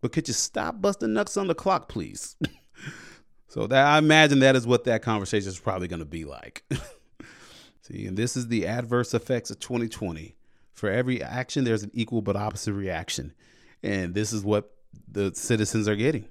But 0.00 0.12
could 0.12 0.28
you 0.28 0.34
stop 0.34 0.80
busting 0.80 1.12
nuts 1.12 1.36
on 1.36 1.46
the 1.46 1.54
clock, 1.54 1.88
please? 1.88 2.36
so 3.48 3.66
that 3.66 3.86
I 3.86 3.98
imagine 3.98 4.40
that 4.40 4.56
is 4.56 4.66
what 4.66 4.84
that 4.84 5.02
conversation 5.02 5.48
is 5.48 5.58
probably 5.58 5.88
going 5.88 6.00
to 6.00 6.06
be 6.06 6.24
like. 6.24 6.64
See, 7.82 8.06
and 8.06 8.16
this 8.16 8.36
is 8.36 8.48
the 8.48 8.66
adverse 8.66 9.14
effects 9.14 9.50
of 9.50 9.60
2020. 9.60 10.36
For 10.72 10.90
every 10.90 11.22
action, 11.22 11.64
there's 11.64 11.82
an 11.82 11.90
equal 11.92 12.22
but 12.22 12.36
opposite 12.36 12.72
reaction. 12.72 13.34
And 13.82 14.14
this 14.14 14.32
is 14.32 14.44
what 14.44 14.72
the 15.10 15.34
citizens 15.34 15.88
are 15.88 15.96
getting. 15.96 16.26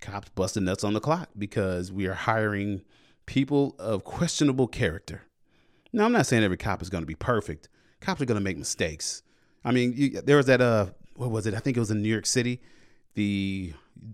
Cops 0.00 0.28
busting 0.30 0.64
nuts 0.64 0.84
on 0.84 0.94
the 0.94 1.00
clock 1.00 1.28
because 1.36 1.92
we 1.92 2.06
are 2.06 2.14
hiring 2.14 2.82
people 3.26 3.76
of 3.78 4.04
questionable 4.04 4.66
character. 4.66 5.22
Now, 5.92 6.04
I'm 6.04 6.12
not 6.12 6.26
saying 6.26 6.42
every 6.42 6.56
cop 6.56 6.82
is 6.82 6.90
going 6.90 7.02
to 7.02 7.06
be 7.06 7.14
perfect. 7.14 7.68
Cops 8.00 8.20
are 8.20 8.26
going 8.26 8.38
to 8.38 8.44
make 8.44 8.58
mistakes. 8.58 9.22
I 9.64 9.72
mean, 9.72 9.94
you, 9.96 10.20
there 10.20 10.36
was 10.36 10.46
that 10.46 10.60
uh, 10.60 10.86
what 11.16 11.30
was 11.30 11.46
it? 11.46 11.54
I 11.54 11.58
think 11.58 11.76
it 11.76 11.80
was 11.80 11.90
in 11.90 12.02
New 12.02 12.08
York 12.08 12.26
City. 12.26 12.60
The 13.14 13.72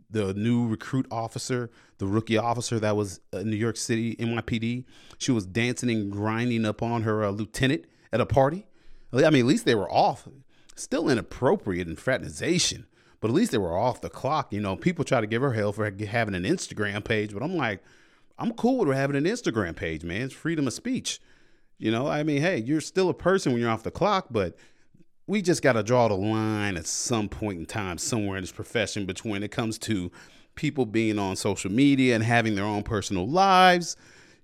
the 0.08 0.32
new 0.32 0.66
recruit 0.66 1.06
officer, 1.10 1.70
the 1.98 2.06
rookie 2.06 2.38
officer 2.38 2.80
that 2.80 2.96
was 2.96 3.20
in 3.34 3.50
New 3.50 3.56
York 3.56 3.76
City 3.76 4.16
NYPD, 4.16 4.84
she 5.18 5.30
was 5.30 5.44
dancing 5.44 5.90
and 5.90 6.10
grinding 6.10 6.64
up 6.64 6.80
on 6.82 7.02
her 7.02 7.22
uh, 7.22 7.30
lieutenant 7.30 7.84
at 8.10 8.20
a 8.20 8.26
party. 8.26 8.66
I 9.12 9.28
mean, 9.30 9.40
at 9.40 9.46
least 9.46 9.66
they 9.66 9.74
were 9.74 9.90
off. 9.90 10.26
Still 10.74 11.08
inappropriate 11.08 11.86
and 11.86 11.98
fraternization, 11.98 12.86
but 13.20 13.28
at 13.28 13.34
least 13.34 13.52
they 13.52 13.58
were 13.58 13.76
off 13.76 14.00
the 14.00 14.08
clock. 14.08 14.52
You 14.52 14.60
know, 14.60 14.74
people 14.74 15.04
try 15.04 15.20
to 15.20 15.26
give 15.26 15.42
her 15.42 15.52
hell 15.52 15.72
for 15.72 15.84
having 15.84 16.34
an 16.34 16.42
Instagram 16.44 17.04
page, 17.04 17.32
but 17.32 17.42
I'm 17.42 17.54
like, 17.54 17.82
I'm 18.38 18.54
cool 18.54 18.78
with 18.78 18.88
her 18.88 18.94
having 18.94 19.16
an 19.16 19.24
Instagram 19.24 19.76
page, 19.76 20.02
man. 20.02 20.22
It's 20.22 20.34
freedom 20.34 20.66
of 20.66 20.72
speech. 20.72 21.20
You 21.78 21.90
know, 21.90 22.06
I 22.06 22.22
mean, 22.22 22.40
hey, 22.40 22.58
you're 22.58 22.80
still 22.80 23.08
a 23.08 23.14
person 23.14 23.52
when 23.52 23.60
you're 23.60 23.70
off 23.70 23.82
the 23.82 23.90
clock, 23.90 24.28
but 24.30 24.56
we 25.26 25.42
just 25.42 25.62
got 25.62 25.72
to 25.72 25.82
draw 25.82 26.08
the 26.08 26.14
line 26.14 26.76
at 26.76 26.86
some 26.86 27.28
point 27.28 27.58
in 27.58 27.66
time, 27.66 27.98
somewhere 27.98 28.36
in 28.36 28.42
this 28.42 28.52
profession, 28.52 29.06
between 29.06 29.42
it 29.42 29.50
comes 29.50 29.78
to 29.78 30.12
people 30.54 30.86
being 30.86 31.18
on 31.18 31.34
social 31.34 31.70
media 31.70 32.14
and 32.14 32.22
having 32.22 32.54
their 32.54 32.64
own 32.64 32.82
personal 32.82 33.26
lives. 33.26 33.96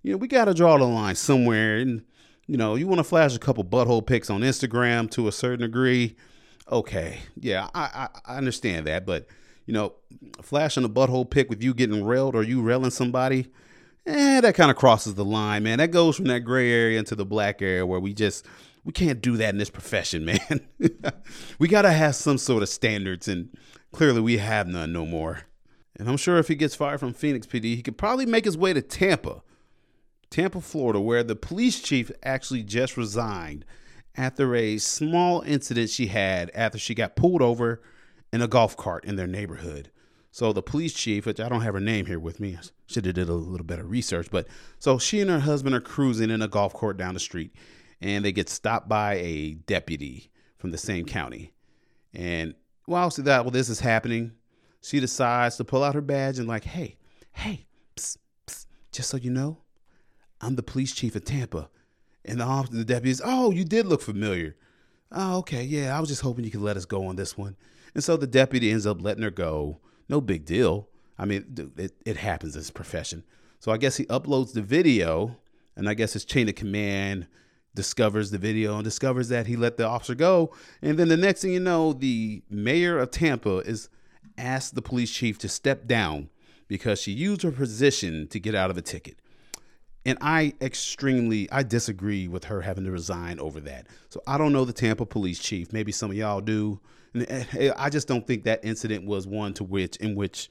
You 0.03 0.13
know, 0.13 0.17
we 0.19 0.27
got 0.27 0.47
to 0.47 0.55
draw 0.55 0.77
the 0.79 0.85
line 0.85 1.15
somewhere. 1.15 1.77
And, 1.77 2.03
you 2.47 2.57
know, 2.57 2.75
you 2.75 2.87
want 2.87 2.99
to 2.99 3.05
flash 3.05 3.37
a 3.37 3.39
couple 3.39 3.65
butthole 3.65 4.05
pics 4.05 4.31
on 4.31 4.41
Instagram 4.41 5.11
to 5.13 5.29
a 5.29 5.33
certain 5.33 5.61
degree. 5.61 6.17
Okay. 6.71 7.21
Yeah, 7.37 7.69
I, 7.75 8.09
I, 8.27 8.33
I 8.33 8.37
understand 8.39 8.87
that. 8.87 9.07
But, 9.07 9.27
you 9.67 9.75
know, 9.75 9.95
flashing 10.43 10.85
a 10.85 10.89
butthole 10.89 11.29
pic 11.29 11.49
with 11.49 11.63
you 11.63 11.75
getting 11.75 12.05
railed 12.05 12.35
or 12.35 12.43
you 12.43 12.63
railing 12.63 12.91
somebody, 12.91 13.53
eh, 14.07 14.41
that 14.41 14.55
kind 14.55 14.71
of 14.71 14.77
crosses 14.77 15.15
the 15.15 15.25
line, 15.25 15.63
man. 15.63 15.79
That 15.79 15.91
goes 15.91 16.17
from 16.17 16.27
that 16.27 16.41
gray 16.41 16.71
area 16.71 16.99
into 16.99 17.15
the 17.15 17.25
black 17.25 17.63
area 17.63 17.87
where 17.87 18.01
we 18.01 18.15
just 18.15 18.47
we 18.85 18.93
can't 18.93 19.21
do 19.21 19.37
that 19.37 19.51
in 19.51 19.59
this 19.59 19.71
profession, 19.71 20.25
man. 20.25 20.61
we 21.59 21.69
got 21.69 21.83
to 21.83 21.93
have 21.93 22.15
some 22.15 22.39
sort 22.39 22.63
of 22.63 22.69
standards, 22.69 23.29
and 23.29 23.51
clearly 23.93 24.21
we 24.21 24.39
have 24.39 24.67
none 24.67 24.93
no 24.93 25.05
more. 25.07 25.43
And 25.97 26.09
I'm 26.09 26.17
sure 26.17 26.39
if 26.39 26.49
he 26.49 26.55
gets 26.55 26.75
fired 26.75 27.01
from 27.01 27.13
Phoenix 27.13 27.47
PD, 27.47 27.77
he 27.77 27.83
could 27.83 27.99
probably 27.99 28.25
make 28.25 28.47
his 28.47 28.57
way 28.57 28.73
to 28.73 28.81
Tampa, 28.81 29.43
Tampa, 30.31 30.61
Florida, 30.61 31.01
where 31.01 31.23
the 31.23 31.37
police 31.37 31.81
chief 31.81 32.11
actually 32.23 32.63
just 32.63 32.97
resigned 32.97 33.65
after 34.17 34.55
a 34.55 34.79
small 34.79 35.43
incident 35.43 35.91
she 35.91 36.07
had 36.07 36.51
after 36.55 36.79
she 36.79 36.95
got 36.95 37.17
pulled 37.17 37.43
over 37.43 37.83
in 38.33 38.41
a 38.41 38.49
golf 38.49 38.77
cart 38.77 39.05
in 39.05 39.17
their 39.17 39.27
neighborhood. 39.27 39.91
So 40.31 40.53
the 40.53 40.63
police 40.63 40.93
chief, 40.93 41.27
which 41.27 41.41
I 41.41 41.49
don't 41.49 41.63
have 41.63 41.75
her 41.75 41.81
name 41.81 42.07
here 42.07 42.21
with 42.21 42.39
me, 42.39 42.57
should 42.87 43.05
have 43.05 43.15
did 43.15 43.29
a 43.29 43.35
little 43.35 43.67
better 43.67 43.85
research, 43.85 44.29
but 44.31 44.47
so 44.79 44.99
she 44.99 45.21
and 45.21 45.31
her 45.31 45.41
husband 45.41 45.75
are 45.75 45.81
cruising 45.81 46.31
in 46.31 46.43
a 46.43 46.49
golf 46.49 46.73
cart 46.73 46.97
down 46.97 47.15
the 47.15 47.21
street 47.21 47.53
and 48.01 48.25
they 48.25 48.33
get 48.33 48.49
stopped 48.49 48.89
by 48.89 49.15
a 49.15 49.55
deputy 49.55 50.31
from 50.59 50.71
the 50.71 50.79
same 50.79 51.05
county. 51.05 51.53
And 52.15 52.55
whilst 52.87 53.23
that, 53.25 53.45
well, 53.45 53.51
this 53.51 53.69
is 53.69 53.81
happening, 53.81 54.33
she 54.81 55.01
decides 55.01 55.57
to 55.57 55.65
pull 55.65 55.85
out 55.85 55.95
her 55.95 56.01
badge 56.01 56.39
and 56.39 56.49
like, 56.49 56.65
hey, 56.65 56.97
hey, 57.33 57.67
psst, 57.97 58.19
psst, 58.47 58.67
just 58.93 59.11
so 59.11 59.17
you 59.17 59.31
know, 59.31 59.59
I'm 60.41 60.57
the 60.57 60.63
police 60.63 60.93
chief 60.95 61.15
of 61.15 61.25
Tampa. 61.25 61.69
And 62.25 62.41
the 62.41 62.69
the 62.71 62.85
deputy 62.85 63.11
is, 63.11 63.23
oh, 63.25 63.51
you 63.51 63.65
did 63.65 63.87
look 63.87 64.03
familiar. 64.03 64.57
Oh, 65.13 65.39
okay, 65.39 65.65
yeah, 65.65 65.97
I 65.97 66.01
was 66.01 66.09
just 66.09 66.23
hoping 66.23 66.45
you 66.45 66.51
could 66.51 66.61
let 66.61 66.77
us 66.77 66.85
go 66.85 67.07
on 67.07 67.17
this 67.17 67.37
one. 67.37 67.57
And 67.95 68.05
so 68.05 68.17
the 68.17 68.27
deputy 68.27 68.71
ends 68.71 68.87
up 68.87 69.03
letting 69.03 69.23
her 69.23 69.31
go. 69.31 69.81
No 70.11 70.21
big 70.21 70.45
deal. 70.45 70.89
I 71.17 71.25
mean, 71.25 71.73
it, 71.77 71.95
it 72.05 72.17
happens 72.17 72.57
in 72.57 72.61
this 72.61 72.71
profession. 72.71 73.23
So 73.61 73.71
I 73.71 73.77
guess 73.77 73.97
he 73.97 74.07
uploads 74.07 74.53
the 74.53 74.61
video, 74.61 75.37
and 75.77 75.89
I 75.89 75.95
guess 75.95 76.15
his 76.15 76.25
chain 76.25 76.49
of 76.49 76.57
command 76.57 77.29
discovers 77.77 78.33
the 78.33 78.39
video 78.39 78.75
and 78.75 78.83
discovers 78.83 79.29
that 79.29 79.47
he 79.47 79.55
let 79.55 79.77
the 79.77 79.87
officer 79.87 80.17
go. 80.17 80.53
And 80.83 80.99
then 80.99 81.07
the 81.07 81.17
next 81.17 81.43
thing 81.43 81.53
you 81.53 81.61
know, 81.61 81.93
the 81.93 82.43
mayor 82.51 82.99
of 82.99 83.13
Tampa 83.13 83.59
is 83.59 83.89
asked 84.37 84.75
the 84.75 84.83
police 84.83 85.13
chief 85.13 85.39
to 85.39 85.49
step 85.49 85.87
down 85.87 86.29
because 86.67 87.01
she 87.01 87.13
used 87.13 87.43
her 87.43 87.53
position 87.53 88.27
to 88.29 88.41
get 88.41 88.57
out 88.57 88.71
of 88.71 88.77
a 88.77 88.83
ticket. 88.83 89.17
And 90.05 90.19
I 90.21 90.55
extremely 90.61 91.49
I 91.53 91.63
disagree 91.63 92.27
with 92.27 92.45
her 92.45 92.63
having 92.63 92.83
to 92.85 92.91
resign 92.91 93.39
over 93.39 93.61
that. 93.61 93.87
So 94.09 94.21
I 94.27 94.39
don't 94.39 94.53
know 94.53 94.65
the 94.65 94.73
Tampa 94.73 95.07
police 95.07 95.39
chief. 95.39 95.73
Maybe 95.73 95.93
some 95.93 96.11
of 96.11 96.17
y'all 96.17 96.41
do. 96.41 96.81
I 97.15 97.91
just 97.91 98.09
don't 98.09 98.27
think 98.27 98.45
that 98.45 98.65
incident 98.65 99.05
was 99.05 99.27
one 99.27 99.55
to 99.55 99.65
which 99.65 99.97
in 99.97 100.15
which 100.15 100.49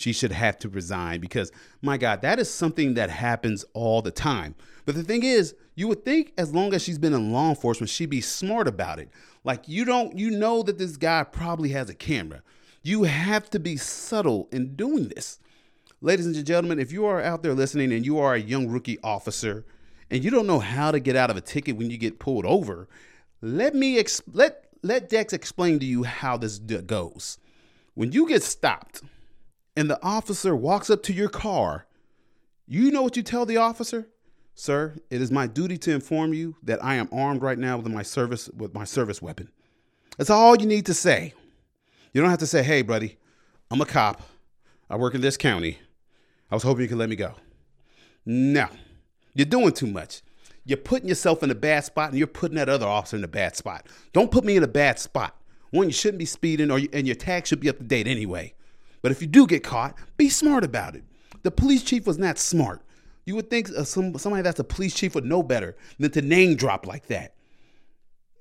she 0.00 0.12
should 0.12 0.32
have 0.32 0.58
to 0.60 0.68
resign 0.68 1.20
because 1.20 1.52
my 1.82 1.98
God, 1.98 2.22
that 2.22 2.38
is 2.38 2.50
something 2.50 2.94
that 2.94 3.10
happens 3.10 3.64
all 3.74 4.00
the 4.00 4.10
time. 4.10 4.54
But 4.86 4.94
the 4.94 5.02
thing 5.02 5.22
is, 5.22 5.54
you 5.74 5.88
would 5.88 6.04
think 6.04 6.32
as 6.38 6.54
long 6.54 6.72
as 6.72 6.82
she's 6.82 6.98
been 6.98 7.12
in 7.12 7.32
law 7.32 7.50
enforcement, 7.50 7.90
she'd 7.90 8.10
be 8.10 8.22
smart 8.22 8.66
about 8.66 8.98
it. 8.98 9.10
Like 9.44 9.68
you 9.68 9.84
don't, 9.84 10.18
you 10.18 10.30
know 10.30 10.62
that 10.62 10.78
this 10.78 10.96
guy 10.96 11.22
probably 11.24 11.68
has 11.70 11.90
a 11.90 11.94
camera. 11.94 12.42
You 12.82 13.02
have 13.04 13.50
to 13.50 13.58
be 13.58 13.76
subtle 13.76 14.48
in 14.50 14.74
doing 14.74 15.08
this. 15.08 15.38
Ladies 16.00 16.24
and 16.24 16.46
gentlemen, 16.46 16.78
if 16.78 16.92
you 16.92 17.04
are 17.04 17.20
out 17.20 17.42
there 17.42 17.52
listening 17.52 17.92
and 17.92 18.06
you 18.06 18.18
are 18.18 18.34
a 18.34 18.40
young 18.40 18.68
rookie 18.68 18.98
officer 19.04 19.66
and 20.10 20.24
you 20.24 20.30
don't 20.30 20.46
know 20.46 20.60
how 20.60 20.90
to 20.90 20.98
get 20.98 21.14
out 21.14 21.28
of 21.28 21.36
a 21.36 21.42
ticket 21.42 21.76
when 21.76 21.90
you 21.90 21.98
get 21.98 22.18
pulled 22.18 22.46
over, 22.46 22.88
let 23.42 23.74
me 23.74 23.98
ex- 23.98 24.22
let 24.32 24.69
let 24.82 25.08
Dex 25.08 25.32
explain 25.32 25.78
to 25.80 25.86
you 25.86 26.04
how 26.04 26.36
this 26.36 26.58
goes. 26.58 27.38
When 27.94 28.12
you 28.12 28.28
get 28.28 28.42
stopped, 28.42 29.02
and 29.76 29.88
the 29.90 30.02
officer 30.02 30.54
walks 30.56 30.90
up 30.90 31.02
to 31.04 31.12
your 31.12 31.28
car 31.28 31.86
You 32.66 32.92
know 32.92 33.02
what 33.02 33.16
you 33.16 33.24
tell 33.24 33.46
the 33.46 33.56
officer? 33.56 34.06
Sir, 34.54 34.94
it 35.10 35.20
is 35.20 35.32
my 35.32 35.48
duty 35.48 35.76
to 35.78 35.92
inform 35.92 36.32
you 36.32 36.54
that 36.62 36.84
I 36.84 36.94
am 36.94 37.08
armed 37.10 37.42
right 37.42 37.58
now 37.58 37.78
with 37.78 37.92
my 37.92 38.02
service 38.02 38.48
with 38.50 38.74
my 38.74 38.84
service 38.84 39.20
weapon. 39.20 39.50
That's 40.16 40.30
all 40.30 40.54
you 40.54 40.66
need 40.66 40.86
to 40.86 40.94
say. 40.94 41.34
You 42.12 42.20
don't 42.20 42.30
have 42.30 42.38
to 42.40 42.46
say, 42.46 42.62
"Hey, 42.62 42.82
buddy, 42.82 43.18
I'm 43.72 43.80
a 43.80 43.86
cop. 43.86 44.22
I 44.88 44.96
work 44.96 45.16
in 45.16 45.20
this 45.20 45.36
county. 45.36 45.78
I 46.48 46.54
was 46.54 46.62
hoping 46.62 46.82
you 46.82 46.88
could 46.88 46.98
let 46.98 47.08
me 47.08 47.16
go." 47.16 47.34
No. 48.24 48.68
You're 49.34 49.46
doing 49.46 49.72
too 49.72 49.88
much. 49.88 50.22
You're 50.64 50.78
putting 50.78 51.08
yourself 51.08 51.42
in 51.42 51.50
a 51.50 51.54
bad 51.54 51.84
spot 51.84 52.10
and 52.10 52.18
you're 52.18 52.26
putting 52.26 52.56
that 52.56 52.68
other 52.68 52.86
officer 52.86 53.16
in 53.16 53.24
a 53.24 53.28
bad 53.28 53.56
spot. 53.56 53.86
Don't 54.12 54.30
put 54.30 54.44
me 54.44 54.56
in 54.56 54.62
a 54.62 54.68
bad 54.68 54.98
spot. 54.98 55.36
One, 55.70 55.86
you 55.86 55.92
shouldn't 55.92 56.18
be 56.18 56.26
speeding 56.26 56.70
or 56.70 56.78
you, 56.78 56.88
and 56.92 57.06
your 57.06 57.16
tag 57.16 57.46
should 57.46 57.60
be 57.60 57.68
up 57.68 57.78
to 57.78 57.84
date 57.84 58.06
anyway. 58.06 58.54
But 59.02 59.12
if 59.12 59.22
you 59.22 59.28
do 59.28 59.46
get 59.46 59.62
caught, 59.62 59.96
be 60.16 60.28
smart 60.28 60.64
about 60.64 60.94
it. 60.96 61.04
The 61.42 61.50
police 61.50 61.82
chief 61.82 62.06
was 62.06 62.18
not 62.18 62.38
smart. 62.38 62.82
You 63.24 63.36
would 63.36 63.48
think 63.48 63.70
uh, 63.70 63.84
some, 63.84 64.18
somebody 64.18 64.42
that's 64.42 64.58
a 64.58 64.64
police 64.64 64.94
chief 64.94 65.14
would 65.14 65.24
know 65.24 65.42
better 65.42 65.76
than 65.98 66.10
to 66.12 66.22
name 66.22 66.56
drop 66.56 66.86
like 66.86 67.06
that. 67.06 67.34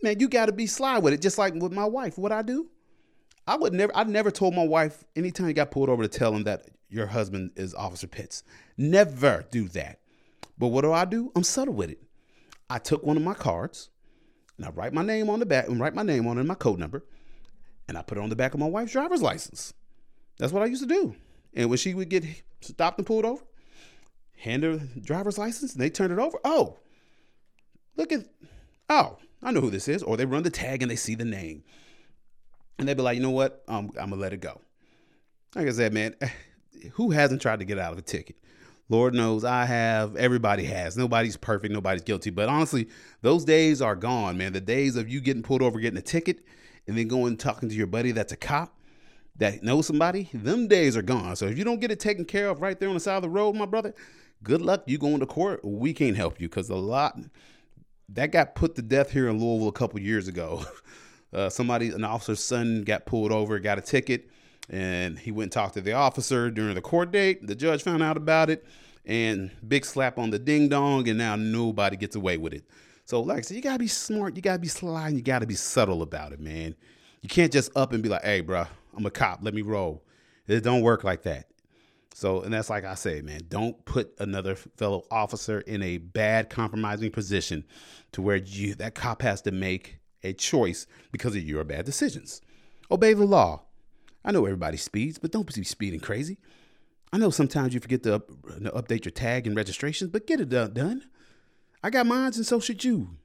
Man, 0.01 0.19
you 0.19 0.27
got 0.27 0.47
to 0.47 0.51
be 0.51 0.67
sly 0.67 0.97
with 0.97 1.13
it, 1.13 1.21
just 1.21 1.37
like 1.37 1.53
with 1.53 1.71
my 1.71 1.85
wife. 1.85 2.17
What 2.17 2.31
I 2.31 2.41
do, 2.41 2.69
I 3.45 3.57
would 3.57 3.73
never. 3.73 3.95
I 3.95 4.03
never 4.05 4.31
told 4.31 4.55
my 4.55 4.65
wife 4.65 5.03
anytime 5.15 5.47
you 5.47 5.53
got 5.53 5.71
pulled 5.71 5.89
over 5.89 6.03
to 6.03 6.09
tell 6.09 6.33
him 6.33 6.43
that 6.43 6.69
your 6.89 7.05
husband 7.07 7.51
is 7.55 7.73
Officer 7.75 8.07
Pitts. 8.07 8.43
Never 8.77 9.45
do 9.51 9.67
that. 9.69 9.99
But 10.57 10.67
what 10.67 10.81
do 10.81 10.93
I 10.93 11.05
do? 11.05 11.31
I'm 11.35 11.43
subtle 11.43 11.73
with 11.73 11.89
it. 11.89 12.01
I 12.69 12.79
took 12.79 13.03
one 13.03 13.17
of 13.17 13.23
my 13.23 13.33
cards 13.33 13.89
and 14.57 14.65
I 14.65 14.69
write 14.71 14.93
my 14.93 15.03
name 15.03 15.29
on 15.29 15.39
the 15.39 15.45
back 15.45 15.67
and 15.67 15.79
write 15.79 15.95
my 15.95 16.03
name 16.03 16.27
on 16.27 16.37
it 16.37 16.41
and 16.41 16.47
my 16.47 16.55
code 16.55 16.79
number, 16.79 17.05
and 17.87 17.97
I 17.97 18.01
put 18.01 18.17
it 18.17 18.21
on 18.21 18.29
the 18.29 18.35
back 18.35 18.53
of 18.53 18.59
my 18.59 18.67
wife's 18.67 18.91
driver's 18.91 19.21
license. 19.21 19.73
That's 20.37 20.51
what 20.51 20.61
I 20.61 20.67
used 20.67 20.81
to 20.81 20.87
do. 20.87 21.15
And 21.53 21.69
when 21.69 21.77
she 21.77 21.93
would 21.93 22.09
get 22.09 22.25
stopped 22.61 22.97
and 22.97 23.07
pulled 23.07 23.25
over, 23.25 23.43
hand 24.37 24.63
her 24.63 24.77
driver's 25.01 25.37
license 25.37 25.73
and 25.73 25.81
they 25.81 25.89
turn 25.89 26.11
it 26.11 26.19
over. 26.19 26.37
Oh, 26.43 26.77
look 27.95 28.11
at, 28.11 28.25
oh, 28.89 29.17
I 29.41 29.51
know 29.51 29.61
who 29.61 29.69
this 29.69 29.87
is. 29.87 30.03
Or 30.03 30.17
they 30.17 30.25
run 30.25 30.43
the 30.43 30.49
tag 30.49 30.81
and 30.81 30.91
they 30.91 30.95
see 30.95 31.15
the 31.15 31.25
name. 31.25 31.63
And 32.77 32.87
they'd 32.87 32.97
be 32.97 33.03
like, 33.03 33.15
you 33.15 33.23
know 33.23 33.29
what? 33.31 33.63
Um, 33.67 33.91
I'm 33.99 34.09
going 34.09 34.11
to 34.11 34.15
let 34.17 34.33
it 34.33 34.41
go. 34.41 34.61
Like 35.55 35.67
I 35.67 35.71
said, 35.71 35.93
man, 35.93 36.15
who 36.93 37.11
hasn't 37.11 37.41
tried 37.41 37.59
to 37.59 37.65
get 37.65 37.79
out 37.79 37.93
of 37.93 37.99
a 37.99 38.01
ticket? 38.01 38.37
Lord 38.89 39.13
knows 39.13 39.43
I 39.43 39.65
have. 39.65 40.15
Everybody 40.15 40.65
has. 40.65 40.97
Nobody's 40.97 41.37
perfect. 41.37 41.73
Nobody's 41.73 42.01
guilty. 42.01 42.31
But 42.31 42.49
honestly, 42.49 42.89
those 43.21 43.45
days 43.45 43.81
are 43.81 43.95
gone, 43.95 44.37
man. 44.37 44.53
The 44.53 44.61
days 44.61 44.95
of 44.95 45.07
you 45.07 45.21
getting 45.21 45.43
pulled 45.43 45.61
over, 45.61 45.79
getting 45.79 45.99
a 45.99 46.01
ticket, 46.03 46.43
and 46.87 46.97
then 46.97 47.07
going 47.07 47.27
and 47.27 47.39
talking 47.39 47.69
to 47.69 47.75
your 47.75 47.87
buddy 47.87 48.11
that's 48.11 48.33
a 48.33 48.37
cop 48.37 48.75
that 49.37 49.63
knows 49.63 49.87
somebody, 49.87 50.29
them 50.33 50.67
days 50.67 50.97
are 50.97 51.01
gone. 51.01 51.35
So 51.35 51.45
if 51.45 51.57
you 51.57 51.63
don't 51.63 51.79
get 51.79 51.91
it 51.91 51.99
taken 51.99 52.25
care 52.25 52.49
of 52.49 52.61
right 52.61 52.79
there 52.79 52.89
on 52.89 52.95
the 52.95 52.99
side 52.99 53.15
of 53.15 53.21
the 53.21 53.29
road, 53.29 53.55
my 53.55 53.65
brother, 53.65 53.93
good 54.43 54.61
luck. 54.61 54.83
You 54.87 54.97
going 54.97 55.19
to 55.19 55.25
court. 55.25 55.63
We 55.63 55.93
can't 55.93 56.17
help 56.17 56.41
you 56.41 56.49
because 56.49 56.69
a 56.69 56.75
lot 56.75 57.17
that 58.13 58.31
got 58.31 58.55
put 58.55 58.75
to 58.75 58.81
death 58.81 59.11
here 59.11 59.29
in 59.29 59.39
Louisville 59.39 59.67
a 59.67 59.73
couple 59.73 59.99
years 59.99 60.27
ago. 60.27 60.63
Uh, 61.31 61.47
somebody, 61.47 61.89
an 61.89 62.03
officer's 62.03 62.43
son, 62.43 62.81
got 62.81 63.05
pulled 63.05 63.31
over, 63.31 63.59
got 63.59 63.77
a 63.77 63.81
ticket, 63.81 64.31
and 64.69 65.17
he 65.17 65.31
went 65.31 65.45
and 65.45 65.51
talked 65.51 65.73
to 65.75 65.81
the 65.81 65.93
officer 65.93 66.49
during 66.51 66.75
the 66.75 66.81
court 66.81 67.11
date. 67.11 67.45
The 67.45 67.55
judge 67.55 67.83
found 67.83 68.03
out 68.03 68.17
about 68.17 68.49
it, 68.49 68.65
and 69.05 69.51
big 69.67 69.85
slap 69.85 70.17
on 70.17 70.29
the 70.29 70.39
ding 70.39 70.69
dong, 70.69 71.07
and 71.07 71.17
now 71.17 71.35
nobody 71.35 71.97
gets 71.97 72.15
away 72.15 72.37
with 72.37 72.53
it. 72.53 72.63
So, 73.05 73.21
like 73.21 73.39
I 73.39 73.41
said, 73.41 73.55
you 73.55 73.63
gotta 73.63 73.79
be 73.79 73.87
smart, 73.87 74.35
you 74.35 74.41
gotta 74.41 74.59
be 74.59 74.67
sly, 74.67 75.07
and 75.07 75.17
you 75.17 75.23
gotta 75.23 75.47
be 75.47 75.55
subtle 75.55 76.01
about 76.01 76.31
it, 76.31 76.39
man. 76.39 76.75
You 77.21 77.29
can't 77.29 77.51
just 77.51 77.75
up 77.75 77.91
and 77.91 78.03
be 78.03 78.09
like, 78.09 78.23
"Hey, 78.23 78.41
bro, 78.41 78.65
I'm 78.95 79.05
a 79.05 79.11
cop. 79.11 79.39
Let 79.41 79.53
me 79.53 79.61
roll." 79.61 80.03
It 80.47 80.63
don't 80.63 80.81
work 80.81 81.03
like 81.03 81.23
that. 81.23 81.47
So, 82.13 82.41
and 82.41 82.53
that's 82.53 82.69
like 82.69 82.85
I 82.85 82.95
say, 82.95 83.21
man, 83.21 83.41
don't 83.47 83.83
put 83.85 84.13
another 84.19 84.55
fellow 84.55 85.05
officer 85.09 85.61
in 85.61 85.81
a 85.81 85.97
bad 85.97 86.49
compromising 86.49 87.11
position 87.11 87.63
to 88.11 88.21
where 88.21 88.35
you 88.35 88.75
that 88.75 88.95
cop 88.95 89.21
has 89.21 89.41
to 89.43 89.51
make 89.51 89.99
a 90.23 90.33
choice 90.33 90.85
because 91.11 91.35
of 91.35 91.43
your 91.43 91.63
bad 91.63 91.85
decisions. 91.85 92.41
Obey 92.91 93.13
the 93.13 93.23
law. 93.25 93.61
I 94.23 94.31
know 94.31 94.45
everybody 94.45 94.77
speeds, 94.77 95.17
but 95.17 95.31
don't 95.31 95.53
be 95.53 95.63
speeding 95.63 95.99
crazy. 95.99 96.37
I 97.11 97.17
know 97.17 97.29
sometimes 97.29 97.73
you 97.73 97.79
forget 97.79 98.03
to 98.03 98.15
up, 98.15 98.29
update 98.29 99.05
your 99.05 99.11
tag 99.11 99.47
and 99.47 99.55
registrations, 99.55 100.11
but 100.11 100.27
get 100.27 100.39
it 100.39 100.49
done. 100.49 101.03
I 101.81 101.89
got 101.89 102.05
mines, 102.05 102.37
and 102.37 102.45
so 102.45 102.59
should 102.59 102.83
you. 102.83 103.17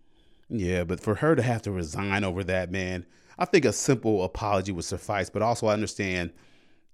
Yeah, 0.48 0.84
but 0.84 1.00
for 1.00 1.16
her 1.16 1.34
to 1.34 1.42
have 1.42 1.62
to 1.62 1.72
resign 1.72 2.24
over 2.24 2.44
that, 2.44 2.70
man, 2.70 3.06
I 3.38 3.44
think 3.44 3.64
a 3.64 3.72
simple 3.72 4.22
apology 4.22 4.72
would 4.72 4.84
suffice. 4.84 5.28
But 5.28 5.42
also, 5.42 5.66
I 5.66 5.72
understand 5.72 6.32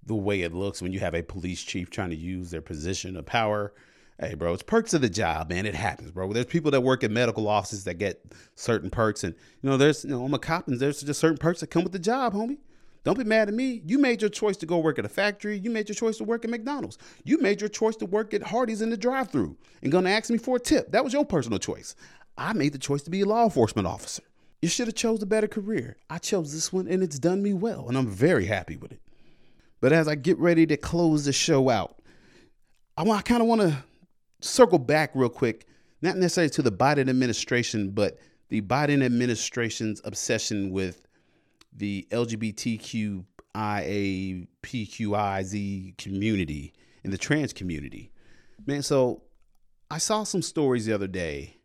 the 0.03 0.15
way 0.15 0.41
it 0.41 0.53
looks 0.53 0.81
when 0.81 0.91
you 0.91 0.99
have 0.99 1.13
a 1.13 1.21
police 1.21 1.61
chief 1.61 1.89
trying 1.89 2.09
to 2.09 2.15
use 2.15 2.49
their 2.49 2.61
position 2.61 3.15
of 3.15 3.25
power. 3.25 3.73
Hey, 4.19 4.33
bro, 4.33 4.53
it's 4.53 4.63
perks 4.63 4.93
of 4.93 5.01
the 5.01 5.09
job, 5.09 5.49
man. 5.49 5.65
It 5.65 5.75
happens, 5.75 6.11
bro. 6.11 6.31
There's 6.33 6.45
people 6.45 6.71
that 6.71 6.81
work 6.81 7.03
in 7.03 7.13
medical 7.13 7.47
offices 7.47 7.83
that 7.85 7.95
get 7.95 8.23
certain 8.55 8.89
perks, 8.89 9.23
and 9.23 9.33
you 9.61 9.69
know, 9.69 9.77
there's 9.77 10.03
you 10.03 10.11
know, 10.11 10.25
I'm 10.25 10.33
a 10.33 10.39
cop, 10.39 10.67
and 10.67 10.79
there's 10.79 11.01
just 11.01 11.19
certain 11.19 11.37
perks 11.37 11.61
that 11.61 11.67
come 11.67 11.83
with 11.83 11.93
the 11.93 11.99
job, 11.99 12.33
homie. 12.33 12.57
Don't 13.03 13.17
be 13.17 13.23
mad 13.23 13.47
at 13.47 13.53
me. 13.53 13.81
You 13.85 13.97
made 13.97 14.21
your 14.21 14.29
choice 14.29 14.57
to 14.57 14.65
go 14.65 14.77
work 14.77 14.99
at 14.99 15.05
a 15.05 15.09
factory. 15.09 15.57
You 15.57 15.71
made 15.71 15.89
your 15.89 15.95
choice 15.95 16.17
to 16.17 16.23
work 16.23 16.45
at 16.45 16.51
McDonald's. 16.51 16.97
You 17.23 17.39
made 17.39 17.59
your 17.59 17.69
choice 17.69 17.95
to 17.97 18.05
work 18.05 18.33
at 18.33 18.43
Hardee's 18.43 18.81
in 18.81 18.91
the 18.91 18.97
drive-through 18.97 19.57
and 19.81 19.91
gonna 19.91 20.11
ask 20.11 20.29
me 20.29 20.37
for 20.37 20.57
a 20.57 20.59
tip. 20.59 20.91
That 20.91 21.03
was 21.03 21.13
your 21.13 21.25
personal 21.25 21.57
choice. 21.57 21.95
I 22.37 22.53
made 22.53 22.73
the 22.73 22.79
choice 22.79 23.01
to 23.03 23.09
be 23.09 23.21
a 23.21 23.25
law 23.25 23.43
enforcement 23.43 23.87
officer. 23.87 24.23
You 24.61 24.69
should 24.69 24.87
have 24.87 24.95
chose 24.95 25.23
a 25.23 25.25
better 25.25 25.47
career. 25.47 25.97
I 26.09 26.19
chose 26.19 26.53
this 26.53 26.71
one, 26.71 26.87
and 26.87 27.01
it's 27.01 27.17
done 27.17 27.41
me 27.41 27.53
well, 27.53 27.87
and 27.87 27.97
I'm 27.97 28.07
very 28.07 28.45
happy 28.45 28.77
with 28.77 28.91
it. 28.91 29.01
But 29.79 29.91
as 29.91 30.07
I 30.07 30.13
get 30.13 30.37
ready 30.37 30.67
to 30.67 30.77
close 30.77 31.25
the 31.25 31.33
show 31.33 31.69
out, 31.69 31.99
I, 32.95 33.03
I 33.03 33.21
kind 33.23 33.41
of 33.41 33.47
want 33.47 33.61
to 33.61 33.83
circle 34.39 34.77
back 34.77 35.11
real 35.15 35.29
quick, 35.29 35.65
not 36.03 36.17
necessarily 36.17 36.51
to 36.51 36.61
the 36.61 36.71
Biden 36.71 37.09
administration, 37.09 37.89
but 37.89 38.19
the 38.49 38.61
Biden 38.61 39.03
administration's 39.03 39.99
obsession 40.03 40.69
with 40.69 41.07
the 41.73 42.07
LGBTQIA 42.11 43.25
PQIZ 44.63 45.97
community 45.97 46.73
and 47.03 47.11
the 47.11 47.17
trans 47.17 47.53
community. 47.53 48.11
Man, 48.65 48.83
so 48.83 49.23
I 49.89 49.97
saw 49.97 50.23
some 50.23 50.41
stories 50.41 50.85
the 50.85 50.93
other 50.93 51.07
day 51.07 51.57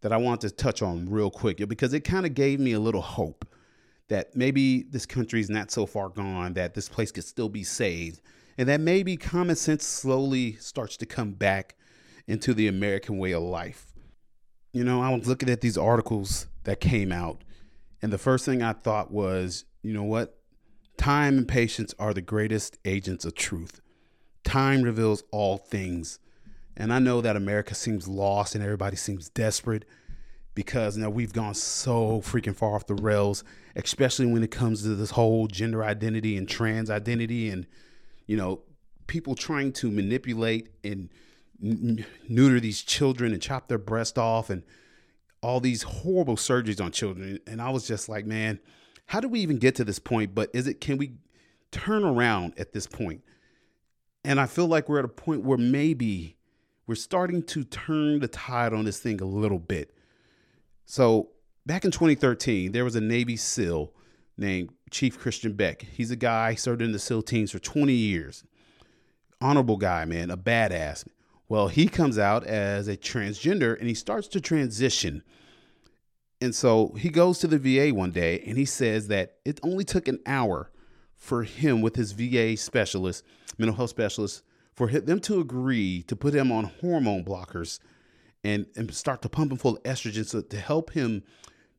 that 0.00 0.12
I 0.12 0.16
want 0.16 0.40
to 0.42 0.50
touch 0.50 0.82
on 0.82 1.10
real 1.10 1.30
quick 1.30 1.66
because 1.68 1.92
it 1.92 2.00
kind 2.00 2.24
of 2.24 2.34
gave 2.34 2.60
me 2.60 2.72
a 2.72 2.80
little 2.80 3.02
hope 3.02 3.46
that 4.08 4.34
maybe 4.34 4.82
this 4.82 5.06
country 5.06 5.40
is 5.40 5.50
not 5.50 5.70
so 5.70 5.86
far 5.86 6.08
gone 6.08 6.54
that 6.54 6.74
this 6.74 6.88
place 6.88 7.12
could 7.12 7.24
still 7.24 7.48
be 7.48 7.62
saved 7.62 8.20
and 8.58 8.68
that 8.68 8.80
maybe 8.80 9.16
common 9.16 9.56
sense 9.56 9.86
slowly 9.86 10.54
starts 10.54 10.96
to 10.98 11.06
come 11.06 11.32
back 11.32 11.76
into 12.26 12.52
the 12.52 12.68
American 12.68 13.18
way 13.18 13.32
of 13.32 13.42
life. 13.42 13.92
You 14.72 14.84
know, 14.84 15.00
I 15.02 15.14
was 15.14 15.26
looking 15.26 15.50
at 15.50 15.60
these 15.60 15.78
articles 15.78 16.46
that 16.64 16.80
came 16.80 17.10
out, 17.12 17.42
and 18.02 18.12
the 18.12 18.18
first 18.18 18.44
thing 18.44 18.62
I 18.62 18.72
thought 18.72 19.10
was, 19.10 19.64
you 19.82 19.92
know 19.92 20.04
what? 20.04 20.38
Time 20.96 21.38
and 21.38 21.48
patience 21.48 21.94
are 21.98 22.12
the 22.12 22.20
greatest 22.20 22.78
agents 22.84 23.24
of 23.24 23.34
truth. 23.34 23.80
Time 24.44 24.82
reveals 24.82 25.22
all 25.30 25.58
things. 25.58 26.18
And 26.76 26.92
I 26.92 26.98
know 26.98 27.20
that 27.20 27.36
America 27.36 27.74
seems 27.74 28.08
lost 28.08 28.54
and 28.54 28.64
everybody 28.64 28.96
seems 28.96 29.28
desperate 29.28 29.84
because 30.54 30.96
you 30.96 31.02
know 31.02 31.10
we've 31.10 31.32
gone 31.32 31.54
so 31.54 32.20
freaking 32.20 32.56
far 32.56 32.74
off 32.74 32.86
the 32.86 32.94
rails, 32.94 33.44
especially 33.76 34.26
when 34.26 34.42
it 34.42 34.50
comes 34.50 34.82
to 34.82 34.94
this 34.94 35.10
whole 35.10 35.46
gender 35.46 35.84
identity 35.84 36.36
and 36.36 36.48
trans 36.48 36.90
identity 36.90 37.50
and 37.50 37.66
you 38.26 38.36
know 38.36 38.60
people 39.06 39.34
trying 39.34 39.72
to 39.72 39.90
manipulate 39.90 40.68
and 40.84 41.10
neuter 41.60 42.60
these 42.60 42.82
children 42.82 43.32
and 43.32 43.42
chop 43.42 43.68
their 43.68 43.78
breast 43.78 44.18
off 44.18 44.48
and 44.50 44.62
all 45.42 45.60
these 45.60 45.82
horrible 45.82 46.36
surgeries 46.36 46.82
on 46.82 46.92
children. 46.92 47.38
And 47.46 47.62
I 47.62 47.70
was 47.70 47.86
just 47.86 48.08
like, 48.08 48.26
man, 48.26 48.60
how 49.06 49.20
do 49.20 49.28
we 49.28 49.40
even 49.40 49.58
get 49.58 49.74
to 49.76 49.84
this 49.84 49.98
point? 49.98 50.34
But 50.34 50.50
is 50.52 50.66
it, 50.66 50.80
can 50.80 50.98
we 50.98 51.14
turn 51.70 52.04
around 52.04 52.54
at 52.58 52.72
this 52.72 52.86
point? 52.86 53.22
And 54.24 54.38
I 54.38 54.46
feel 54.46 54.66
like 54.66 54.88
we're 54.88 54.98
at 54.98 55.04
a 55.04 55.08
point 55.08 55.44
where 55.44 55.58
maybe 55.58 56.36
we're 56.86 56.94
starting 56.94 57.42
to 57.44 57.64
turn 57.64 58.20
the 58.20 58.28
tide 58.28 58.72
on 58.72 58.84
this 58.84 59.00
thing 59.00 59.20
a 59.20 59.24
little 59.24 59.58
bit. 59.58 59.94
So 60.84 61.30
back 61.64 61.84
in 61.84 61.90
2013, 61.90 62.72
there 62.72 62.84
was 62.84 62.96
a 62.96 63.00
Navy 63.00 63.36
SEAL 63.36 63.92
named 64.36 64.70
Chief 64.90 65.18
Christian 65.18 65.52
Beck. 65.52 65.82
He's 65.82 66.10
a 66.10 66.16
guy 66.16 66.54
served 66.54 66.82
in 66.82 66.92
the 66.92 66.98
SEAL 66.98 67.22
teams 67.22 67.52
for 67.52 67.58
20 67.58 67.92
years. 67.92 68.44
Honorable 69.40 69.76
guy, 69.76 70.04
man, 70.04 70.30
a 70.30 70.36
badass. 70.36 71.06
Well, 71.50 71.66
he 71.66 71.88
comes 71.88 72.16
out 72.16 72.46
as 72.46 72.86
a 72.86 72.96
transgender 72.96 73.76
and 73.76 73.88
he 73.88 73.94
starts 73.94 74.28
to 74.28 74.40
transition. 74.40 75.24
And 76.40 76.54
so 76.54 76.94
he 76.96 77.08
goes 77.08 77.40
to 77.40 77.48
the 77.48 77.58
VA 77.58 77.92
one 77.92 78.12
day 78.12 78.40
and 78.46 78.56
he 78.56 78.64
says 78.64 79.08
that 79.08 79.38
it 79.44 79.58
only 79.64 79.82
took 79.82 80.06
an 80.06 80.20
hour 80.26 80.70
for 81.16 81.42
him 81.42 81.80
with 81.80 81.96
his 81.96 82.12
VA 82.12 82.56
specialist, 82.56 83.24
mental 83.58 83.74
health 83.74 83.90
specialist, 83.90 84.44
for 84.76 84.86
them 84.86 85.18
to 85.22 85.40
agree 85.40 86.04
to 86.04 86.14
put 86.14 86.34
him 86.34 86.52
on 86.52 86.70
hormone 86.80 87.24
blockers 87.24 87.80
and, 88.44 88.66
and 88.76 88.94
start 88.94 89.20
to 89.22 89.28
pump 89.28 89.50
him 89.50 89.58
full 89.58 89.76
of 89.76 89.82
estrogen 89.82 90.24
so 90.24 90.42
to 90.42 90.56
help 90.56 90.92
him 90.92 91.24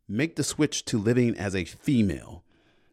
make 0.06 0.36
the 0.36 0.44
switch 0.44 0.84
to 0.84 0.98
living 0.98 1.34
as 1.38 1.56
a 1.56 1.64
female. 1.64 2.44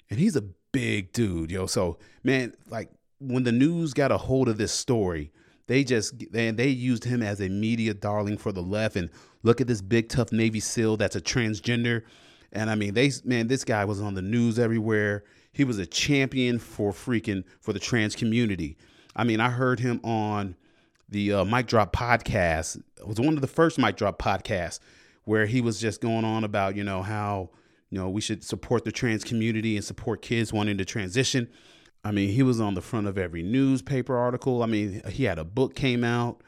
And 0.08 0.20
he's 0.20 0.36
a 0.36 0.42
big 0.70 1.12
dude, 1.12 1.50
yo. 1.50 1.66
So, 1.66 1.98
man, 2.22 2.54
like 2.70 2.92
when 3.18 3.42
the 3.42 3.50
news 3.50 3.94
got 3.94 4.12
a 4.12 4.18
hold 4.18 4.48
of 4.48 4.58
this 4.58 4.72
story, 4.72 5.32
they 5.68 5.84
just 5.84 6.14
and 6.34 6.58
they 6.58 6.68
used 6.68 7.04
him 7.04 7.22
as 7.22 7.40
a 7.40 7.48
media 7.48 7.94
darling 7.94 8.36
for 8.36 8.50
the 8.50 8.62
left. 8.62 8.96
And 8.96 9.10
look 9.44 9.60
at 9.60 9.68
this 9.68 9.80
big 9.80 10.08
tough 10.08 10.32
Navy 10.32 10.60
SEAL 10.60 10.96
that's 10.96 11.14
a 11.14 11.20
transgender. 11.20 12.02
And 12.52 12.70
I 12.70 12.74
mean, 12.74 12.94
they 12.94 13.12
man, 13.24 13.46
this 13.46 13.64
guy 13.64 13.84
was 13.84 14.00
on 14.00 14.14
the 14.14 14.22
news 14.22 14.58
everywhere. 14.58 15.24
He 15.52 15.64
was 15.64 15.78
a 15.78 15.86
champion 15.86 16.58
for 16.58 16.92
freaking 16.92 17.44
for 17.60 17.72
the 17.72 17.78
trans 17.78 18.16
community. 18.16 18.76
I 19.14 19.24
mean, 19.24 19.40
I 19.40 19.50
heard 19.50 19.78
him 19.78 20.00
on 20.02 20.56
the 21.08 21.32
uh, 21.34 21.44
Mike 21.44 21.66
Drop 21.66 21.94
podcast. 21.94 22.80
It 22.98 23.06
was 23.06 23.20
one 23.20 23.34
of 23.34 23.40
the 23.40 23.46
first 23.46 23.78
Mike 23.78 23.96
Drop 23.96 24.18
podcasts 24.18 24.80
where 25.24 25.44
he 25.44 25.60
was 25.60 25.78
just 25.78 26.00
going 26.00 26.24
on 26.24 26.44
about 26.44 26.76
you 26.76 26.84
know 26.84 27.02
how 27.02 27.50
you 27.90 27.98
know 27.98 28.08
we 28.08 28.22
should 28.22 28.42
support 28.42 28.84
the 28.84 28.92
trans 28.92 29.22
community 29.22 29.76
and 29.76 29.84
support 29.84 30.22
kids 30.22 30.50
wanting 30.50 30.78
to 30.78 30.84
transition. 30.86 31.48
I 32.04 32.12
mean, 32.12 32.30
he 32.30 32.42
was 32.42 32.60
on 32.60 32.74
the 32.74 32.80
front 32.80 33.06
of 33.06 33.18
every 33.18 33.42
newspaper 33.42 34.16
article. 34.16 34.62
I 34.62 34.66
mean, 34.66 35.02
he 35.08 35.24
had 35.24 35.38
a 35.38 35.44
book 35.44 35.74
came 35.74 36.04
out 36.04 36.42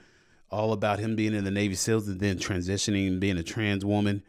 all 0.51 0.73
about 0.73 0.99
him 0.99 1.17
being 1.17 1.35
in 1.35 1.45
the 1.45 1.51
Navy 1.51 1.75
SEALs 1.75 2.09
and 2.09 2.21
then 2.21 2.39
transitioning 2.39 3.09
and 3.09 3.21
being 3.21 3.39
a 3.39 3.43
trans 3.43 3.85
woman. 3.85 4.23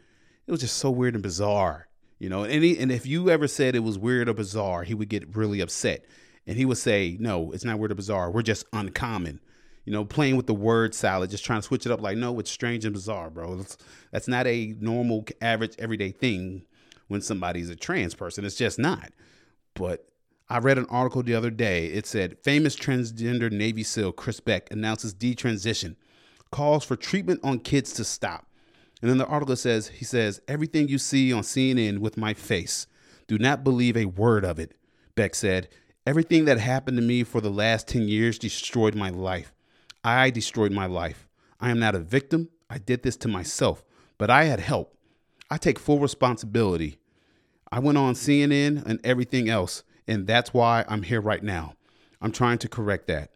It 0.46 0.52
was 0.52 0.62
just 0.62 0.78
so 0.78 0.90
weird 0.90 1.14
and 1.14 1.24
bizarre, 1.24 1.88
you 2.20 2.30
know. 2.30 2.44
And 2.44 2.64
he, 2.64 2.78
and 2.78 2.92
if 2.92 3.06
you 3.06 3.30
ever 3.30 3.48
said 3.48 3.76
it 3.76 3.80
was 3.80 3.98
weird 3.98 4.30
or 4.30 4.34
bizarre, 4.34 4.84
he 4.84 4.94
would 4.94 5.10
get 5.10 5.36
really 5.36 5.62
upset, 5.62 6.06
and 6.46 6.58
he 6.58 6.66
would 6.66 6.78
say, 6.78 7.18
"No, 7.20 7.52
it's 7.52 7.64
not 7.64 7.80
weird 7.80 7.92
or 7.92 7.96
bizarre. 7.96 8.32
We're 8.32 8.42
just 8.42 8.66
uncommon." 8.74 9.40
You 9.86 9.94
know, 9.94 10.06
playing 10.06 10.36
with 10.36 10.46
the 10.46 10.54
word 10.54 10.94
salad, 10.94 11.32
just 11.32 11.44
trying 11.44 11.62
to 11.62 11.68
switch 11.68 11.88
it 11.88 11.92
up. 11.92 12.02
Like, 12.02 12.16
no, 12.16 12.38
it's 12.40 12.52
strange 12.52 12.86
and 12.86 12.94
bizarre, 12.94 13.32
bro. 13.32 13.60
It's, 13.60 13.78
that's 14.12 14.28
not 14.28 14.46
a 14.46 14.76
normal, 14.80 15.26
average, 15.42 15.74
everyday 15.80 16.12
thing 16.12 16.66
when 17.08 17.22
somebody's 17.22 17.70
a 17.72 17.76
trans 17.76 18.14
person. 18.14 18.46
It's 18.46 18.56
just 18.56 18.78
not. 18.78 19.12
But 19.74 20.11
I 20.52 20.58
read 20.58 20.78
an 20.78 20.88
article 20.90 21.24
the 21.24 21.34
other 21.34 21.50
day. 21.50 21.86
It 21.86 22.06
said 22.06 22.38
famous 22.44 22.76
transgender 22.76 23.50
Navy 23.50 23.84
SEAL 23.84 24.12
Chris 24.12 24.42
Beck 24.42 24.70
announces 24.70 25.16
detransition, 25.16 25.96
calls 26.52 26.84
for 26.84 26.98
treatment 26.98 27.40
on 27.42 27.60
kids 27.60 27.94
to 27.94 28.04
stop. 28.04 28.48
And 29.02 29.10
then 29.10 29.18
the 29.18 29.26
article 29.28 29.56
says 29.56 29.88
he 29.88 30.04
says 30.04 30.42
everything 30.50 30.90
you 30.90 30.98
see 30.98 31.32
on 31.32 31.44
CNN 31.44 32.00
with 32.00 32.18
my 32.18 32.34
face, 32.34 32.86
do 33.28 33.38
not 33.38 33.64
believe 33.64 33.96
a 33.96 34.08
word 34.08 34.44
of 34.44 34.60
it. 34.60 34.76
Beck 35.16 35.36
said 35.36 35.70
everything 36.06 36.44
that 36.44 36.60
happened 36.60 36.98
to 36.98 37.02
me 37.02 37.24
for 37.24 37.40
the 37.40 37.50
last 37.50 37.88
10 37.88 38.10
years 38.10 38.38
destroyed 38.38 38.94
my 38.94 39.10
life. 39.10 39.54
I 40.04 40.32
destroyed 40.32 40.74
my 40.74 40.86
life. 40.86 41.30
I 41.62 41.70
am 41.70 41.80
not 41.80 41.96
a 41.96 42.00
victim. 42.00 42.50
I 42.70 42.78
did 42.78 43.04
this 43.04 43.16
to 43.18 43.30
myself, 43.30 43.86
but 44.18 44.30
I 44.30 44.44
had 44.44 44.60
help. 44.60 44.98
I 45.50 45.56
take 45.56 45.80
full 45.80 46.00
responsibility. 46.00 46.98
I 47.72 47.80
went 47.80 47.98
on 47.98 48.16
CNN 48.16 48.86
and 48.86 49.00
everything 49.06 49.48
else, 49.48 49.84
and 50.12 50.28
that's 50.28 50.54
why 50.54 50.84
I'm 50.90 51.04
here 51.04 51.22
right 51.22 51.42
now. 51.42 51.76
I'm 52.22 52.32
trying 52.32 52.58
to 52.60 52.70
correct 52.70 53.08
that. 53.08 53.32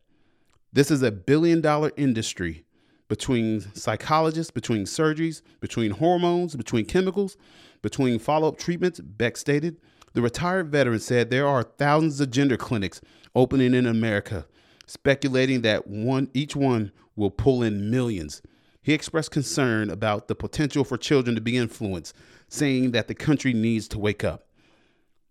This 0.73 0.91
is 0.91 1.01
a 1.01 1.11
billion 1.11 1.61
dollar 1.61 1.91
industry 1.95 2.65
between 3.07 3.61
psychologists, 3.73 4.51
between 4.51 4.83
surgeries, 4.83 5.41
between 5.61 5.91
hormones, 5.91 6.55
between 6.55 6.85
chemicals, 6.85 7.37
between 7.81 8.19
follow 8.19 8.49
up 8.49 8.57
treatments, 8.57 8.99
Beck 8.99 9.37
stated. 9.37 9.77
The 10.13 10.21
retired 10.21 10.69
veteran 10.69 10.99
said 10.99 11.29
there 11.29 11.47
are 11.47 11.63
thousands 11.63 12.19
of 12.19 12.31
gender 12.31 12.57
clinics 12.57 12.99
opening 13.35 13.73
in 13.73 13.85
America 13.85 14.45
speculating 14.85 15.61
that 15.61 15.87
one 15.87 16.29
each 16.33 16.55
one 16.55 16.91
will 17.15 17.31
pull 17.31 17.63
in 17.63 17.89
millions. 17.89 18.41
He 18.81 18.93
expressed 18.93 19.31
concern 19.31 19.89
about 19.89 20.27
the 20.27 20.35
potential 20.35 20.83
for 20.83 20.97
children 20.97 21.35
to 21.35 21.41
be 21.41 21.57
influenced, 21.57 22.15
saying 22.49 22.91
that 22.91 23.07
the 23.07 23.15
country 23.15 23.53
needs 23.53 23.87
to 23.89 23.99
wake 23.99 24.23
up. 24.23 24.47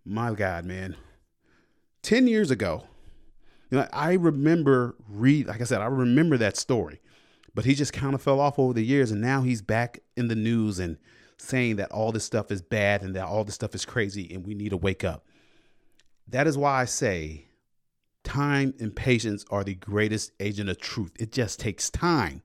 My 0.04 0.32
God, 0.32 0.64
man. 0.64 0.96
10 2.04 2.28
years 2.28 2.50
ago, 2.50 2.84
you 3.70 3.78
know, 3.78 3.88
I 3.92 4.12
remember 4.12 4.94
read 5.08 5.48
like 5.48 5.60
I 5.60 5.64
said, 5.64 5.80
I 5.80 5.86
remember 5.86 6.36
that 6.38 6.56
story. 6.56 7.00
But 7.54 7.64
he 7.64 7.74
just 7.74 7.92
kind 7.92 8.14
of 8.14 8.22
fell 8.22 8.40
off 8.40 8.58
over 8.58 8.72
the 8.72 8.84
years 8.84 9.10
and 9.10 9.20
now 9.20 9.42
he's 9.42 9.62
back 9.62 10.00
in 10.16 10.28
the 10.28 10.34
news 10.34 10.78
and 10.78 10.96
saying 11.38 11.76
that 11.76 11.90
all 11.92 12.12
this 12.12 12.24
stuff 12.24 12.50
is 12.50 12.62
bad 12.62 13.02
and 13.02 13.14
that 13.14 13.26
all 13.26 13.44
this 13.44 13.54
stuff 13.54 13.74
is 13.74 13.84
crazy 13.84 14.32
and 14.32 14.46
we 14.46 14.54
need 14.54 14.70
to 14.70 14.76
wake 14.76 15.04
up. 15.04 15.26
That 16.28 16.46
is 16.46 16.58
why 16.58 16.80
I 16.80 16.84
say 16.84 17.46
time 18.24 18.74
and 18.80 18.94
patience 18.94 19.44
are 19.50 19.62
the 19.62 19.74
greatest 19.74 20.32
agent 20.40 20.68
of 20.68 20.80
truth. 20.80 21.12
It 21.18 21.30
just 21.30 21.60
takes 21.60 21.90
time. 21.90 22.42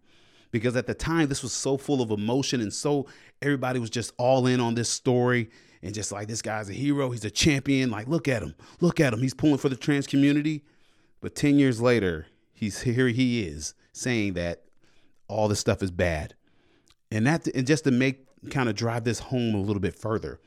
Because 0.52 0.76
at 0.76 0.88
the 0.88 0.95
time, 0.95 1.27
this 1.27 1.44
was 1.44 1.53
so 1.53 1.77
full 1.77 2.02
of 2.02 2.10
emotion, 2.10 2.60
and 2.60 2.73
so 2.73 3.06
everybody 3.40 3.80
was 3.80 3.91
just 3.91 4.14
all 4.18 4.48
in 4.48 4.60
on 4.60 4.73
this 4.73 4.90
story, 4.90 5.52
and 5.81 5.93
just 5.93 6.11
like 6.11 6.27
this 6.27 6.41
guy's 6.41 6.69
a 6.69 6.73
hero, 6.73 7.11
he's 7.11 7.26
a 7.26 7.31
champion. 7.31 7.89
Like, 7.89 8.07
look 8.07 8.27
at 8.27 8.43
him, 8.43 8.56
look 8.81 8.99
at 8.99 9.14
him, 9.14 9.19
he's 9.19 9.34
pulling 9.34 9.57
for 9.57 9.69
the 9.69 9.76
trans 9.76 10.07
community. 10.07 10.64
But 11.22 11.35
10 11.35 11.60
years 11.60 11.81
later, 11.81 12.27
he's 12.53 12.81
here, 12.84 13.07
he 13.07 13.43
is 13.43 13.73
saying 13.93 14.34
that 14.34 14.64
all 15.27 15.47
this 15.47 15.60
stuff 15.60 15.84
is 15.84 15.91
bad. 15.91 16.35
And 17.11 17.26
that, 17.26 17.47
and 17.47 17.65
just 17.65 17.85
to 17.85 17.91
make 17.91 18.26
kind 18.49 18.69
of 18.69 18.76
drive 18.76 19.03
this 19.03 19.19
home 19.19 19.56
a 19.56 19.61
little 19.61 19.81
bit 19.81 19.95
further, 19.95 20.39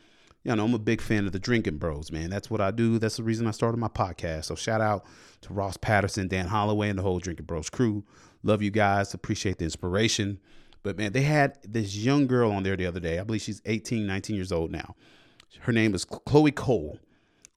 you 0.44 0.54
know, 0.54 0.64
I'm 0.64 0.74
a 0.74 0.78
big 0.78 1.00
fan 1.00 1.26
of 1.26 1.32
the 1.32 1.38
Drinking 1.38 1.78
Bros, 1.78 2.10
man. 2.10 2.28
That's 2.28 2.50
what 2.50 2.60
I 2.60 2.72
do. 2.72 2.98
That's 2.98 3.16
the 3.16 3.22
reason 3.22 3.46
I 3.46 3.52
started 3.52 3.76
my 3.78 3.88
podcast. 3.88 4.46
So 4.46 4.56
shout 4.56 4.80
out 4.80 5.04
to 5.42 5.52
Ross 5.52 5.76
Patterson, 5.76 6.26
Dan 6.26 6.46
Holloway, 6.46 6.88
and 6.88 6.98
the 6.98 7.02
whole 7.02 7.20
Drinking 7.20 7.46
Bros 7.46 7.70
crew. 7.70 8.04
Love 8.42 8.60
you 8.60 8.70
guys. 8.70 9.14
Appreciate 9.14 9.58
the 9.58 9.64
inspiration. 9.64 10.40
But 10.82 10.98
man, 10.98 11.12
they 11.12 11.22
had 11.22 11.58
this 11.62 11.94
young 11.96 12.26
girl 12.26 12.50
on 12.50 12.64
there 12.64 12.76
the 12.76 12.86
other 12.86 12.98
day. 12.98 13.20
I 13.20 13.24
believe 13.24 13.42
she's 13.42 13.62
18, 13.66 14.04
19 14.04 14.34
years 14.34 14.50
old 14.50 14.72
now. 14.72 14.96
Her 15.60 15.72
name 15.72 15.94
is 15.94 16.04
Chloe 16.04 16.50
Cole. 16.50 16.98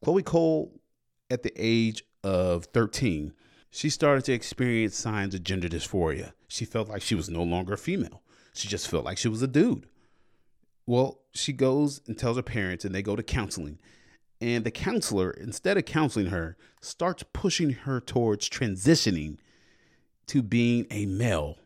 Chloe 0.03 0.23
Cole, 0.23 0.79
at 1.29 1.43
the 1.43 1.53
age 1.55 2.03
of 2.23 2.65
13, 2.65 3.33
she 3.71 3.89
started 3.89 4.23
to 4.25 4.33
experience 4.33 4.95
signs 4.95 5.33
of 5.35 5.43
gender 5.43 5.67
dysphoria. 5.67 6.33
She 6.47 6.65
felt 6.65 6.89
like 6.89 7.01
she 7.01 7.15
was 7.15 7.29
no 7.29 7.43
longer 7.43 7.73
a 7.73 7.77
female. 7.77 8.21
She 8.53 8.67
just 8.67 8.87
felt 8.87 9.05
like 9.05 9.17
she 9.17 9.27
was 9.27 9.41
a 9.41 9.47
dude. 9.47 9.87
Well, 10.85 11.21
she 11.33 11.51
goes 11.51 12.01
and 12.07 12.17
tells 12.17 12.37
her 12.37 12.43
parents, 12.43 12.85
and 12.85 12.93
they 12.93 13.01
go 13.01 13.15
to 13.15 13.23
counseling. 13.23 13.79
And 14.39 14.63
the 14.63 14.71
counselor, 14.71 15.31
instead 15.31 15.77
of 15.77 15.85
counseling 15.85 16.27
her, 16.27 16.57
starts 16.81 17.23
pushing 17.33 17.71
her 17.71 17.99
towards 17.99 18.49
transitioning 18.49 19.37
to 20.27 20.43
being 20.43 20.85
a 20.91 21.05
male. 21.05 21.57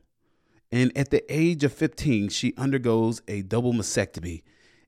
And 0.72 0.96
at 0.96 1.10
the 1.10 1.24
age 1.34 1.64
of 1.64 1.74
15, 1.74 2.30
she 2.30 2.54
undergoes 2.58 3.22
a 3.28 3.42
double 3.42 3.74
mastectomy 3.74 4.44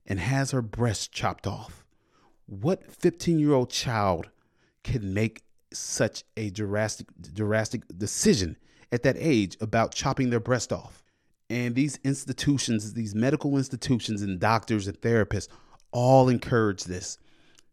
and 0.06 0.18
has 0.18 0.50
her 0.50 0.62
breast 0.62 1.12
chopped 1.12 1.46
off. 1.46 1.84
What 2.46 2.90
15 2.92 3.38
year 3.38 3.52
old 3.52 3.70
child 3.70 4.30
can 4.82 5.14
make 5.14 5.42
such 5.72 6.24
a 6.36 6.50
drastic, 6.50 7.06
drastic 7.34 7.82
decision 7.96 8.56
at 8.90 9.02
that 9.04 9.16
age 9.18 9.56
about 9.60 9.94
chopping 9.94 10.30
their 10.30 10.40
breast 10.40 10.72
off? 10.72 11.02
And 11.48 11.74
these 11.74 11.98
institutions, 12.02 12.94
these 12.94 13.14
medical 13.14 13.56
institutions 13.56 14.22
and 14.22 14.40
doctors 14.40 14.86
and 14.86 15.00
therapists 15.00 15.48
all 15.92 16.28
encourage 16.28 16.84
this. 16.84 17.18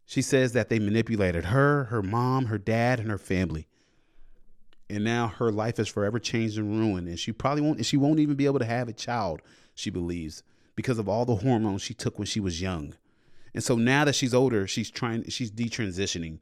She 0.06 0.22
says 0.22 0.52
that 0.52 0.68
they 0.68 0.78
manipulated 0.78 1.46
her, 1.46 1.84
her 1.84 2.02
mom, 2.02 2.46
her 2.46 2.58
dad, 2.58 3.00
and 3.00 3.10
her 3.10 3.18
family. 3.18 3.68
And 4.88 5.04
now 5.04 5.28
her 5.28 5.52
life 5.52 5.78
is 5.78 5.88
forever 5.88 6.18
changed 6.18 6.58
and 6.58 6.78
ruined. 6.78 7.08
And 7.08 7.18
she 7.18 7.32
probably 7.32 7.62
won't, 7.62 7.76
and 7.76 7.86
she 7.86 7.96
won't 7.96 8.18
even 8.18 8.34
be 8.34 8.46
able 8.46 8.58
to 8.58 8.64
have 8.64 8.88
a 8.88 8.92
child, 8.92 9.40
she 9.74 9.88
believes, 9.88 10.42
because 10.80 10.98
of 10.98 11.10
all 11.10 11.26
the 11.26 11.36
hormones 11.36 11.82
she 11.82 11.92
took 11.92 12.18
when 12.18 12.24
she 12.24 12.40
was 12.40 12.62
young. 12.62 12.94
And 13.52 13.62
so 13.62 13.76
now 13.76 14.06
that 14.06 14.14
she's 14.14 14.32
older, 14.32 14.66
she's 14.66 14.90
trying, 14.90 15.28
she's 15.28 15.50
detransitioning. 15.50 16.38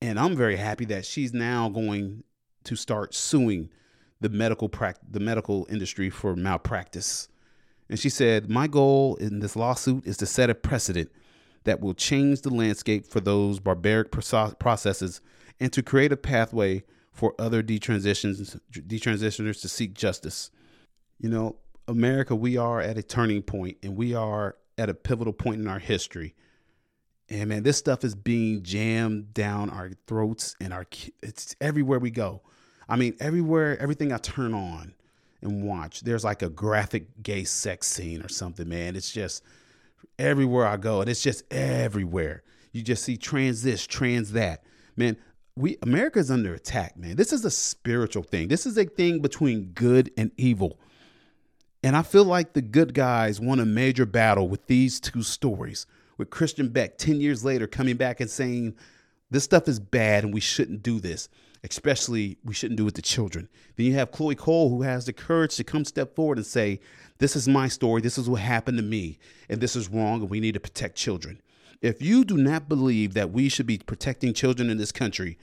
And 0.00 0.16
I'm 0.16 0.36
very 0.36 0.54
happy 0.54 0.84
that 0.84 1.04
she's 1.04 1.34
now 1.34 1.68
going 1.68 2.22
to 2.62 2.76
start 2.76 3.16
suing 3.16 3.68
the 4.20 4.28
medical 4.28 4.68
prac- 4.68 5.00
the 5.10 5.18
medical 5.18 5.66
industry 5.68 6.08
for 6.08 6.36
malpractice. 6.36 7.26
And 7.90 7.98
she 7.98 8.10
said, 8.10 8.48
"My 8.48 8.68
goal 8.68 9.16
in 9.16 9.40
this 9.40 9.56
lawsuit 9.56 10.06
is 10.06 10.16
to 10.18 10.26
set 10.26 10.48
a 10.48 10.54
precedent 10.54 11.10
that 11.64 11.80
will 11.80 11.94
change 11.94 12.42
the 12.42 12.54
landscape 12.54 13.06
for 13.06 13.18
those 13.18 13.58
barbaric 13.58 14.12
processes 14.12 15.20
and 15.58 15.72
to 15.72 15.82
create 15.82 16.12
a 16.12 16.16
pathway 16.16 16.84
for 17.12 17.34
other 17.40 17.60
detransitions 17.60 18.56
detransitioners 18.70 19.60
to 19.62 19.68
seek 19.68 19.94
justice." 19.94 20.52
You 21.18 21.30
know, 21.30 21.56
America, 21.88 22.34
we 22.34 22.56
are 22.56 22.80
at 22.80 22.98
a 22.98 23.02
turning 23.02 23.42
point 23.42 23.78
and 23.82 23.96
we 23.96 24.14
are 24.14 24.56
at 24.78 24.88
a 24.88 24.94
pivotal 24.94 25.32
point 25.32 25.60
in 25.60 25.68
our 25.68 25.78
history. 25.78 26.34
And 27.28 27.48
man, 27.48 27.62
this 27.62 27.76
stuff 27.76 28.04
is 28.04 28.14
being 28.14 28.62
jammed 28.62 29.34
down 29.34 29.70
our 29.70 29.90
throats 30.06 30.54
and 30.60 30.72
our 30.72 30.86
it's 31.22 31.56
everywhere 31.60 31.98
we 31.98 32.10
go. 32.10 32.42
I 32.88 32.96
mean, 32.96 33.16
everywhere, 33.18 33.80
everything 33.80 34.12
I 34.12 34.18
turn 34.18 34.54
on 34.54 34.94
and 35.42 35.64
watch, 35.64 36.02
there's 36.02 36.24
like 36.24 36.42
a 36.42 36.48
graphic 36.48 37.22
gay 37.22 37.44
sex 37.44 37.88
scene 37.88 38.22
or 38.22 38.28
something, 38.28 38.68
man. 38.68 38.94
It's 38.94 39.10
just 39.10 39.42
everywhere 40.18 40.66
I 40.66 40.76
go, 40.76 41.00
and 41.00 41.10
it's 41.10 41.22
just 41.22 41.42
everywhere. 41.52 42.42
You 42.72 42.82
just 42.82 43.02
see 43.02 43.16
trans 43.16 43.62
this, 43.62 43.86
trans 43.86 44.32
that. 44.32 44.62
Man, 44.96 45.16
we 45.56 45.78
America's 45.82 46.30
under 46.30 46.54
attack, 46.54 46.96
man. 46.96 47.16
This 47.16 47.32
is 47.32 47.44
a 47.44 47.50
spiritual 47.50 48.22
thing. 48.22 48.48
This 48.48 48.66
is 48.66 48.78
a 48.78 48.84
thing 48.84 49.20
between 49.20 49.72
good 49.74 50.10
and 50.16 50.30
evil. 50.36 50.78
And 51.82 51.96
I 51.96 52.02
feel 52.02 52.24
like 52.24 52.52
the 52.52 52.62
good 52.62 52.94
guys 52.94 53.40
won 53.40 53.60
a 53.60 53.66
major 53.66 54.06
battle 54.06 54.48
with 54.48 54.66
these 54.66 54.98
two 54.98 55.22
stories. 55.22 55.86
With 56.18 56.30
Christian 56.30 56.70
Beck 56.70 56.98
10 56.98 57.20
years 57.20 57.44
later 57.44 57.66
coming 57.66 57.96
back 57.96 58.20
and 58.20 58.30
saying, 58.30 58.74
this 59.30 59.44
stuff 59.44 59.68
is 59.68 59.78
bad 59.78 60.24
and 60.24 60.32
we 60.32 60.40
shouldn't 60.40 60.82
do 60.82 60.98
this 60.98 61.28
especially 61.70 62.38
we 62.44 62.54
shouldn't 62.54 62.78
do 62.78 62.86
it 62.86 62.94
to 62.94 63.02
children. 63.02 63.48
Then 63.76 63.86
you 63.86 63.94
have 63.94 64.12
Chloe 64.12 64.34
Cole, 64.34 64.70
who 64.70 64.82
has 64.82 65.04
the 65.06 65.12
courage 65.12 65.56
to 65.56 65.64
come 65.64 65.84
step 65.84 66.14
forward 66.14 66.38
and 66.38 66.46
say, 66.46 66.80
This 67.18 67.36
is 67.36 67.48
my 67.48 67.68
story. 67.68 68.00
This 68.00 68.18
is 68.18 68.28
what 68.28 68.40
happened 68.40 68.78
to 68.78 68.84
me. 68.84 69.18
And 69.48 69.60
this 69.60 69.76
is 69.76 69.88
wrong. 69.88 70.20
And 70.20 70.30
we 70.30 70.40
need 70.40 70.54
to 70.54 70.60
protect 70.60 70.96
children. 70.96 71.40
If 71.82 72.00
you 72.00 72.24
do 72.24 72.36
not 72.36 72.68
believe 72.68 73.14
that 73.14 73.32
we 73.32 73.48
should 73.48 73.66
be 73.66 73.78
protecting 73.78 74.32
children 74.32 74.70
in 74.70 74.78
this 74.78 74.92
country, 74.92 75.38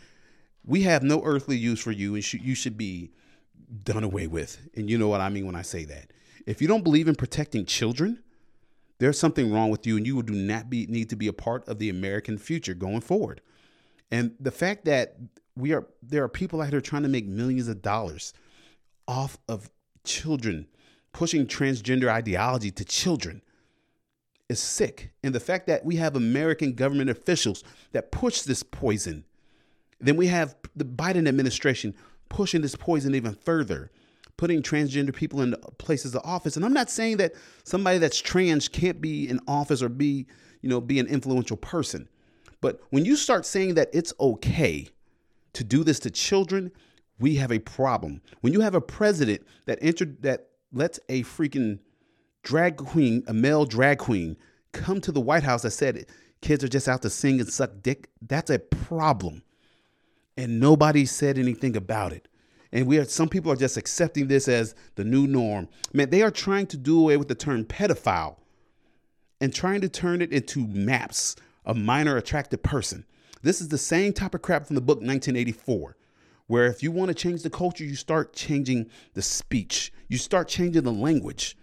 we 0.66 0.84
have 0.84 1.04
no 1.04 1.22
earthly 1.24 1.58
use 1.58 1.82
for 1.82 1.92
you 1.92 2.16
and 2.16 2.34
you 2.34 2.56
should 2.56 2.78
be 2.78 3.12
done 3.84 4.04
away 4.04 4.28
with. 4.28 4.70
And 4.76 4.90
you 4.90 4.98
know 4.98 5.10
what 5.10 5.22
I 5.22 5.30
mean 5.30 5.46
when 5.46 5.56
I 5.56 5.62
say 5.62 5.84
that. 5.86 6.12
If 6.46 6.62
you 6.62 6.68
don't 6.68 6.84
believe 6.84 7.08
in 7.08 7.16
protecting 7.16 7.66
children, 7.66 8.22
there's 9.00 9.20
something 9.20 9.52
wrong 9.52 9.70
with 9.70 9.86
you 9.88 9.98
and 9.98 10.06
you 10.06 10.22
do 10.24 10.34
not 10.34 10.70
be, 10.70 10.86
need 10.88 11.10
to 11.10 11.16
be 11.16 11.28
a 11.28 11.34
part 11.34 11.68
of 11.68 11.80
the 11.80 11.90
American 11.90 12.38
future 12.38 12.74
going 12.74 13.02
forward. 13.02 13.42
And 14.12 14.36
the 14.40 14.52
fact 14.52 14.86
that 14.86 15.18
we 15.56 15.74
are 15.74 15.88
there 16.02 16.24
are 16.24 16.30
people 16.30 16.62
out 16.62 16.70
here 16.70 16.82
trying 16.82 17.04
to 17.04 17.10
make 17.10 17.28
millions 17.28 17.68
of 17.68 17.82
dollars 17.82 18.34
off 19.08 19.38
of 19.48 19.70
children, 20.04 20.68
pushing 21.12 21.46
transgender 21.46 22.10
ideology 22.10 22.72
to 22.72 22.86
children 22.86 23.42
is 24.50 24.60
sick. 24.60 25.12
And 25.24 25.34
the 25.34 25.40
fact 25.40 25.68
that 25.68 25.86
we 25.86 25.96
have 25.98 26.16
American 26.16 26.74
government 26.74 27.10
officials 27.10 27.64
that 27.92 28.12
push 28.12 28.42
this 28.42 28.64
poison, 28.64 29.26
then 30.00 30.16
we 30.16 30.28
have 30.28 30.56
the 30.76 30.86
Biden 30.86 31.28
administration 31.28 31.96
pushing 32.30 32.62
this 32.62 32.76
poison 32.76 33.16
even 33.16 33.36
further, 33.36 33.92
putting 34.38 34.62
transgender 34.62 35.16
people 35.16 35.42
in 35.42 35.56
places 35.78 36.16
of 36.16 36.22
office. 36.24 36.56
And 36.56 36.66
I'm 36.66 36.74
not 36.74 36.90
saying 36.90 37.18
that 37.18 37.34
somebody 37.64 37.98
that's 37.98 38.20
trans 38.20 38.68
can't 38.68 39.00
be 39.00 39.28
in 39.30 39.40
office 39.48 39.82
or 39.82 39.90
be, 39.90 40.26
you 40.62 40.70
know, 40.70 40.82
be 40.82 41.00
an 41.00 41.08
influential 41.08 41.58
person. 41.58 42.10
But 42.62 42.82
when 42.90 43.06
you 43.06 43.16
start 43.16 43.46
saying 43.46 43.76
that 43.76 43.90
it's 43.94 44.14
okay 44.20 44.88
to 45.54 45.64
do 45.64 45.84
this 45.84 46.00
to 46.00 46.10
children, 46.10 46.72
we 47.20 47.36
have 47.36 47.52
a 47.52 47.60
problem. 47.60 48.22
When 48.42 48.54
you 48.54 48.62
have 48.62 48.76
a 48.76 48.82
president 48.82 49.46
that 49.66 49.80
entered 49.82 50.22
that 50.24 50.48
lets 50.72 51.00
a 51.10 51.24
freaking 51.24 51.80
drag 52.42 52.78
queen, 52.78 53.24
a 53.28 53.34
male 53.34 53.66
drag 53.66 54.00
queen, 54.00 54.38
come 54.72 55.00
to 55.02 55.12
the 55.12 55.22
White 55.22 55.44
House 55.44 55.62
that 55.62 55.72
said 55.72 56.06
kids 56.42 56.64
are 56.64 56.70
just 56.70 56.88
out 56.88 57.02
to 57.04 57.10
sing 57.10 57.40
and 57.40 57.48
suck 57.48 57.72
dick, 57.82 58.10
that's 58.22 58.50
a 58.50 58.60
problem. 58.60 59.44
And 60.36 60.60
nobody 60.60 61.06
said 61.06 61.38
anything 61.38 61.78
about 61.78 62.12
it. 62.12 62.28
And 62.74 62.88
we 62.88 62.98
are 62.98 63.06
some 63.06 63.30
people 63.30 63.52
are 63.52 63.56
just 63.56 63.78
accepting 63.78 64.28
this 64.28 64.48
as 64.48 64.74
the 64.96 65.04
new 65.04 65.28
norm. 65.28 65.70
Man, 65.94 66.10
they 66.10 66.24
are 66.24 66.32
trying 66.32 66.66
to 66.68 66.78
do 66.78 67.00
away 67.00 67.18
with 67.18 67.28
the 67.28 67.36
term 67.36 67.66
pedophile 67.66 68.38
and 69.40 69.54
trying 69.54 69.80
to 69.82 69.90
turn 69.90 70.24
it 70.24 70.34
into 70.34 70.66
maps, 70.68 71.36
a 71.68 71.76
minor 71.76 72.18
attracted 72.18 72.64
person. 72.64 73.06
This 73.44 73.62
is 73.62 73.68
the 73.68 73.78
same 73.78 74.12
type 74.12 74.34
of 74.34 74.42
crap 74.42 74.66
from 74.66 74.74
the 74.74 74.82
book 74.82 74.98
1984, 74.98 75.96
where 76.48 76.66
if 76.66 76.82
you 76.82 76.92
want 76.92 77.10
to 77.10 77.14
change 77.14 77.44
the 77.44 77.50
culture, 77.52 77.84
you 77.84 77.96
start 77.96 78.34
changing 78.34 78.90
the 79.14 79.22
speech, 79.22 79.94
you 80.08 80.18
start 80.18 80.48
changing 80.48 80.84
the 80.84 80.92
language. 80.92 81.56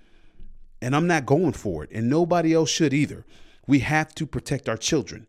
And 0.81 0.95
I'm 0.95 1.09
not 1.09 1.27
going 1.27 1.53
for 1.53 1.82
it, 1.82 1.91
and 1.93 2.09
nobody 2.09 2.55
else 2.55 2.70
should 2.70 2.95
either. 2.95 3.27
We 3.66 3.81
have 3.81 4.15
to 4.15 4.27
protect 4.27 4.69
our 4.69 4.77
children. 4.77 5.27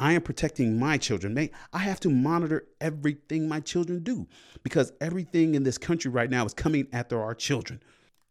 I 0.00 0.14
am 0.14 0.22
protecting 0.22 0.78
my 0.78 0.96
children. 0.96 1.50
I 1.74 1.78
have 1.78 2.00
to 2.00 2.08
monitor 2.08 2.66
everything 2.80 3.46
my 3.46 3.60
children 3.60 4.02
do 4.02 4.26
because 4.62 4.94
everything 4.98 5.54
in 5.54 5.62
this 5.62 5.76
country 5.76 6.10
right 6.10 6.30
now 6.30 6.46
is 6.46 6.54
coming 6.54 6.88
after 6.90 7.22
our 7.22 7.34
children. 7.34 7.82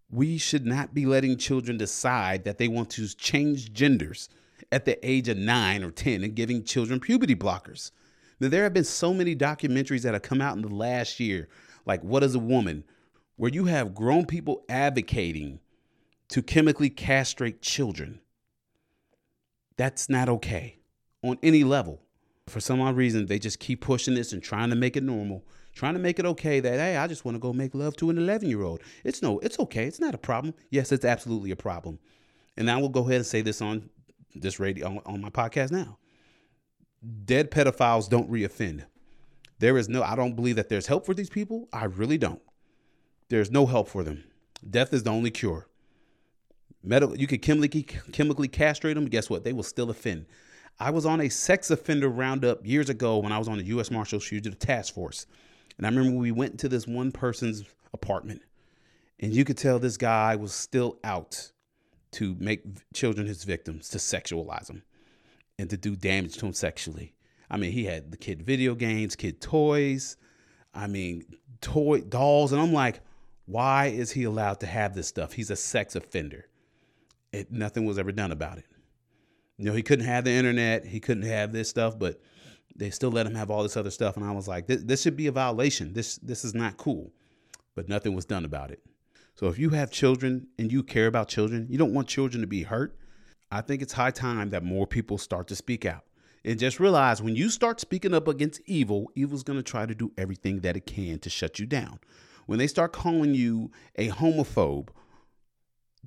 We 0.09 0.39
should 0.39 0.65
not 0.65 0.95
be 0.95 1.05
letting 1.05 1.37
children 1.37 1.77
decide 1.77 2.43
that 2.45 2.57
they 2.57 2.67
want 2.67 2.89
to 2.91 3.07
change 3.15 3.71
genders 3.71 4.29
at 4.71 4.85
the 4.85 4.97
age 5.07 5.29
of 5.29 5.37
nine 5.37 5.83
or 5.83 5.91
10 5.91 6.23
and 6.23 6.33
giving 6.33 6.63
children 6.63 6.99
puberty 6.99 7.35
blockers. 7.35 7.91
Now, 8.39 8.49
there 8.49 8.63
have 8.63 8.73
been 8.73 8.83
so 8.83 9.13
many 9.13 9.35
documentaries 9.35 10.01
that 10.01 10.13
have 10.13 10.23
come 10.23 10.41
out 10.41 10.55
in 10.55 10.63
the 10.63 10.69
last 10.69 11.19
year, 11.19 11.49
like 11.85 12.03
What 12.03 12.23
is 12.23 12.33
a 12.33 12.39
Woman, 12.39 12.83
where 13.35 13.51
you 13.51 13.65
have 13.65 13.93
grown 13.93 14.25
people 14.25 14.63
advocating 14.69 15.59
to 16.29 16.41
chemically 16.41 16.89
castrate 16.89 17.61
children. 17.61 18.21
That's 19.77 20.09
not 20.09 20.29
okay 20.29 20.78
on 21.23 21.37
any 21.43 21.63
level. 21.63 22.01
For 22.47 22.59
some 22.59 22.81
odd 22.81 22.95
reason, 22.95 23.27
they 23.27 23.39
just 23.39 23.59
keep 23.59 23.81
pushing 23.81 24.15
this 24.15 24.33
and 24.33 24.41
trying 24.41 24.69
to 24.71 24.75
make 24.75 24.97
it 24.97 25.03
normal, 25.03 25.45
trying 25.73 25.93
to 25.93 25.99
make 25.99 26.17
it 26.19 26.25
okay 26.25 26.59
that 26.59 26.79
hey, 26.79 26.97
I 26.97 27.07
just 27.07 27.25
want 27.25 27.35
to 27.35 27.39
go 27.39 27.53
make 27.53 27.75
love 27.75 27.95
to 27.97 28.09
an 28.09 28.17
11 28.17 28.49
year 28.49 28.63
old. 28.63 28.81
It's 29.03 29.21
no, 29.21 29.39
it's 29.39 29.59
okay. 29.59 29.85
It's 29.85 29.99
not 29.99 30.15
a 30.15 30.17
problem. 30.17 30.55
Yes, 30.69 30.91
it's 30.91 31.05
absolutely 31.05 31.51
a 31.51 31.55
problem. 31.55 31.99
And 32.57 32.69
I 32.69 32.77
will 32.77 32.89
go 32.89 33.01
ahead 33.01 33.17
and 33.17 33.25
say 33.25 33.41
this 33.41 33.61
on 33.61 33.89
this 34.33 34.59
radio 34.59 34.87
on, 34.87 35.01
on 35.05 35.21
my 35.21 35.29
podcast 35.29 35.71
now. 35.71 35.97
Dead 37.25 37.51
pedophiles 37.51 38.09
don't 38.09 38.29
reoffend. 38.31 38.85
There 39.59 39.77
is 39.77 39.87
no. 39.87 40.01
I 40.03 40.15
don't 40.15 40.35
believe 40.35 40.55
that 40.55 40.69
there's 40.69 40.87
help 40.87 41.05
for 41.05 41.13
these 41.13 41.29
people. 41.29 41.67
I 41.71 41.85
really 41.85 42.17
don't. 42.17 42.41
There's 43.29 43.51
no 43.51 43.65
help 43.65 43.89
for 43.89 44.03
them. 44.03 44.23
Death 44.67 44.93
is 44.93 45.03
the 45.03 45.11
only 45.11 45.31
cure. 45.31 45.67
Medical, 46.81 47.17
you 47.17 47.27
could 47.27 47.41
chemically 47.41 47.83
chemically 47.83 48.47
castrate 48.47 48.95
them. 48.95 49.05
Guess 49.05 49.29
what? 49.29 49.43
They 49.43 49.53
will 49.53 49.63
still 49.63 49.89
offend. 49.89 50.25
I 50.79 50.91
was 50.91 51.05
on 51.05 51.19
a 51.19 51.29
sex 51.29 51.71
offender 51.71 52.07
roundup 52.07 52.65
years 52.65 52.89
ago 52.89 53.17
when 53.17 53.33
I 53.33 53.37
was 53.37 53.49
on 53.49 53.57
the 53.57 53.65
U.S. 53.65 53.91
Marshals 53.91 54.25
Fugitive 54.25 54.59
Task 54.59 54.93
Force, 54.93 55.25
and 55.77 55.85
I 55.85 55.89
remember 55.89 56.17
we 56.17 56.31
went 56.31 56.57
to 56.59 56.69
this 56.69 56.87
one 56.87 57.11
person's 57.11 57.65
apartment, 57.93 58.41
and 59.19 59.33
you 59.33 59.43
could 59.43 59.57
tell 59.57 59.77
this 59.77 59.97
guy 59.97 60.37
was 60.37 60.53
still 60.53 60.97
out 61.03 61.51
to 62.11 62.35
make 62.39 62.63
children 62.93 63.27
his 63.27 63.43
victims, 63.43 63.89
to 63.89 63.97
sexualize 63.97 64.67
them, 64.67 64.83
and 65.57 65.69
to 65.69 65.75
do 65.75 65.97
damage 65.97 66.35
to 66.35 66.41
them 66.41 66.53
sexually. 66.53 67.13
I 67.51 67.57
mean, 67.57 67.73
he 67.73 67.83
had 67.83 68.11
the 68.11 68.17
kid 68.17 68.43
video 68.43 68.73
games, 68.73 69.17
kid 69.17 69.41
toys, 69.41 70.15
I 70.73 70.87
mean, 70.87 71.25
toy 71.59 72.01
dolls, 72.01 72.53
and 72.53 72.61
I'm 72.61 72.73
like, 72.73 73.01
why 73.47 73.87
is 73.87 74.11
he 74.11 74.23
allowed 74.23 74.61
to 74.61 74.67
have 74.67 74.93
this 74.95 75.07
stuff? 75.07 75.33
He's 75.33 75.49
a 75.49 75.55
sex 75.57 75.95
offender. 75.95 76.45
It, 77.33 77.51
nothing 77.51 77.85
was 77.85 77.99
ever 77.99 78.13
done 78.13 78.31
about 78.31 78.59
it. 78.59 78.65
You 79.59 79.65
know, 79.65 79.73
he 79.73 79.83
couldn't 79.83 80.05
have 80.05 80.23
the 80.23 80.31
internet, 80.31 80.85
he 80.85 81.01
couldn't 81.01 81.23
have 81.23 81.51
this 81.51 81.69
stuff, 81.69 81.99
but 81.99 82.21
they 82.77 82.89
still 82.89 83.11
let 83.11 83.25
him 83.25 83.35
have 83.35 83.51
all 83.51 83.61
this 83.61 83.75
other 83.75 83.91
stuff. 83.91 84.15
And 84.15 84.25
I 84.25 84.31
was 84.31 84.47
like, 84.47 84.67
this, 84.67 84.81
this 84.83 85.01
should 85.01 85.17
be 85.17 85.27
a 85.27 85.33
violation. 85.33 85.91
This 85.93 86.15
this 86.17 86.45
is 86.45 86.55
not 86.55 86.77
cool. 86.77 87.11
But 87.75 87.89
nothing 87.89 88.15
was 88.15 88.25
done 88.25 88.45
about 88.45 88.71
it. 88.71 88.81
So 89.35 89.47
if 89.47 89.59
you 89.59 89.71
have 89.71 89.91
children 89.91 90.47
and 90.57 90.71
you 90.71 90.81
care 90.81 91.07
about 91.07 91.27
children, 91.27 91.67
you 91.69 91.77
don't 91.77 91.93
want 91.93 92.07
children 92.07 92.39
to 92.39 92.47
be 92.47 92.63
hurt. 92.63 92.95
I 93.51 93.59
think 93.59 93.81
it's 93.81 93.93
high 93.93 94.11
time 94.11 94.49
that 94.51 94.63
more 94.63 94.87
people 94.87 95.17
start 95.17 95.47
to 95.49 95.55
speak 95.55 95.85
out. 95.85 96.05
And 96.45 96.57
just 96.57 96.79
realize 96.79 97.21
when 97.21 97.35
you 97.35 97.49
start 97.49 97.81
speaking 97.81 98.13
up 98.13 98.29
against 98.29 98.61
evil, 98.65 99.11
evil's 99.13 99.43
going 99.43 99.59
to 99.59 99.63
try 99.63 99.85
to 99.85 99.93
do 99.93 100.13
everything 100.17 100.61
that 100.61 100.77
it 100.77 100.85
can 100.85 101.19
to 101.19 101.29
shut 101.29 101.59
you 101.59 101.65
down. 101.65 101.99
When 102.45 102.59
they 102.59 102.67
start 102.67 102.93
calling 102.93 103.35
you 103.35 103.71
a 103.97 104.09
homophobe, 104.09 104.87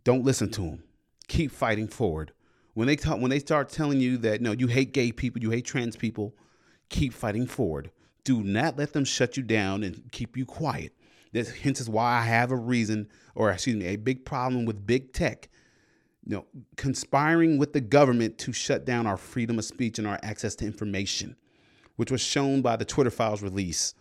don't 0.04 0.24
listen 0.24 0.50
to 0.52 0.62
them. 0.62 0.84
Keep 1.28 1.52
fighting 1.52 1.86
forward. 1.86 2.32
When 2.74 2.86
they 2.86 2.96
talk, 2.96 3.20
when 3.20 3.30
they 3.30 3.38
start 3.38 3.68
telling 3.68 4.00
you 4.00 4.16
that 4.18 4.40
no, 4.40 4.52
you 4.52 4.66
hate 4.66 4.92
gay 4.92 5.12
people, 5.12 5.42
you 5.42 5.50
hate 5.50 5.64
trans 5.64 5.96
people, 5.96 6.34
keep 6.88 7.12
fighting 7.12 7.46
forward. 7.46 7.90
Do 8.24 8.42
not 8.42 8.78
let 8.78 8.92
them 8.92 9.04
shut 9.04 9.36
you 9.36 9.42
down 9.42 9.82
and 9.82 10.10
keep 10.12 10.36
you 10.36 10.46
quiet. 10.46 10.92
This 11.32 11.50
hence 11.50 11.80
is 11.80 11.88
why 11.88 12.18
I 12.18 12.22
have 12.22 12.50
a 12.50 12.56
reason, 12.56 13.08
or 13.34 13.50
excuse 13.50 13.76
me, 13.76 13.86
a 13.86 13.96
big 13.96 14.24
problem 14.24 14.64
with 14.64 14.86
big 14.86 15.12
tech. 15.12 15.48
You 16.24 16.36
know, 16.36 16.46
conspiring 16.76 17.58
with 17.58 17.72
the 17.72 17.80
government 17.80 18.38
to 18.38 18.52
shut 18.52 18.84
down 18.84 19.06
our 19.06 19.16
freedom 19.16 19.58
of 19.58 19.64
speech 19.64 19.98
and 19.98 20.06
our 20.06 20.20
access 20.22 20.54
to 20.56 20.64
information, 20.64 21.36
which 21.96 22.12
was 22.12 22.20
shown 22.20 22.62
by 22.62 22.76
the 22.76 22.84
Twitter 22.84 23.10
files 23.10 23.42
release 23.42 23.94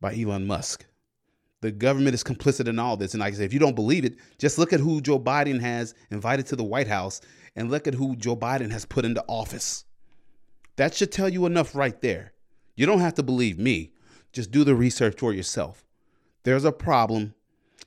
by 0.00 0.14
Elon 0.14 0.46
Musk. 0.46 0.86
The 1.60 1.72
government 1.72 2.14
is 2.14 2.24
complicit 2.24 2.68
in 2.68 2.78
all 2.78 2.96
this. 2.96 3.14
And 3.14 3.20
like 3.20 3.34
I 3.34 3.36
said, 3.36 3.46
if 3.46 3.52
you 3.52 3.58
don't 3.58 3.74
believe 3.74 4.04
it, 4.04 4.16
just 4.38 4.58
look 4.58 4.72
at 4.72 4.80
who 4.80 5.00
Joe 5.00 5.18
Biden 5.18 5.60
has 5.60 5.94
invited 6.10 6.46
to 6.46 6.56
the 6.56 6.64
White 6.64 6.88
House 6.88 7.20
and 7.56 7.70
look 7.70 7.86
at 7.86 7.94
who 7.94 8.16
Joe 8.16 8.36
Biden 8.36 8.70
has 8.70 8.84
put 8.84 9.04
into 9.04 9.24
office. 9.28 9.84
That 10.76 10.94
should 10.94 11.12
tell 11.12 11.28
you 11.28 11.46
enough 11.46 11.74
right 11.74 12.00
there. 12.00 12.32
You 12.76 12.86
don't 12.86 13.00
have 13.00 13.14
to 13.14 13.22
believe 13.22 13.58
me. 13.58 13.92
Just 14.32 14.50
do 14.50 14.64
the 14.64 14.74
research 14.74 15.18
for 15.18 15.32
yourself. 15.32 15.84
There's 16.44 16.64
a 16.64 16.72
problem. 16.72 17.34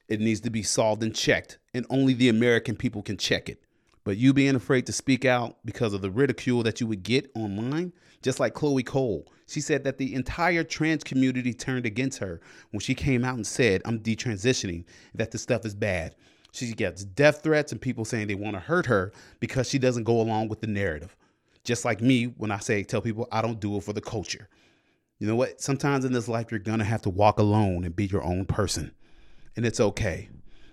It 0.08 0.20
needs 0.20 0.42
to 0.42 0.50
be 0.50 0.62
solved 0.62 1.02
and 1.02 1.16
checked, 1.16 1.58
and 1.74 1.86
only 1.90 2.14
the 2.14 2.30
American 2.30 2.76
people 2.76 3.02
can 3.02 3.18
check 3.18 3.50
it. 3.50 3.64
But 4.04 4.18
you 4.18 4.34
being 4.34 4.56
afraid 4.56 4.86
to 4.88 4.94
speak 4.94 5.24
out 5.24 5.58
because 5.64 5.94
of 5.94 6.02
the 6.02 6.12
ridicule 6.12 6.62
that 6.64 6.82
you 6.82 6.88
would 6.88 7.04
get 7.04 7.32
online, 7.36 7.94
just 8.22 8.40
like 8.40 8.54
Chloe 8.54 8.84
Cole, 8.84 9.26
she 9.48 9.62
said 9.62 9.84
that 9.86 9.98
the 9.98 10.14
entire 10.14 10.64
trans 10.64 11.04
community 11.04 11.54
turned 11.54 11.86
against 11.86 12.20
her 12.20 12.42
when 12.72 12.82
she 12.82 12.96
came 12.96 13.24
out 13.24 13.36
and 13.36 13.48
said, 13.48 13.82
I'm 13.86 14.00
detransitioning, 14.00 14.84
that 15.16 15.32
the 15.32 15.38
stuff 15.38 15.66
is 15.66 15.74
bad. 15.74 16.16
She 16.54 16.72
gets 16.74 17.04
death 17.04 17.42
threats 17.42 17.72
and 17.72 17.82
people 17.82 18.06
saying 18.06 18.28
they 18.28 18.36
want 18.36 18.56
to 18.56 18.60
hurt 18.60 18.86
her 18.86 19.12
because 19.40 19.68
she 19.68 19.80
doesn't 19.80 20.04
go 20.04 20.22
along 20.22 20.50
with 20.50 20.62
the 20.62 20.68
narrative. 20.68 21.16
Just 21.64 21.84
like 21.84 22.00
me 22.00 22.26
when 22.26 22.52
I 22.52 22.60
say, 22.60 22.84
tell 22.84 23.02
people 23.02 23.28
I 23.32 23.42
don't 23.42 23.60
do 23.60 23.76
it 23.76 23.84
for 23.84 23.92
the 23.92 24.02
culture. 24.02 24.48
You 25.18 25.26
know 25.26 25.36
what? 25.36 25.60
Sometimes 25.60 26.06
in 26.06 26.14
this 26.14 26.28
life, 26.28 26.52
you're 26.52 26.60
going 26.60 26.78
to 26.78 26.86
have 26.86 27.02
to 27.04 27.10
walk 27.10 27.40
alone 27.40 27.84
and 27.84 27.96
be 27.96 28.06
your 28.06 28.24
own 28.24 28.46
person. 28.46 28.92
And 29.56 29.66
it's 29.66 29.80
okay. 29.80 30.30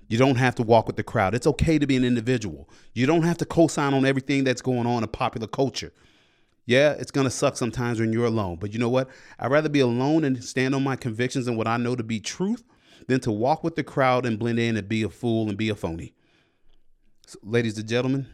You 0.07 0.19
don't 0.19 0.36
have 0.36 0.55
to 0.57 0.62
walk 0.62 0.86
with 0.86 0.97
the 0.97 1.02
crowd. 1.02 1.35
It's 1.35 1.47
okay 1.47 1.78
to 1.78 1.86
be 1.86 1.97
an 1.97 2.05
individual. 2.05 2.69
You 2.93 3.07
don't 3.07 3.23
have 3.23 3.39
to 3.39 3.47
co 3.47 3.66
sign 3.66 3.94
on 3.94 4.05
everything 4.05 4.44
that's 4.44 4.61
going 4.61 4.86
on 4.86 5.02
in 5.02 5.09
popular 5.09 5.47
culture. 5.47 5.94
Yeah, 6.66 6.93
it's 6.93 7.11
gonna 7.11 7.31
suck 7.31 7.57
sometimes 7.57 8.01
when 8.01 8.12
you're 8.12 8.27
alone, 8.27 8.59
but 8.61 8.73
you 8.73 8.78
know 8.78 8.89
what? 8.89 9.09
I'd 9.39 9.51
rather 9.51 9.69
be 9.69 9.81
alone 9.81 10.24
and 10.24 10.43
stand 10.44 10.74
on 10.74 10.85
my 10.85 10.97
convictions 10.97 11.48
and 11.48 11.57
what 11.57 11.66
I 11.66 11.78
know 11.78 11.97
to 11.97 12.02
be 12.02 12.20
truth 12.20 12.65
than 13.11 13.20
to 13.20 13.32
walk 13.32 13.65
with 13.65 13.74
the 13.74 13.82
crowd 13.82 14.24
and 14.24 14.39
blend 14.39 14.61
in 14.61 14.77
and 14.77 14.89
be 14.89 15.03
a 15.03 15.09
fool 15.09 15.49
and 15.49 15.59
be 15.59 15.69
a 15.69 15.74
phony. 15.74 16.15
So, 17.27 17.39
ladies 17.43 17.77
and 17.77 17.89
gentlemen, 17.89 18.28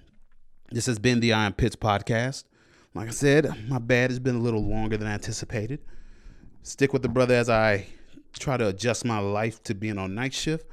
this 0.70 0.85
has 0.85 0.98
been 0.98 1.20
the 1.20 1.32
I 1.32 1.47
Am 1.47 1.55
Pitts 1.55 1.74
podcast. 1.74 2.44
Like 2.94 3.09
I 3.09 3.12
said, 3.12 3.69
my 3.69 3.78
bad 3.78 4.11
has 4.11 4.19
been 4.19 4.36
a 4.36 4.40
little 4.40 4.62
longer 4.62 4.98
than 4.98 5.09
I 5.09 5.12
anticipated. 5.12 5.81
Stick 6.62 6.93
with 6.93 7.01
the 7.01 7.09
brother 7.09 7.35
as 7.35 7.48
I 7.48 7.86
try 8.39 8.59
to 8.59 8.69
adjust 8.69 9.07
my 9.07 9.19
life 9.19 9.62
to 9.62 9.74
being 9.74 9.97
on 9.97 10.15
night 10.15 10.35
shift. 10.35 10.66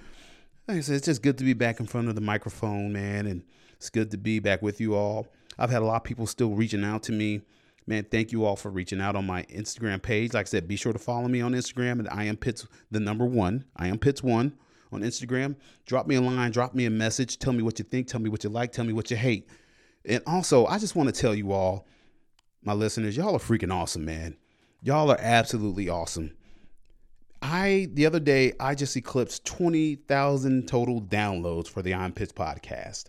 Like 0.68 0.78
I 0.78 0.82
said, 0.82 0.98
it's 0.98 1.06
just 1.06 1.22
good 1.22 1.38
to 1.38 1.46
be 1.46 1.54
back 1.54 1.80
in 1.80 1.86
front 1.86 2.10
of 2.10 2.16
the 2.16 2.22
microphone, 2.22 2.92
man, 2.92 3.26
and 3.26 3.42
it's 3.78 3.90
good 3.90 4.12
to 4.12 4.18
be 4.18 4.40
back 4.40 4.62
with 4.62 4.82
you 4.82 4.96
all. 4.96 5.28
I've 5.58 5.70
had 5.70 5.82
a 5.82 5.86
lot 5.86 5.96
of 5.98 6.04
people 6.04 6.28
still 6.28 6.52
reaching 6.52 6.84
out 6.84 7.04
to 7.04 7.14
me. 7.14 7.42
Man, 7.86 8.06
thank 8.06 8.32
you 8.32 8.46
all 8.46 8.56
for 8.56 8.70
reaching 8.70 9.02
out 9.02 9.16
on 9.16 9.26
my 9.26 9.44
Instagram 9.44 10.02
page. 10.02 10.34
Like 10.34 10.48
I 10.48 10.50
said, 10.50 10.68
be 10.68 10.76
sure 10.76 10.94
to 10.94 11.00
follow 11.00 11.28
me 11.28 11.42
on 11.42 11.54
Instagram 11.54 12.06
at 12.06 12.14
I 12.14 12.24
am 12.24 12.38
Pitts, 12.38 12.66
the 12.92 13.00
number 13.00 13.26
one. 13.26 13.66
I 13.76 13.88
am 13.88 14.00
Pitts 14.00 14.24
one 14.24 14.54
on 14.92 15.02
Instagram. 15.02 15.56
Drop 15.86 16.08
me 16.08 16.16
a 16.16 16.22
line, 16.22 16.52
drop 16.52 16.74
me 16.74 16.86
a 16.86 16.90
message. 16.90 17.40
Tell 17.40 17.52
me 17.52 17.62
what 17.62 17.80
you 17.80 17.86
think. 17.86 18.08
Tell 18.08 18.22
me 18.22 18.30
what 18.30 18.44
you 18.44 18.50
like. 18.50 18.72
Tell 18.72 18.86
me 18.86 18.94
what 18.94 19.12
you 19.12 19.18
hate. 19.18 19.50
And 20.06 20.22
also, 20.26 20.66
I 20.66 20.80
just 20.80 20.96
want 20.96 21.14
to 21.14 21.22
tell 21.22 21.36
you 21.36 21.52
all, 21.52 21.88
my 22.64 22.74
listeners, 22.74 23.18
y'all 23.18 23.36
are 23.36 23.40
freaking 23.40 23.74
awesome, 23.74 24.06
man. 24.06 24.38
Y'all 24.82 25.12
are 25.12 25.20
absolutely 25.20 25.90
awesome. 25.90 26.32
I 27.42 27.90
the 27.92 28.06
other 28.06 28.22
day 28.22 28.54
I 28.60 28.74
just 28.74 28.96
eclipsed 28.96 29.44
twenty 29.44 29.96
thousand 29.96 30.68
total 30.68 31.02
downloads 31.02 31.68
for 31.68 31.82
the 31.82 31.94
I'm 31.94 32.14
Pitts 32.14 32.32
podcast. 32.32 33.06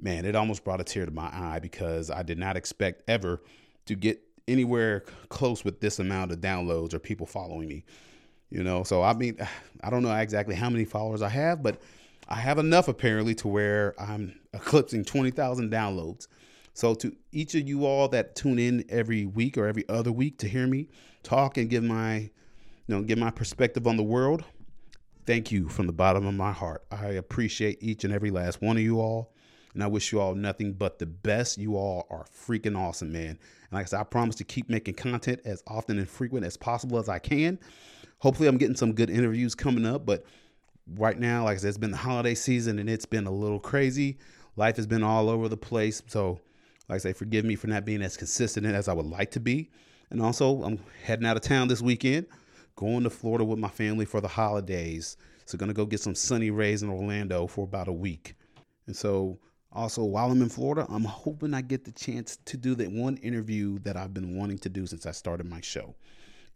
Man, 0.00 0.24
it 0.24 0.36
almost 0.36 0.64
brought 0.64 0.80
a 0.80 0.84
tear 0.84 1.04
to 1.04 1.10
my 1.10 1.28
eye 1.32 1.58
because 1.60 2.10
I 2.10 2.22
did 2.22 2.38
not 2.38 2.56
expect 2.56 3.02
ever 3.08 3.42
to 3.90 3.96
get 3.96 4.22
anywhere 4.48 5.04
close 5.28 5.64
with 5.64 5.80
this 5.80 5.98
amount 5.98 6.32
of 6.32 6.38
downloads 6.38 6.94
or 6.94 6.98
people 6.98 7.26
following 7.26 7.68
me. 7.68 7.84
You 8.48 8.62
know, 8.64 8.82
so 8.84 9.02
I 9.02 9.14
mean, 9.14 9.36
I 9.82 9.90
don't 9.90 10.02
know 10.02 10.14
exactly 10.14 10.54
how 10.54 10.70
many 10.70 10.84
followers 10.84 11.22
I 11.22 11.28
have, 11.28 11.62
but 11.62 11.80
I 12.28 12.36
have 12.36 12.58
enough 12.58 12.88
apparently 12.88 13.34
to 13.36 13.48
where 13.48 13.94
I'm 14.00 14.38
eclipsing 14.54 15.04
twenty 15.04 15.30
thousand 15.30 15.70
downloads. 15.70 16.28
So 16.72 16.94
to 16.94 17.14
each 17.32 17.54
of 17.56 17.68
you 17.68 17.84
all 17.84 18.08
that 18.08 18.36
tune 18.36 18.58
in 18.58 18.84
every 18.88 19.26
week 19.26 19.58
or 19.58 19.66
every 19.66 19.86
other 19.88 20.12
week 20.12 20.38
to 20.38 20.48
hear 20.48 20.66
me 20.66 20.88
talk 21.22 21.56
and 21.58 21.68
give 21.68 21.82
my 21.82 22.30
you 22.90 22.96
know, 22.96 23.02
give 23.02 23.18
my 23.18 23.30
perspective 23.30 23.86
on 23.86 23.96
the 23.96 24.02
world. 24.02 24.44
Thank 25.26 25.52
you 25.52 25.68
from 25.68 25.86
the 25.86 25.92
bottom 25.92 26.26
of 26.26 26.34
my 26.34 26.52
heart. 26.52 26.84
I 26.90 27.08
appreciate 27.08 27.78
each 27.80 28.02
and 28.04 28.12
every 28.12 28.30
last 28.30 28.62
one 28.62 28.76
of 28.76 28.82
you 28.82 29.00
all. 29.00 29.32
And 29.74 29.84
I 29.84 29.86
wish 29.86 30.10
you 30.10 30.20
all 30.20 30.34
nothing 30.34 30.72
but 30.72 30.98
the 30.98 31.06
best. 31.06 31.58
You 31.58 31.76
all 31.76 32.06
are 32.10 32.24
freaking 32.24 32.76
awesome, 32.76 33.12
man. 33.12 33.38
And 33.70 33.78
like 33.78 33.86
I 33.86 33.88
said, 33.88 34.00
I 34.00 34.04
promise 34.04 34.36
to 34.36 34.44
keep 34.44 34.68
making 34.68 34.94
content 34.94 35.40
as 35.44 35.62
often 35.66 35.98
and 35.98 36.08
frequent 36.08 36.44
as 36.44 36.56
possible 36.56 36.98
as 36.98 37.08
I 37.08 37.18
can. 37.18 37.58
Hopefully, 38.18 38.48
I'm 38.48 38.58
getting 38.58 38.76
some 38.76 38.92
good 38.92 39.10
interviews 39.10 39.54
coming 39.54 39.86
up. 39.86 40.04
But 40.04 40.24
right 40.96 41.18
now, 41.18 41.44
like 41.44 41.56
I 41.56 41.60
said, 41.60 41.68
it's 41.68 41.78
been 41.78 41.92
the 41.92 41.96
holiday 41.96 42.34
season 42.34 42.78
and 42.78 42.90
it's 42.90 43.06
been 43.06 43.26
a 43.26 43.30
little 43.30 43.60
crazy. 43.60 44.18
Life 44.56 44.76
has 44.76 44.86
been 44.86 45.02
all 45.02 45.30
over 45.30 45.48
the 45.48 45.56
place. 45.56 46.02
So, 46.06 46.40
like 46.88 46.96
I 46.96 46.98
say, 46.98 47.12
forgive 47.12 47.44
me 47.44 47.54
for 47.54 47.68
not 47.68 47.84
being 47.84 48.02
as 48.02 48.16
consistent 48.16 48.66
as 48.66 48.88
I 48.88 48.92
would 48.92 49.06
like 49.06 49.30
to 49.32 49.40
be. 49.40 49.70
And 50.10 50.20
also, 50.20 50.62
I'm 50.64 50.80
heading 51.04 51.26
out 51.26 51.36
of 51.36 51.42
town 51.42 51.68
this 51.68 51.80
weekend 51.80 52.26
going 52.80 53.04
to 53.04 53.10
Florida 53.10 53.44
with 53.44 53.58
my 53.58 53.68
family 53.68 54.06
for 54.06 54.22
the 54.22 54.28
holidays. 54.28 55.18
So 55.44 55.58
gonna 55.58 55.74
go 55.74 55.84
get 55.84 56.00
some 56.00 56.14
sunny 56.14 56.50
rays 56.50 56.82
in 56.82 56.88
Orlando 56.88 57.46
for 57.46 57.64
about 57.64 57.88
a 57.88 57.92
week. 57.92 58.34
And 58.86 58.96
so 58.96 59.38
also 59.72 60.04
while 60.04 60.30
I'm 60.30 60.42
in 60.42 60.48
Florida, 60.48 60.86
I'm 60.88 61.04
hoping 61.04 61.54
I 61.54 61.60
get 61.60 61.84
the 61.84 61.92
chance 61.92 62.38
to 62.46 62.56
do 62.56 62.74
that 62.76 62.90
one 62.90 63.16
interview 63.18 63.78
that 63.80 63.96
I've 63.96 64.12
been 64.12 64.36
wanting 64.36 64.58
to 64.58 64.68
do 64.68 64.86
since 64.86 65.06
I 65.06 65.12
started 65.12 65.46
my 65.46 65.60
show. 65.60 65.94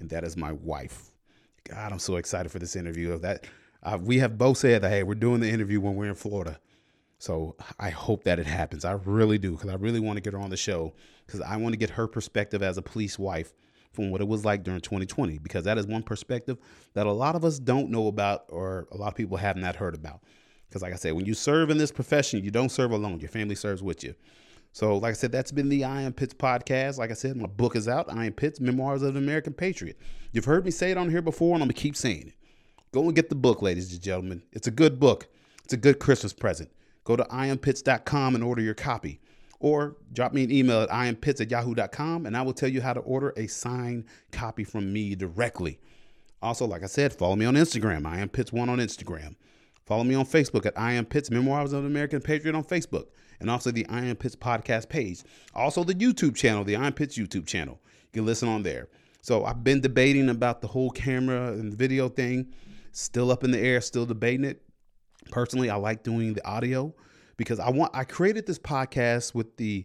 And 0.01 0.11
that 0.11 0.25
is 0.25 0.37
my 0.37 0.53
wife. 0.53 1.11
God, 1.69 1.93
I'm 1.93 1.99
so 1.99 2.17
excited 2.17 2.51
for 2.51 2.59
this 2.59 2.77
interview. 2.77 3.19
That 3.19 3.47
uh, 3.83 3.99
we 4.01 4.19
have 4.19 4.37
both 4.37 4.59
said 4.59 4.83
that 4.83 4.91
hey, 4.91 5.03
we're 5.03 5.15
doing 5.15 5.41
the 5.41 5.49
interview 5.49 5.81
when 5.81 5.95
we're 5.95 6.09
in 6.09 6.15
Florida. 6.15 6.59
So 7.19 7.57
I 7.79 7.91
hope 7.91 8.25
that 8.25 8.39
it 8.39 8.47
happens. 8.47 8.85
I 8.85 8.93
really 8.93 9.39
do 9.39 9.53
because 9.53 9.71
I 9.71 9.77
really 9.77 10.01
want 10.01 10.17
to 10.17 10.21
get 10.21 10.35
her 10.35 10.39
on 10.39 10.51
the 10.51 10.57
show 10.57 10.93
because 11.27 11.41
I 11.41 11.57
want 11.57 11.73
to 11.73 11.79
get 11.79 11.91
her 11.91 12.07
perspective 12.07 12.63
as 12.63 12.77
a 12.77 12.83
police 12.83 13.19
wife 13.19 13.55
from 13.93 14.11
what 14.11 14.21
it 14.21 14.29
was 14.29 14.45
like 14.45 14.65
during 14.65 14.81
2020 14.81 15.39
because 15.39 15.65
that 15.65 15.79
is 15.79 15.87
one 15.87 16.03
perspective 16.03 16.59
that 16.95 17.07
a 17.07 17.13
lot 17.13 17.37
of 17.37 17.45
us 17.45 17.59
don't 17.59 17.91
know 17.91 18.09
about 18.09 18.45
or 18.49 18.89
a 18.91 18.97
lot 18.97 19.09
of 19.09 19.15
people 19.15 19.37
have 19.37 19.57
not 19.57 19.77
heard 19.77 19.95
about. 19.95 20.21
Because, 20.75 20.83
like 20.83 20.93
I 20.93 20.97
said, 20.97 21.13
when 21.13 21.25
you 21.25 21.35
serve 21.35 21.71
in 21.71 21.79
this 21.79 21.93
profession, 21.93 22.43
you 22.43 22.51
don't 22.51 22.69
serve 22.69 22.91
alone, 22.91 23.21
your 23.21 23.29
family 23.29 23.55
serves 23.55 23.81
with 23.81 24.03
you. 24.03 24.13
So, 24.73 24.97
like 24.97 25.11
I 25.11 25.13
said, 25.13 25.31
that's 25.31 25.53
been 25.53 25.69
the 25.69 25.85
I 25.85 26.03
Am 26.03 26.13
Pitts 26.13 26.35
podcast. 26.35 26.99
Like 26.99 27.13
I 27.13 27.15
said, 27.15 27.37
my 27.37 27.47
book 27.47 27.77
is 27.77 27.87
out 27.87 28.13
I 28.13 28.25
Am 28.25 28.33
Pitts 28.33 28.59
Memoirs 28.59 29.03
of 29.03 29.15
an 29.15 29.23
American 29.23 29.53
Patriot. 29.53 29.97
You've 30.33 30.47
heard 30.47 30.65
me 30.65 30.73
say 30.73 30.91
it 30.91 30.99
on 30.99 31.11
here 31.11 31.23
before, 31.23 31.55
and 31.55 31.63
I'm 31.63 31.69
going 31.69 31.77
to 31.77 31.81
keep 31.81 31.95
saying 31.95 32.27
it. 32.27 32.35
Go 32.91 33.05
and 33.05 33.15
get 33.15 33.29
the 33.29 33.37
book, 33.37 33.63
ladies 33.63 33.93
and 33.93 34.03
gentlemen. 34.03 34.43
It's 34.51 34.67
a 34.67 34.73
good 34.73 34.99
book, 34.99 35.29
it's 35.63 35.73
a 35.73 35.77
good 35.77 36.01
Christmas 36.01 36.33
present. 36.33 36.73
Go 37.05 37.15
to 37.15 37.23
iampitts.com 37.23 38.35
and 38.35 38.43
order 38.43 38.61
your 38.61 38.75
copy 38.75 39.21
or 39.61 39.95
drop 40.13 40.33
me 40.33 40.43
an 40.43 40.51
email 40.51 40.81
at 40.81 40.89
iampitts 40.89 41.41
at 41.41 41.53
yahoo.com 41.53 42.27
and 42.27 42.37
I 42.37 42.43
will 42.43 42.53
tell 42.53 42.69
you 42.69 42.81
how 42.81 42.95
to 42.95 43.01
order 43.01 43.33
a 43.37 43.47
signed 43.47 44.07
copy 44.33 44.65
from 44.65 44.93
me 44.93 45.15
directly. 45.15 45.79
Also, 46.43 46.67
like 46.67 46.83
I 46.83 46.87
said, 46.87 47.15
follow 47.15 47.37
me 47.37 47.45
on 47.45 47.55
Instagram. 47.55 48.07
I 48.07 48.19
am 48.19 48.29
Pitts1 48.29 48.69
on 48.69 48.79
Instagram. 48.79 49.37
Follow 49.87 50.05
me 50.05 50.15
on 50.15 50.25
Facebook 50.25 50.65
at 50.67 50.79
I 50.79 50.93
am 50.93 51.05
Pitts 51.05 51.31
Memoirs 51.31 51.73
of 51.73 51.81
an 51.81 51.87
American 51.91 52.21
Patriot 52.21 52.57
on 52.57 52.65
Facebook. 52.65 53.07
And 53.41 53.51
also 53.51 53.71
the 53.71 53.87
I 53.89 54.05
am 54.05 54.17
Pitts 54.17 54.37
podcast 54.37 54.89
page. 54.89 55.23
Also 55.55 55.85
the 55.85 55.95
YouTube 55.95 56.35
channel, 56.35 56.65
the 56.65 56.77
I 56.77 56.87
am 56.87 56.93
Pitts 56.93 57.19
YouTube 57.19 57.47
channel. 57.47 57.81
You 58.13 58.21
can 58.21 58.27
listen 58.27 58.49
on 58.49 58.63
there. 58.63 58.89
So 59.21 59.45
I've 59.45 59.65
been 59.65 59.81
debating 59.81 60.29
about 60.29 60.61
the 60.61 60.69
whole 60.69 60.91
camera 60.91 61.53
and 61.53 61.75
video 61.75 62.09
thing. 62.09 62.53
Still 62.93 63.31
up 63.31 63.45
in 63.45 63.51
the 63.51 63.59
air, 63.59 63.81
still 63.81 64.07
debating 64.07 64.45
it. 64.45 64.63
Personally, 65.31 65.69
I 65.69 65.77
like 65.77 66.03
doing 66.03 66.35
the 66.35 66.47
audio 66.47 66.95
because 67.37 67.59
I 67.59 67.71
want 67.71 67.95
I 67.95 68.05
created 68.05 68.47
this 68.47 68.59
podcast 68.59 69.35
with 69.35 69.57
the 69.57 69.85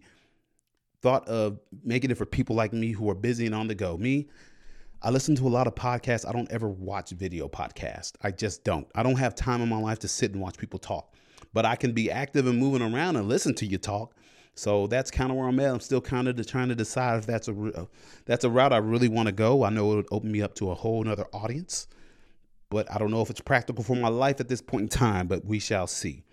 thought 1.01 1.27
of 1.27 1.59
making 1.83 2.11
it 2.11 2.17
for 2.17 2.25
people 2.25 2.55
like 2.55 2.73
me 2.73 2.91
who 2.91 3.09
are 3.09 3.15
busy 3.15 3.45
and 3.45 3.55
on 3.55 3.67
the 3.67 3.75
go. 3.75 3.97
Me, 3.97 4.27
I 5.01 5.11
listen 5.11 5.33
to 5.35 5.47
a 5.47 5.49
lot 5.49 5.65
of 5.65 5.75
podcasts. 5.75 6.27
I 6.27 6.33
don't 6.33 6.51
ever 6.51 6.67
watch 6.67 7.11
video 7.11 7.47
podcasts. 7.47 8.13
I 8.21 8.31
just 8.31 8.65
don't. 8.65 8.85
I 8.95 9.01
don't 9.01 9.15
have 9.15 9.33
time 9.33 9.61
in 9.61 9.69
my 9.69 9.79
life 9.79 9.99
to 9.99 10.09
sit 10.09 10.33
and 10.33 10.41
watch 10.41 10.57
people 10.57 10.77
talk. 10.77 11.13
But 11.53 11.65
I 11.65 11.77
can 11.77 11.93
be 11.93 12.11
active 12.11 12.47
and 12.47 12.59
moving 12.59 12.81
around 12.81 13.15
and 13.15 13.29
listen 13.29 13.55
to 13.55 13.65
you 13.65 13.77
talk. 13.77 14.13
So 14.55 14.87
that's 14.87 15.09
kind 15.09 15.31
of 15.31 15.37
where 15.37 15.47
I'm 15.47 15.59
at. 15.61 15.73
I'm 15.73 15.79
still 15.79 16.01
kind 16.01 16.27
of 16.27 16.45
trying 16.45 16.67
to 16.67 16.75
decide 16.75 17.19
if 17.19 17.25
that's 17.25 17.47
a 17.47 17.53
uh, 17.53 17.85
that's 18.25 18.43
a 18.43 18.49
route 18.49 18.73
I 18.73 18.77
really 18.77 19.07
want 19.07 19.27
to 19.27 19.31
go. 19.31 19.63
I 19.63 19.69
know 19.69 19.93
it 19.93 19.95
would 19.95 20.07
open 20.11 20.33
me 20.33 20.41
up 20.41 20.53
to 20.55 20.71
a 20.71 20.75
whole 20.75 21.01
nother 21.01 21.27
audience, 21.31 21.87
but 22.69 22.93
I 22.93 22.97
don't 22.97 23.09
know 23.09 23.21
if 23.21 23.29
it's 23.29 23.39
practical 23.39 23.85
for 23.85 23.95
my 23.95 24.09
life 24.09 24.41
at 24.41 24.49
this 24.49 24.61
point 24.61 24.83
in 24.83 24.89
time. 24.89 25.27
But 25.27 25.45
we 25.45 25.59
shall 25.59 25.87
see. 25.87 26.25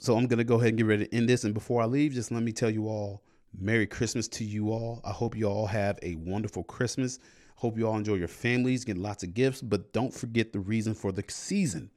So 0.00 0.16
I'm 0.16 0.26
gonna 0.26 0.44
go 0.44 0.54
ahead 0.54 0.68
and 0.68 0.78
get 0.78 0.86
ready 0.86 1.06
to 1.06 1.14
end 1.14 1.28
this. 1.28 1.44
And 1.44 1.52
before 1.52 1.82
I 1.82 1.84
leave, 1.84 2.12
just 2.12 2.30
let 2.30 2.42
me 2.42 2.52
tell 2.52 2.70
you 2.70 2.88
all, 2.88 3.22
Merry 3.58 3.86
Christmas 3.86 4.26
to 4.28 4.44
you 4.44 4.70
all. 4.70 5.02
I 5.04 5.10
hope 5.10 5.36
you 5.36 5.44
all 5.44 5.66
have 5.66 5.98
a 6.02 6.14
wonderful 6.14 6.64
Christmas. 6.64 7.18
Hope 7.60 7.76
you 7.76 7.86
all 7.86 7.96
enjoy 7.98 8.14
your 8.14 8.26
families, 8.26 8.86
get 8.86 8.96
lots 8.96 9.22
of 9.22 9.34
gifts, 9.34 9.60
but 9.60 9.92
don't 9.92 10.14
forget 10.14 10.50
the 10.54 10.60
reason 10.60 10.94
for 10.94 11.12
the 11.12 11.22
season, 11.28 11.90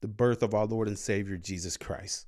the 0.00 0.08
birth 0.08 0.42
of 0.42 0.52
our 0.52 0.66
Lord 0.66 0.88
and 0.88 0.98
Savior 0.98 1.36
Jesus 1.36 1.76
Christ. 1.76 2.26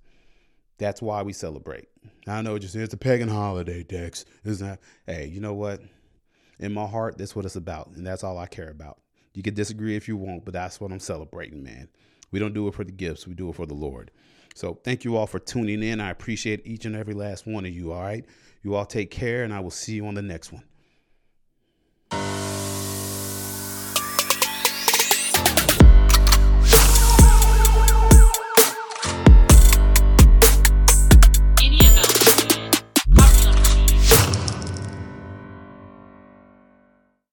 That's 0.78 1.02
why 1.02 1.22
we 1.22 1.32
celebrate. 1.32 1.88
I 2.28 2.40
know 2.40 2.56
just 2.56 2.76
it's 2.76 2.94
a 2.94 2.96
pagan 2.96 3.28
holiday, 3.28 3.82
Dex. 3.82 4.24
Isn't 4.44 4.64
that? 4.64 4.78
Hey, 5.06 5.26
you 5.26 5.40
know 5.40 5.54
what? 5.54 5.80
In 6.60 6.72
my 6.72 6.86
heart, 6.86 7.18
that's 7.18 7.34
what 7.34 7.44
it's 7.44 7.56
about, 7.56 7.88
and 7.96 8.06
that's 8.06 8.22
all 8.22 8.38
I 8.38 8.46
care 8.46 8.70
about. 8.70 9.00
You 9.34 9.42
can 9.42 9.54
disagree 9.54 9.96
if 9.96 10.06
you 10.06 10.16
want, 10.16 10.44
but 10.44 10.54
that's 10.54 10.80
what 10.80 10.92
I'm 10.92 11.00
celebrating, 11.00 11.64
man. 11.64 11.88
We 12.30 12.38
don't 12.38 12.54
do 12.54 12.68
it 12.68 12.74
for 12.74 12.84
the 12.84 12.92
gifts, 12.92 13.26
we 13.26 13.34
do 13.34 13.48
it 13.48 13.56
for 13.56 13.66
the 13.66 13.74
Lord. 13.74 14.12
So 14.54 14.78
thank 14.84 15.02
you 15.02 15.16
all 15.16 15.26
for 15.26 15.40
tuning 15.40 15.82
in. 15.82 16.00
I 16.00 16.10
appreciate 16.10 16.64
each 16.64 16.84
and 16.84 16.94
every 16.94 17.14
last 17.14 17.44
one 17.44 17.64
of 17.64 17.72
you. 17.72 17.92
All 17.92 18.02
right. 18.02 18.24
You 18.62 18.76
all 18.76 18.86
take 18.86 19.10
care, 19.10 19.42
and 19.42 19.52
I 19.52 19.58
will 19.58 19.72
see 19.72 19.94
you 19.94 20.06
on 20.06 20.14
the 20.14 20.22
next 20.22 20.52
one. 20.52 20.62